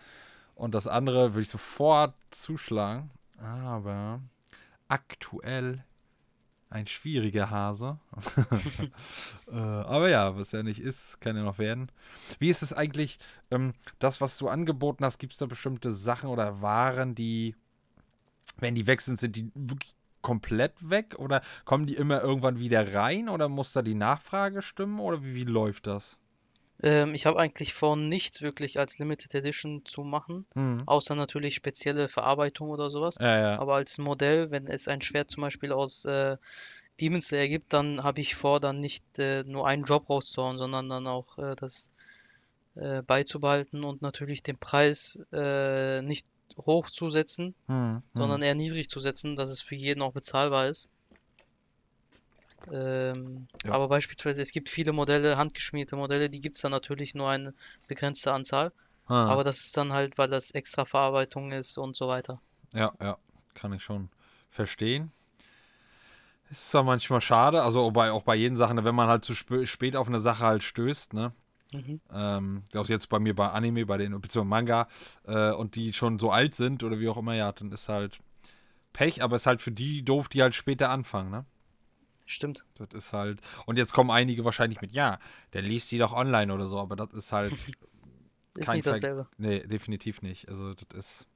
Und 0.57 0.75
das 0.75 0.89
andere 0.89 1.35
würde 1.35 1.43
ich 1.43 1.51
sofort 1.51 2.15
zuschlagen. 2.31 3.11
Aber 3.39 4.21
aktuell 4.89 5.85
ein 6.71 6.87
schwieriger 6.87 7.51
Hase. 7.51 7.99
äh, 9.53 9.55
aber 9.55 10.09
ja, 10.09 10.37
was 10.37 10.53
ja 10.53 10.63
nicht 10.63 10.81
ist, 10.81 11.21
kann 11.21 11.37
ja 11.37 11.45
noch 11.45 11.59
werden. 11.59 11.89
Wie 12.39 12.49
ist 12.49 12.63
es 12.63 12.73
eigentlich, 12.73 13.19
ähm, 13.51 13.75
das, 13.99 14.21
was 14.21 14.39
du 14.39 14.49
angeboten 14.49 15.05
hast, 15.05 15.19
gibt 15.19 15.35
es 15.35 15.39
da 15.39 15.47
bestimmte 15.47 15.93
Sachen 15.93 16.31
oder 16.31 16.63
Waren, 16.63 17.15
die, 17.15 17.55
wenn 18.57 18.75
die 18.75 18.87
weg 18.87 19.03
sind, 19.03 19.21
sind 19.21 19.37
die 19.37 19.51
wirklich 19.55 19.95
komplett 20.23 20.73
weg? 20.91 21.15
Oder 21.19 21.43
kommen 21.67 21.87
die 21.87 21.95
immer 21.95 22.23
irgendwann 22.23 22.59
wieder 22.59 22.95
rein? 22.95 23.29
Oder 23.29 23.49
muss 23.49 23.73
da 23.73 23.83
die 23.83 23.95
Nachfrage 23.95 24.63
stimmen? 24.63 24.99
Oder 25.01 25.23
wie, 25.23 25.35
wie 25.35 25.45
läuft 25.45 25.87
das? 25.87 26.19
Ähm, 26.83 27.15
ich 27.15 27.27
habe 27.27 27.39
eigentlich 27.39 27.75
vor, 27.75 27.97
nichts 27.97 28.43
wirklich 28.43 28.79
als 28.79 28.99
Limited 28.99 29.35
Edition 29.35 29.85
zu 29.85 30.03
machen, 30.03 30.47
Hm. 30.55 30.83
außer 30.87 31.15
natürlich 31.15 31.55
spezielle 31.55 32.09
Verarbeitung 32.09 32.71
oder 32.71 32.91
sowas. 32.91 33.17
Ja, 33.21 33.39
ja. 33.39 33.59
Aber 33.61 33.77
als 33.77 33.99
Modell, 33.99 34.51
wenn 34.51 34.67
es 34.67 34.89
ein 34.89 35.01
Schwert 35.03 35.31
zum 35.31 35.43
Beispiel 35.43 35.73
aus 35.73 36.05
äh, 36.05 36.37
Demon 37.01 37.21
Slayer 37.21 37.49
gibt, 37.49 37.73
dann 37.73 38.03
habe 38.03 38.21
ich 38.21 38.35
vor, 38.35 38.61
dann 38.61 38.81
nicht 38.81 39.19
äh, 39.19 39.45
nur 39.45 39.67
einen 39.67 39.85
Drop 39.85 40.09
rauszuhauen, 40.11 40.59
sondern 40.59 40.89
dann 40.89 41.07
auch 41.07 41.39
äh, 41.39 41.57
das 41.57 41.93
äh, 42.75 43.03
beizubehalten 43.03 43.85
und 43.85 44.03
natürlich 44.03 44.43
den 44.43 44.59
Preis 44.59 45.19
äh, 45.33 46.03
nicht 46.03 46.27
hochzusetzen, 46.59 47.55
Hm, 47.69 48.03
sondern 48.15 48.43
eher 48.43 48.55
niedrig 48.55 48.89
zu 48.89 49.01
setzen, 49.01 49.37
dass 49.37 49.51
es 49.51 49.61
für 49.61 49.77
jeden 49.77 50.03
auch 50.03 50.13
bezahlbar 50.13 50.69
ist. 50.69 50.89
Ähm, 52.73 53.49
Ja. 53.65 53.73
aber 53.73 53.89
beispielsweise, 53.89 54.43
es 54.43 54.53
gibt 54.53 54.69
viele 54.69 54.93
Modelle, 54.93 55.37
handgeschmiedete 55.37 55.97
Modelle, 55.97 56.31
die 56.31 56.41
gibt 56.41 56.57
es 56.57 56.63
dann 56.63 56.73
natürlich 56.73 57.15
nur 57.15 57.29
eine 57.29 57.55
begrenzte 57.89 58.33
Anzahl. 58.33 58.73
Ah. 59.07 59.29
Aber 59.29 59.45
das 59.45 59.59
ist 59.61 59.77
dann 59.77 59.93
halt, 59.93 60.19
weil 60.19 60.29
das 60.29 60.51
extra 60.51 60.85
Verarbeitung 60.85 61.53
ist 61.53 61.79
und 61.79 61.95
so 61.95 62.09
weiter. 62.09 62.41
Ja, 62.73 62.93
ja, 63.01 63.19
kann 63.55 63.73
ich 63.73 63.83
schon 63.83 64.09
verstehen. 64.51 65.13
Ist 66.51 66.71
zwar 66.71 66.85
manchmal 66.85 67.21
schade, 67.21 67.63
also 67.63 67.91
bei, 67.91 68.13
auch 68.13 68.23
bei 68.23 68.37
jeden 68.37 68.57
Sachen, 68.57 68.85
wenn 68.85 68.95
man 68.95 69.09
halt 69.09 69.25
zu 69.25 69.35
spä 69.35 69.67
spät 69.67 69.97
auf 69.97 70.09
eine 70.09 70.21
Sache 70.21 70.45
halt 70.45 70.63
stößt, 70.63 71.13
ne? 71.13 71.33
Mhm. 71.73 72.01
Ähm, 72.13 72.63
das 72.71 72.89
jetzt 72.89 73.09
bei 73.09 73.19
mir 73.19 73.35
bei 73.35 73.49
Anime, 73.49 73.85
bei 73.87 73.99
den, 73.99 74.13
beziehungsweise 74.21 74.49
Manga, 74.49 74.89
äh, 75.25 75.51
und 75.53 75.75
die 75.75 75.93
schon 75.93 76.21
so 76.21 76.31
alt 76.31 76.55
sind 76.55 76.85
oder 76.85 77.01
wie 77.01 77.09
auch 77.09 77.17
immer, 77.17 77.35
ja, 77.35 77.51
dann 77.51 77.73
ist 77.73 77.89
halt 77.89 78.21
Pech, 78.93 79.23
aber 79.23 79.37
ist 79.37 79.47
halt 79.47 79.61
für 79.61 79.73
die 79.73 80.05
doof, 80.05 80.29
die 80.29 80.43
halt 80.43 80.55
später 80.55 80.91
anfangen, 80.91 81.31
ne? 81.31 81.45
Stimmt. 82.27 82.67
Das 82.77 82.89
ist 82.93 83.13
halt. 83.13 83.41
Und 83.67 83.79
jetzt 83.79 83.93
kommen 83.95 84.11
einige 84.11 84.45
wahrscheinlich 84.45 84.81
mit, 84.81 84.93
ja, 84.93 85.19
der 85.53 85.63
liest 85.63 85.91
die 85.93 85.99
doch 85.99 86.13
online 86.13 86.53
oder 86.53 86.67
so, 86.67 86.79
aber 86.79 86.97
das 86.97 87.13
ist 87.15 87.33
halt. 87.33 87.53
Ist 88.59 88.73
nicht 88.73 88.85
Ver- 88.85 88.93
dasselbe. 88.93 89.29
Nee, 89.37 89.61
definitiv 89.67 90.23
nicht. 90.23 90.49
Also 90.49 90.73
das 90.73 90.87
ist. 90.97 91.27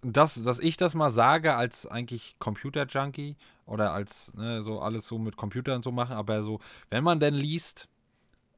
Das, 0.00 0.42
dass 0.42 0.58
ich 0.58 0.78
das 0.78 0.94
mal 0.94 1.10
sage 1.10 1.54
als 1.54 1.86
eigentlich 1.86 2.36
Computer-Junkie 2.38 3.36
oder 3.66 3.92
als 3.92 4.32
ne, 4.32 4.62
so 4.62 4.80
alles 4.80 5.06
so 5.06 5.18
mit 5.18 5.36
Computern 5.36 5.82
so 5.82 5.92
machen, 5.92 6.16
aber 6.16 6.42
so, 6.44 6.60
wenn 6.88 7.04
man 7.04 7.20
denn 7.20 7.34
liest, 7.34 7.88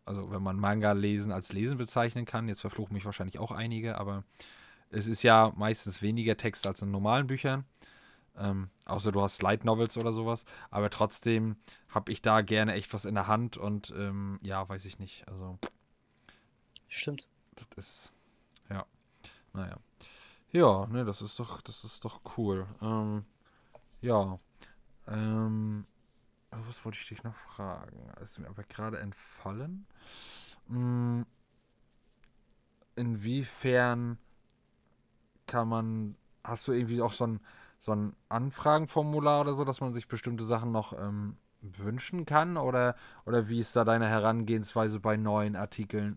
also 0.05 0.30
wenn 0.30 0.44
man 0.44 0.61
Manga 0.61 0.92
lesen 0.92 1.32
als 1.32 1.52
Lesen 1.52 1.76
bezeichnen 1.76 2.24
kann, 2.24 2.48
jetzt 2.48 2.61
verfluchen 2.61 2.94
mich 2.94 3.05
wahrscheinlich 3.05 3.40
auch 3.40 3.50
einige, 3.50 3.98
aber 3.98 4.22
es 4.90 5.09
ist 5.09 5.24
ja 5.24 5.52
meistens 5.57 6.02
weniger 6.02 6.36
Text 6.36 6.68
als 6.68 6.82
in 6.82 6.92
normalen 6.92 7.26
Büchern. 7.26 7.64
Ähm, 8.37 8.70
außer 8.85 9.12
du 9.12 9.22
hast 9.22 9.43
Light 9.43 9.64
Novels 9.64 9.97
oder 9.97 10.12
sowas. 10.12 10.45
Aber 10.70 10.91
trotzdem 10.91 11.57
habe 11.91 12.12
ich 12.12 12.22
da 12.22 12.41
gerne 12.41 12.74
echt 12.74 12.93
was 12.93 13.05
in 13.05 13.14
der 13.14 13.26
Hand 13.26 13.57
und 13.57 13.93
ähm, 13.97 14.39
ja, 14.43 14.68
weiß 14.68 14.85
ich 14.87 14.99
nicht. 14.99 15.26
Also 15.28 15.59
Stimmt. 16.89 17.28
das 17.55 17.68
ist. 17.76 18.12
Ja. 18.70 18.87
Naja. 19.53 19.76
Ja, 20.53 20.87
ne, 20.87 21.05
das 21.05 21.22
ist 21.22 21.39
doch, 21.41 21.61
das 21.62 21.85
ist 21.85 22.05
doch 22.05 22.20
cool. 22.37 22.66
Ähm, 22.80 23.24
ja. 24.01 24.39
Ähm, 25.09 25.87
was 26.51 26.85
wollte 26.85 26.99
ich 27.01 27.09
dich 27.09 27.24
noch 27.24 27.35
fragen? 27.35 27.99
Das 28.18 28.32
ist 28.32 28.39
mir 28.39 28.49
aber 28.49 28.62
gerade 28.64 28.99
entfallen. 28.99 29.87
Mm, 30.68 31.22
inwiefern 32.97 34.18
kann 35.47 35.68
man. 35.68 36.16
Hast 36.43 36.68
du 36.68 36.72
irgendwie 36.72 37.01
auch 37.01 37.12
so 37.12 37.26
ein, 37.26 37.41
so 37.85 37.93
ein 37.93 38.16
Anfragenformular 38.30 39.43
oder 39.43 39.55
so, 39.55 39.64
dass 39.64 39.80
man 39.80 39.93
sich 39.93 40.09
bestimmte 40.09 40.45
Sachen 40.45 40.72
noch 40.72 40.93
ähm, 40.99 41.37
wünschen 41.61 42.24
kann? 42.24 42.57
Oder, 42.57 42.95
oder 43.26 43.49
wie 43.49 43.61
ist 43.61 43.76
da 43.76 43.85
deine 43.85 44.09
Herangehensweise 44.09 45.01
bei 45.01 45.16
neuen 45.16 45.55
Artikeln? 45.55 46.16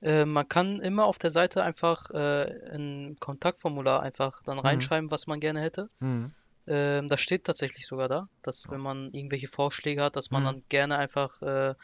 Äh, 0.00 0.24
man 0.24 0.48
kann 0.48 0.80
immer 0.80 1.04
auf 1.04 1.18
der 1.18 1.30
Seite 1.30 1.62
einfach 1.62 2.10
äh, 2.14 2.70
ein 2.72 3.16
Kontaktformular 3.20 4.02
einfach 4.02 4.42
dann 4.44 4.58
reinschreiben, 4.58 5.10
was 5.10 5.26
man 5.26 5.40
gerne 5.40 5.60
hätte. 5.60 5.90
Mhm. 6.00 6.32
Ähm, 6.66 7.08
das 7.08 7.20
steht 7.20 7.44
tatsächlich 7.44 7.86
sogar 7.86 8.08
da, 8.08 8.28
dass 8.42 8.70
wenn 8.70 8.80
man 8.80 9.12
irgendwelche 9.12 9.48
Vorschläge 9.48 10.02
hat, 10.02 10.16
dass 10.16 10.30
man 10.30 10.42
Mhm. 10.42 10.46
dann 10.46 10.62
gerne 10.68 10.96
einfach 10.98 11.40
äh, 11.42 11.74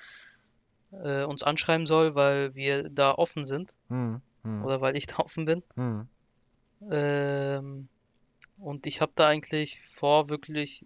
äh, 0.93 1.25
uns 1.25 1.43
anschreiben 1.43 1.87
soll, 1.87 2.15
weil 2.15 2.55
wir 2.55 2.89
da 2.89 3.13
offen 3.13 3.45
sind 3.45 3.77
Mhm. 3.89 4.23
Mhm. 4.43 4.65
oder 4.65 4.81
weil 4.81 4.97
ich 4.97 5.07
da 5.07 5.19
offen 5.19 5.45
bin. 5.45 5.63
Mhm. 5.77 6.09
Ähm, 6.91 7.89
und 8.63 8.87
ich 8.87 9.01
habe 9.01 9.13
da 9.15 9.27
eigentlich 9.29 9.81
vor, 9.85 10.29
wirklich 10.29 10.85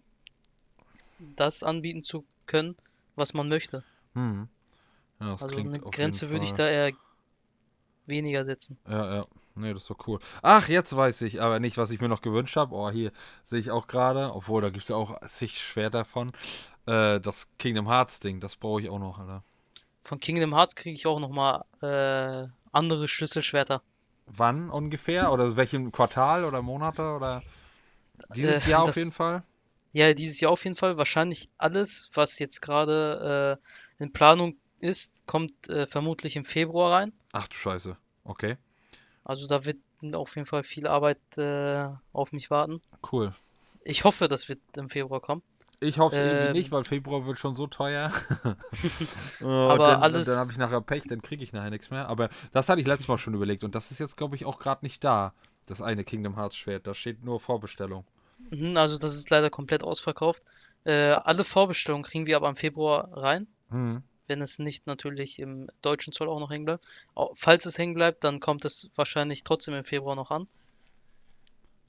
das 1.19 1.63
anbieten 1.63 2.03
zu 2.03 2.25
können, 2.47 2.77
was 3.15 3.35
man 3.35 3.49
möchte. 3.49 3.85
Mhm. 4.15 4.49
Ja, 5.21 5.31
das 5.33 5.43
Also 5.43 5.59
eine 5.59 5.81
Grenze 5.81 6.31
würde 6.31 6.45
ich 6.45 6.53
da 6.53 6.69
eher 6.69 6.93
weniger 8.07 8.45
setzen. 8.45 8.79
Ja, 8.89 9.17
ja. 9.17 9.27
Nee, 9.59 9.73
das 9.73 9.83
ist 9.83 9.91
doch 9.91 10.07
cool. 10.07 10.21
Ach, 10.43 10.69
jetzt 10.69 10.95
weiß 10.95 11.23
ich, 11.23 11.41
aber 11.41 11.61
nicht, 11.61 11.79
was 11.79 11.91
ich 11.91 12.01
mir 12.01 12.09
noch 12.09 12.21
gewünscht 12.21 12.57
habe. 12.57 12.75
Oh, 12.75 12.91
hier 12.91 13.11
sehe 13.45 13.59
ich 13.59 13.71
auch 13.71 13.87
gerade, 13.87 14.35
obwohl 14.35 14.61
da 14.61 14.69
gibt 14.69 14.83
es 14.83 14.89
ja 14.89 14.97
auch 14.97 15.19
zig 15.29 15.59
Schwerter 15.59 16.05
von. 16.05 16.31
Äh, 16.85 17.21
das 17.21 17.49
Kingdom 17.59 17.89
Hearts 17.89 18.21
Ding, 18.21 18.39
das 18.39 18.57
brauche 18.57 18.83
ich 18.83 18.91
auch 18.91 18.99
noch, 18.99 19.19
Alter. 19.19 19.43
Von 20.03 20.21
Kingdom 20.21 20.55
Hearts 20.55 20.77
kriege 20.77 20.95
ich 20.95 21.07
auch 21.07 21.21
nochmal 21.21 21.65
äh, 21.81 22.49
andere 22.71 23.09
Schlüsselschwerter. 23.09 23.83
Wann 24.27 24.69
ungefähr? 24.69 25.33
Oder 25.33 25.57
welchem 25.57 25.91
Quartal 25.91 26.45
oder 26.45 26.61
Monate 26.61 27.15
oder 27.15 27.43
dieses 28.35 28.67
Äh, 28.67 28.71
Jahr 28.71 28.83
auf 28.83 28.89
das- 28.89 28.97
jeden 28.97 29.13
Fall? 29.13 29.43
Ja, 29.93 30.13
dieses 30.13 30.41
Jahr 30.41 30.53
auf 30.53 30.63
jeden 30.65 30.77
Fall. 30.77 30.99
Wahrscheinlich 30.99 31.49
alles, 31.57 32.11
was 32.15 32.39
jetzt 32.39 32.61
gerade 32.61 33.59
äh, 33.99 34.03
in 34.03 34.13
Planung 34.13 34.57
ist, 34.81 35.23
kommt 35.27 35.69
äh, 35.71 35.87
vermutlich 35.87 36.37
im 36.37 36.45
Februar 36.45 36.93
rein. 36.93 37.13
Ach 37.33 37.49
du 37.49 37.55
Scheiße. 37.57 37.97
Okay, 38.25 38.57
Also 39.25 39.47
da 39.47 39.65
wird 39.65 39.79
auf 40.13 40.35
jeden 40.37 40.45
Fall 40.47 40.63
viel 40.65 40.87
Arbeit 40.87 41.19
äh, 41.39 41.89
auf 42.13 42.33
mich 42.33 42.51
warten. 42.51 42.83
cool. 43.13 43.33
Ich 43.85 44.05
hoffe, 44.05 44.29
das 44.29 44.49
wird 44.49 44.59
im 44.77 44.89
Februar 44.89 45.21
kommen. 45.21 45.43
Ich 45.81 45.99
hoffe 45.99 46.17
es 46.17 46.23
irgendwie 46.23 46.47
Ähm. 46.47 46.53
nicht, 46.53 46.73
weil 46.73 46.85
Februar 46.85 47.25
wird 47.27 47.39
schon 47.39 47.55
so 47.55 47.67
teuer. 47.67 48.11
oh, 49.43 49.45
Aber 49.71 49.89
dann, 49.93 50.03
alles- 50.03 50.27
dann 50.27 50.37
habe 50.39 50.51
ich 50.51 50.57
nachher 50.59 50.81
Pech, 50.81 51.05
dann 51.09 51.23
kriege 51.23 51.43
ich 51.45 51.53
nachher 51.53 51.71
nichts 51.71 51.91
mehr. 51.91 52.09
Aber 52.09 52.29
das 52.53 52.69
hatte 52.69 52.81
ich 52.81 52.87
letztes 52.87 53.09
Mal 53.09 53.19
schon 53.19 53.35
überlegt 53.35 53.63
und 53.65 53.75
das 53.75 53.91
ist 53.91 53.99
jetzt, 54.01 54.17
glaube 54.17 54.37
ich, 54.37 54.45
auch 54.45 54.59
gerade 54.59 54.85
nicht 54.85 55.03
da. 55.05 55.33
Das 55.67 55.83
eine 55.83 56.05
Kingdom 56.05 56.37
Hearts 56.37 56.57
Schwert. 56.57 56.87
Da 56.87 56.95
steht 56.95 57.25
nur 57.25 57.41
Vorbestellung. 57.41 58.05
Mhm, 58.51 58.77
Also 58.77 58.99
das 58.99 59.15
ist 59.15 59.31
leider 59.31 59.51
komplett 59.51 59.83
ausverkauft. 59.83 60.43
Äh, 60.85 61.11
alle 61.13 61.43
Vorbestellungen 61.45 62.05
kriegen 62.05 62.27
wir 62.27 62.37
aber 62.37 62.49
im 62.49 62.57
Februar 62.57 63.09
rein, 63.13 63.49
Hm. 63.71 64.03
wenn 64.29 64.41
es 64.41 64.59
nicht 64.61 64.87
natürlich 64.87 65.41
im 65.41 65.69
deutschen 65.83 66.13
Zoll 66.13 66.29
auch 66.29 66.39
noch 66.39 66.51
hängen 66.51 66.65
bleibt. 66.65 66.87
Falls 67.35 67.67
es 67.67 67.79
hängen 67.79 67.95
bleibt, 67.95 68.23
dann 68.25 68.39
kommt 68.41 68.65
es 68.65 68.91
wahrscheinlich 68.95 69.43
trotzdem 69.43 69.75
im 69.75 69.83
Februar 69.85 70.15
noch 70.15 70.31
an. 70.31 70.47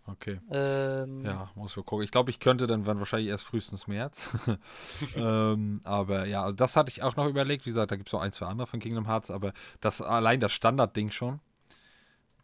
Okay. 0.10 0.40
Ähm, 0.50 1.26
Ja, 1.26 1.52
muss 1.56 1.76
wir 1.76 1.84
gucken. 1.84 2.06
Ich 2.06 2.12
glaube, 2.12 2.30
ich 2.32 2.40
könnte 2.40 2.66
dann 2.66 2.86
wahrscheinlich 2.86 3.28
erst 3.30 3.44
frühestens 3.44 3.88
März. 3.88 4.30
ähm, 5.16 5.82
aber 5.84 6.26
ja, 6.26 6.44
also 6.44 6.56
das 6.56 6.78
hatte 6.78 6.90
ich 6.92 7.04
auch 7.04 7.18
noch 7.18 7.28
überlegt. 7.28 7.66
Wie 7.66 7.72
gesagt, 7.72 7.92
da 7.92 7.98
gibt 7.98 8.08
es 8.10 8.14
noch 8.14 8.22
ein, 8.22 8.32
zwei 8.32 8.46
andere 8.46 8.68
von 8.68 8.80
Kingdom 8.80 9.06
Hearts, 9.06 9.30
aber 9.30 9.52
das 9.82 10.02
allein 10.02 10.40
das 10.40 10.54
Standardding 10.54 11.12
schon. 11.12 11.42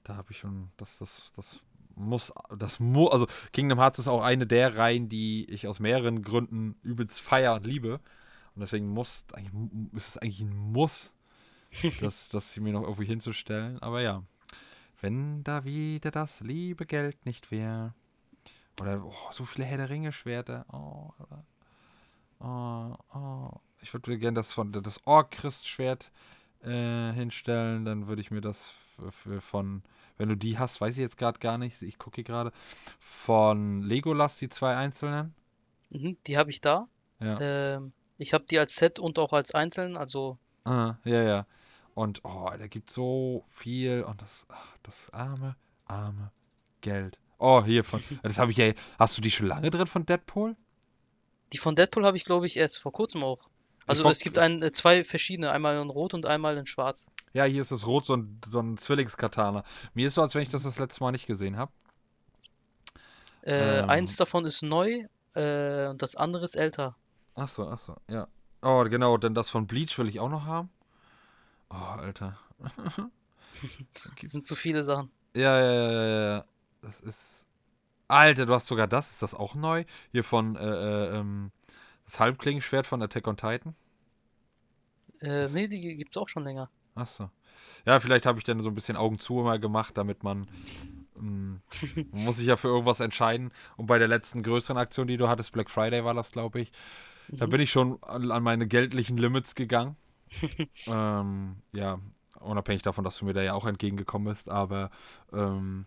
Da 0.03 0.15
habe 0.15 0.31
ich 0.31 0.39
schon, 0.39 0.69
das, 0.77 0.97
das, 0.99 1.31
das 1.35 1.59
muss, 1.95 2.33
das 2.57 2.79
muss, 2.79 3.11
also 3.11 3.27
Kingdom 3.51 3.79
Hearts 3.79 3.99
ist 3.99 4.07
auch 4.07 4.23
eine 4.23 4.47
der 4.47 4.75
Reihen, 4.77 5.09
die 5.09 5.49
ich 5.49 5.67
aus 5.67 5.79
mehreren 5.79 6.21
Gründen 6.21 6.75
übelst 6.83 7.21
feier 7.21 7.55
und 7.55 7.65
liebe. 7.65 7.99
Und 8.55 8.61
deswegen 8.61 8.87
muss, 8.87 9.25
ist 9.93 10.07
es 10.07 10.17
eigentlich 10.17 10.41
ein 10.41 10.55
Muss, 10.55 11.13
das, 12.01 12.29
das 12.29 12.57
mir 12.57 12.73
noch 12.73 12.83
irgendwie 12.83 13.05
hinzustellen. 13.05 13.79
Aber 13.81 14.01
ja, 14.01 14.23
wenn 15.01 15.43
da 15.43 15.65
wieder 15.65 16.11
das 16.11 16.39
liebe 16.41 16.85
Geld 16.85 17.25
nicht 17.25 17.51
wäre. 17.51 17.93
Oder 18.79 19.03
oh, 19.03 19.13
so 19.31 19.45
viele 19.45 19.65
Herr 19.65 19.77
der 19.77 19.89
Ringe-Schwerter. 19.89 20.65
Oh, 20.71 21.11
oder- 21.19 21.45
oh, 22.39 23.17
oh. 23.17 23.59
Ich 23.81 23.93
würde 23.93 24.17
gerne 24.17 24.35
das 24.35 24.53
von 24.53 24.71
das 24.71 25.05
Ork-Christ-Schwert 25.05 26.09
äh, 26.61 27.11
hinstellen. 27.11 27.85
Dann 27.85 28.07
würde 28.07 28.21
ich 28.21 28.31
mir 28.31 28.41
das 28.41 28.73
von, 29.39 29.83
wenn 30.17 30.29
du 30.29 30.35
die 30.35 30.57
hast, 30.57 30.81
weiß 30.81 30.95
ich 30.95 31.01
jetzt 31.01 31.17
gerade 31.17 31.39
gar 31.39 31.57
nicht. 31.57 31.81
Ich 31.81 31.97
gucke 31.97 32.15
hier 32.15 32.23
gerade. 32.23 32.51
Von 32.99 33.81
Legolas, 33.81 34.37
die 34.37 34.49
zwei 34.49 34.75
einzelnen. 34.75 35.33
mhm, 35.89 36.17
die 36.27 36.37
habe 36.37 36.49
ich 36.49 36.61
da. 36.61 36.87
Ja. 37.19 37.39
Ähm, 37.41 37.93
ich 38.17 38.33
habe 38.33 38.45
die 38.49 38.59
als 38.59 38.75
Set 38.75 38.99
und 38.99 39.19
auch 39.19 39.33
als 39.33 39.53
einzeln, 39.53 39.97
also 39.97 40.37
Ah, 40.65 40.95
ja, 41.03 41.23
ja. 41.23 41.45
Und 41.93 42.21
oh, 42.23 42.49
da 42.57 42.67
gibt 42.67 42.89
so 42.89 43.43
viel 43.47 44.03
und 44.03 44.21
das, 44.21 44.45
ach, 44.49 44.77
das 44.81 45.09
arme, 45.11 45.55
arme 45.85 46.31
Geld. 46.81 47.19
Oh, 47.37 47.63
hier 47.63 47.83
von. 47.83 48.01
Das 48.23 48.37
habe 48.37 48.51
ich 48.51 48.57
ja. 48.57 48.71
Hast 48.97 49.17
du 49.17 49.21
die 49.21 49.31
schon 49.31 49.47
lange 49.47 49.69
drin 49.69 49.87
von 49.87 50.05
Deadpool? 50.05 50.55
die 51.51 51.57
von 51.59 51.75
Deadpool 51.75 52.05
habe 52.05 52.17
ich, 52.17 52.25
glaube 52.25 52.47
ich, 52.47 52.57
erst 52.57 52.79
vor 52.79 52.91
kurzem 52.91 53.23
auch. 53.23 53.49
Also 53.85 54.09
es 54.09 54.21
gibt 54.21 54.39
ein, 54.39 54.63
äh, 54.63 54.71
zwei 54.71 55.03
verschiedene, 55.03 55.51
einmal 55.51 55.79
in 55.79 55.89
Rot 55.89 56.13
und 56.13 56.25
einmal 56.25 56.57
in 56.57 56.65
Schwarz. 56.65 57.11
Ja, 57.33 57.45
hier 57.45 57.61
ist 57.61 57.71
das 57.71 57.87
Rot, 57.87 58.05
so 58.05 58.15
ein, 58.15 58.39
so 58.47 58.59
ein 58.59 58.77
Zwillingskatana. 58.77 59.63
Mir 59.93 60.07
ist 60.07 60.13
so, 60.15 60.21
als 60.21 60.35
wenn 60.35 60.43
ich 60.43 60.49
das 60.49 60.63
das 60.63 60.77
letzte 60.79 61.03
Mal 61.03 61.11
nicht 61.11 61.25
gesehen 61.25 61.57
habe. 61.57 61.71
Äh, 63.43 63.79
Ähm. 63.79 63.89
eins 63.89 64.15
davon 64.15 64.45
ist 64.45 64.61
neu 64.61 65.05
äh, 65.35 65.87
und 65.87 66.01
das 66.01 66.15
andere 66.15 66.43
ist 66.45 66.55
älter. 66.55 66.95
Achso, 67.35 67.67
achso, 67.67 67.97
ja. 68.09 68.27
Oh, 68.61 68.83
genau, 68.85 69.17
denn 69.17 69.33
das 69.33 69.49
von 69.49 69.67
Bleach 69.67 69.97
will 69.97 70.07
ich 70.07 70.19
auch 70.19 70.29
noch 70.29 70.45
haben. 70.45 70.69
Oh, 71.69 71.75
Alter. 71.75 72.37
Das 74.21 74.31
sind 74.31 74.45
zu 74.47 74.55
viele 74.55 74.83
Sachen. 74.83 75.11
Ja, 75.35 75.59
ja, 75.61 75.71
ja, 75.73 75.91
ja, 75.91 76.35
ja. 76.37 76.45
Das 76.81 76.99
ist. 77.01 77.45
Alter, 78.07 78.45
du 78.47 78.53
hast 78.55 78.65
sogar 78.67 78.87
das. 78.87 79.11
Ist 79.11 79.21
das 79.21 79.35
auch 79.35 79.53
neu? 79.55 79.85
Hier 80.11 80.23
von, 80.23 80.55
äh, 80.55 80.59
äh, 80.65 81.17
ähm, 81.19 81.51
das 82.05 82.19
Halbklingenschwert 82.19 82.87
von 82.87 83.01
Attack 83.03 83.27
on 83.27 83.37
Titan? 83.37 83.75
Äh, 85.19 85.41
Das- 85.43 85.53
nee, 85.53 85.67
die 85.67 85.95
gibt's 85.95 86.17
auch 86.17 86.27
schon 86.27 86.43
länger. 86.43 86.69
Achso. 86.95 87.29
Ja, 87.85 87.99
vielleicht 87.99 88.25
habe 88.25 88.37
ich 88.39 88.43
dann 88.45 88.61
so 88.61 88.69
ein 88.69 88.75
bisschen 88.75 88.97
Augen 88.97 89.19
zu 89.19 89.39
immer 89.39 89.59
gemacht, 89.59 89.97
damit 89.97 90.23
man. 90.23 90.47
ähm, 91.17 91.61
man 92.11 92.25
muss 92.25 92.37
sich 92.37 92.47
ja 92.47 92.57
für 92.57 92.69
irgendwas 92.69 92.99
entscheiden. 92.99 93.51
Und 93.77 93.87
bei 93.87 93.99
der 93.99 94.07
letzten 94.07 94.43
größeren 94.43 94.77
Aktion, 94.77 95.07
die 95.07 95.17
du 95.17 95.27
hattest, 95.29 95.51
Black 95.51 95.69
Friday 95.69 96.03
war 96.03 96.13
das, 96.13 96.31
glaube 96.31 96.61
ich, 96.61 96.71
da 97.37 97.45
Mhm. 97.45 97.51
bin 97.51 97.61
ich 97.61 97.71
schon 97.71 98.01
an, 98.03 98.31
an 98.31 98.43
meine 98.43 98.67
geldlichen 98.67 99.17
Limits 99.17 99.55
gegangen. 99.55 99.95
ähm, 100.87 101.57
ja, 101.73 101.99
unabhängig 102.39 102.81
davon, 102.81 103.03
dass 103.03 103.17
du 103.17 103.25
mir 103.25 103.33
da 103.33 103.41
ja 103.41 103.53
auch 103.53 103.65
entgegengekommen 103.65 104.33
bist, 104.33 104.49
aber 104.49 104.91
ähm, 105.31 105.85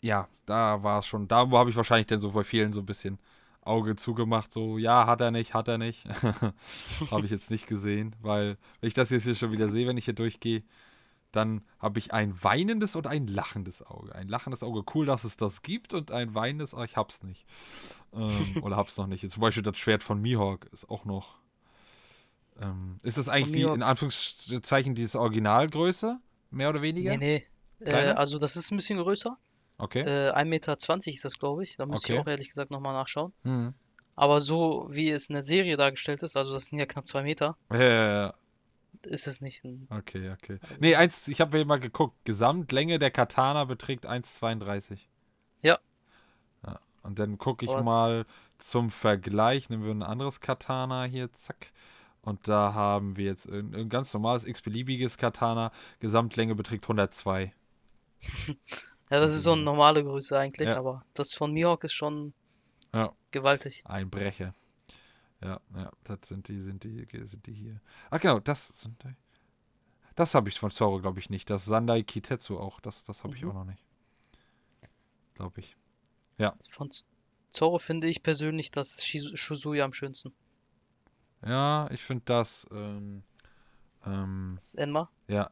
ja, 0.00 0.28
da 0.46 0.82
war 0.82 1.00
es 1.00 1.06
schon, 1.06 1.28
da 1.28 1.48
habe 1.50 1.70
ich 1.70 1.76
wahrscheinlich 1.76 2.06
dann 2.06 2.20
so 2.20 2.32
bei 2.32 2.44
vielen 2.44 2.72
so 2.72 2.80
ein 2.80 2.86
bisschen 2.86 3.18
Auge 3.64 3.96
zugemacht, 3.96 4.52
so, 4.52 4.78
ja, 4.78 5.06
hat 5.06 5.20
er 5.20 5.30
nicht, 5.30 5.54
hat 5.54 5.68
er 5.68 5.78
nicht. 5.78 6.06
habe 7.10 7.24
ich 7.24 7.30
jetzt 7.30 7.50
nicht 7.50 7.66
gesehen, 7.66 8.14
weil, 8.20 8.58
wenn 8.80 8.88
ich 8.88 8.94
das 8.94 9.10
jetzt 9.10 9.24
hier 9.24 9.34
schon 9.34 9.52
wieder 9.52 9.68
sehe, 9.68 9.86
wenn 9.86 9.96
ich 9.96 10.04
hier 10.04 10.14
durchgehe, 10.14 10.62
dann 11.32 11.62
habe 11.78 11.98
ich 11.98 12.12
ein 12.12 12.42
weinendes 12.42 12.94
und 12.96 13.06
ein 13.06 13.26
lachendes 13.26 13.82
Auge. 13.82 14.14
Ein 14.14 14.28
lachendes 14.28 14.62
Auge, 14.62 14.84
cool, 14.94 15.06
dass 15.06 15.24
es 15.24 15.36
das 15.36 15.62
gibt, 15.62 15.92
und 15.92 16.12
ein 16.12 16.34
weinendes, 16.34 16.74
oh, 16.74 16.82
ich 16.82 16.96
hab's 16.96 17.22
nicht. 17.22 17.44
Ähm, 18.12 18.30
oder 18.62 18.76
hab's 18.76 18.96
noch 18.96 19.06
nicht. 19.06 19.28
Zum 19.30 19.40
Beispiel 19.40 19.62
das 19.62 19.76
Schwert 19.78 20.02
von 20.02 20.20
Mihawk 20.20 20.66
ist 20.72 20.88
auch 20.88 21.04
noch. 21.04 21.36
Ähm, 22.60 22.98
ist 23.02 23.18
das 23.18 23.26
Das 23.26 23.34
eigentlich 23.34 23.56
die, 23.56 23.62
in 23.62 23.82
Anführungszeichen 23.82 24.94
diese 24.94 25.20
Originalgröße? 25.20 26.20
Mehr 26.50 26.70
oder 26.70 26.82
weniger? 26.82 27.16
Nee, 27.16 27.44
nee. 27.80 27.90
Äh, 27.90 28.12
also 28.12 28.38
das 28.38 28.56
ist 28.56 28.70
ein 28.70 28.76
bisschen 28.76 28.98
größer. 28.98 29.36
Okay. 29.78 30.00
Äh, 30.02 30.32
1,20 30.32 30.44
Meter 30.44 30.76
ist 31.10 31.24
das, 31.24 31.38
glaube 31.38 31.62
ich. 31.64 31.76
Da 31.76 31.86
müsste 31.86 32.12
ich 32.12 32.18
Okay. 32.18 32.22
auch 32.26 32.30
ehrlich 32.30 32.48
gesagt 32.48 32.70
nochmal 32.70 32.92
nachschauen. 32.94 33.32
Hm. 33.42 33.74
Aber 34.16 34.38
so 34.40 34.86
wie 34.90 35.10
es 35.10 35.28
in 35.28 35.32
der 35.34 35.42
Serie 35.42 35.76
dargestellt 35.76 36.22
ist, 36.22 36.36
also 36.36 36.52
das 36.52 36.66
sind 36.66 36.78
ja 36.78 36.86
knapp 36.86 37.08
zwei 37.08 37.24
Meter, 37.24 37.56
Ja, 37.72 37.78
ja, 37.82 38.12
ja. 38.26 38.34
ist 39.06 39.26
es 39.26 39.40
nicht 39.40 39.64
ein. 39.64 39.88
Okay, 39.90 40.30
okay. 40.30 40.58
Nee, 40.78 40.94
eins, 40.94 41.26
ich 41.26 41.40
habe 41.40 41.64
mal 41.64 41.80
geguckt. 41.80 42.14
Gesamtlänge 42.24 43.00
der 43.00 43.10
Katana 43.10 43.64
beträgt 43.64 44.06
1,32. 44.06 44.98
Ja. 45.62 45.78
ja. 46.64 46.78
Und 47.02 47.18
dann 47.18 47.38
gucke 47.38 47.64
ich 47.64 47.70
Aber- 47.72 47.82
mal 47.82 48.26
zum 48.58 48.90
Vergleich. 48.90 49.68
Nehmen 49.68 49.84
wir 49.84 49.90
ein 49.92 50.04
anderes 50.04 50.40
Katana 50.40 51.04
hier, 51.04 51.32
zack. 51.32 51.72
Und 52.22 52.46
da 52.48 52.72
haben 52.72 53.16
wir 53.16 53.24
jetzt 53.26 53.46
ein, 53.46 53.74
ein 53.74 53.88
ganz 53.88 54.14
normales 54.14 54.44
x-beliebiges 54.44 55.18
Katana. 55.18 55.72
Gesamtlänge 55.98 56.54
beträgt 56.54 56.84
102. 56.84 57.52
Ja, 59.14 59.20
das 59.20 59.32
ist 59.34 59.44
so 59.44 59.52
eine 59.52 59.62
normale 59.62 60.02
Größe 60.02 60.36
eigentlich, 60.36 60.68
Ja. 60.70 60.78
aber 60.78 61.04
das 61.14 61.34
von 61.34 61.52
Mihawk 61.52 61.84
ist 61.84 61.92
schon 61.92 62.34
Ja. 62.92 63.12
gewaltig. 63.30 63.82
Ein 63.86 64.10
Brecher. 64.10 64.54
Ja, 65.40 65.60
ja, 65.76 65.92
das 66.02 66.18
sind 66.28 66.48
die, 66.48 66.58
sind 66.60 66.82
die, 66.84 67.06
sind 67.24 67.46
die 67.46 67.52
hier. 67.52 67.80
Ach 68.10 68.18
genau, 68.18 68.40
das 68.40 68.68
sind 68.68 69.00
die. 69.04 69.14
Das 70.16 70.34
habe 70.34 70.48
ich 70.48 70.58
von 70.58 70.70
Zoro, 70.72 71.00
glaube 71.00 71.20
ich, 71.20 71.30
nicht. 71.30 71.48
Das 71.50 71.64
Sandai 71.64 72.02
Kitetsu 72.02 72.58
auch. 72.58 72.80
Das, 72.80 73.04
das 73.04 73.22
habe 73.22 73.36
ich 73.36 73.42
Mhm. 73.42 73.50
auch 73.50 73.54
noch 73.54 73.64
nicht. 73.66 73.84
Glaube 75.34 75.60
ich. 75.60 75.76
Von 76.68 76.90
Z- 76.90 77.06
Zoro 77.50 77.78
finde 77.78 78.08
ich 78.08 78.22
persönlich 78.24 78.72
das 78.72 79.04
Shuzuya 79.04 79.84
am 79.84 79.92
schönsten. 79.92 80.32
Ja, 81.46 81.88
ich 81.92 82.02
finde 82.02 82.24
das, 82.26 82.66
ähm, 82.72 83.22
ähm, 84.06 84.56
Das 84.58 84.74
Enma. 84.74 85.08
ja, 85.28 85.50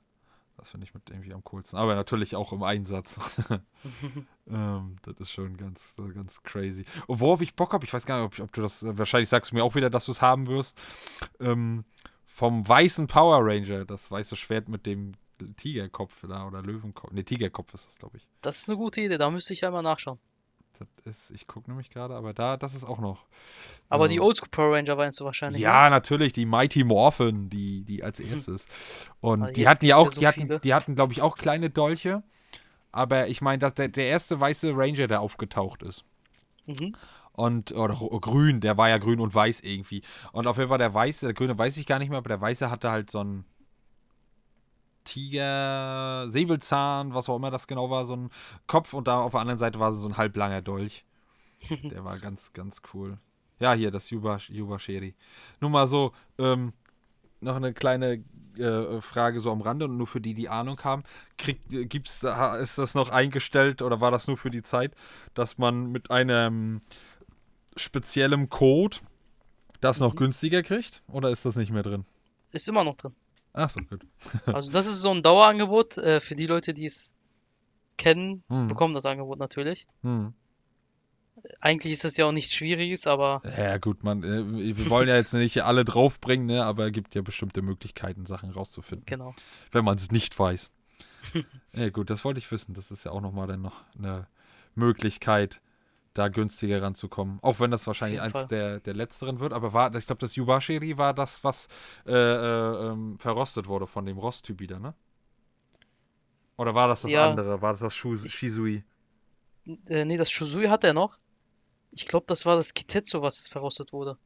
das 0.62 0.70
finde 0.70 0.86
ich 0.86 0.94
mit 0.94 1.10
irgendwie 1.10 1.34
am 1.34 1.42
coolsten. 1.42 1.76
Aber 1.76 1.96
natürlich 1.96 2.36
auch 2.36 2.52
im 2.52 2.62
Einsatz. 2.62 3.18
ähm, 4.46 4.96
das 5.02 5.16
ist 5.18 5.30
schon 5.32 5.56
ganz, 5.56 5.94
äh, 5.98 6.12
ganz 6.12 6.42
crazy. 6.44 6.84
Und 7.08 7.18
worauf 7.18 7.40
ich 7.40 7.56
Bock 7.56 7.72
habe, 7.72 7.84
ich 7.84 7.92
weiß 7.92 8.06
gar 8.06 8.18
nicht, 8.18 8.26
ob, 8.26 8.34
ich- 8.34 8.40
ob 8.42 8.52
du 8.52 8.62
das, 8.62 8.82
äh, 8.84 8.96
wahrscheinlich 8.96 9.28
sagst 9.28 9.50
du 9.50 9.56
mir 9.56 9.64
auch 9.64 9.74
wieder, 9.74 9.90
dass 9.90 10.06
du 10.06 10.12
es 10.12 10.22
haben 10.22 10.46
wirst. 10.46 10.80
Ähm, 11.40 11.84
vom 12.24 12.66
weißen 12.66 13.08
Power 13.08 13.40
Ranger, 13.44 13.84
das 13.84 14.10
weiße 14.10 14.36
Schwert 14.36 14.68
mit 14.68 14.86
dem 14.86 15.12
Tigerkopf 15.56 16.24
da 16.28 16.46
oder 16.46 16.62
Löwenkopf. 16.62 17.10
Ne, 17.12 17.24
Tigerkopf 17.24 17.74
ist 17.74 17.86
das, 17.86 17.98
glaube 17.98 18.18
ich. 18.18 18.28
Das 18.40 18.58
ist 18.58 18.68
eine 18.68 18.78
gute 18.78 19.00
Idee, 19.00 19.18
da 19.18 19.30
müsste 19.30 19.52
ich 19.52 19.66
einmal 19.66 19.82
nachschauen. 19.82 20.20
Das 20.84 21.06
ist, 21.06 21.30
ich 21.30 21.46
gucke 21.46 21.70
nämlich 21.70 21.90
gerade, 21.90 22.14
aber 22.16 22.32
da, 22.32 22.56
das 22.56 22.74
ist 22.74 22.84
auch 22.84 22.98
noch. 22.98 23.26
Aber 23.88 24.08
die 24.08 24.16
Ähm, 24.16 24.22
Oldschool 24.22 24.48
Power 24.50 24.74
Ranger 24.76 24.96
meinst 24.96 25.20
du 25.20 25.24
wahrscheinlich, 25.24 25.66
ne? 25.66 25.74
Ja, 25.74 25.90
natürlich, 25.90 26.32
die 26.32 26.46
Mighty 26.46 26.84
Morphin, 26.84 27.50
die, 27.50 27.84
die 27.84 28.02
als 28.02 28.20
erstes. 28.20 28.66
Und 29.20 29.42
Aber 29.42 29.52
die 29.52 29.68
hatten 29.68 29.84
ja 29.86 29.96
gibt's 29.96 29.96
ja 29.96 29.96
auch, 29.96 30.10
so 30.10 30.20
die 30.20 30.26
hatten, 30.26 30.60
die 30.62 30.74
hatten, 30.74 30.94
glaube 30.94 31.12
ich, 31.12 31.22
auch 31.22 31.36
kleine 31.36 31.70
Dolche. 31.70 32.22
Aber 32.92 33.28
ich 33.28 33.40
meine, 33.42 33.58
dass 33.58 33.74
der, 33.74 33.88
der 33.88 34.06
erste 34.06 34.38
weiße 34.40 34.72
Ranger, 34.76 35.08
der 35.08 35.20
aufgetaucht 35.20 35.82
ist. 35.82 36.04
Mhm. 36.66 36.96
Und, 37.32 37.72
oder 37.72 37.94
grün, 38.20 38.60
der 38.60 38.76
war 38.76 38.88
ja 38.90 38.98
grün 38.98 39.20
und 39.20 39.34
weiß 39.34 39.60
irgendwie. 39.62 40.02
Und 40.32 40.46
auf 40.46 40.58
jeden 40.58 40.68
Fall 40.68 40.78
der 40.78 40.92
weiße, 40.92 41.26
der 41.26 41.34
grüne 41.34 41.56
weiß 41.56 41.76
ich 41.78 41.86
gar 41.86 41.98
nicht 41.98 42.10
mehr, 42.10 42.18
aber 42.18 42.28
der 42.28 42.40
weiße 42.40 42.70
hatte 42.70 42.90
halt 42.90 43.10
so 43.10 43.20
einen 43.20 43.46
Tiger, 45.04 46.26
Säbelzahn, 46.28 47.14
was 47.14 47.28
auch 47.28 47.36
immer 47.36 47.50
das 47.50 47.66
genau 47.66 47.90
war, 47.90 48.04
so 48.06 48.16
ein 48.16 48.30
Kopf 48.66 48.92
und 48.94 49.08
da 49.08 49.20
auf 49.20 49.32
der 49.32 49.40
anderen 49.40 49.58
Seite 49.58 49.78
war 49.78 49.92
so 49.92 50.08
ein 50.08 50.16
halblanger 50.16 50.62
Dolch. 50.62 51.04
Der 51.82 52.04
war 52.04 52.18
ganz, 52.18 52.52
ganz 52.52 52.82
cool. 52.92 53.18
Ja, 53.60 53.74
hier, 53.74 53.90
das 53.90 54.10
Yuba, 54.10 54.38
Yuba 54.48 54.78
Sheri. 54.78 55.14
Nur 55.60 55.70
mal 55.70 55.86
so, 55.86 56.12
ähm, 56.38 56.72
noch 57.40 57.56
eine 57.56 57.72
kleine 57.72 58.24
äh, 58.58 59.00
Frage 59.00 59.40
so 59.40 59.50
am 59.52 59.60
Rande 59.60 59.84
und 59.86 59.96
nur 59.96 60.06
für 60.06 60.20
die, 60.20 60.34
die 60.34 60.48
Ahnung 60.48 60.78
haben. 60.82 61.04
Kriegt, 61.38 61.72
äh, 61.72 61.84
gibt's 61.86 62.20
da, 62.20 62.56
ist 62.56 62.78
das 62.78 62.94
noch 62.94 63.10
eingestellt 63.10 63.82
oder 63.82 64.00
war 64.00 64.10
das 64.10 64.26
nur 64.26 64.36
für 64.36 64.50
die 64.50 64.62
Zeit, 64.62 64.94
dass 65.34 65.58
man 65.58 65.92
mit 65.92 66.10
einem 66.10 66.80
speziellem 67.76 68.48
Code 68.50 68.98
das 69.80 70.00
noch 70.00 70.12
Mhm. 70.14 70.18
günstiger 70.18 70.62
kriegt? 70.62 71.02
Oder 71.08 71.30
ist 71.30 71.44
das 71.44 71.56
nicht 71.56 71.70
mehr 71.72 71.82
drin? 71.82 72.04
Ist 72.50 72.68
immer 72.68 72.84
noch 72.84 72.96
drin. 72.96 73.14
Ach 73.52 73.70
so, 73.70 73.80
gut. 73.80 74.04
Also 74.46 74.72
das 74.72 74.86
ist 74.86 75.00
so 75.02 75.10
ein 75.10 75.22
Dauerangebot 75.22 75.98
äh, 75.98 76.20
für 76.20 76.34
die 76.34 76.46
Leute, 76.46 76.74
die 76.74 76.86
es 76.86 77.14
kennen, 77.98 78.42
Hm. 78.48 78.68
bekommen 78.68 78.94
das 78.94 79.06
Angebot 79.06 79.38
natürlich. 79.38 79.86
Hm. 80.02 80.32
Eigentlich 81.60 81.92
ist 81.92 82.04
das 82.04 82.16
ja 82.16 82.26
auch 82.26 82.32
nichts 82.32 82.54
Schwieriges, 82.54 83.06
aber 83.06 83.42
Ja, 83.58 83.78
gut, 83.78 84.04
man, 84.04 84.22
äh, 84.22 84.76
wir 84.76 84.90
wollen 84.90 85.08
ja 85.08 85.16
jetzt 85.16 85.32
nicht 85.34 85.62
alle 85.64 85.84
draufbringen, 85.84 86.46
ne, 86.46 86.64
aber 86.64 86.86
es 86.86 86.92
gibt 86.92 87.14
ja 87.14 87.22
bestimmte 87.22 87.62
Möglichkeiten, 87.62 88.26
Sachen 88.26 88.50
rauszufinden, 88.50 89.06
genau. 89.06 89.34
wenn 89.72 89.84
man 89.84 89.96
es 89.96 90.10
nicht 90.10 90.38
weiß. 90.38 90.70
ja, 91.74 91.90
gut, 91.90 92.10
das 92.10 92.24
wollte 92.24 92.38
ich 92.38 92.50
wissen. 92.50 92.74
Das 92.74 92.90
ist 92.90 93.04
ja 93.04 93.12
auch 93.12 93.20
nochmal 93.20 93.46
dann 93.46 93.62
noch 93.62 93.82
eine 93.98 94.26
Möglichkeit, 94.74 95.60
da 96.14 96.28
günstiger 96.28 96.82
ranzukommen. 96.82 97.38
Auch 97.42 97.60
wenn 97.60 97.70
das 97.70 97.86
wahrscheinlich 97.86 98.20
eins 98.20 98.32
Fall. 98.32 98.46
der, 98.48 98.80
der 98.80 98.94
letzteren 98.94 99.40
wird. 99.40 99.52
Aber 99.52 99.72
war, 99.72 99.94
ich 99.94 100.06
glaube, 100.06 100.20
das 100.20 100.36
Yubashiri 100.36 100.98
war 100.98 101.14
das, 101.14 101.42
was 101.44 101.68
äh, 102.06 102.12
äh, 102.12 102.88
ähm, 102.88 103.18
verrostet 103.18 103.66
wurde 103.66 103.86
von 103.86 104.04
dem 104.04 104.18
Rosttyp 104.18 104.60
wieder, 104.60 104.78
ne? 104.78 104.94
Oder 106.56 106.74
war 106.74 106.88
das 106.88 107.02
das 107.02 107.12
Ja. 107.12 107.30
andere? 107.30 107.62
War 107.62 107.72
das 107.72 107.80
das 107.80 107.94
Shu 107.94 108.16
Shizui? 108.16 108.84
Äh, 109.88 110.04
nee, 110.04 110.16
das 110.16 110.30
Shusui 110.30 110.66
hat 110.66 110.84
er 110.84 110.92
noch. 110.92 111.18
Ich 111.92 112.06
glaube, 112.06 112.26
das 112.26 112.46
war 112.46 112.56
das 112.56 112.74
Kitetsu, 112.74 113.22
was 113.22 113.46
verrostet 113.46 113.92
wurde. 113.92 114.18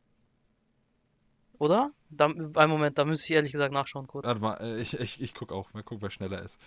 Oder? 1.58 1.90
Da, 2.10 2.26
einen 2.26 2.70
Moment, 2.70 2.98
da 2.98 3.04
müsste 3.04 3.26
ich 3.26 3.36
ehrlich 3.36 3.52
gesagt 3.52 3.72
nachschauen 3.72 4.06
kurz. 4.06 4.26
Warte 4.26 4.40
mal, 4.40 4.56
äh, 4.56 4.80
ich, 4.80 4.98
ich, 4.98 5.22
ich 5.22 5.34
guck 5.34 5.52
auch. 5.52 5.72
Mal 5.72 5.82
gucken, 5.82 6.02
wer 6.02 6.10
schneller 6.10 6.42
ist. 6.42 6.60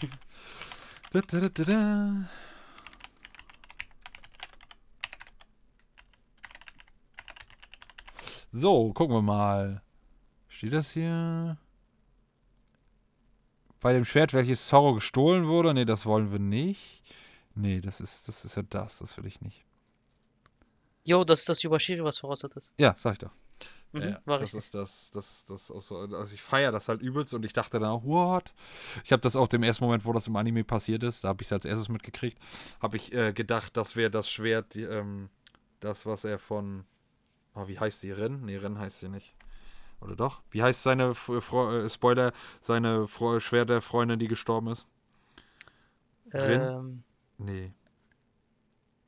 da, 1.12 1.20
da, 1.20 1.48
da, 1.48 1.64
da, 1.64 2.28
So, 8.52 8.92
gucken 8.92 9.14
wir 9.14 9.22
mal. 9.22 9.82
Steht 10.48 10.72
das 10.72 10.90
hier? 10.92 11.56
Bei 13.80 13.92
dem 13.92 14.04
Schwert, 14.04 14.32
welches 14.32 14.66
Zorro 14.66 14.94
gestohlen 14.94 15.46
wurde? 15.46 15.72
Nee, 15.72 15.84
das 15.84 16.04
wollen 16.06 16.32
wir 16.32 16.38
nicht. 16.38 17.02
Nee, 17.54 17.80
das 17.80 18.00
ist, 18.00 18.28
das 18.28 18.44
ist 18.44 18.56
ja 18.56 18.62
das. 18.62 18.98
Das 18.98 19.16
will 19.16 19.26
ich 19.26 19.40
nicht. 19.40 19.64
Jo, 21.06 21.24
das 21.24 21.40
ist 21.40 21.48
das 21.48 21.62
Yubashiri, 21.62 22.04
was 22.04 22.18
verrostet 22.18 22.54
ist. 22.56 22.74
Ja, 22.78 22.94
sag 22.96 23.12
ich 23.12 23.18
doch. 23.18 23.30
Mhm, 23.92 24.02
Ja, 24.02 24.20
war 24.24 24.38
das 24.38 24.54
richtig. 24.54 24.58
ist 24.58 24.74
das, 24.74 25.10
das, 25.12 25.44
das, 25.46 25.70
also, 25.70 25.98
also 26.00 26.34
ich 26.34 26.42
feiere 26.42 26.70
das 26.72 26.88
halt 26.88 27.00
übelst 27.00 27.32
und 27.34 27.44
ich 27.44 27.52
dachte 27.52 27.80
dann 27.80 27.88
auch, 27.88 28.04
what? 28.04 28.52
Ich 29.02 29.12
habe 29.12 29.22
das 29.22 29.34
auch 29.34 29.48
dem 29.48 29.62
ersten 29.62 29.84
Moment, 29.84 30.04
wo 30.04 30.12
das 30.12 30.26
im 30.28 30.36
Anime 30.36 30.62
passiert 30.62 31.02
ist, 31.02 31.24
da 31.24 31.28
habe 31.28 31.42
ich 31.42 31.48
es 31.48 31.52
als 31.52 31.64
erstes 31.64 31.88
mitgekriegt, 31.88 32.38
habe 32.80 32.96
ich 32.96 33.12
äh, 33.12 33.32
gedacht, 33.32 33.76
das 33.76 33.96
wäre 33.96 34.10
das 34.10 34.30
Schwert, 34.30 34.74
die, 34.74 34.82
ähm, 34.82 35.28
das, 35.80 36.06
was 36.06 36.22
er 36.24 36.38
von, 36.38 36.84
oh, 37.64 37.68
wie 37.68 37.78
heißt 37.78 38.00
sie, 38.00 38.12
Ren? 38.12 38.44
Nee, 38.44 38.56
Ren 38.56 38.78
heißt 38.78 39.00
sie 39.00 39.08
nicht. 39.08 39.34
Oder 40.00 40.16
doch? 40.16 40.40
Wie 40.50 40.62
heißt 40.62 40.82
seine, 40.82 41.10
F- 41.10 41.30
Fro 41.40 41.70
äh, 41.72 41.90
Spoiler, 41.90 42.32
seine 42.60 43.06
Fro 43.06 43.38
Schwerterfreundin, 43.40 44.18
die 44.18 44.28
gestorben 44.28 44.68
ist? 44.68 44.86
Rin? 46.32 46.62
Ähm, 46.62 47.02
Nee. 47.38 47.72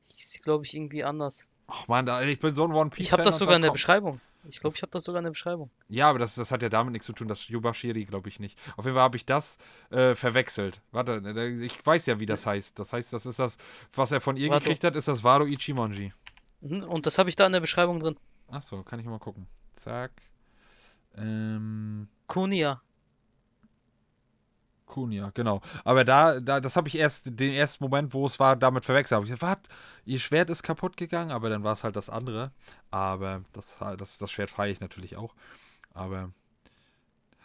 hieß 0.07 0.41
glaube 0.43 0.65
ich 0.65 0.73
irgendwie 0.75 1.03
anders. 1.03 1.47
Ach 1.67 1.87
man, 1.87 2.07
ich 2.27 2.39
bin 2.39 2.53
so 2.55 2.65
ein 2.65 2.71
One 2.73 2.89
Piece 2.89 3.07
Ich 3.07 3.11
habe 3.13 3.23
das 3.23 3.37
sogar 3.37 3.53
da 3.53 3.55
in 3.57 3.61
der 3.61 3.71
Beschreibung. 3.71 4.19
Ich 4.49 4.59
glaube, 4.59 4.75
ich 4.75 4.81
habe 4.81 4.91
das 4.91 5.05
sogar 5.05 5.19
in 5.19 5.23
der 5.23 5.31
Beschreibung. 5.31 5.69
Ja, 5.87 6.09
aber 6.09 6.19
das, 6.19 6.35
das 6.35 6.51
hat 6.51 6.61
ja 6.61 6.67
damit 6.69 6.91
nichts 6.91 7.05
zu 7.05 7.13
tun. 7.13 7.29
Das 7.29 7.47
Yubashiri 7.47 8.03
glaube 8.03 8.27
ich 8.27 8.41
nicht. 8.41 8.59
Auf 8.75 8.83
jeden 8.83 8.95
Fall 8.95 9.03
habe 9.03 9.15
ich 9.15 9.25
das 9.25 9.57
äh, 9.89 10.15
verwechselt. 10.15 10.81
Warte, 10.91 11.21
äh, 11.23 11.63
ich 11.63 11.83
weiß 11.85 12.05
ja, 12.07 12.19
wie 12.19 12.25
das 12.25 12.45
heißt. 12.45 12.77
Das 12.77 12.91
heißt, 12.91 13.13
das 13.13 13.25
ist 13.25 13.39
das, 13.39 13.57
was 13.93 14.11
er 14.11 14.19
von 14.19 14.35
ihr 14.35 14.49
Warte. 14.49 14.65
gekriegt 14.65 14.83
hat, 14.83 14.97
ist 14.97 15.07
das 15.07 15.23
Wado 15.23 15.45
Ichimonji. 15.45 16.11
Mhm, 16.59 16.83
und 16.83 17.05
das 17.05 17.17
habe 17.17 17.29
ich 17.29 17.37
da 17.37 17.45
in 17.45 17.53
der 17.53 17.61
Beschreibung 17.61 17.99
drin. 17.99 18.17
Achso, 18.47 18.83
kann 18.83 18.99
ich 18.99 19.05
mal 19.05 19.19
gucken. 19.19 19.47
Zack. 19.75 20.11
Ähm, 21.15 22.07
Kunia. 22.27 22.81
Kunia, 24.85 25.31
genau. 25.33 25.61
Aber 25.83 26.03
da, 26.03 26.39
da 26.39 26.59
das 26.59 26.75
habe 26.75 26.87
ich 26.87 26.97
erst, 26.97 27.39
den 27.39 27.53
ersten 27.53 27.83
Moment, 27.83 28.13
wo 28.13 28.27
es 28.27 28.39
war, 28.39 28.55
damit 28.55 28.85
verwechselt. 28.85 29.15
Habe 29.15 29.25
ich 29.25 29.31
gesagt, 29.31 29.67
was? 29.67 29.75
Ihr 30.05 30.19
Schwert 30.19 30.49
ist 30.49 30.61
kaputt 30.61 30.97
gegangen, 30.97 31.31
aber 31.31 31.49
dann 31.49 31.63
war 31.63 31.73
es 31.73 31.83
halt 31.83 31.95
das 31.95 32.09
andere. 32.09 32.51
Aber 32.91 33.43
das, 33.53 33.77
das, 33.97 34.17
das 34.17 34.31
Schwert 34.31 34.51
feiere 34.51 34.71
ich 34.71 34.79
natürlich 34.79 35.17
auch. 35.17 35.33
Aber. 35.93 36.31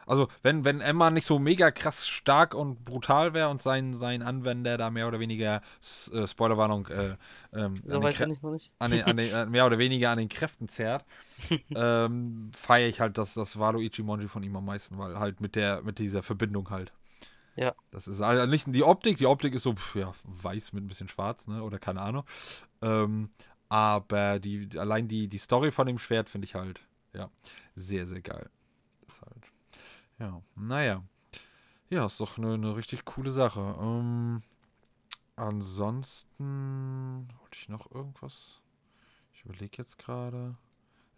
Also, 0.09 0.29
wenn, 0.43 0.65
wenn 0.65 0.81
Emma 0.81 1.11
nicht 1.11 1.27
so 1.27 1.39
mega 1.39 1.71
krass 1.71 2.09
stark 2.09 2.55
und 2.55 2.85
brutal 2.85 3.35
wäre 3.35 3.49
und 3.51 3.63
sein, 3.63 3.95
sein 3.95 4.23
Anwender 4.23 4.79
da 4.79 4.91
mehr 4.91 5.09
oder 5.09 5.21
weniger, 5.21 5.61
äh, 6.13 6.27
Spoilerwarnung, 6.27 6.87
äh, 6.89 7.17
ähm, 7.53 7.83
an 7.89 7.89
So 7.89 8.01
den 8.01 8.09
weit 8.09 8.11
Krä- 8.11 8.27
bin 8.27 8.31
ich 8.31 8.43
noch 8.43 8.53
nicht. 8.53 8.75
an 8.81 8.91
den, 8.93 9.05
an 9.05 9.17
den, 9.17 9.33
äh, 9.33 9.47
mehr 9.47 9.67
oder 9.67 9.79
weniger 9.79 10.11
an 10.11 10.19
den 10.19 10.29
Kräften 10.29 10.69
zerrt, 10.69 11.05
ähm, 11.75 12.51
feiere 12.55 12.89
ich 12.89 13.01
halt 13.01 13.19
das, 13.19 13.35
das 13.35 13.59
Wado 13.59 13.81
Ichimonji 13.81 14.29
von 14.29 14.43
ihm 14.43 14.57
am 14.57 14.65
meisten, 14.67 14.99
weil 14.99 15.19
halt 15.19 15.41
mit 15.41 15.57
der, 15.57 15.83
mit 15.83 15.99
dieser 15.99 16.23
Verbindung 16.23 16.71
halt. 16.71 16.93
Ja. 17.57 17.75
Das 17.91 18.07
ist 18.07 18.21
also 18.21 18.47
nicht 18.47 18.67
die 18.69 18.83
Optik, 18.83 19.17
die 19.17 19.27
Optik 19.27 19.55
ist 19.55 19.63
so, 19.63 19.75
pf, 19.75 19.97
ja, 19.97 20.15
weiß 20.25 20.73
mit 20.75 20.85
ein 20.85 20.89
bisschen 20.89 21.09
schwarz, 21.09 21.47
ne, 21.49 21.63
oder 21.63 21.79
keine 21.79 22.03
Ahnung. 22.03 22.25
Ähm, 22.83 23.31
aber 23.69 24.41
die, 24.41 24.69
allein 24.79 25.09
die, 25.09 25.29
die 25.29 25.39
Story 25.39 25.73
von 25.73 25.87
dem 25.87 25.99
Schwert 25.99 26.29
finde 26.29 26.47
ich 26.47 26.55
halt, 26.55 26.81
ja, 27.15 27.31
sehr, 27.77 28.07
sehr 28.07 28.23
geil. 28.23 28.51
Ja, 30.19 30.43
naja. 30.57 31.03
Ja, 31.91 32.07
ist 32.07 32.21
doch 32.21 32.39
eine, 32.39 32.55
eine 32.55 32.77
richtig 32.77 33.05
coole 33.05 33.31
Sache. 33.31 33.77
Ähm, 33.81 34.43
ansonsten, 35.37 37.29
wollte 37.41 37.55
ich 37.55 37.69
noch 37.69 37.91
irgendwas? 37.91 38.61
Ich 39.35 39.45
überlege 39.45 39.79
jetzt 39.79 39.99
gerade. 39.99 40.53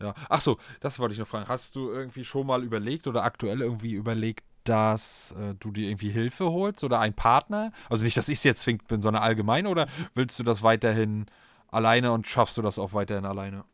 Ja, 0.01 0.15
ach 0.29 0.41
so, 0.41 0.59
das 0.81 0.99
wollte 0.99 1.15
ich 1.15 1.19
noch 1.19 1.27
fragen. 1.27 1.49
Hast 1.49 1.77
du 1.77 1.91
irgendwie 1.91 2.25
schon 2.25 2.47
mal 2.47 2.63
überlegt 2.63 3.07
oder 3.07 3.25
aktuell 3.25 3.61
irgendwie 3.61 3.93
überlegt, 3.93 4.45
dass 4.65 5.33
äh, 5.33 5.55
du 5.55 5.73
dir 5.73 5.89
irgendwie 5.89 6.11
Hilfe 6.11 6.51
holst 6.51 6.85
oder 6.85 7.01
einen 7.01 7.15
Partner? 7.15 7.73
Also 7.89 8.05
nicht, 8.05 8.17
dass 8.17 8.29
ich 8.29 8.39
es 8.39 8.45
jetzt 8.45 8.63
zwingend 8.63 8.87
bin, 8.87 9.03
sondern 9.03 9.23
allgemein 9.23 9.67
oder 9.67 9.87
willst 10.15 10.39
du 10.39 10.43
das 10.45 10.63
weiterhin 10.63 11.27
alleine 11.69 12.13
und 12.13 12.27
schaffst 12.29 12.57
du 12.57 12.63
das 12.63 12.79
auch 12.79 12.93
weiterhin 12.93 13.25
alleine? 13.25 13.65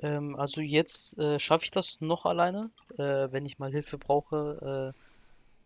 Ähm, 0.00 0.36
also 0.36 0.60
jetzt 0.60 1.18
äh, 1.18 1.38
schaffe 1.38 1.64
ich 1.64 1.70
das 1.70 2.00
noch 2.00 2.26
alleine. 2.26 2.70
Äh, 2.98 3.32
wenn 3.32 3.46
ich 3.46 3.58
mal 3.58 3.70
Hilfe 3.70 3.98
brauche, 3.98 4.94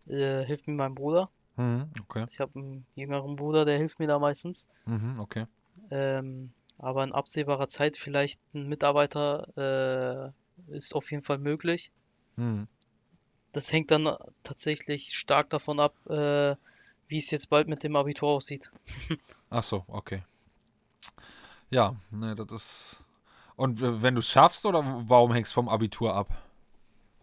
äh, 0.07 0.13
äh, 0.13 0.45
hilft 0.45 0.67
mir 0.67 0.75
mein 0.75 0.95
Bruder. 0.95 1.29
Mhm, 1.57 1.89
okay. 2.01 2.25
Ich 2.29 2.39
habe 2.39 2.57
einen 2.59 2.85
jüngeren 2.95 3.35
Bruder, 3.35 3.65
der 3.65 3.77
hilft 3.77 3.99
mir 3.99 4.07
da 4.07 4.19
meistens. 4.19 4.67
Mhm, 4.85 5.19
okay. 5.19 5.45
Ähm, 5.89 6.53
aber 6.77 7.03
in 7.03 7.11
absehbarer 7.11 7.67
Zeit 7.67 7.97
vielleicht 7.97 8.39
ein 8.53 8.67
Mitarbeiter 8.67 10.33
äh, 10.67 10.75
ist 10.75 10.95
auf 10.95 11.11
jeden 11.11 11.23
Fall 11.23 11.37
möglich. 11.37 11.91
Mhm. 12.37 12.67
Das 13.51 13.71
hängt 13.71 13.91
dann 13.91 14.15
tatsächlich 14.43 15.13
stark 15.17 15.49
davon 15.49 15.79
ab, 15.79 15.95
äh, 16.07 16.55
wie 17.07 17.17
es 17.17 17.31
jetzt 17.31 17.49
bald 17.49 17.67
mit 17.67 17.83
dem 17.83 17.95
Abitur 17.95 18.29
aussieht. 18.29 18.71
Ach 19.49 19.63
so, 19.63 19.83
okay. 19.87 20.23
Ja, 21.69 21.95
ne, 22.09 22.35
das 22.35 22.51
ist. 22.51 23.03
Und 23.61 23.79
wenn 23.79 24.15
du 24.15 24.21
es 24.21 24.27
schaffst 24.27 24.65
oder 24.65 24.83
warum 25.07 25.33
hängst 25.33 25.51
du 25.51 25.53
vom 25.53 25.69
Abitur 25.69 26.15
ab? 26.15 26.33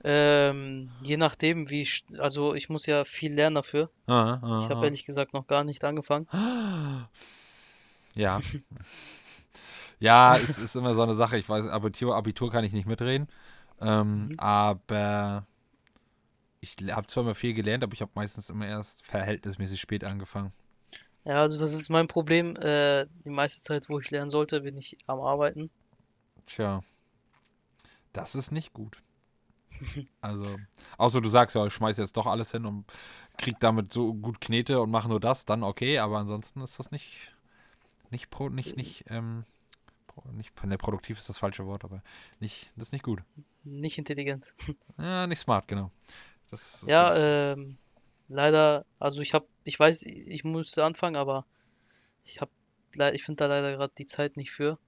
Ähm, 0.05 0.89
je 1.03 1.17
nachdem, 1.17 1.69
wie 1.69 1.83
ich, 1.83 2.05
also 2.19 2.55
ich 2.55 2.69
muss 2.69 2.87
ja 2.87 3.05
viel 3.05 3.35
lernen 3.35 3.57
dafür. 3.57 3.91
Ah, 4.07 4.39
ah, 4.41 4.61
Ich 4.63 4.71
habe 4.71 4.83
ah. 4.83 4.85
ehrlich 4.85 5.05
gesagt 5.05 5.33
noch 5.33 5.49
gar 5.49 5.65
nicht 5.65 5.83
angefangen. 5.83 6.29
Ja. 8.15 8.41
ja, 9.99 10.37
es 10.37 10.59
ist 10.59 10.77
immer 10.77 10.95
so 10.95 11.03
eine 11.03 11.15
Sache. 11.15 11.39
Ich 11.39 11.49
weiß, 11.49 11.67
Abitur, 11.67 12.15
Abitur 12.15 12.53
kann 12.53 12.63
ich 12.63 12.73
nicht 12.73 12.87
mitreden. 12.87 13.27
Ähm, 13.81 14.29
Mhm. 14.29 14.39
Aber 14.39 15.45
ich 16.61 16.77
habe 16.89 17.09
zwar 17.09 17.25
mal 17.25 17.35
viel 17.35 17.55
gelernt, 17.55 17.83
aber 17.83 17.95
ich 17.95 18.01
habe 18.01 18.13
meistens 18.15 18.49
immer 18.49 18.69
erst 18.69 19.05
verhältnismäßig 19.05 19.81
spät 19.81 20.05
angefangen. 20.05 20.53
Ja, 21.25 21.41
also 21.43 21.61
das 21.61 21.75
ist 21.75 21.89
mein 21.91 22.07
Problem. 22.07 22.55
Äh, 22.57 23.07
die 23.25 23.31
meiste 23.31 23.63
Zeit, 23.63 23.89
wo 23.89 23.99
ich 23.99 24.11
lernen 24.13 24.29
sollte, 24.29 24.61
bin 24.61 24.77
ich 24.77 24.99
am 25.09 25.21
Arbeiten. 25.21 25.71
Tja, 26.49 26.81
das 28.13 28.35
ist 28.35 28.51
nicht 28.51 28.73
gut. 28.73 29.03
Also, 30.21 30.57
außer 30.97 31.21
du 31.21 31.29
sagst 31.29 31.55
ja, 31.55 31.65
ich 31.65 31.75
schmeiß 31.75 31.99
jetzt 31.99 32.17
doch 32.17 32.27
alles 32.27 32.51
hin 32.51 32.67
und 32.67 32.85
krieg 33.37 33.57
damit 33.61 33.93
so 33.93 34.13
gut 34.15 34.41
Knete 34.41 34.81
und 34.81 34.91
mache 34.91 35.09
nur 35.09 35.21
das, 35.21 35.45
dann 35.45 35.63
okay, 35.63 35.99
aber 35.99 36.19
ansonsten 36.19 36.61
ist 36.63 36.79
das 36.79 36.91
nicht, 36.91 37.37
nicht, 38.11 38.29
pro, 38.31 38.49
nicht, 38.49 38.77
nicht, 38.77 39.05
ähm, 39.09 39.45
nicht, 40.33 40.65
ne, 40.65 40.77
produktiv 40.77 41.19
ist 41.19 41.29
das 41.29 41.39
falsche 41.39 41.67
Wort, 41.67 41.85
aber 41.85 42.03
nicht, 42.41 42.73
das 42.75 42.89
ist 42.89 42.93
nicht 42.93 43.05
gut. 43.05 43.23
Nicht 43.63 43.99
intelligent. 43.99 44.55
Ja, 44.99 45.29
nicht 45.29 45.39
smart, 45.39 45.69
genau. 45.69 45.93
Das, 46.51 46.81
das 46.81 46.89
Ja, 46.89 47.53
ähm, 47.53 47.79
leider, 48.29 48.85
also 48.99 49.23
ich 49.23 49.35
habe, 49.35 49.47
ich 49.63 49.79
weiß, 49.79 50.03
ich 50.03 50.43
musste 50.43 50.85
anfangen, 50.85 51.17
aber 51.17 51.47
ich 52.25 52.41
habe, 52.41 52.51
ich 53.13 53.23
finde 53.23 53.45
da 53.45 53.47
leider 53.47 53.77
gerade 53.77 53.93
die 53.97 54.07
Zeit 54.07 54.37
nicht 54.37 54.51
für. 54.51 54.79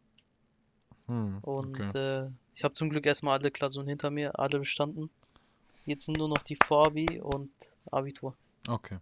Hm, 1.11 1.39
Und 1.43 1.81
okay. 1.81 1.99
äh, 1.99 2.31
ich 2.55 2.63
habe 2.63 2.75
zum 2.75 2.89
Glück 2.89 3.05
erstmal 3.05 3.39
alle 3.39 3.51
Klausuren 3.51 3.89
hinter 3.89 4.11
mir, 4.11 4.39
alle 4.39 4.61
bestanden. 4.61 5.11
Jetzt 5.85 6.07
sind 6.07 6.19
nur 6.19 6.29
noch 6.29 6.39
die 6.39 6.55
Vorabi 6.55 7.21
und 7.21 7.51
Abitur. 7.91 8.37
Okay. 8.69 8.99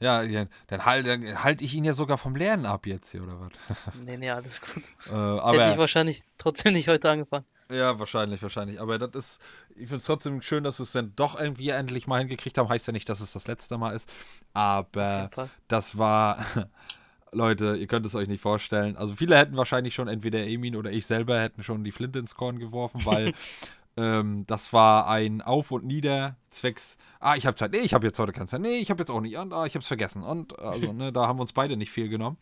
Ja, 0.00 0.22
dann 0.68 0.84
halte 0.86 1.42
halt 1.42 1.60
ich 1.60 1.74
ihn 1.74 1.84
ja 1.84 1.92
sogar 1.92 2.16
vom 2.16 2.34
Lernen 2.34 2.64
ab 2.64 2.86
jetzt 2.86 3.10
hier, 3.10 3.24
oder 3.24 3.40
was? 3.40 3.52
Nee, 4.06 4.16
nee, 4.16 4.30
alles 4.30 4.60
gut. 4.62 4.88
Äh, 5.06 5.10
Hätte 5.10 5.42
aber 5.42 5.72
ich 5.72 5.76
wahrscheinlich 5.76 6.22
trotzdem 6.38 6.72
nicht 6.72 6.88
heute 6.88 7.10
angefangen. 7.10 7.44
Ja, 7.70 7.98
wahrscheinlich, 7.98 8.40
wahrscheinlich. 8.42 8.80
Aber 8.80 8.98
das 8.98 9.10
ist, 9.14 9.42
ich 9.70 9.88
finde 9.88 9.96
es 9.96 10.04
trotzdem 10.04 10.40
schön, 10.40 10.64
dass 10.64 10.78
wir 10.78 10.84
es 10.84 10.92
dann 10.92 11.14
doch 11.16 11.38
irgendwie 11.38 11.68
endlich 11.68 12.06
mal 12.06 12.20
hingekriegt 12.20 12.56
haben. 12.56 12.70
Heißt 12.70 12.86
ja 12.86 12.94
nicht, 12.94 13.08
dass 13.08 13.20
es 13.20 13.32
das 13.32 13.46
letzte 13.46 13.76
Mal 13.76 13.94
ist. 13.94 14.08
Aber 14.54 15.28
das 15.66 15.98
war, 15.98 16.38
Leute, 17.32 17.76
ihr 17.76 17.86
könnt 17.86 18.06
es 18.06 18.14
euch 18.14 18.28
nicht 18.28 18.40
vorstellen. 18.40 18.96
Also 18.96 19.14
viele 19.14 19.36
hätten 19.36 19.56
wahrscheinlich 19.56 19.94
schon, 19.94 20.08
entweder 20.08 20.40
Emin 20.46 20.76
oder 20.76 20.90
ich 20.90 21.06
selber 21.06 21.40
hätten 21.40 21.62
schon 21.62 21.84
die 21.84 21.92
Flinte 21.92 22.18
ins 22.18 22.34
Korn 22.34 22.58
geworfen, 22.58 23.04
weil 23.04 23.32
ähm, 23.96 24.44
das 24.46 24.72
war 24.72 25.08
ein 25.08 25.42
Auf 25.42 25.70
und 25.70 25.84
Nieder 25.84 26.36
zwecks, 26.50 26.96
ah, 27.20 27.36
ich 27.36 27.46
habe 27.46 27.56
Zeit, 27.56 27.72
nee, 27.72 27.78
ich 27.78 27.94
habe 27.94 28.06
jetzt 28.06 28.18
heute 28.18 28.32
keine 28.32 28.46
Zeit, 28.46 28.60
nee, 28.60 28.78
ich 28.78 28.90
habe 28.90 29.02
jetzt 29.02 29.10
auch 29.10 29.20
nicht, 29.20 29.36
und 29.36 29.52
ah, 29.52 29.66
ich 29.66 29.74
habe 29.74 29.82
es 29.82 29.88
vergessen. 29.88 30.22
Und 30.22 30.58
also, 30.58 30.92
ne, 30.92 31.12
da 31.12 31.26
haben 31.26 31.38
wir 31.38 31.42
uns 31.42 31.52
beide 31.52 31.76
nicht 31.76 31.90
viel 31.90 32.08
genommen. 32.08 32.38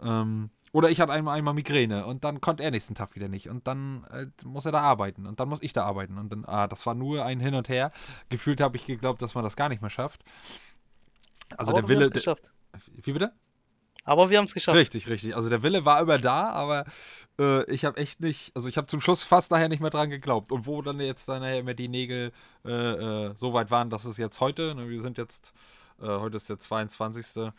Ähm, 0.00 0.50
oder 0.72 0.88
ich 0.88 1.00
hatte 1.00 1.12
einmal, 1.12 1.36
einmal 1.36 1.52
Migräne 1.52 2.06
und 2.06 2.24
dann 2.24 2.40
konnte 2.40 2.62
er 2.62 2.70
nächsten 2.70 2.94
Tag 2.94 3.14
wieder 3.14 3.28
nicht. 3.28 3.48
Und 3.50 3.66
dann 3.66 4.04
äh, 4.10 4.26
muss 4.44 4.64
er 4.64 4.72
da 4.72 4.80
arbeiten 4.80 5.26
und 5.26 5.38
dann 5.38 5.48
muss 5.48 5.62
ich 5.62 5.74
da 5.74 5.84
arbeiten. 5.84 6.16
Und 6.16 6.32
dann, 6.32 6.44
ah, 6.46 6.66
das 6.66 6.86
war 6.86 6.94
nur 6.94 7.24
ein 7.24 7.40
Hin 7.40 7.54
und 7.54 7.68
Her. 7.68 7.92
Gefühlt 8.30 8.60
habe 8.60 8.76
ich 8.76 8.86
geglaubt, 8.86 9.20
dass 9.20 9.34
man 9.34 9.44
das 9.44 9.54
gar 9.54 9.68
nicht 9.68 9.82
mehr 9.82 9.90
schafft. 9.90 10.24
Also 11.56 11.72
Aber 11.72 11.82
der 11.82 11.88
Wille. 11.90 12.10
geschafft. 12.10 12.54
Wie 13.02 13.12
bitte? 13.12 13.32
Aber 14.04 14.30
wir 14.30 14.38
haben 14.38 14.46
es 14.46 14.54
geschafft. 14.54 14.76
Richtig, 14.76 15.08
richtig. 15.08 15.36
Also 15.36 15.48
der 15.48 15.62
Wille 15.62 15.84
war 15.84 16.00
immer 16.00 16.18
da, 16.18 16.50
aber 16.50 16.84
äh, 17.38 17.64
ich 17.70 17.84
habe 17.84 17.98
echt 17.98 18.20
nicht, 18.20 18.54
also 18.56 18.68
ich 18.68 18.76
habe 18.76 18.88
zum 18.88 19.00
Schluss 19.00 19.22
fast 19.22 19.50
nachher 19.50 19.68
nicht 19.68 19.80
mehr 19.80 19.90
dran 19.90 20.10
geglaubt. 20.10 20.50
Und 20.50 20.66
wo 20.66 20.82
dann 20.82 20.98
jetzt 21.00 21.28
dann 21.28 21.42
nachher 21.42 21.60
immer 21.60 21.74
die 21.74 21.88
Nägel 21.88 22.32
äh, 22.64 22.70
äh, 22.70 23.34
so 23.36 23.52
weit 23.52 23.70
waren, 23.70 23.90
dass 23.90 24.04
es 24.04 24.16
jetzt 24.16 24.40
heute, 24.40 24.74
ne, 24.74 24.88
wir 24.88 25.00
sind 25.00 25.18
jetzt, 25.18 25.52
äh, 26.00 26.06
heute 26.06 26.36
ist 26.36 26.48
der 26.48 26.58
22. 26.58 27.52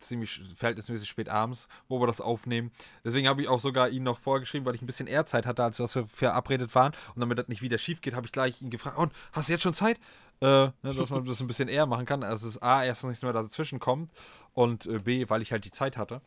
ziemlich 0.00 0.42
verhältnismäßig 0.56 1.08
spät 1.08 1.28
abends, 1.28 1.68
wo 1.88 2.00
wir 2.00 2.06
das 2.08 2.20
aufnehmen. 2.20 2.72
Deswegen 3.04 3.28
habe 3.28 3.42
ich 3.42 3.48
auch 3.48 3.60
sogar 3.60 3.88
ihn 3.88 4.02
noch 4.02 4.18
vorgeschrieben, 4.18 4.66
weil 4.66 4.74
ich 4.74 4.82
ein 4.82 4.86
bisschen 4.86 5.06
eher 5.06 5.24
Zeit 5.24 5.46
hatte, 5.46 5.62
als 5.62 5.78
wir 5.78 6.06
verabredet 6.06 6.74
waren. 6.74 6.92
Und 7.14 7.20
damit 7.20 7.38
das 7.38 7.48
nicht 7.48 7.62
wieder 7.62 7.78
schief 7.78 8.00
geht, 8.00 8.14
habe 8.14 8.26
ich 8.26 8.32
gleich 8.32 8.60
ihn 8.60 8.70
gefragt, 8.70 8.98
und 8.98 9.12
hast 9.32 9.48
du 9.48 9.52
jetzt 9.52 9.62
schon 9.62 9.72
Zeit? 9.72 10.00
Äh, 10.40 10.66
ne, 10.66 10.72
dass 10.82 11.10
man 11.10 11.24
das 11.24 11.40
ein 11.40 11.46
bisschen 11.46 11.68
eher 11.68 11.86
machen 11.86 12.04
kann. 12.04 12.22
Also 12.22 12.46
es 12.46 12.56
ist 12.56 12.62
A, 12.62 12.84
erstens 12.84 13.08
nichts 13.08 13.22
mehr 13.22 13.32
dazwischen 13.32 13.78
kommt 13.78 14.10
und 14.52 14.86
äh, 14.86 14.98
B, 14.98 15.28
weil 15.28 15.40
ich 15.40 15.52
halt 15.52 15.64
die 15.64 15.70
Zeit 15.70 15.96
hatte. 15.96 16.20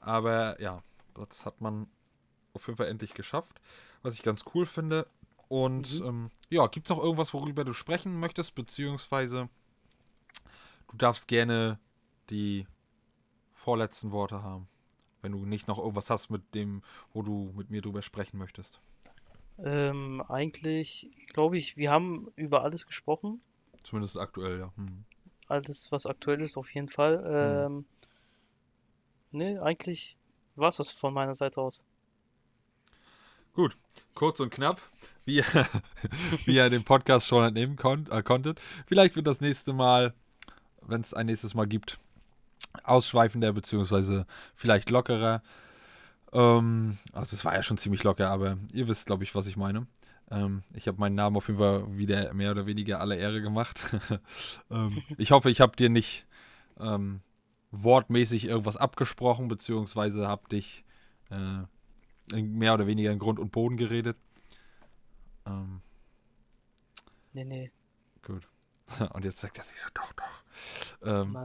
Aber 0.00 0.60
ja, 0.60 0.82
das 1.14 1.44
hat 1.46 1.60
man 1.60 1.88
auf 2.52 2.66
jeden 2.66 2.76
Fall 2.76 2.88
endlich 2.88 3.14
geschafft, 3.14 3.60
was 4.02 4.14
ich 4.14 4.22
ganz 4.22 4.44
cool 4.54 4.66
finde. 4.66 5.06
Und 5.48 6.00
ähm, 6.00 6.30
ja, 6.50 6.66
gibt 6.66 6.88
es 6.88 6.96
noch 6.96 7.02
irgendwas, 7.02 7.32
worüber 7.32 7.64
du 7.64 7.72
sprechen 7.72 8.18
möchtest, 8.18 8.54
beziehungsweise 8.54 9.48
du 10.90 10.96
darfst 10.96 11.28
gerne 11.28 11.78
die 12.30 12.66
vorletzten 13.52 14.12
Worte 14.12 14.42
haben, 14.42 14.68
wenn 15.22 15.32
du 15.32 15.46
nicht 15.46 15.68
noch 15.68 15.78
irgendwas 15.78 16.10
hast 16.10 16.30
mit 16.30 16.54
dem, 16.54 16.82
wo 17.12 17.22
du 17.22 17.52
mit 17.56 17.70
mir 17.70 17.80
drüber 17.80 18.02
sprechen 18.02 18.38
möchtest. 18.38 18.80
Ähm, 19.58 20.22
eigentlich 20.28 21.10
glaube 21.32 21.56
ich, 21.56 21.76
wir 21.76 21.90
haben 21.90 22.28
über 22.36 22.62
alles 22.62 22.86
gesprochen. 22.86 23.40
Zumindest 23.86 24.18
aktuell, 24.18 24.58
ja. 24.58 24.72
Hm. 24.74 25.04
Alles, 25.46 25.92
was 25.92 26.06
aktuell 26.06 26.40
ist, 26.40 26.56
auf 26.56 26.74
jeden 26.74 26.88
Fall. 26.88 27.22
Ähm, 27.24 27.84
nee, 29.30 29.60
eigentlich 29.60 30.16
war 30.56 30.70
es 30.70 30.78
das 30.78 30.90
von 30.90 31.14
meiner 31.14 31.36
Seite 31.36 31.60
aus. 31.60 31.84
Gut, 33.52 33.76
kurz 34.14 34.40
und 34.40 34.50
knapp, 34.50 34.82
wie, 35.24 35.44
wie 36.46 36.56
ihr 36.56 36.68
den 36.68 36.82
Podcast 36.82 37.28
schon 37.28 37.44
entnehmen 37.44 37.76
kon 37.76 38.10
äh, 38.10 38.24
konntet. 38.24 38.60
Vielleicht 38.88 39.14
wird 39.14 39.28
das 39.28 39.40
nächste 39.40 39.72
Mal, 39.72 40.14
wenn 40.82 41.02
es 41.02 41.14
ein 41.14 41.26
nächstes 41.26 41.54
Mal 41.54 41.68
gibt, 41.68 42.00
ausschweifender, 42.82 43.52
beziehungsweise 43.52 44.26
vielleicht 44.56 44.90
lockerer. 44.90 45.44
Ähm, 46.32 46.98
also 47.12 47.36
es 47.36 47.44
war 47.44 47.54
ja 47.54 47.62
schon 47.62 47.78
ziemlich 47.78 48.02
locker, 48.02 48.30
aber 48.30 48.58
ihr 48.72 48.88
wisst, 48.88 49.06
glaube 49.06 49.22
ich, 49.22 49.32
was 49.36 49.46
ich 49.46 49.56
meine. 49.56 49.86
Ähm, 50.30 50.62
ich 50.74 50.88
habe 50.88 50.98
meinen 50.98 51.14
Namen 51.14 51.36
auf 51.36 51.48
jeden 51.48 51.58
Fall 51.58 51.96
wieder 51.96 52.32
mehr 52.34 52.50
oder 52.50 52.66
weniger 52.66 53.00
alle 53.00 53.16
Ehre 53.16 53.40
gemacht. 53.42 53.80
ähm, 54.70 55.02
ich 55.18 55.30
hoffe, 55.30 55.50
ich 55.50 55.60
habe 55.60 55.76
dir 55.76 55.88
nicht 55.88 56.26
ähm, 56.78 57.20
wortmäßig 57.70 58.46
irgendwas 58.46 58.76
abgesprochen, 58.76 59.48
beziehungsweise 59.48 60.26
habe 60.26 60.48
dich 60.48 60.84
äh, 61.30 62.42
mehr 62.42 62.74
oder 62.74 62.86
weniger 62.86 63.12
in 63.12 63.18
Grund 63.18 63.38
und 63.38 63.52
Boden 63.52 63.76
geredet. 63.76 64.16
Ähm, 65.46 65.80
Nee, 67.36 67.44
nee, 67.44 67.70
gut. 68.22 68.48
Und 69.12 69.26
jetzt 69.26 69.40
sagt 69.40 69.58
er 69.58 69.64
sich 69.64 69.78
so, 69.78 69.88
doch, 69.92 70.10
doch. 70.14 71.04
Ähm, 71.04 71.36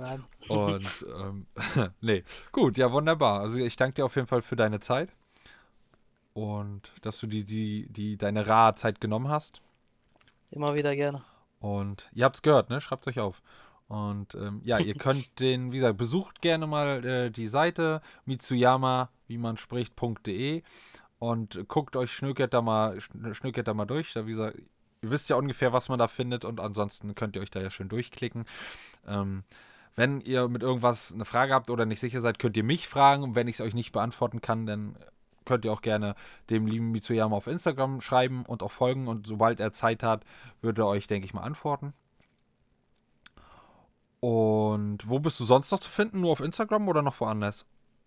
und 0.48 1.06
ähm, 1.14 1.46
nee, 2.00 2.24
gut, 2.54 2.78
ja, 2.78 2.94
wunderbar. 2.94 3.42
Also 3.42 3.58
ich 3.58 3.76
danke 3.76 3.96
dir 3.96 4.06
auf 4.06 4.16
jeden 4.16 4.28
Fall 4.28 4.42
für 4.42 4.56
deine 4.56 4.80
Zeit 4.80 5.10
und 6.34 6.92
dass 7.02 7.20
du 7.20 7.28
die, 7.28 7.44
die, 7.46 7.88
die 7.90 8.18
deine 8.18 8.48
rare 8.48 8.76
Zeit 8.76 9.02
genommen 9.02 9.30
hast. 9.30 9.62
Immer 10.50 10.76
wieder 10.76 10.96
gerne. 10.96 11.24
Und 11.60 12.10
ihr 12.14 12.26
habt 12.26 12.38
es 12.38 12.42
gehört, 12.42 12.70
ne? 12.70 12.82
Schreibt 12.82 13.08
euch 13.08 13.20
auf. 13.20 13.42
Und 13.88 14.36
ähm, 14.36 14.62
ja, 14.64 14.80
ihr 14.80 14.96
könnt 14.98 15.40
den, 15.40 15.72
wie 15.72 15.78
gesagt, 15.78 15.98
besucht 15.98 16.42
gerne 16.42 16.68
mal 16.68 17.06
äh, 17.06 17.32
die 17.32 17.48
Seite 17.48 18.02
Mitsuyama, 18.26 19.10
wie 19.28 19.38
man 19.38 19.58
spricht.de 19.58 20.64
und 21.20 21.68
guckt 21.68 21.96
euch, 21.96 22.12
schnökert 22.12 22.54
da 22.54 22.62
mal, 22.62 22.98
schn- 22.98 23.34
schnökert 23.34 23.68
da 23.68 23.74
mal 23.74 23.86
durch. 23.86 24.14
Da, 24.14 24.26
wie 24.26 24.32
gesagt, 24.32 24.58
ihr 25.02 25.12
wisst 25.12 25.30
ja 25.30 25.36
ungefähr, 25.36 25.74
was 25.74 25.90
man 25.90 26.00
da 26.00 26.08
findet 26.08 26.46
und 26.46 26.60
ansonsten 26.60 27.14
könnt 27.16 27.36
ihr 27.36 27.42
euch 27.42 27.52
da 27.52 27.60
ja 27.62 27.70
schön 27.70 27.90
durchklicken. 27.90 28.46
Ähm, 29.08 29.44
wenn 29.96 30.22
ihr 30.22 30.48
mit 30.48 30.64
irgendwas 30.64 31.14
eine 31.14 31.26
Frage 31.26 31.54
habt 31.54 31.70
oder 31.70 31.86
nicht 31.86 32.00
sicher 32.00 32.22
seid, 32.22 32.40
könnt 32.40 32.56
ihr 32.56 32.64
mich 32.64 32.88
fragen. 32.88 33.24
Und 33.24 33.36
wenn 33.36 33.48
ich 33.48 33.56
es 33.56 33.62
euch 33.62 33.74
nicht 33.74 33.92
beantworten 33.92 34.42
kann, 34.42 34.66
dann 34.66 34.96
könnt 35.46 35.66
ihr 35.66 35.74
auch 35.74 35.82
gerne 35.82 36.16
dem 36.50 36.68
lieben 36.68 36.92
Mitsuyama 36.92 37.36
auf 37.36 37.48
Instagram 37.48 38.02
schreiben 38.02 38.46
und 38.46 38.64
auch 38.64 38.72
folgen. 38.72 39.08
Und 39.08 39.28
sobald 39.28 39.60
er 39.60 39.74
Zeit 39.74 40.04
hat, 40.04 40.24
wird 40.62 40.78
er 40.78 40.88
euch, 40.88 41.08
denke 41.08 41.26
ich 41.26 41.34
mal, 41.34 41.42
antworten. 41.42 41.94
Und 44.20 45.10
wo 45.10 45.20
bist 45.20 45.40
du 45.40 45.46
sonst 45.46 45.72
noch 45.72 45.80
zu 45.80 45.90
finden? 45.90 46.22
Nur 46.22 46.32
auf 46.32 46.42
Instagram 46.42 46.88
oder 46.88 47.02
noch 47.02 47.20
woanders? 47.20 47.66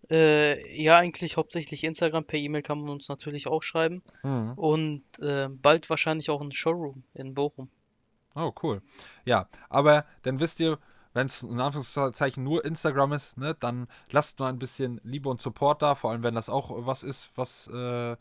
Äh, 0.09 0.81
ja, 0.81 0.97
eigentlich 0.97 1.35
hauptsächlich 1.35 1.83
Instagram. 1.83 2.25
Per 2.25 2.39
E-Mail 2.39 2.61
kann 2.61 2.79
man 2.79 2.89
uns 2.89 3.09
natürlich 3.09 3.47
auch 3.47 3.63
schreiben. 3.63 4.01
Mhm. 4.23 4.53
Und 4.53 5.19
äh, 5.19 5.49
bald 5.49 5.89
wahrscheinlich 5.89 6.29
auch 6.29 6.41
ein 6.41 6.51
Showroom 6.51 7.03
in 7.13 7.33
Bochum. 7.33 7.69
Oh, 8.35 8.53
cool. 8.63 8.81
Ja, 9.25 9.47
aber 9.69 10.05
dann 10.23 10.39
wisst 10.39 10.59
ihr, 10.59 10.77
wenn 11.15 11.27
es 11.27 11.43
in 11.43 11.59
Anführungszeichen 11.59 12.43
nur 12.43 12.65
Instagram 12.65 13.13
ist, 13.13 13.37
ne, 13.37 13.55
dann 13.57 13.87
lasst 14.11 14.37
mal 14.39 14.49
ein 14.49 14.59
bisschen 14.59 14.99
Liebe 15.03 15.29
und 15.29 15.41
Support 15.41 15.81
da, 15.81 15.95
vor 15.95 16.11
allem 16.11 16.23
wenn 16.23 16.35
das 16.35 16.49
auch 16.49 16.71
was 16.85 17.03
ist, 17.03 17.31
was 17.35 17.67
äh, 17.73 18.17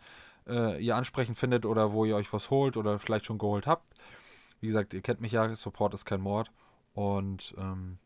äh, 0.46 0.82
ihr 0.82 0.96
ansprechend 0.96 1.36
findet 1.36 1.66
oder 1.66 1.92
wo 1.92 2.04
ihr 2.04 2.14
euch 2.14 2.32
was 2.32 2.50
holt 2.50 2.76
oder 2.76 2.98
vielleicht 3.00 3.26
schon 3.26 3.38
geholt 3.38 3.66
habt. 3.66 3.92
Wie 4.60 4.68
gesagt, 4.68 4.94
ihr 4.94 5.02
kennt 5.02 5.20
mich 5.20 5.32
ja, 5.32 5.54
Support 5.56 5.92
ist 5.92 6.04
kein 6.04 6.20
Mord. 6.20 6.52
Und 6.94 7.54
ähm, 7.58 7.98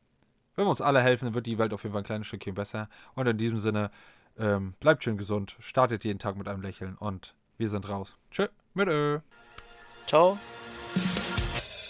wenn 0.57 0.65
wir 0.65 0.71
uns 0.71 0.81
alle 0.81 1.03
helfen, 1.03 1.27
dann 1.27 1.35
wird 1.35 1.47
die 1.47 1.59
Welt 1.59 1.75
auf 1.75 1.83
jeden 1.83 1.93
Fall 1.93 2.03
ein 2.03 2.07
kleines 2.07 2.27
Stückchen 2.27 2.55
besser. 2.55 2.89
Und 3.15 3.27
in 3.27 3.37
diesem 3.37 3.59
Sinne, 3.59 3.91
ähm, 4.39 4.75
bleibt 4.81 5.05
schön 5.05 5.19
gesund, 5.19 5.57
startet 5.61 6.05
jeden 6.05 6.19
Tag 6.19 6.37
mit 6.37 6.49
einem 6.49 6.63
Lächeln 6.63 6.97
und 6.97 7.35
wir 7.59 7.69
sind 7.69 7.89
raus. 7.89 8.17
Tschö, 8.31 8.47
mit 8.73 8.89
Ö. 8.89 9.21
Ciao. 10.07 10.39